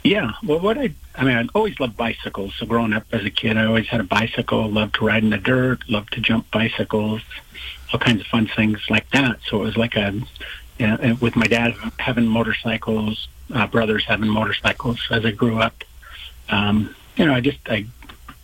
Yeah, 0.04 0.32
well, 0.44 0.60
what 0.60 0.76
I, 0.76 0.92
I 1.14 1.24
mean, 1.24 1.34
I 1.34 1.48
always 1.54 1.80
loved 1.80 1.96
bicycles. 1.96 2.54
So 2.56 2.66
growing 2.66 2.92
up 2.92 3.04
as 3.12 3.24
a 3.24 3.30
kid, 3.30 3.56
I 3.56 3.64
always 3.64 3.88
had 3.88 4.00
a 4.00 4.04
bicycle, 4.04 4.70
loved 4.70 4.96
to 4.96 5.06
ride 5.06 5.24
in 5.24 5.30
the 5.30 5.38
dirt, 5.38 5.88
loved 5.88 6.12
to 6.12 6.20
jump 6.20 6.50
bicycles, 6.50 7.22
all 7.90 7.98
kinds 7.98 8.20
of 8.20 8.26
fun 8.26 8.46
things 8.46 8.80
like 8.90 9.08
that. 9.10 9.38
So 9.46 9.62
it 9.62 9.64
was 9.64 9.78
like 9.78 9.96
a, 9.96 10.12
you 10.78 10.86
know, 10.86 11.16
with 11.22 11.36
my 11.36 11.46
dad 11.46 11.74
having 11.98 12.26
motorcycles, 12.26 13.28
uh, 13.54 13.66
brothers 13.66 14.04
having 14.04 14.28
motorcycles 14.28 15.00
as 15.10 15.24
I 15.24 15.30
grew 15.30 15.58
up. 15.58 15.82
Um, 16.50 16.94
you 17.16 17.24
know, 17.24 17.32
I 17.32 17.40
just 17.40 17.60
I 17.66 17.86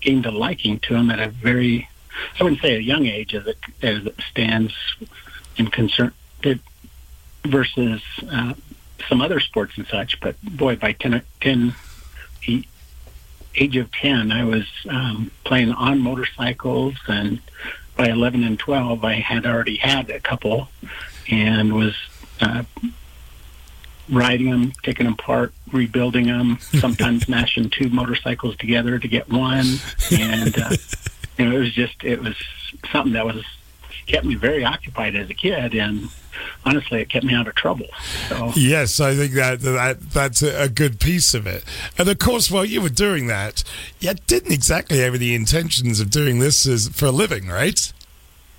gained 0.00 0.24
a 0.24 0.30
liking 0.30 0.78
to 0.80 0.94
them 0.94 1.10
at 1.10 1.20
a 1.20 1.28
very, 1.28 1.90
I 2.38 2.42
wouldn't 2.42 2.62
say 2.62 2.76
a 2.76 2.80
young 2.80 3.04
age 3.04 3.34
as 3.34 3.46
it 3.46 3.58
as 3.82 4.06
it 4.06 4.14
stands 4.30 4.72
in 5.58 5.66
concern 5.66 6.14
it, 6.42 6.60
versus 7.44 8.02
uh, 8.32 8.54
some 9.08 9.20
other 9.20 9.40
sports 9.40 9.76
and 9.76 9.86
such. 9.86 10.20
But 10.20 10.40
boy, 10.42 10.76
by 10.76 10.92
10, 10.92 11.22
10 11.40 11.74
e- 12.46 12.64
age 13.54 13.76
of 13.76 13.90
10, 13.92 14.32
I 14.32 14.44
was 14.44 14.66
um, 14.88 15.30
playing 15.44 15.72
on 15.72 16.00
motorcycles 16.00 16.94
and 17.08 17.40
by 17.96 18.08
11 18.08 18.44
and 18.44 18.58
12, 18.58 19.04
I 19.04 19.14
had 19.14 19.44
already 19.44 19.76
had 19.76 20.08
a 20.10 20.20
couple 20.20 20.68
and 21.30 21.74
was 21.74 21.94
uh, 22.40 22.62
riding 24.08 24.50
them, 24.50 24.72
taking 24.82 25.04
them 25.04 25.14
apart, 25.14 25.52
rebuilding 25.70 26.26
them, 26.26 26.58
sometimes 26.60 27.28
mashing 27.28 27.70
two 27.70 27.90
motorcycles 27.90 28.56
together 28.56 28.98
to 28.98 29.08
get 29.08 29.28
one. 29.28 29.66
And, 30.10 30.58
uh, 30.58 30.70
you 31.38 31.44
know, 31.44 31.56
it 31.56 31.58
was 31.58 31.74
just, 31.74 32.02
it 32.02 32.20
was 32.20 32.36
something 32.90 33.12
that 33.12 33.26
was, 33.26 33.44
kept 34.10 34.24
me 34.24 34.34
very 34.34 34.64
occupied 34.64 35.14
as 35.14 35.30
a 35.30 35.34
kid. 35.34 35.74
And 35.74 36.08
honestly, 36.64 37.00
it 37.00 37.08
kept 37.08 37.24
me 37.24 37.34
out 37.34 37.46
of 37.46 37.54
trouble. 37.54 37.86
So, 38.28 38.52
Yes, 38.56 39.00
I 39.00 39.14
think 39.14 39.32
that 39.34 39.60
that 39.60 40.00
that's 40.10 40.42
a, 40.42 40.68
good 40.68 41.00
piece 41.00 41.34
of 41.34 41.46
it. 41.46 41.64
And 41.98 42.08
of 42.08 42.18
course, 42.18 42.50
while 42.50 42.64
you 42.64 42.80
were 42.80 42.88
doing 42.88 43.26
that, 43.26 43.64
you 43.98 44.14
didn't 44.26 44.52
exactly 44.52 44.98
have 44.98 45.18
the 45.18 45.34
intentions 45.34 46.00
of 46.00 46.10
doing 46.10 46.38
this 46.38 46.66
as 46.66 46.88
for 46.88 47.06
a 47.06 47.10
living, 47.10 47.48
right? 47.48 47.92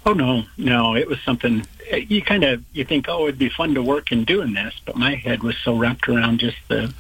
Oh 0.05 0.13
no, 0.13 0.43
no! 0.57 0.95
It 0.95 1.07
was 1.07 1.21
something 1.21 1.65
you 1.91 2.21
kind 2.21 2.43
of 2.43 2.63
you 2.73 2.83
think, 2.83 3.07
oh, 3.07 3.23
it'd 3.23 3.37
be 3.37 3.49
fun 3.49 3.75
to 3.75 3.83
work 3.83 4.11
in 4.11 4.23
doing 4.23 4.53
this, 4.53 4.73
but 4.85 4.95
my 4.95 5.15
head 5.15 5.43
was 5.43 5.55
so 5.57 5.75
wrapped 5.75 6.07
around 6.09 6.39
just 6.39 6.57
the 6.67 6.93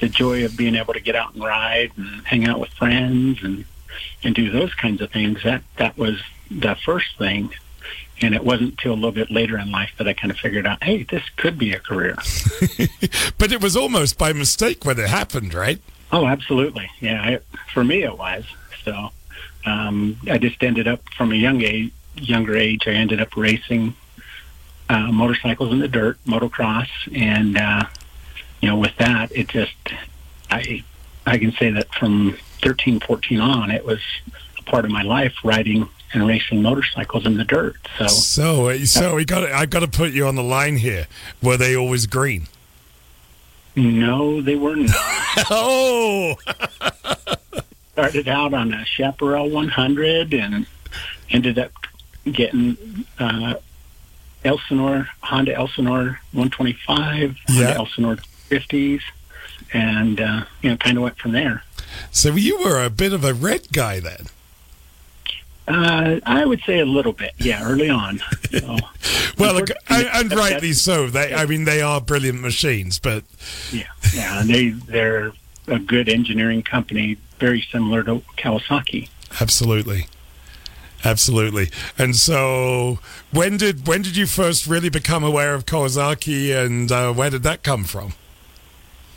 the 0.00 0.08
joy 0.08 0.44
of 0.44 0.56
being 0.56 0.74
able 0.74 0.92
to 0.92 1.00
get 1.00 1.14
out 1.14 1.34
and 1.34 1.44
ride 1.44 1.92
and 1.96 2.26
hang 2.26 2.46
out 2.46 2.58
with 2.58 2.70
friends 2.70 3.42
and 3.42 3.64
and 4.24 4.34
do 4.34 4.50
those 4.50 4.74
kinds 4.74 5.00
of 5.00 5.10
things. 5.10 5.42
That 5.44 5.62
that 5.76 5.96
was 5.96 6.20
the 6.50 6.74
first 6.74 7.16
thing, 7.18 7.52
and 8.22 8.34
it 8.34 8.44
wasn't 8.44 8.70
until 8.70 8.92
a 8.92 8.94
little 8.94 9.12
bit 9.12 9.30
later 9.30 9.58
in 9.58 9.70
life 9.70 9.90
that 9.98 10.08
I 10.08 10.12
kind 10.12 10.30
of 10.30 10.38
figured 10.38 10.66
out, 10.66 10.82
hey, 10.82 11.02
this 11.04 11.22
could 11.36 11.58
be 11.58 11.72
a 11.72 11.80
career. 11.80 12.16
But 13.38 13.50
it 13.50 13.60
was 13.60 13.76
almost 13.76 14.18
by 14.18 14.32
mistake 14.32 14.84
when 14.84 14.98
it 15.00 15.08
happened, 15.08 15.52
right? 15.52 15.80
Oh, 16.12 16.26
absolutely. 16.26 16.88
Yeah, 17.00 17.20
I, 17.20 17.56
for 17.72 17.82
me 17.82 18.04
it 18.04 18.16
was. 18.16 18.44
So 18.84 19.10
um, 19.66 20.16
I 20.30 20.38
just 20.38 20.62
ended 20.62 20.86
up 20.86 21.00
from 21.16 21.32
a 21.32 21.34
young 21.34 21.60
age, 21.62 21.92
younger 22.16 22.56
age. 22.56 22.86
I 22.86 22.92
ended 22.92 23.20
up 23.20 23.36
racing 23.36 23.94
uh, 24.88 25.10
motorcycles 25.10 25.72
in 25.72 25.80
the 25.80 25.88
dirt, 25.88 26.18
motocross, 26.24 26.88
and 27.12 27.56
uh, 27.56 27.84
you 28.60 28.68
know, 28.68 28.76
with 28.76 28.96
that, 28.98 29.32
it 29.32 29.48
just 29.48 29.74
I 30.50 30.84
I 31.26 31.38
can 31.38 31.52
say 31.52 31.70
that 31.70 31.92
from 31.94 32.36
13, 32.62 33.00
14 33.00 33.40
on, 33.40 33.70
it 33.70 33.84
was 33.84 34.00
a 34.58 34.62
part 34.62 34.84
of 34.84 34.90
my 34.90 35.02
life 35.02 35.34
riding 35.44 35.88
and 36.12 36.26
racing 36.26 36.62
motorcycles 36.62 37.24
in 37.26 37.36
the 37.36 37.44
dirt. 37.44 37.76
So 37.98 38.06
So, 38.08 38.68
uh, 38.68 38.78
so 38.84 39.14
we 39.16 39.24
got. 39.24 39.44
I've 39.50 39.70
got 39.70 39.80
to 39.80 39.88
put 39.88 40.12
you 40.12 40.26
on 40.26 40.34
the 40.34 40.42
line 40.42 40.76
here. 40.76 41.06
Were 41.42 41.56
they 41.56 41.74
always 41.76 42.06
green? 42.06 42.46
no, 43.74 44.40
they 44.42 44.54
were 44.56 44.76
not. 44.76 44.94
oh. 45.50 46.36
Started 47.92 48.28
out 48.28 48.54
on 48.54 48.72
a 48.72 48.84
Chaparral 48.84 49.50
100 49.50 50.32
and 50.34 50.66
ended 51.30 51.58
up 51.58 51.72
getting 52.30 52.76
uh, 53.18 53.54
Elsinore 54.44 55.08
Honda 55.20 55.54
Elsinore 55.54 56.20
125, 56.32 57.36
Yeah. 57.48 57.54
Honda 57.64 57.74
Elsinore 57.78 58.16
50s, 58.50 59.00
and 59.72 60.20
uh, 60.20 60.44
you 60.62 60.70
know, 60.70 60.76
kind 60.76 60.96
of 60.96 61.02
went 61.04 61.18
from 61.18 61.32
there. 61.32 61.62
So 62.10 62.30
you 62.34 62.58
were 62.62 62.82
a 62.82 62.90
bit 62.90 63.12
of 63.12 63.24
a 63.24 63.34
red 63.34 63.72
guy 63.72 64.00
then. 64.00 64.26
Uh, 65.68 66.18
I 66.26 66.44
would 66.44 66.60
say 66.66 66.80
a 66.80 66.84
little 66.84 67.12
bit, 67.12 67.32
yeah, 67.38 67.64
early 67.64 67.88
on. 67.90 68.20
So, 68.52 68.76
Well, 69.38 69.54
look, 69.54 69.70
and, 69.88 70.30
rightly 70.32 70.72
so. 70.74 71.06
They, 71.08 71.32
I 71.32 71.46
mean, 71.46 71.64
they 71.64 71.80
are 71.80 72.02
brilliant 72.02 72.40
machines, 72.42 72.98
but 72.98 73.24
yeah, 73.70 73.84
yeah, 74.12 74.42
they 74.44 74.70
they're 74.70 75.32
a 75.68 75.78
good 75.78 76.08
engineering 76.10 76.62
company, 76.62 77.16
very 77.38 77.62
similar 77.72 78.02
to 78.02 78.22
Kawasaki. 78.36 79.08
absolutely, 79.40 80.06
absolutely. 81.02 81.70
And 81.96 82.14
so, 82.14 82.98
when 83.30 83.56
did 83.56 83.86
when 83.86 84.02
did 84.02 84.16
you 84.18 84.26
first 84.26 84.66
really 84.66 84.90
become 84.90 85.24
aware 85.24 85.54
of 85.54 85.64
Kawasaki, 85.64 86.54
and 86.54 86.92
uh, 86.92 87.12
where 87.14 87.30
did 87.30 87.42
that 87.44 87.62
come 87.62 87.84
from? 87.84 88.12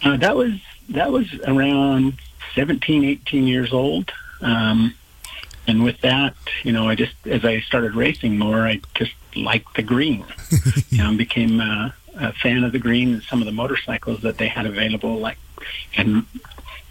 Uh, 0.02 0.16
that 0.18 0.38
was 0.38 0.54
that 0.90 1.12
was 1.12 1.28
around 1.46 2.14
17, 2.54 3.04
18 3.04 3.48
years 3.48 3.74
old. 3.74 4.12
Um, 4.42 4.94
and 5.68 5.84
with 5.84 6.00
that, 6.02 6.36
you 6.64 6.72
know, 6.72 6.88
I 6.88 6.96
just 6.96 7.16
as 7.26 7.44
I 7.46 7.60
started 7.62 7.96
racing 7.96 8.38
more, 8.38 8.62
I 8.68 8.82
just 8.94 9.14
liked 9.36 9.76
the 9.76 9.82
green. 9.84 10.26
you 10.90 10.98
know, 11.00 11.10
and 11.10 11.18
became 11.18 11.60
uh, 11.60 11.90
a 12.16 12.34
fan 12.34 12.64
of 12.64 12.72
the 12.72 12.80
green 12.80 13.14
and 13.14 13.24
some 13.24 13.42
of 13.42 13.46
the 13.46 13.52
motorcycles 13.52 14.22
that 14.22 14.38
they 14.38 14.48
had 14.48 14.66
available. 14.66 15.18
Like, 15.18 15.38
and 15.98 16.26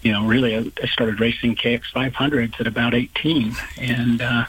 you 0.03 0.13
know, 0.13 0.27
really, 0.27 0.57
I, 0.57 0.71
I 0.83 0.87
started 0.87 1.21
racing 1.21 1.57
KX 1.57 1.85
500s 1.95 2.61
at 2.61 2.67
about 2.67 2.93
18, 2.95 3.55
and 3.79 4.21
uh, 4.21 4.45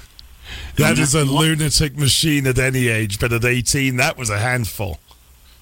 That 0.76 0.98
is 1.00 1.16
a 1.16 1.24
lunatic 1.24 1.98
machine 1.98 2.46
at 2.48 2.58
any 2.60 2.88
age, 2.90 3.20
but 3.20 3.32
at 3.32 3.46
eighteen, 3.46 3.96
that 3.98 4.18
was 4.18 4.30
a 4.30 4.38
handful. 4.40 5.00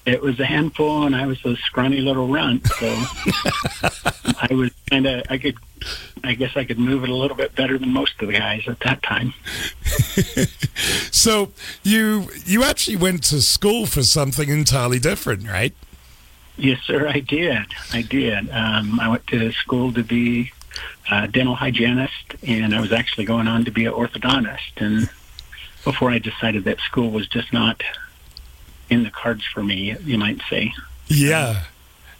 it 0.04 0.20
was 0.20 0.38
a 0.40 0.44
handful, 0.46 1.04
and 1.06 1.14
I 1.14 1.26
was 1.26 1.42
a 1.44 1.56
scrawny 1.56 2.00
little 2.00 2.26
runt, 2.28 2.66
so 2.66 2.86
I 4.40 4.48
was 4.50 4.70
kind 4.90 5.06
of 5.06 5.22
I 5.30 5.38
could. 5.38 5.56
I 6.22 6.34
guess 6.34 6.56
I 6.56 6.64
could 6.64 6.78
move 6.78 7.04
it 7.04 7.10
a 7.10 7.14
little 7.14 7.36
bit 7.36 7.54
better 7.54 7.78
than 7.78 7.90
most 7.90 8.20
of 8.20 8.28
the 8.28 8.32
guys 8.34 8.62
at 8.66 8.80
that 8.80 9.02
time. 9.02 9.34
So 11.24 11.52
you 11.82 12.28
you 12.44 12.64
actually 12.64 12.96
went 12.96 13.22
to 13.24 13.40
school 13.40 13.86
for 13.86 14.02
something 14.02 14.50
entirely 14.50 14.98
different, 14.98 15.48
right? 15.48 15.72
Yes, 16.58 16.80
sir, 16.82 17.08
I 17.08 17.20
did. 17.20 17.64
I 17.94 18.02
did. 18.02 18.50
Um, 18.50 19.00
I 19.00 19.08
went 19.08 19.26
to 19.28 19.50
school 19.52 19.90
to 19.94 20.02
be 20.02 20.52
a 21.10 21.26
dental 21.26 21.54
hygienist, 21.54 22.34
and 22.46 22.74
I 22.74 22.80
was 22.82 22.92
actually 22.92 23.24
going 23.24 23.48
on 23.48 23.64
to 23.64 23.70
be 23.70 23.86
an 23.86 23.94
orthodontist. 23.94 24.76
And 24.76 25.08
before 25.82 26.10
I 26.10 26.18
decided 26.18 26.64
that 26.64 26.78
school 26.80 27.10
was 27.10 27.26
just 27.26 27.54
not 27.54 27.82
in 28.90 29.02
the 29.02 29.10
cards 29.10 29.44
for 29.46 29.62
me, 29.62 29.96
you 30.04 30.18
might 30.18 30.42
say. 30.50 30.74
Yeah. 31.06 31.62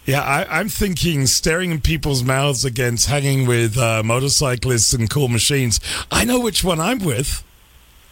Yeah, 0.07 0.21
I, 0.21 0.61
I'm 0.61 0.69
thinking 0.69 1.27
staring 1.27 1.71
in 1.71 1.81
people's 1.81 2.23
mouths 2.23 2.65
against 2.65 3.09
hanging 3.09 3.47
with 3.47 3.79
uh, 3.79 4.03
motorcyclists 4.03 4.93
and 4.93 5.09
cool 5.09 5.29
machines. 5.29 5.81
I 6.11 6.25
know 6.25 6.41
which 6.41 6.63
one 6.63 6.79
I'm 6.79 6.99
with. 6.99 7.43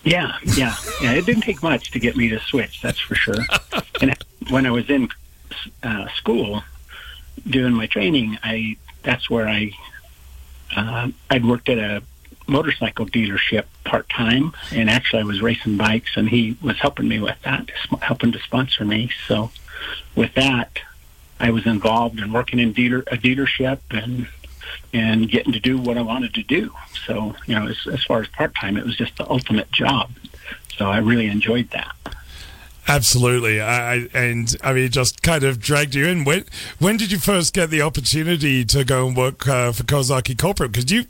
Yeah, 0.04 0.36
yeah, 0.56 0.74
yeah. 1.00 1.12
It 1.12 1.26
didn't 1.26 1.42
take 1.42 1.62
much 1.62 1.90
to 1.92 1.98
get 1.98 2.16
me 2.16 2.28
to 2.30 2.40
switch. 2.40 2.80
That's 2.80 2.98
for 2.98 3.14
sure. 3.14 3.36
and 4.00 4.16
when 4.50 4.66
I 4.66 4.70
was 4.70 4.88
in 4.90 5.08
uh, 5.82 6.08
school 6.16 6.62
doing 7.46 7.74
my 7.74 7.86
training, 7.86 8.38
I 8.42 8.76
that's 9.02 9.28
where 9.30 9.46
I 9.48 9.72
uh, 10.74 11.08
I'd 11.30 11.44
worked 11.44 11.68
at 11.68 11.78
a 11.78 12.02
motorcycle 12.48 13.06
dealership 13.06 13.64
part 13.84 14.08
time, 14.08 14.52
and 14.72 14.90
actually 14.90 15.20
I 15.20 15.24
was 15.24 15.40
racing 15.40 15.76
bikes, 15.76 16.16
and 16.16 16.28
he 16.28 16.56
was 16.62 16.78
helping 16.78 17.06
me 17.06 17.20
with 17.20 17.40
that, 17.44 17.70
helping 18.00 18.32
to 18.32 18.38
sponsor 18.40 18.84
me. 18.84 19.10
So 19.28 19.50
with 20.16 20.34
that, 20.34 20.80
I 21.42 21.50
was 21.50 21.66
involved 21.66 22.20
in 22.20 22.32
working 22.32 22.60
in 22.60 22.72
dealer 22.72 23.00
a 23.08 23.16
dealership 23.16 23.80
and 23.90 24.28
and 24.94 25.28
getting 25.28 25.52
to 25.52 25.60
do 25.60 25.76
what 25.76 25.98
I 25.98 26.02
wanted 26.02 26.34
to 26.34 26.42
do. 26.42 26.72
So, 27.06 27.34
you 27.46 27.54
know, 27.54 27.66
as, 27.66 27.78
as 27.92 28.04
far 28.04 28.20
as 28.20 28.28
part 28.28 28.54
time, 28.54 28.76
it 28.76 28.84
was 28.84 28.96
just 28.96 29.16
the 29.16 29.28
ultimate 29.28 29.70
job. 29.72 30.10
So 30.76 30.86
I 30.86 30.98
really 30.98 31.26
enjoyed 31.26 31.68
that. 31.70 31.94
Absolutely, 32.88 33.60
I, 33.60 34.08
and 34.12 34.56
I 34.62 34.72
mean, 34.72 34.84
it 34.84 34.92
just 34.92 35.22
kind 35.22 35.44
of 35.44 35.60
dragged 35.60 35.94
you 35.94 36.06
in. 36.06 36.24
When 36.24 36.44
when 36.78 36.96
did 36.96 37.12
you 37.12 37.18
first 37.18 37.54
get 37.54 37.70
the 37.70 37.82
opportunity 37.82 38.64
to 38.66 38.84
go 38.84 39.06
and 39.06 39.16
work 39.16 39.46
uh, 39.46 39.72
for 39.72 39.84
Kawasaki 39.84 40.36
Corporate? 40.36 40.72
Because 40.72 40.90
you, 40.90 41.04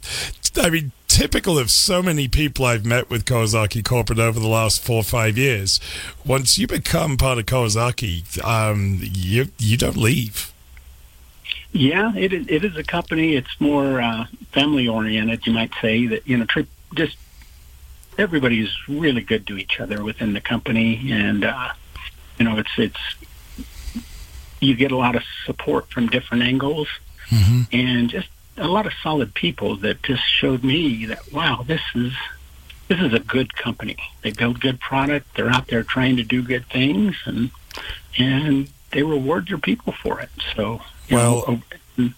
I 0.56 0.68
mean, 0.68 0.92
typical 1.12 1.59
of 1.59 1.70
so 1.70 2.02
many 2.02 2.26
people 2.26 2.64
I've 2.64 2.86
met 2.86 3.10
with 3.10 3.26
Kawasaki 3.26 3.84
Corporate 3.84 4.18
over 4.18 4.40
the 4.40 4.48
last 4.48 4.82
four 4.82 4.97
or 4.97 5.05
five 5.05 5.36
years. 5.36 5.78
Once 6.24 6.56
you 6.56 6.66
become 6.66 7.18
part 7.18 7.39
of 7.39 7.44
Kawasaki, 7.44 8.43
um, 8.43 8.98
you 9.02 9.48
you 9.59 9.76
don't 9.76 9.97
leave. 9.97 10.51
Yeah, 11.72 12.14
it 12.16 12.32
is, 12.32 12.47
it 12.48 12.64
is 12.64 12.76
a 12.78 12.82
company. 12.82 13.36
It's 13.36 13.60
more 13.60 14.01
uh, 14.01 14.24
family 14.52 14.89
oriented, 14.89 15.47
you 15.47 15.52
might 15.52 15.72
say. 15.82 16.06
That 16.06 16.26
you 16.26 16.39
know, 16.39 16.47
tri- 16.47 16.66
just 16.94 17.18
everybody's 18.16 18.70
really 18.89 19.22
good 19.22 19.47
to 19.48 19.59
each 19.59 19.80
other 19.80 20.02
within 20.02 20.32
the 20.32 20.40
company, 20.40 21.12
and 21.12 21.44
uh, 21.44 21.72
you 22.39 22.47
know, 22.47 22.56
it's 22.56 22.72
it's 22.78 23.01
you 24.60 24.74
get 24.74 24.93
a 24.93 24.97
lot 24.97 25.14
of 25.14 25.24
support 25.44 25.90
from 25.90 26.06
different 26.06 26.43
angles, 26.43 26.89
and 27.70 28.09
just 28.09 28.28
a 28.57 28.69
lot 28.69 28.87
of 28.87 28.93
solid 29.03 29.35
people 29.35 29.77
that 29.77 30.03
just 30.03 30.24
showed 30.24 30.62
me 30.62 31.07
that 31.07 31.33
wow, 31.33 31.65
this 31.66 31.81
is 31.95 32.12
this 32.89 33.01
is 33.01 33.15
a 33.15 33.20
good 33.20 33.55
company. 33.55 33.97
They 34.23 34.33
build 34.33 34.61
good 34.61 34.81
product. 34.81 35.35
They're 35.35 35.51
out 35.51 35.69
there 35.69 35.83
trying 35.83 36.16
to 36.16 36.23
do 36.23 36.43
good 36.43 36.66
things, 36.66 37.16
and 37.24 37.51
and 38.19 38.69
they 38.91 39.03
reward 39.03 39.49
their 39.49 39.59
people 39.59 39.93
for 39.93 40.20
it. 40.20 40.31
So 40.55 40.83
Well- 41.11 41.61
know, 41.97 42.11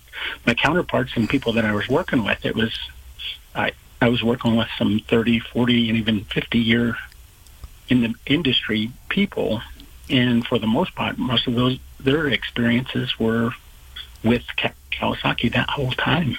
my 0.46 0.54
counterparts 0.54 1.12
and 1.16 1.28
people 1.28 1.52
that 1.54 1.64
I 1.64 1.72
was 1.72 1.88
working 1.88 2.24
with, 2.24 2.44
it 2.44 2.54
was 2.54 2.72
I 3.54 3.72
I 4.00 4.08
was 4.08 4.22
working 4.22 4.56
with 4.56 4.68
some 4.76 5.00
30, 5.08 5.38
40, 5.38 5.88
and 5.88 5.98
even 5.98 6.24
50 6.24 6.58
year 6.58 6.96
in 7.88 8.02
the 8.02 8.14
industry 8.26 8.90
people, 9.08 9.62
and 10.10 10.46
for 10.46 10.58
the 10.58 10.66
most 10.66 10.94
part, 10.94 11.18
most 11.18 11.46
of 11.46 11.54
those 11.54 11.78
their 12.00 12.26
experiences 12.26 13.18
were 13.18 13.54
with 14.24 14.42
Ka- 14.56 14.72
Kawasaki 14.92 15.52
that 15.52 15.70
whole 15.70 15.92
time. 15.92 16.38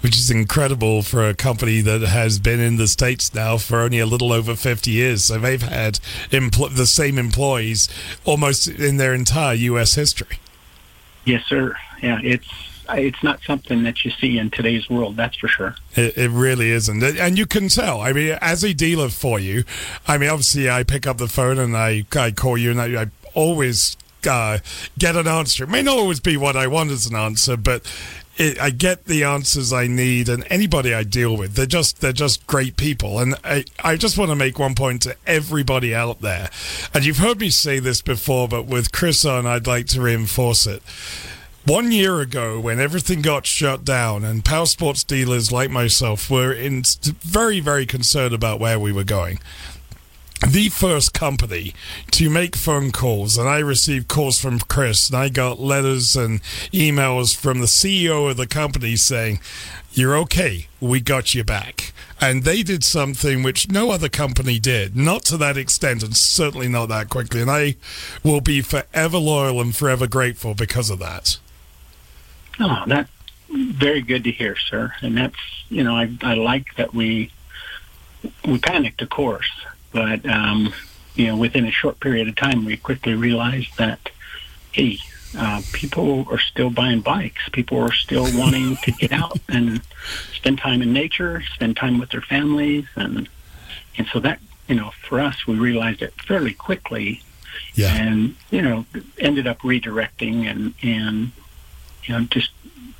which 0.00 0.16
is 0.18 0.30
incredible 0.30 1.02
for 1.02 1.28
a 1.28 1.34
company 1.34 1.80
that 1.80 2.00
has 2.00 2.38
been 2.38 2.58
in 2.60 2.76
the 2.76 2.88
states 2.88 3.32
now 3.34 3.56
for 3.56 3.80
only 3.80 3.98
a 4.00 4.06
little 4.06 4.32
over 4.32 4.56
50 4.56 4.90
years. 4.90 5.24
So 5.26 5.38
they've 5.38 5.62
had 5.62 5.94
empl- 6.30 6.74
the 6.74 6.86
same 6.86 7.18
employees 7.18 7.88
almost 8.24 8.66
in 8.66 8.96
their 8.96 9.14
entire 9.14 9.54
U.S. 9.54 9.94
history. 9.94 10.38
Yes, 11.24 11.44
sir. 11.46 11.76
Yeah, 12.02 12.18
it's 12.22 12.48
it's 12.92 13.22
not 13.22 13.40
something 13.42 13.84
that 13.84 14.04
you 14.04 14.10
see 14.10 14.38
in 14.38 14.50
today's 14.50 14.90
world. 14.90 15.16
That's 15.16 15.36
for 15.36 15.46
sure. 15.46 15.76
It, 15.94 16.16
it 16.18 16.30
really 16.30 16.70
isn't, 16.70 17.02
and 17.04 17.38
you 17.38 17.46
can 17.46 17.68
tell. 17.68 18.00
I 18.00 18.12
mean, 18.12 18.36
as 18.40 18.64
a 18.64 18.72
dealer 18.74 19.10
for 19.10 19.38
you, 19.38 19.62
I 20.08 20.18
mean, 20.18 20.30
obviously, 20.30 20.68
I 20.68 20.82
pick 20.82 21.06
up 21.06 21.18
the 21.18 21.28
phone 21.28 21.58
and 21.58 21.76
I 21.76 22.04
I 22.16 22.32
call 22.32 22.58
you, 22.58 22.70
and 22.72 22.80
I, 22.80 23.02
I 23.02 23.06
always 23.34 23.96
uh, 24.26 24.58
get 24.98 25.16
an 25.16 25.26
answer. 25.26 25.64
It 25.64 25.70
may 25.70 25.82
not 25.82 25.98
always 25.98 26.20
be 26.20 26.36
what 26.36 26.56
I 26.56 26.66
want 26.66 26.90
as 26.90 27.06
an 27.06 27.16
answer, 27.16 27.56
but 27.56 27.90
it, 28.36 28.60
I 28.60 28.70
get 28.70 29.04
the 29.04 29.24
answers 29.24 29.72
I 29.72 29.86
need. 29.86 30.28
And 30.28 30.44
anybody 30.48 30.94
I 30.94 31.02
deal 31.02 31.36
with, 31.36 31.54
they're 31.54 31.66
just 31.66 32.00
they're 32.00 32.12
just 32.12 32.46
great 32.46 32.76
people. 32.76 33.18
And 33.18 33.34
I 33.44 33.64
I 33.82 33.96
just 33.96 34.18
want 34.18 34.30
to 34.30 34.36
make 34.36 34.58
one 34.58 34.74
point 34.74 35.02
to 35.02 35.16
everybody 35.26 35.94
out 35.94 36.20
there, 36.20 36.50
and 36.94 37.04
you've 37.04 37.18
heard 37.18 37.40
me 37.40 37.50
say 37.50 37.78
this 37.78 38.02
before, 38.02 38.48
but 38.48 38.66
with 38.66 38.92
Chris 38.92 39.24
on, 39.24 39.46
I'd 39.46 39.66
like 39.66 39.86
to 39.88 40.00
reinforce 40.00 40.66
it. 40.66 40.82
One 41.66 41.92
year 41.92 42.20
ago, 42.20 42.58
when 42.58 42.80
everything 42.80 43.20
got 43.20 43.44
shut 43.46 43.84
down, 43.84 44.24
and 44.24 44.44
power 44.44 44.64
sports 44.64 45.04
dealers 45.04 45.52
like 45.52 45.70
myself 45.70 46.30
were 46.30 46.52
in 46.52 46.82
very, 47.20 47.60
very 47.60 47.84
concerned 47.84 48.34
about 48.34 48.58
where 48.58 48.80
we 48.80 48.92
were 48.92 49.04
going, 49.04 49.38
the 50.46 50.68
first 50.68 51.12
company 51.12 51.74
to 52.12 52.30
make 52.30 52.56
phone 52.56 52.92
calls, 52.92 53.36
and 53.36 53.48
I 53.48 53.58
received 53.58 54.08
calls 54.08 54.40
from 54.40 54.58
Chris, 54.60 55.08
and 55.08 55.16
I 55.16 55.28
got 55.28 55.60
letters 55.60 56.16
and 56.16 56.42
emails 56.72 57.36
from 57.36 57.60
the 57.60 57.66
CEO 57.66 58.30
of 58.30 58.36
the 58.36 58.46
company 58.46 58.96
saying, 58.96 59.40
You're 59.92 60.16
okay, 60.18 60.68
we 60.80 61.00
got 61.00 61.34
you 61.34 61.44
back. 61.44 61.92
And 62.20 62.44
they 62.44 62.62
did 62.62 62.84
something 62.84 63.42
which 63.42 63.70
no 63.70 63.90
other 63.90 64.08
company 64.08 64.58
did, 64.58 64.94
not 64.94 65.24
to 65.26 65.36
that 65.38 65.56
extent, 65.56 66.02
and 66.02 66.16
certainly 66.16 66.68
not 66.68 66.86
that 66.86 67.08
quickly. 67.08 67.40
And 67.40 67.50
I 67.50 67.76
will 68.22 68.42
be 68.42 68.60
forever 68.60 69.18
loyal 69.18 69.60
and 69.60 69.74
forever 69.74 70.06
grateful 70.06 70.54
because 70.54 70.90
of 70.90 70.98
that. 70.98 71.38
Oh, 72.58 72.84
that's 72.86 73.10
very 73.48 74.02
good 74.02 74.24
to 74.24 74.32
hear, 74.32 74.56
sir. 74.56 74.92
And 75.00 75.16
that's 75.16 75.38
you 75.68 75.82
know 75.82 75.96
I 75.96 76.10
I 76.22 76.34
like 76.34 76.74
that 76.76 76.92
we 76.92 77.30
we 78.46 78.58
panicked, 78.58 79.00
of 79.02 79.08
course, 79.08 79.50
but 79.92 80.28
um, 80.28 80.72
you 81.14 81.26
know 81.26 81.36
within 81.36 81.66
a 81.66 81.70
short 81.70 82.00
period 82.00 82.28
of 82.28 82.36
time 82.36 82.64
we 82.64 82.76
quickly 82.76 83.14
realized 83.14 83.76
that 83.78 84.10
hey. 84.72 84.98
Uh, 85.38 85.62
people 85.72 86.26
are 86.28 86.40
still 86.40 86.70
buying 86.70 87.00
bikes. 87.00 87.48
People 87.52 87.78
are 87.78 87.92
still 87.92 88.26
wanting 88.36 88.74
to 88.78 88.90
get 88.90 89.12
out 89.12 89.38
and 89.48 89.80
spend 90.34 90.58
time 90.58 90.82
in 90.82 90.92
nature, 90.92 91.40
spend 91.54 91.76
time 91.76 92.00
with 92.00 92.10
their 92.10 92.20
families, 92.20 92.84
and 92.96 93.28
and 93.96 94.08
so 94.08 94.18
that 94.18 94.40
you 94.66 94.74
know 94.74 94.90
for 95.08 95.20
us 95.20 95.46
we 95.46 95.56
realized 95.56 96.02
it 96.02 96.12
fairly 96.26 96.52
quickly, 96.52 97.22
yeah. 97.74 97.94
and 97.94 98.34
you 98.50 98.62
know 98.62 98.86
ended 99.18 99.46
up 99.46 99.58
redirecting 99.60 100.50
and 100.50 100.74
and 100.82 101.32
you 102.04 102.14
know 102.14 102.24
just 102.30 102.50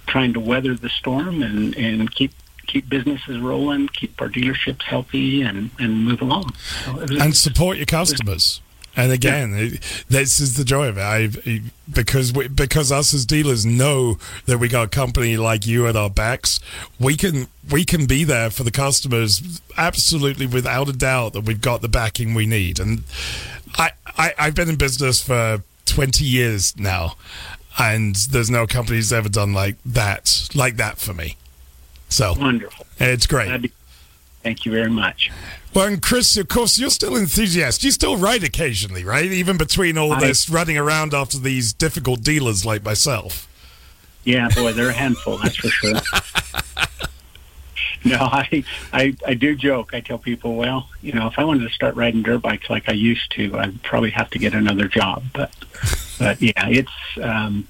trying 0.06 0.32
to 0.32 0.40
weather 0.40 0.74
the 0.74 0.88
storm 0.88 1.42
and 1.42 1.76
and 1.76 2.14
keep 2.14 2.32
keep 2.72 2.88
businesses 2.88 3.38
rolling, 3.40 3.88
keep 3.88 4.20
our 4.20 4.28
dealerships 4.28 4.82
healthy, 4.82 5.42
and 5.42 5.70
and 5.78 6.04
move 6.04 6.20
along. 6.22 6.54
So 6.84 6.92
was- 6.94 7.10
and 7.10 7.36
support 7.36 7.76
your 7.76 7.86
customers. 7.86 8.60
And 8.96 9.12
again, 9.12 9.54
it, 9.54 10.04
this 10.08 10.40
is 10.40 10.56
the 10.56 10.64
joy 10.64 10.88
of 10.88 10.98
it. 10.98 11.02
I, 11.02 11.60
because 11.92 12.32
we, 12.32 12.48
because 12.48 12.90
us 12.90 13.14
as 13.14 13.24
dealers 13.24 13.64
know 13.64 14.18
that 14.46 14.58
we 14.58 14.66
got 14.68 14.86
a 14.86 14.88
company 14.88 15.36
like 15.36 15.64
you 15.64 15.86
at 15.86 15.94
our 15.94 16.10
backs, 16.10 16.58
we 16.98 17.16
can 17.16 17.46
we 17.70 17.84
can 17.84 18.06
be 18.06 18.24
there 18.24 18.50
for 18.50 18.64
the 18.64 18.72
customers 18.72 19.60
absolutely 19.76 20.46
without 20.46 20.88
a 20.88 20.92
doubt 20.92 21.34
that 21.34 21.42
we've 21.42 21.60
got 21.60 21.82
the 21.82 21.88
backing 21.88 22.34
we 22.34 22.46
need. 22.46 22.80
And 22.80 23.04
I, 23.78 23.92
I 24.18 24.34
I've 24.36 24.54
been 24.56 24.68
in 24.68 24.76
business 24.76 25.22
for 25.22 25.62
twenty 25.86 26.24
years 26.24 26.76
now, 26.76 27.14
and 27.78 28.16
there's 28.16 28.50
no 28.50 28.66
company's 28.66 29.12
ever 29.12 29.28
done 29.28 29.52
like 29.52 29.76
that 29.86 30.48
like 30.52 30.76
that 30.78 30.98
for 30.98 31.14
me. 31.14 31.36
So 32.10 32.34
wonderful. 32.38 32.86
It's 32.98 33.26
great. 33.26 33.72
Thank 34.42 34.64
you 34.64 34.72
very 34.72 34.90
much. 34.90 35.30
Well, 35.74 35.86
and 35.86 36.02
Chris, 36.02 36.36
of 36.36 36.48
course, 36.48 36.78
you're 36.78 36.90
still 36.90 37.16
enthusiastic. 37.16 37.84
You 37.84 37.90
still 37.92 38.16
ride 38.16 38.42
occasionally, 38.42 39.04
right? 39.04 39.26
Even 39.26 39.56
between 39.56 39.96
all 39.96 40.12
I- 40.12 40.20
this 40.20 40.50
running 40.50 40.76
around 40.76 41.14
after 41.14 41.38
these 41.38 41.72
difficult 41.72 42.22
dealers 42.22 42.64
like 42.64 42.84
myself. 42.84 43.46
Yeah, 44.24 44.48
boy, 44.54 44.72
they're 44.72 44.90
a 44.90 44.92
handful, 44.92 45.38
that's 45.38 45.56
for 45.56 45.68
sure. 45.68 45.94
no, 48.04 48.18
I, 48.20 48.64
I 48.92 49.16
I 49.26 49.34
do 49.34 49.54
joke. 49.54 49.94
I 49.94 50.00
tell 50.00 50.18
people, 50.18 50.56
well, 50.56 50.88
you 51.00 51.12
know, 51.12 51.26
if 51.26 51.38
I 51.38 51.44
wanted 51.44 51.66
to 51.68 51.74
start 51.74 51.94
riding 51.96 52.22
dirt 52.22 52.42
bikes 52.42 52.68
like 52.68 52.88
I 52.88 52.92
used 52.92 53.30
to, 53.32 53.56
I'd 53.58 53.82
probably 53.82 54.10
have 54.10 54.28
to 54.30 54.38
get 54.38 54.52
another 54.54 54.88
job. 54.88 55.24
But 55.32 55.52
but 56.18 56.40
yeah, 56.42 56.68
it's 56.68 56.92
um, 57.22 57.66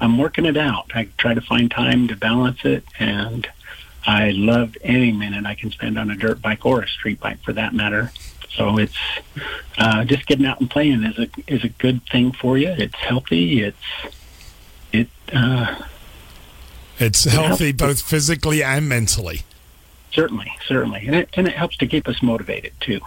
I'm 0.00 0.16
working 0.18 0.46
it 0.46 0.56
out. 0.56 0.90
I 0.94 1.08
try 1.18 1.34
to 1.34 1.40
find 1.42 1.70
time 1.70 2.08
to 2.08 2.16
balance 2.16 2.64
it, 2.64 2.84
and 2.98 3.46
I 4.06 4.30
love 4.30 4.76
any 4.82 5.12
minute 5.12 5.46
I 5.46 5.54
can 5.54 5.70
spend 5.70 5.98
on 5.98 6.10
a 6.10 6.16
dirt 6.16 6.42
bike 6.42 6.66
or 6.66 6.82
a 6.82 6.88
street 6.88 7.20
bike 7.20 7.38
for 7.44 7.52
that 7.52 7.72
matter. 7.74 8.12
So 8.56 8.76
it's 8.78 8.96
uh, 9.78 10.04
just 10.04 10.26
getting 10.26 10.44
out 10.44 10.60
and 10.60 10.70
playing 10.70 11.04
is 11.04 11.18
a 11.18 11.28
is 11.46 11.64
a 11.64 11.68
good 11.68 12.02
thing 12.10 12.32
for 12.32 12.58
you. 12.58 12.68
It's 12.68 12.94
healthy. 12.94 13.62
It's 13.62 13.76
it. 14.92 15.08
Uh, 15.32 15.82
It's 16.98 17.24
healthy 17.24 17.72
both 17.72 18.02
physically 18.02 18.62
and 18.62 18.88
mentally. 18.88 19.42
Certainly, 20.12 20.52
certainly, 20.66 21.06
and 21.06 21.16
it 21.16 21.30
and 21.34 21.48
it 21.48 21.54
helps 21.54 21.76
to 21.78 21.86
keep 21.86 22.06
us 22.06 22.22
motivated 22.22 22.72
too. 22.80 23.00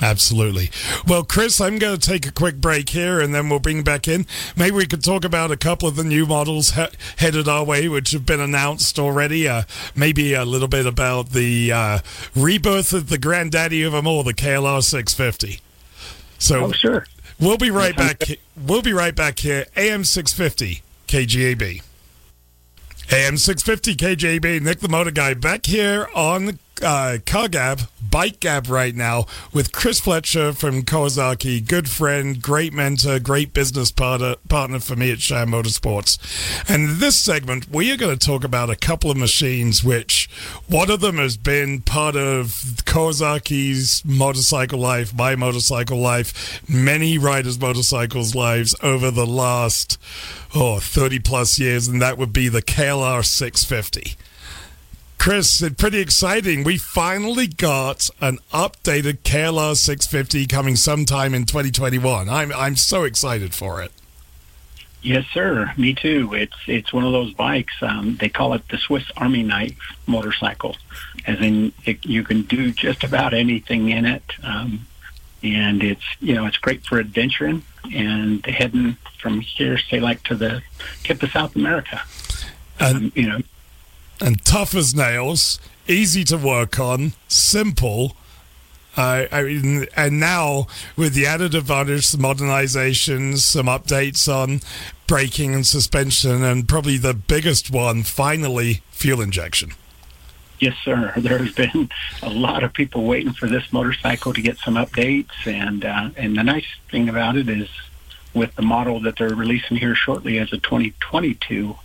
Absolutely. 0.00 0.70
Well, 1.06 1.24
Chris, 1.24 1.58
I'm 1.60 1.78
going 1.78 1.98
to 1.98 2.06
take 2.06 2.26
a 2.26 2.32
quick 2.32 2.56
break 2.56 2.90
here 2.90 3.18
and 3.18 3.34
then 3.34 3.48
we'll 3.48 3.60
bring 3.60 3.82
back 3.82 4.06
in. 4.06 4.26
Maybe 4.54 4.76
we 4.76 4.86
could 4.86 5.02
talk 5.02 5.24
about 5.24 5.50
a 5.50 5.56
couple 5.56 5.88
of 5.88 5.96
the 5.96 6.04
new 6.04 6.26
models 6.26 6.72
he- 6.72 6.86
headed 7.16 7.48
our 7.48 7.64
way, 7.64 7.88
which 7.88 8.10
have 8.10 8.26
been 8.26 8.40
announced 8.40 8.98
already. 8.98 9.48
Uh, 9.48 9.62
maybe 9.94 10.34
a 10.34 10.44
little 10.44 10.68
bit 10.68 10.84
about 10.84 11.30
the 11.30 11.72
uh, 11.72 11.98
rebirth 12.34 12.92
of 12.92 13.08
the 13.08 13.16
granddaddy 13.16 13.82
of 13.82 13.92
them 13.92 14.06
all, 14.06 14.22
the 14.22 14.34
KLR 14.34 14.82
650. 14.82 15.60
So, 16.38 16.66
oh, 16.66 16.72
sure. 16.72 17.06
We'll 17.40 17.58
be 17.58 17.70
right 17.70 17.96
back. 17.96 18.22
We'll 18.56 18.82
be 18.82 18.92
right 18.92 19.14
back 19.14 19.38
here. 19.38 19.66
AM 19.76 20.04
650 20.04 20.82
KGAB. 21.08 21.82
AM 23.12 23.36
650 23.36 23.94
KGAB, 23.94 24.60
Nick 24.60 24.80
the 24.80 24.88
Motor 24.88 25.12
Guy, 25.12 25.34
back 25.34 25.66
here 25.66 26.08
on 26.14 26.58
uh, 26.82 27.18
Car 27.24 27.48
Gab, 27.48 27.82
Bike 28.00 28.40
Gab 28.40 28.68
right 28.68 28.94
now 28.94 29.26
with 29.52 29.72
Chris 29.72 30.00
Fletcher 30.00 30.52
from 30.52 30.82
Kawasaki, 30.82 31.66
good 31.66 31.88
friend, 31.88 32.40
great 32.40 32.72
mentor, 32.72 33.18
great 33.18 33.52
business 33.52 33.90
partner, 33.90 34.36
partner 34.48 34.80
for 34.80 34.96
me 34.96 35.10
at 35.12 35.20
Shire 35.20 35.46
Motorsports. 35.46 36.18
And 36.68 36.96
this 36.96 37.16
segment, 37.16 37.70
we 37.70 37.92
are 37.92 37.96
going 37.96 38.16
to 38.16 38.26
talk 38.26 38.44
about 38.44 38.70
a 38.70 38.76
couple 38.76 39.10
of 39.10 39.16
machines, 39.16 39.82
which 39.82 40.28
one 40.68 40.90
of 40.90 41.00
them 41.00 41.16
has 41.16 41.36
been 41.36 41.80
part 41.80 42.16
of 42.16 42.48
Kawasaki's 42.84 44.04
motorcycle 44.04 44.78
life, 44.78 45.14
my 45.14 45.36
motorcycle 45.36 45.98
life, 45.98 46.62
many 46.68 47.18
riders' 47.18 47.60
motorcycles' 47.60 48.34
lives 48.34 48.74
over 48.82 49.10
the 49.10 49.26
last 49.26 49.98
oh, 50.54 50.78
30 50.78 51.18
plus 51.20 51.58
years, 51.58 51.88
and 51.88 52.00
that 52.00 52.18
would 52.18 52.32
be 52.32 52.48
the 52.48 52.62
KLR 52.62 53.24
650. 53.24 54.16
Chris, 55.26 55.60
it's 55.60 55.74
pretty 55.74 55.98
exciting. 55.98 56.62
We 56.62 56.78
finally 56.78 57.48
got 57.48 58.10
an 58.20 58.38
updated 58.52 59.22
KLR 59.24 59.76
650 59.76 60.46
coming 60.46 60.76
sometime 60.76 61.34
in 61.34 61.46
2021. 61.46 62.28
I'm 62.28 62.52
I'm 62.52 62.76
so 62.76 63.02
excited 63.02 63.52
for 63.52 63.82
it. 63.82 63.90
Yes, 65.02 65.26
sir. 65.34 65.72
Me 65.76 65.94
too. 65.94 66.32
It's 66.32 66.54
it's 66.68 66.92
one 66.92 67.02
of 67.02 67.10
those 67.10 67.34
bikes. 67.34 67.74
Um, 67.82 68.16
they 68.20 68.28
call 68.28 68.54
it 68.54 68.68
the 68.68 68.78
Swiss 68.78 69.10
Army 69.16 69.42
knife 69.42 69.76
motorcycle, 70.06 70.76
as 71.26 71.40
in 71.40 71.72
it, 71.84 72.06
you 72.06 72.22
can 72.22 72.42
do 72.42 72.70
just 72.70 73.02
about 73.02 73.34
anything 73.34 73.88
in 73.88 74.04
it. 74.04 74.22
Um, 74.44 74.86
and 75.42 75.82
it's 75.82 76.04
you 76.20 76.36
know 76.36 76.46
it's 76.46 76.58
great 76.58 76.86
for 76.86 77.00
adventuring 77.00 77.64
and 77.92 78.46
heading 78.46 78.96
from 79.18 79.40
here, 79.40 79.76
say 79.76 79.98
like 79.98 80.22
to 80.22 80.36
the 80.36 80.62
tip 81.02 81.20
of 81.20 81.32
South 81.32 81.56
America. 81.56 82.00
Um, 82.78 83.10
you 83.16 83.28
know, 83.28 83.40
And 84.20 84.42
tough 84.44 84.74
as 84.74 84.94
nails, 84.94 85.60
easy 85.86 86.24
to 86.24 86.36
work 86.38 86.78
on, 86.80 87.12
simple, 87.28 88.16
Uh, 88.96 89.26
I 89.30 89.42
mean, 89.42 89.86
and 89.94 90.18
now 90.18 90.68
with 90.96 91.12
the 91.12 91.26
added 91.26 91.54
advantage, 91.54 92.06
some 92.06 92.22
modernizations, 92.22 93.40
some 93.40 93.66
updates 93.66 94.26
on 94.26 94.62
braking 95.06 95.54
and 95.54 95.66
suspension, 95.66 96.42
and 96.42 96.66
probably 96.66 96.96
the 96.96 97.12
biggest 97.12 97.70
one, 97.70 98.04
finally, 98.04 98.80
fuel 98.92 99.20
injection. 99.20 99.72
Yes, 100.60 100.76
sir. 100.82 101.12
There's 101.18 101.52
been 101.54 101.90
a 102.22 102.30
lot 102.30 102.64
of 102.64 102.72
people 102.72 103.04
waiting 103.04 103.34
for 103.34 103.46
this 103.48 103.70
motorcycle 103.70 104.32
to 104.32 104.40
get 104.40 104.56
some 104.56 104.76
updates, 104.76 105.46
and 105.46 105.84
uh, 105.84 106.08
and 106.16 106.34
the 106.38 106.42
nice 106.42 106.64
thing 106.90 107.10
about 107.10 107.36
it 107.36 107.50
is, 107.50 107.68
with 108.32 108.54
the 108.54 108.62
model 108.62 109.00
that 109.00 109.16
they're 109.18 109.34
releasing 109.34 109.76
here 109.76 109.94
shortly 109.94 110.38
as 110.38 110.54
a 110.54 110.58
2022 110.58 111.76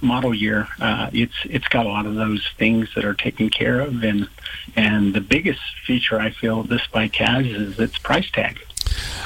model 0.00 0.34
year, 0.34 0.68
uh, 0.80 1.10
it's 1.12 1.34
it's 1.44 1.68
got 1.68 1.86
a 1.86 1.88
lot 1.88 2.06
of 2.06 2.14
those 2.14 2.46
things 2.58 2.88
that 2.94 3.04
are 3.04 3.14
taken 3.14 3.50
care 3.50 3.80
of, 3.80 4.02
and 4.02 4.28
and 4.74 5.14
the 5.14 5.20
biggest 5.20 5.60
feature 5.86 6.18
I 6.20 6.30
feel 6.30 6.62
this 6.62 6.86
bike 6.86 7.16
has 7.16 7.46
is 7.46 7.78
its 7.78 7.98
price 7.98 8.30
tag. 8.30 8.58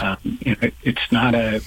Um, 0.01 0.17
you 0.41 0.53
know, 0.53 0.59
it, 0.63 0.75
it's 0.83 1.13
not 1.13 1.35
a 1.35 1.63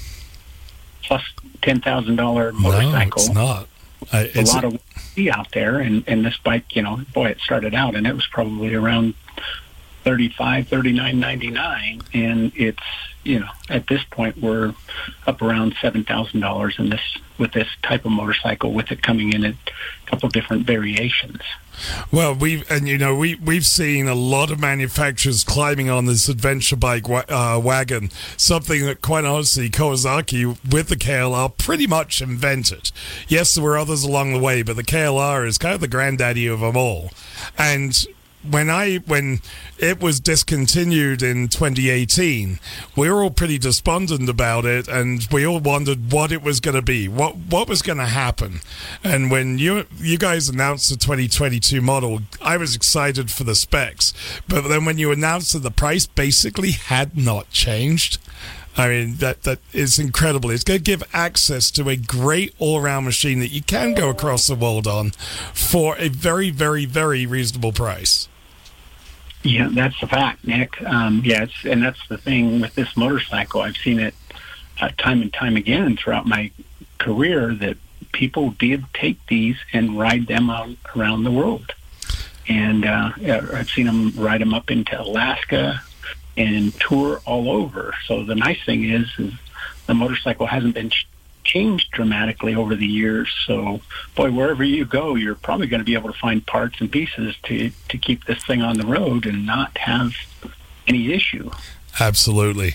plus 1.03 1.23
ten 1.61 1.81
thousand 1.81 2.15
dollar 2.15 2.51
motorcycle. 2.53 3.33
No, 3.33 3.65
it's 4.11 4.53
not. 4.53 4.63
A 4.63 4.67
lot 4.67 4.75
of 4.75 4.81
see 5.13 5.29
out 5.29 5.51
there, 5.51 5.79
and 5.79 6.03
and 6.07 6.25
this 6.25 6.37
bike, 6.37 6.75
you 6.75 6.81
know, 6.81 7.01
boy, 7.13 7.29
it 7.29 7.39
started 7.39 7.73
out 7.73 7.95
and 7.95 8.07
it 8.07 8.13
was 8.13 8.27
probably 8.27 8.73
around 8.73 9.13
thirty 10.03 10.29
five, 10.29 10.67
thirty 10.67 10.91
nine, 10.91 11.19
ninety 11.19 11.49
nine, 11.49 12.01
and 12.13 12.51
it's 12.55 12.83
you 13.23 13.39
know 13.39 13.49
at 13.69 13.87
this 13.87 14.03
point 14.05 14.37
we're 14.37 14.73
up 15.27 15.41
around 15.41 15.75
seven 15.81 16.03
thousand 16.03 16.39
dollars 16.39 16.75
in 16.77 16.89
this 16.89 17.17
with 17.37 17.51
this 17.53 17.67
type 17.81 18.05
of 18.05 18.11
motorcycle, 18.11 18.73
with 18.73 18.91
it 18.91 19.01
coming 19.01 19.33
in 19.33 19.43
at 19.43 19.53
a 19.53 20.09
couple 20.09 20.29
different 20.29 20.65
variations. 20.67 21.41
Well, 22.11 22.35
we've 22.35 22.69
and 22.69 22.87
you 22.87 22.97
know 22.97 23.15
we 23.15 23.35
we've 23.35 23.65
seen 23.65 24.07
a 24.07 24.15
lot 24.15 24.51
of 24.51 24.59
manufacturers 24.59 25.43
climbing 25.43 25.89
on 25.89 26.05
this 26.05 26.29
adventure 26.29 26.75
bike 26.75 27.09
wa- 27.09 27.25
uh, 27.27 27.59
wagon, 27.59 28.11
something 28.37 28.85
that 28.85 29.01
quite 29.01 29.25
honestly 29.25 29.69
Kawasaki 29.69 30.57
with 30.71 30.89
the 30.89 30.95
KLR 30.95 31.57
pretty 31.57 31.87
much 31.87 32.21
invented. 32.21 32.91
Yes, 33.27 33.55
there 33.55 33.63
were 33.63 33.77
others 33.77 34.03
along 34.03 34.33
the 34.33 34.39
way, 34.39 34.61
but 34.61 34.75
the 34.75 34.83
KLR 34.83 35.47
is 35.47 35.57
kind 35.57 35.73
of 35.73 35.81
the 35.81 35.87
granddaddy 35.87 36.45
of 36.47 36.59
them 36.59 36.77
all. 36.77 37.11
And 37.57 38.05
when 38.49 38.69
I 38.69 38.97
when 38.97 39.39
it 39.77 40.01
was 40.01 40.19
discontinued 40.19 41.21
in 41.21 41.47
2018, 41.47 42.59
we 42.95 43.09
were 43.09 43.23
all 43.23 43.31
pretty 43.31 43.57
despondent 43.57 44.29
about 44.29 44.65
it, 44.65 44.87
and 44.87 45.25
we 45.31 45.45
all 45.45 45.59
wondered 45.59 46.11
what 46.11 46.31
it 46.31 46.43
was 46.43 46.59
going 46.59 46.75
to 46.75 46.81
be, 46.81 47.07
what 47.07 47.35
what 47.35 47.69
was 47.69 47.81
going 47.81 47.97
to 47.99 48.05
happen. 48.05 48.59
And 49.03 49.31
when 49.31 49.57
you 49.57 49.85
you 49.97 50.17
guys 50.17 50.49
announced 50.49 50.89
the 50.89 50.97
2022 50.97 51.81
model, 51.81 52.21
I 52.41 52.57
was 52.57 52.75
excited 52.75 53.31
for 53.31 53.43
the 53.43 53.55
specs, 53.55 54.13
but 54.47 54.67
then 54.67 54.85
when 54.85 54.97
you 54.97 55.11
announced 55.11 55.53
that 55.53 55.59
the 55.59 55.71
price 55.71 56.05
basically 56.05 56.71
had 56.71 57.17
not 57.17 57.49
changed. 57.49 58.19
I 58.75 58.89
mean 58.89 59.17
that 59.17 59.43
that 59.43 59.59
is 59.71 59.99
incredible. 59.99 60.49
It's 60.49 60.63
going 60.63 60.79
to 60.79 60.83
give 60.83 61.03
access 61.13 61.69
to 61.71 61.89
a 61.89 61.95
great 61.95 62.55
all-round 62.57 63.05
machine 63.05 63.39
that 63.39 63.51
you 63.51 63.61
can 63.61 63.93
go 63.93 64.09
across 64.09 64.47
the 64.47 64.55
world 64.55 64.87
on 64.87 65.11
for 65.53 65.95
a 65.99 66.09
very, 66.09 66.49
very, 66.49 66.85
very 66.85 67.27
reasonable 67.27 67.71
price. 67.71 68.27
Yeah, 69.43 69.67
that's 69.71 69.99
the 69.99 70.07
fact, 70.07 70.47
Nick. 70.47 70.81
Um, 70.83 71.21
yeah, 71.25 71.45
and 71.65 71.83
that's 71.83 72.07
the 72.07 72.17
thing 72.17 72.61
with 72.61 72.75
this 72.75 72.95
motorcycle. 72.95 73.61
I've 73.61 73.77
seen 73.77 73.99
it 73.99 74.15
uh, 74.79 74.89
time 74.97 75.21
and 75.21 75.33
time 75.33 75.57
again 75.57 75.97
throughout 75.97 76.25
my 76.25 76.51
career 76.97 77.53
that 77.55 77.77
people 78.13 78.51
did 78.51 78.85
take 78.93 79.25
these 79.27 79.57
and 79.73 79.99
ride 79.99 80.27
them 80.27 80.49
out 80.49 80.69
around 80.95 81.23
the 81.23 81.31
world. 81.31 81.73
And 82.47 82.85
uh, 82.85 83.11
I've 83.21 83.69
seen 83.69 83.85
them 83.85 84.13
ride 84.15 84.41
them 84.41 84.53
up 84.53 84.71
into 84.71 84.99
Alaska 84.99 85.81
and 86.37 86.73
tour 86.79 87.21
all 87.25 87.51
over. 87.51 87.93
So 88.05 88.23
the 88.23 88.35
nice 88.35 88.63
thing 88.65 88.89
is, 88.89 89.07
is 89.17 89.33
the 89.87 89.93
motorcycle 89.93 90.45
hasn't 90.45 90.73
been 90.73 90.91
changed 91.43 91.91
dramatically 91.91 92.55
over 92.55 92.75
the 92.75 92.87
years. 92.87 93.33
So, 93.45 93.81
boy, 94.15 94.31
wherever 94.31 94.63
you 94.63 94.85
go, 94.85 95.15
you're 95.15 95.35
probably 95.35 95.67
going 95.67 95.81
to 95.81 95.85
be 95.85 95.95
able 95.95 96.11
to 96.11 96.19
find 96.19 96.45
parts 96.45 96.79
and 96.79 96.91
pieces 96.91 97.35
to 97.43 97.71
to 97.89 97.97
keep 97.97 98.25
this 98.25 98.43
thing 98.43 98.61
on 98.61 98.77
the 98.77 98.85
road 98.85 99.25
and 99.25 99.45
not 99.45 99.77
have 99.77 100.13
any 100.87 101.13
issue. 101.13 101.49
Absolutely, 101.99 102.73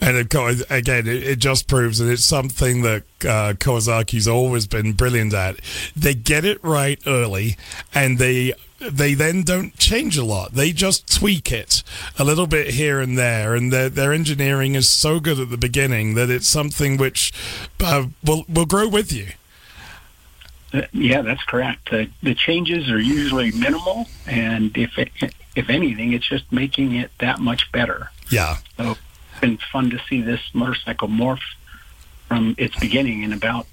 and 0.00 0.16
again, 0.16 1.08
it, 1.08 1.22
it, 1.24 1.38
just 1.40 1.66
proves 1.66 1.98
that 1.98 2.08
it's 2.08 2.24
something 2.24 2.82
that 2.82 3.02
uh, 3.22 3.54
Kawasaki's 3.54 4.28
always 4.28 4.68
been 4.68 4.92
brilliant 4.92 5.34
at. 5.34 5.56
They 5.96 6.14
get 6.14 6.44
it 6.44 6.62
right 6.62 7.00
early, 7.04 7.56
and 7.92 8.18
they 8.18 8.54
they 8.80 9.14
then 9.14 9.42
don't 9.42 9.76
change 9.76 10.16
a 10.16 10.24
lot. 10.24 10.52
They 10.52 10.72
just 10.72 11.12
tweak 11.12 11.52
it 11.52 11.82
a 12.18 12.24
little 12.24 12.46
bit 12.46 12.74
here 12.74 13.00
and 13.00 13.16
there, 13.18 13.54
and 13.54 13.72
their 13.72 13.88
their 13.88 14.12
engineering 14.12 14.74
is 14.74 14.88
so 14.88 15.20
good 15.20 15.38
at 15.38 15.50
the 15.50 15.58
beginning 15.58 16.14
that 16.14 16.30
it's 16.30 16.48
something 16.48 16.96
which 16.96 17.32
uh, 17.80 18.06
will 18.24 18.44
will 18.48 18.66
grow 18.66 18.88
with 18.88 19.12
you. 19.12 19.28
Uh, 20.72 20.82
yeah, 20.92 21.20
that's 21.20 21.42
correct. 21.44 21.90
The, 21.90 22.08
the 22.22 22.34
changes 22.34 22.90
are 22.90 23.00
usually 23.00 23.50
minimal, 23.50 24.06
and 24.26 24.76
if 24.76 24.98
it, 24.98 25.10
if 25.56 25.68
anything, 25.68 26.12
it's 26.12 26.28
just 26.28 26.50
making 26.52 26.94
it 26.94 27.10
that 27.18 27.40
much 27.40 27.70
better. 27.72 28.10
Yeah. 28.30 28.58
So 28.76 28.92
it's 28.92 29.40
been 29.40 29.58
fun 29.72 29.90
to 29.90 30.00
see 30.08 30.22
this 30.22 30.40
motorcycle 30.54 31.08
morph 31.08 31.40
from 32.28 32.54
its 32.56 32.78
beginning 32.78 33.24
in 33.24 33.32
about 33.32 33.66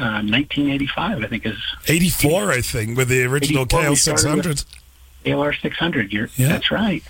uh, 0.00 0.22
1985, 0.22 1.22
I 1.22 1.26
think 1.26 1.46
is 1.46 1.58
84, 1.86 2.52
I 2.52 2.60
think, 2.60 2.96
with 2.96 3.08
the 3.08 3.24
original 3.24 3.66
KL 3.66 3.96
600. 3.96 4.64
KLR 5.24 5.60
600. 5.60 6.12
You're, 6.12 6.28
yeah. 6.36 6.48
That's 6.48 6.70
right. 6.70 7.02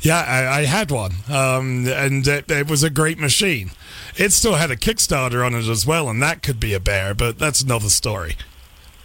Yeah, 0.00 0.18
I, 0.18 0.60
I 0.60 0.64
had 0.64 0.90
one, 0.90 1.12
um, 1.30 1.86
and 1.86 2.26
it, 2.26 2.50
it, 2.50 2.68
was 2.68 2.82
a 2.82 2.90
great 2.90 3.20
machine. 3.20 3.70
It 4.16 4.32
still 4.32 4.54
had 4.54 4.72
a 4.72 4.76
Kickstarter 4.76 5.46
on 5.46 5.54
it 5.54 5.68
as 5.68 5.86
well, 5.86 6.08
and 6.08 6.20
that 6.20 6.42
could 6.42 6.58
be 6.58 6.74
a 6.74 6.80
bear, 6.80 7.14
but 7.14 7.38
that's 7.38 7.60
another 7.60 7.88
story. 7.88 8.36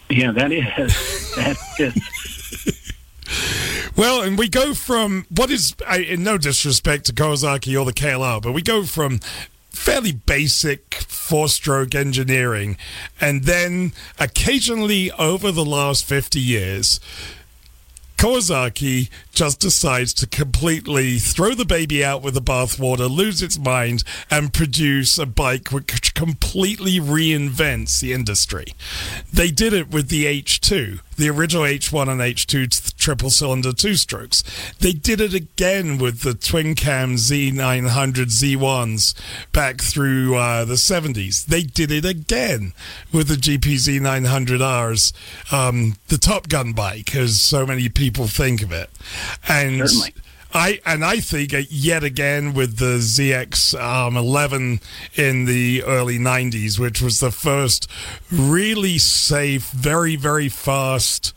Yeah, 0.09 0.31
that 0.31 0.51
is. 0.51 0.65
that 1.35 1.57
is. 1.79 2.83
Well, 3.97 4.21
and 4.21 4.37
we 4.37 4.47
go 4.47 4.75
from 4.75 5.25
what 5.29 5.49
is, 5.49 5.75
in 5.91 6.21
no 6.21 6.37
disrespect 6.37 7.05
to 7.05 7.13
Kawasaki 7.13 7.79
or 7.79 7.83
the 7.83 7.93
KLR, 7.93 8.39
but 8.43 8.51
we 8.51 8.61
go 8.61 8.83
from 8.83 9.19
fairly 9.77 10.11
basic 10.11 10.95
four 10.95 11.47
stroke 11.47 11.95
engineering, 11.95 12.77
and 13.21 13.43
then 13.43 13.93
occasionally 14.19 15.11
over 15.13 15.51
the 15.51 15.63
last 15.65 16.03
50 16.05 16.39
years, 16.39 16.99
Kawasaki 18.17 19.09
just 19.31 19.59
decides 19.59 20.11
to 20.15 20.25
completely 20.25 21.19
throw 21.19 21.53
the 21.53 21.65
baby 21.65 22.03
out 22.03 22.23
with 22.23 22.33
the 22.33 22.41
bathwater, 22.41 23.09
lose 23.09 23.43
its 23.43 23.59
mind, 23.59 24.03
and 24.31 24.51
produce 24.51 25.19
a 25.19 25.27
bike 25.27 25.71
which 25.71 26.15
completely 26.15 26.99
reinvents 26.99 27.99
the 27.99 28.13
industry. 28.13 28.73
They 29.31 29.51
did 29.51 29.71
it 29.71 29.91
with 29.91 30.09
the 30.09 30.25
H2, 30.25 30.99
the 31.17 31.29
original 31.29 31.63
H1 31.63 32.07
and 32.07 32.21
H2 32.21 32.95
triple 32.95 33.29
cylinder 33.29 33.73
two 33.73 33.95
strokes. 33.95 34.43
They 34.79 34.93
did 34.93 35.19
it 35.19 35.33
again 35.33 35.97
with 35.97 36.21
the 36.21 36.33
twin 36.33 36.75
cam 36.75 37.15
Z900 37.15 38.27
Z1s 38.27 39.13
back 39.51 39.81
through 39.81 40.35
uh, 40.35 40.65
the 40.65 40.75
70s. 40.75 41.45
They 41.45 41.63
did 41.63 41.91
it 41.91 42.05
again 42.05 42.73
with 43.11 43.27
the 43.27 43.35
GPZ 43.35 43.99
900Rs, 43.99 45.53
um, 45.53 45.95
the 46.07 46.17
Top 46.17 46.47
Gun 46.47 46.73
bike, 46.73 47.15
as 47.15 47.41
so 47.41 47.65
many 47.65 47.89
people 47.89 48.27
think 48.27 48.61
of 48.61 48.71
it. 48.71 48.89
And 49.47 49.79
Certainly. 49.79 50.13
I 50.57 50.79
and 50.87 51.05
I 51.05 51.19
think 51.19 51.53
yet 51.69 52.03
again 52.03 52.55
with 52.55 52.77
the 52.77 52.97
ZX 52.97 53.79
um, 53.79 54.17
11 54.17 54.79
in 55.15 55.45
the 55.45 55.83
early 55.83 56.17
90s, 56.17 56.79
which 56.79 56.99
was 56.99 57.19
the 57.19 57.29
first 57.29 57.87
really 58.31 58.97
safe, 58.97 59.69
very 59.69 60.15
very 60.15 60.49
fast. 60.49 61.35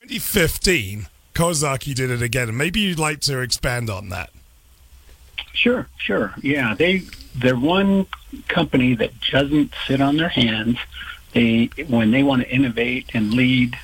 2015, 0.00 1.08
Kawasaki 1.34 1.94
did 1.94 2.10
it 2.10 2.22
again, 2.22 2.56
maybe 2.56 2.80
you'd 2.80 2.98
like 2.98 3.20
to 3.20 3.38
expand 3.40 3.90
on 3.90 4.08
that. 4.08 4.30
Sure, 5.52 5.86
sure. 5.98 6.34
Yeah, 6.40 6.74
they 6.74 7.02
they're 7.34 7.54
one 7.54 8.06
company 8.48 8.94
that 8.94 9.12
doesn't 9.30 9.74
sit 9.86 10.00
on 10.00 10.16
their 10.16 10.30
hands. 10.30 10.78
They 11.34 11.66
when 11.86 12.10
they 12.10 12.22
want 12.22 12.42
to 12.42 12.50
innovate 12.50 13.10
and 13.12 13.34
lead 13.34 13.78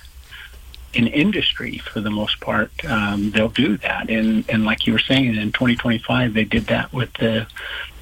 in 0.99 1.07
industry 1.07 1.79
for 1.79 2.01
the 2.01 2.11
most 2.11 2.41
part, 2.41 2.73
um, 2.85 3.31
they'll 3.31 3.49
do 3.49 3.77
that. 3.79 4.11
And 4.11 4.45
and 4.51 4.65
like 4.65 4.87
you 4.87 4.93
were 4.93 4.99
saying, 4.99 5.27
in 5.27 5.53
2025 5.53 6.35
they 6.35 6.45
did 6.45 6.67
that 6.67 6.93
with 6.93 7.13
the 7.15 7.47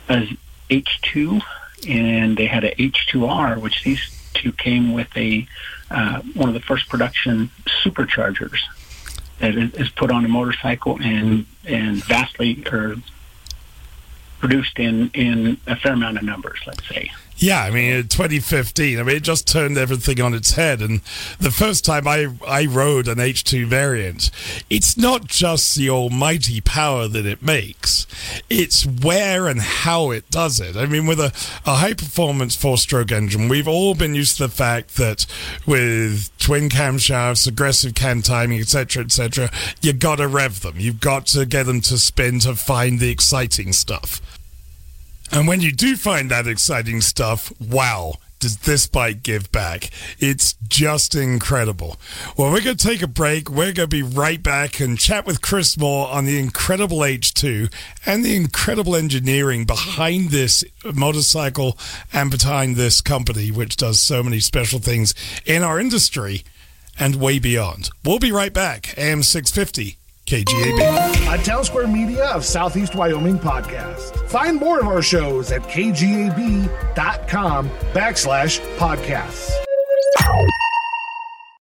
uh, 0.08 0.24
H2, 0.70 1.42
and 1.86 2.36
they 2.38 2.46
had 2.46 2.64
a 2.64 2.74
H2R, 2.74 3.60
which 3.60 3.84
these 3.84 4.00
two 4.32 4.50
came 4.50 4.94
with 4.94 5.14
a 5.14 5.46
uh, 5.90 6.22
one 6.34 6.48
of 6.48 6.54
the 6.54 6.60
first 6.60 6.88
production 6.88 7.50
superchargers 7.84 8.60
that 9.40 9.54
is 9.54 9.90
put 9.90 10.10
on 10.10 10.24
a 10.24 10.28
motorcycle 10.28 10.98
and 11.02 11.44
and 11.66 12.02
vastly 12.02 12.64
or 12.72 12.96
produced 14.40 14.78
in 14.78 15.10
in 15.12 15.58
a 15.66 15.76
fair 15.76 15.92
amount 15.92 16.16
of 16.16 16.22
numbers. 16.22 16.60
Let's 16.66 16.88
say. 16.88 17.10
Yeah, 17.38 17.62
I 17.62 17.70
mean, 17.70 17.92
in 17.92 18.08
2015, 18.08 18.98
I 18.98 19.02
mean, 19.02 19.16
it 19.16 19.22
just 19.22 19.46
turned 19.46 19.76
everything 19.76 20.22
on 20.22 20.32
its 20.32 20.52
head. 20.52 20.80
And 20.80 21.00
the 21.38 21.50
first 21.50 21.84
time 21.84 22.08
I, 22.08 22.28
I 22.46 22.64
rode 22.64 23.08
an 23.08 23.18
H2 23.18 23.66
variant, 23.66 24.30
it's 24.70 24.96
not 24.96 25.26
just 25.26 25.76
the 25.76 25.90
almighty 25.90 26.62
power 26.62 27.08
that 27.08 27.26
it 27.26 27.42
makes, 27.42 28.06
it's 28.48 28.86
where 28.86 29.48
and 29.48 29.60
how 29.60 30.10
it 30.10 30.30
does 30.30 30.60
it. 30.60 30.76
I 30.76 30.86
mean, 30.86 31.06
with 31.06 31.20
a, 31.20 31.32
a 31.66 31.76
high 31.76 31.92
performance 31.92 32.56
four 32.56 32.78
stroke 32.78 33.12
engine, 33.12 33.48
we've 33.48 33.68
all 33.68 33.94
been 33.94 34.14
used 34.14 34.38
to 34.38 34.44
the 34.44 34.52
fact 34.52 34.96
that 34.96 35.26
with 35.66 36.30
twin 36.38 36.70
camshafts, 36.70 37.46
aggressive 37.46 37.94
cam 37.94 38.22
timing, 38.22 38.60
etc., 38.60 39.04
etc., 39.04 39.50
you 39.82 39.92
got 39.92 40.16
to 40.16 40.28
rev 40.28 40.62
them. 40.62 40.76
You've 40.78 41.00
got 41.00 41.26
to 41.26 41.44
get 41.44 41.66
them 41.66 41.82
to 41.82 41.98
spin 41.98 42.38
to 42.40 42.54
find 42.54 42.98
the 42.98 43.10
exciting 43.10 43.74
stuff. 43.74 44.35
And 45.32 45.48
when 45.48 45.60
you 45.60 45.72
do 45.72 45.96
find 45.96 46.30
that 46.30 46.46
exciting 46.46 47.00
stuff, 47.00 47.52
wow, 47.60 48.14
does 48.38 48.58
this 48.58 48.86
bike 48.86 49.22
give 49.22 49.50
back? 49.50 49.90
It's 50.18 50.54
just 50.68 51.14
incredible. 51.14 51.96
Well, 52.36 52.52
we're 52.52 52.62
going 52.62 52.76
to 52.76 52.86
take 52.86 53.02
a 53.02 53.08
break. 53.08 53.48
We're 53.48 53.72
going 53.72 53.74
to 53.74 53.86
be 53.88 54.02
right 54.02 54.42
back 54.42 54.78
and 54.78 54.98
chat 54.98 55.26
with 55.26 55.42
Chris 55.42 55.76
Moore 55.78 56.08
on 56.08 56.26
the 56.26 56.38
incredible 56.38 56.98
H2 56.98 57.72
and 58.04 58.24
the 58.24 58.36
incredible 58.36 58.94
engineering 58.94 59.64
behind 59.64 60.30
this 60.30 60.64
motorcycle 60.84 61.78
and 62.12 62.30
behind 62.30 62.76
this 62.76 63.00
company, 63.00 63.50
which 63.50 63.76
does 63.76 64.00
so 64.00 64.22
many 64.22 64.40
special 64.40 64.78
things 64.78 65.14
in 65.44 65.62
our 65.62 65.80
industry 65.80 66.44
and 66.98 67.16
way 67.16 67.38
beyond. 67.38 67.90
We'll 68.04 68.18
be 68.18 68.32
right 68.32 68.52
back. 68.52 68.94
AM 68.96 69.22
650 69.22 69.98
KGAB. 70.26 71.34
A 71.34 71.42
Town 71.44 71.64
Square 71.64 71.88
Media 71.88 72.26
of 72.30 72.44
Southeast 72.44 72.96
Wyoming 72.96 73.38
podcast. 73.38 74.28
Find 74.28 74.58
more 74.58 74.80
of 74.80 74.88
our 74.88 75.00
shows 75.02 75.52
at 75.52 75.62
kgab.com 75.62 76.68
backslash 77.94 78.60
podcasts. 78.76 79.52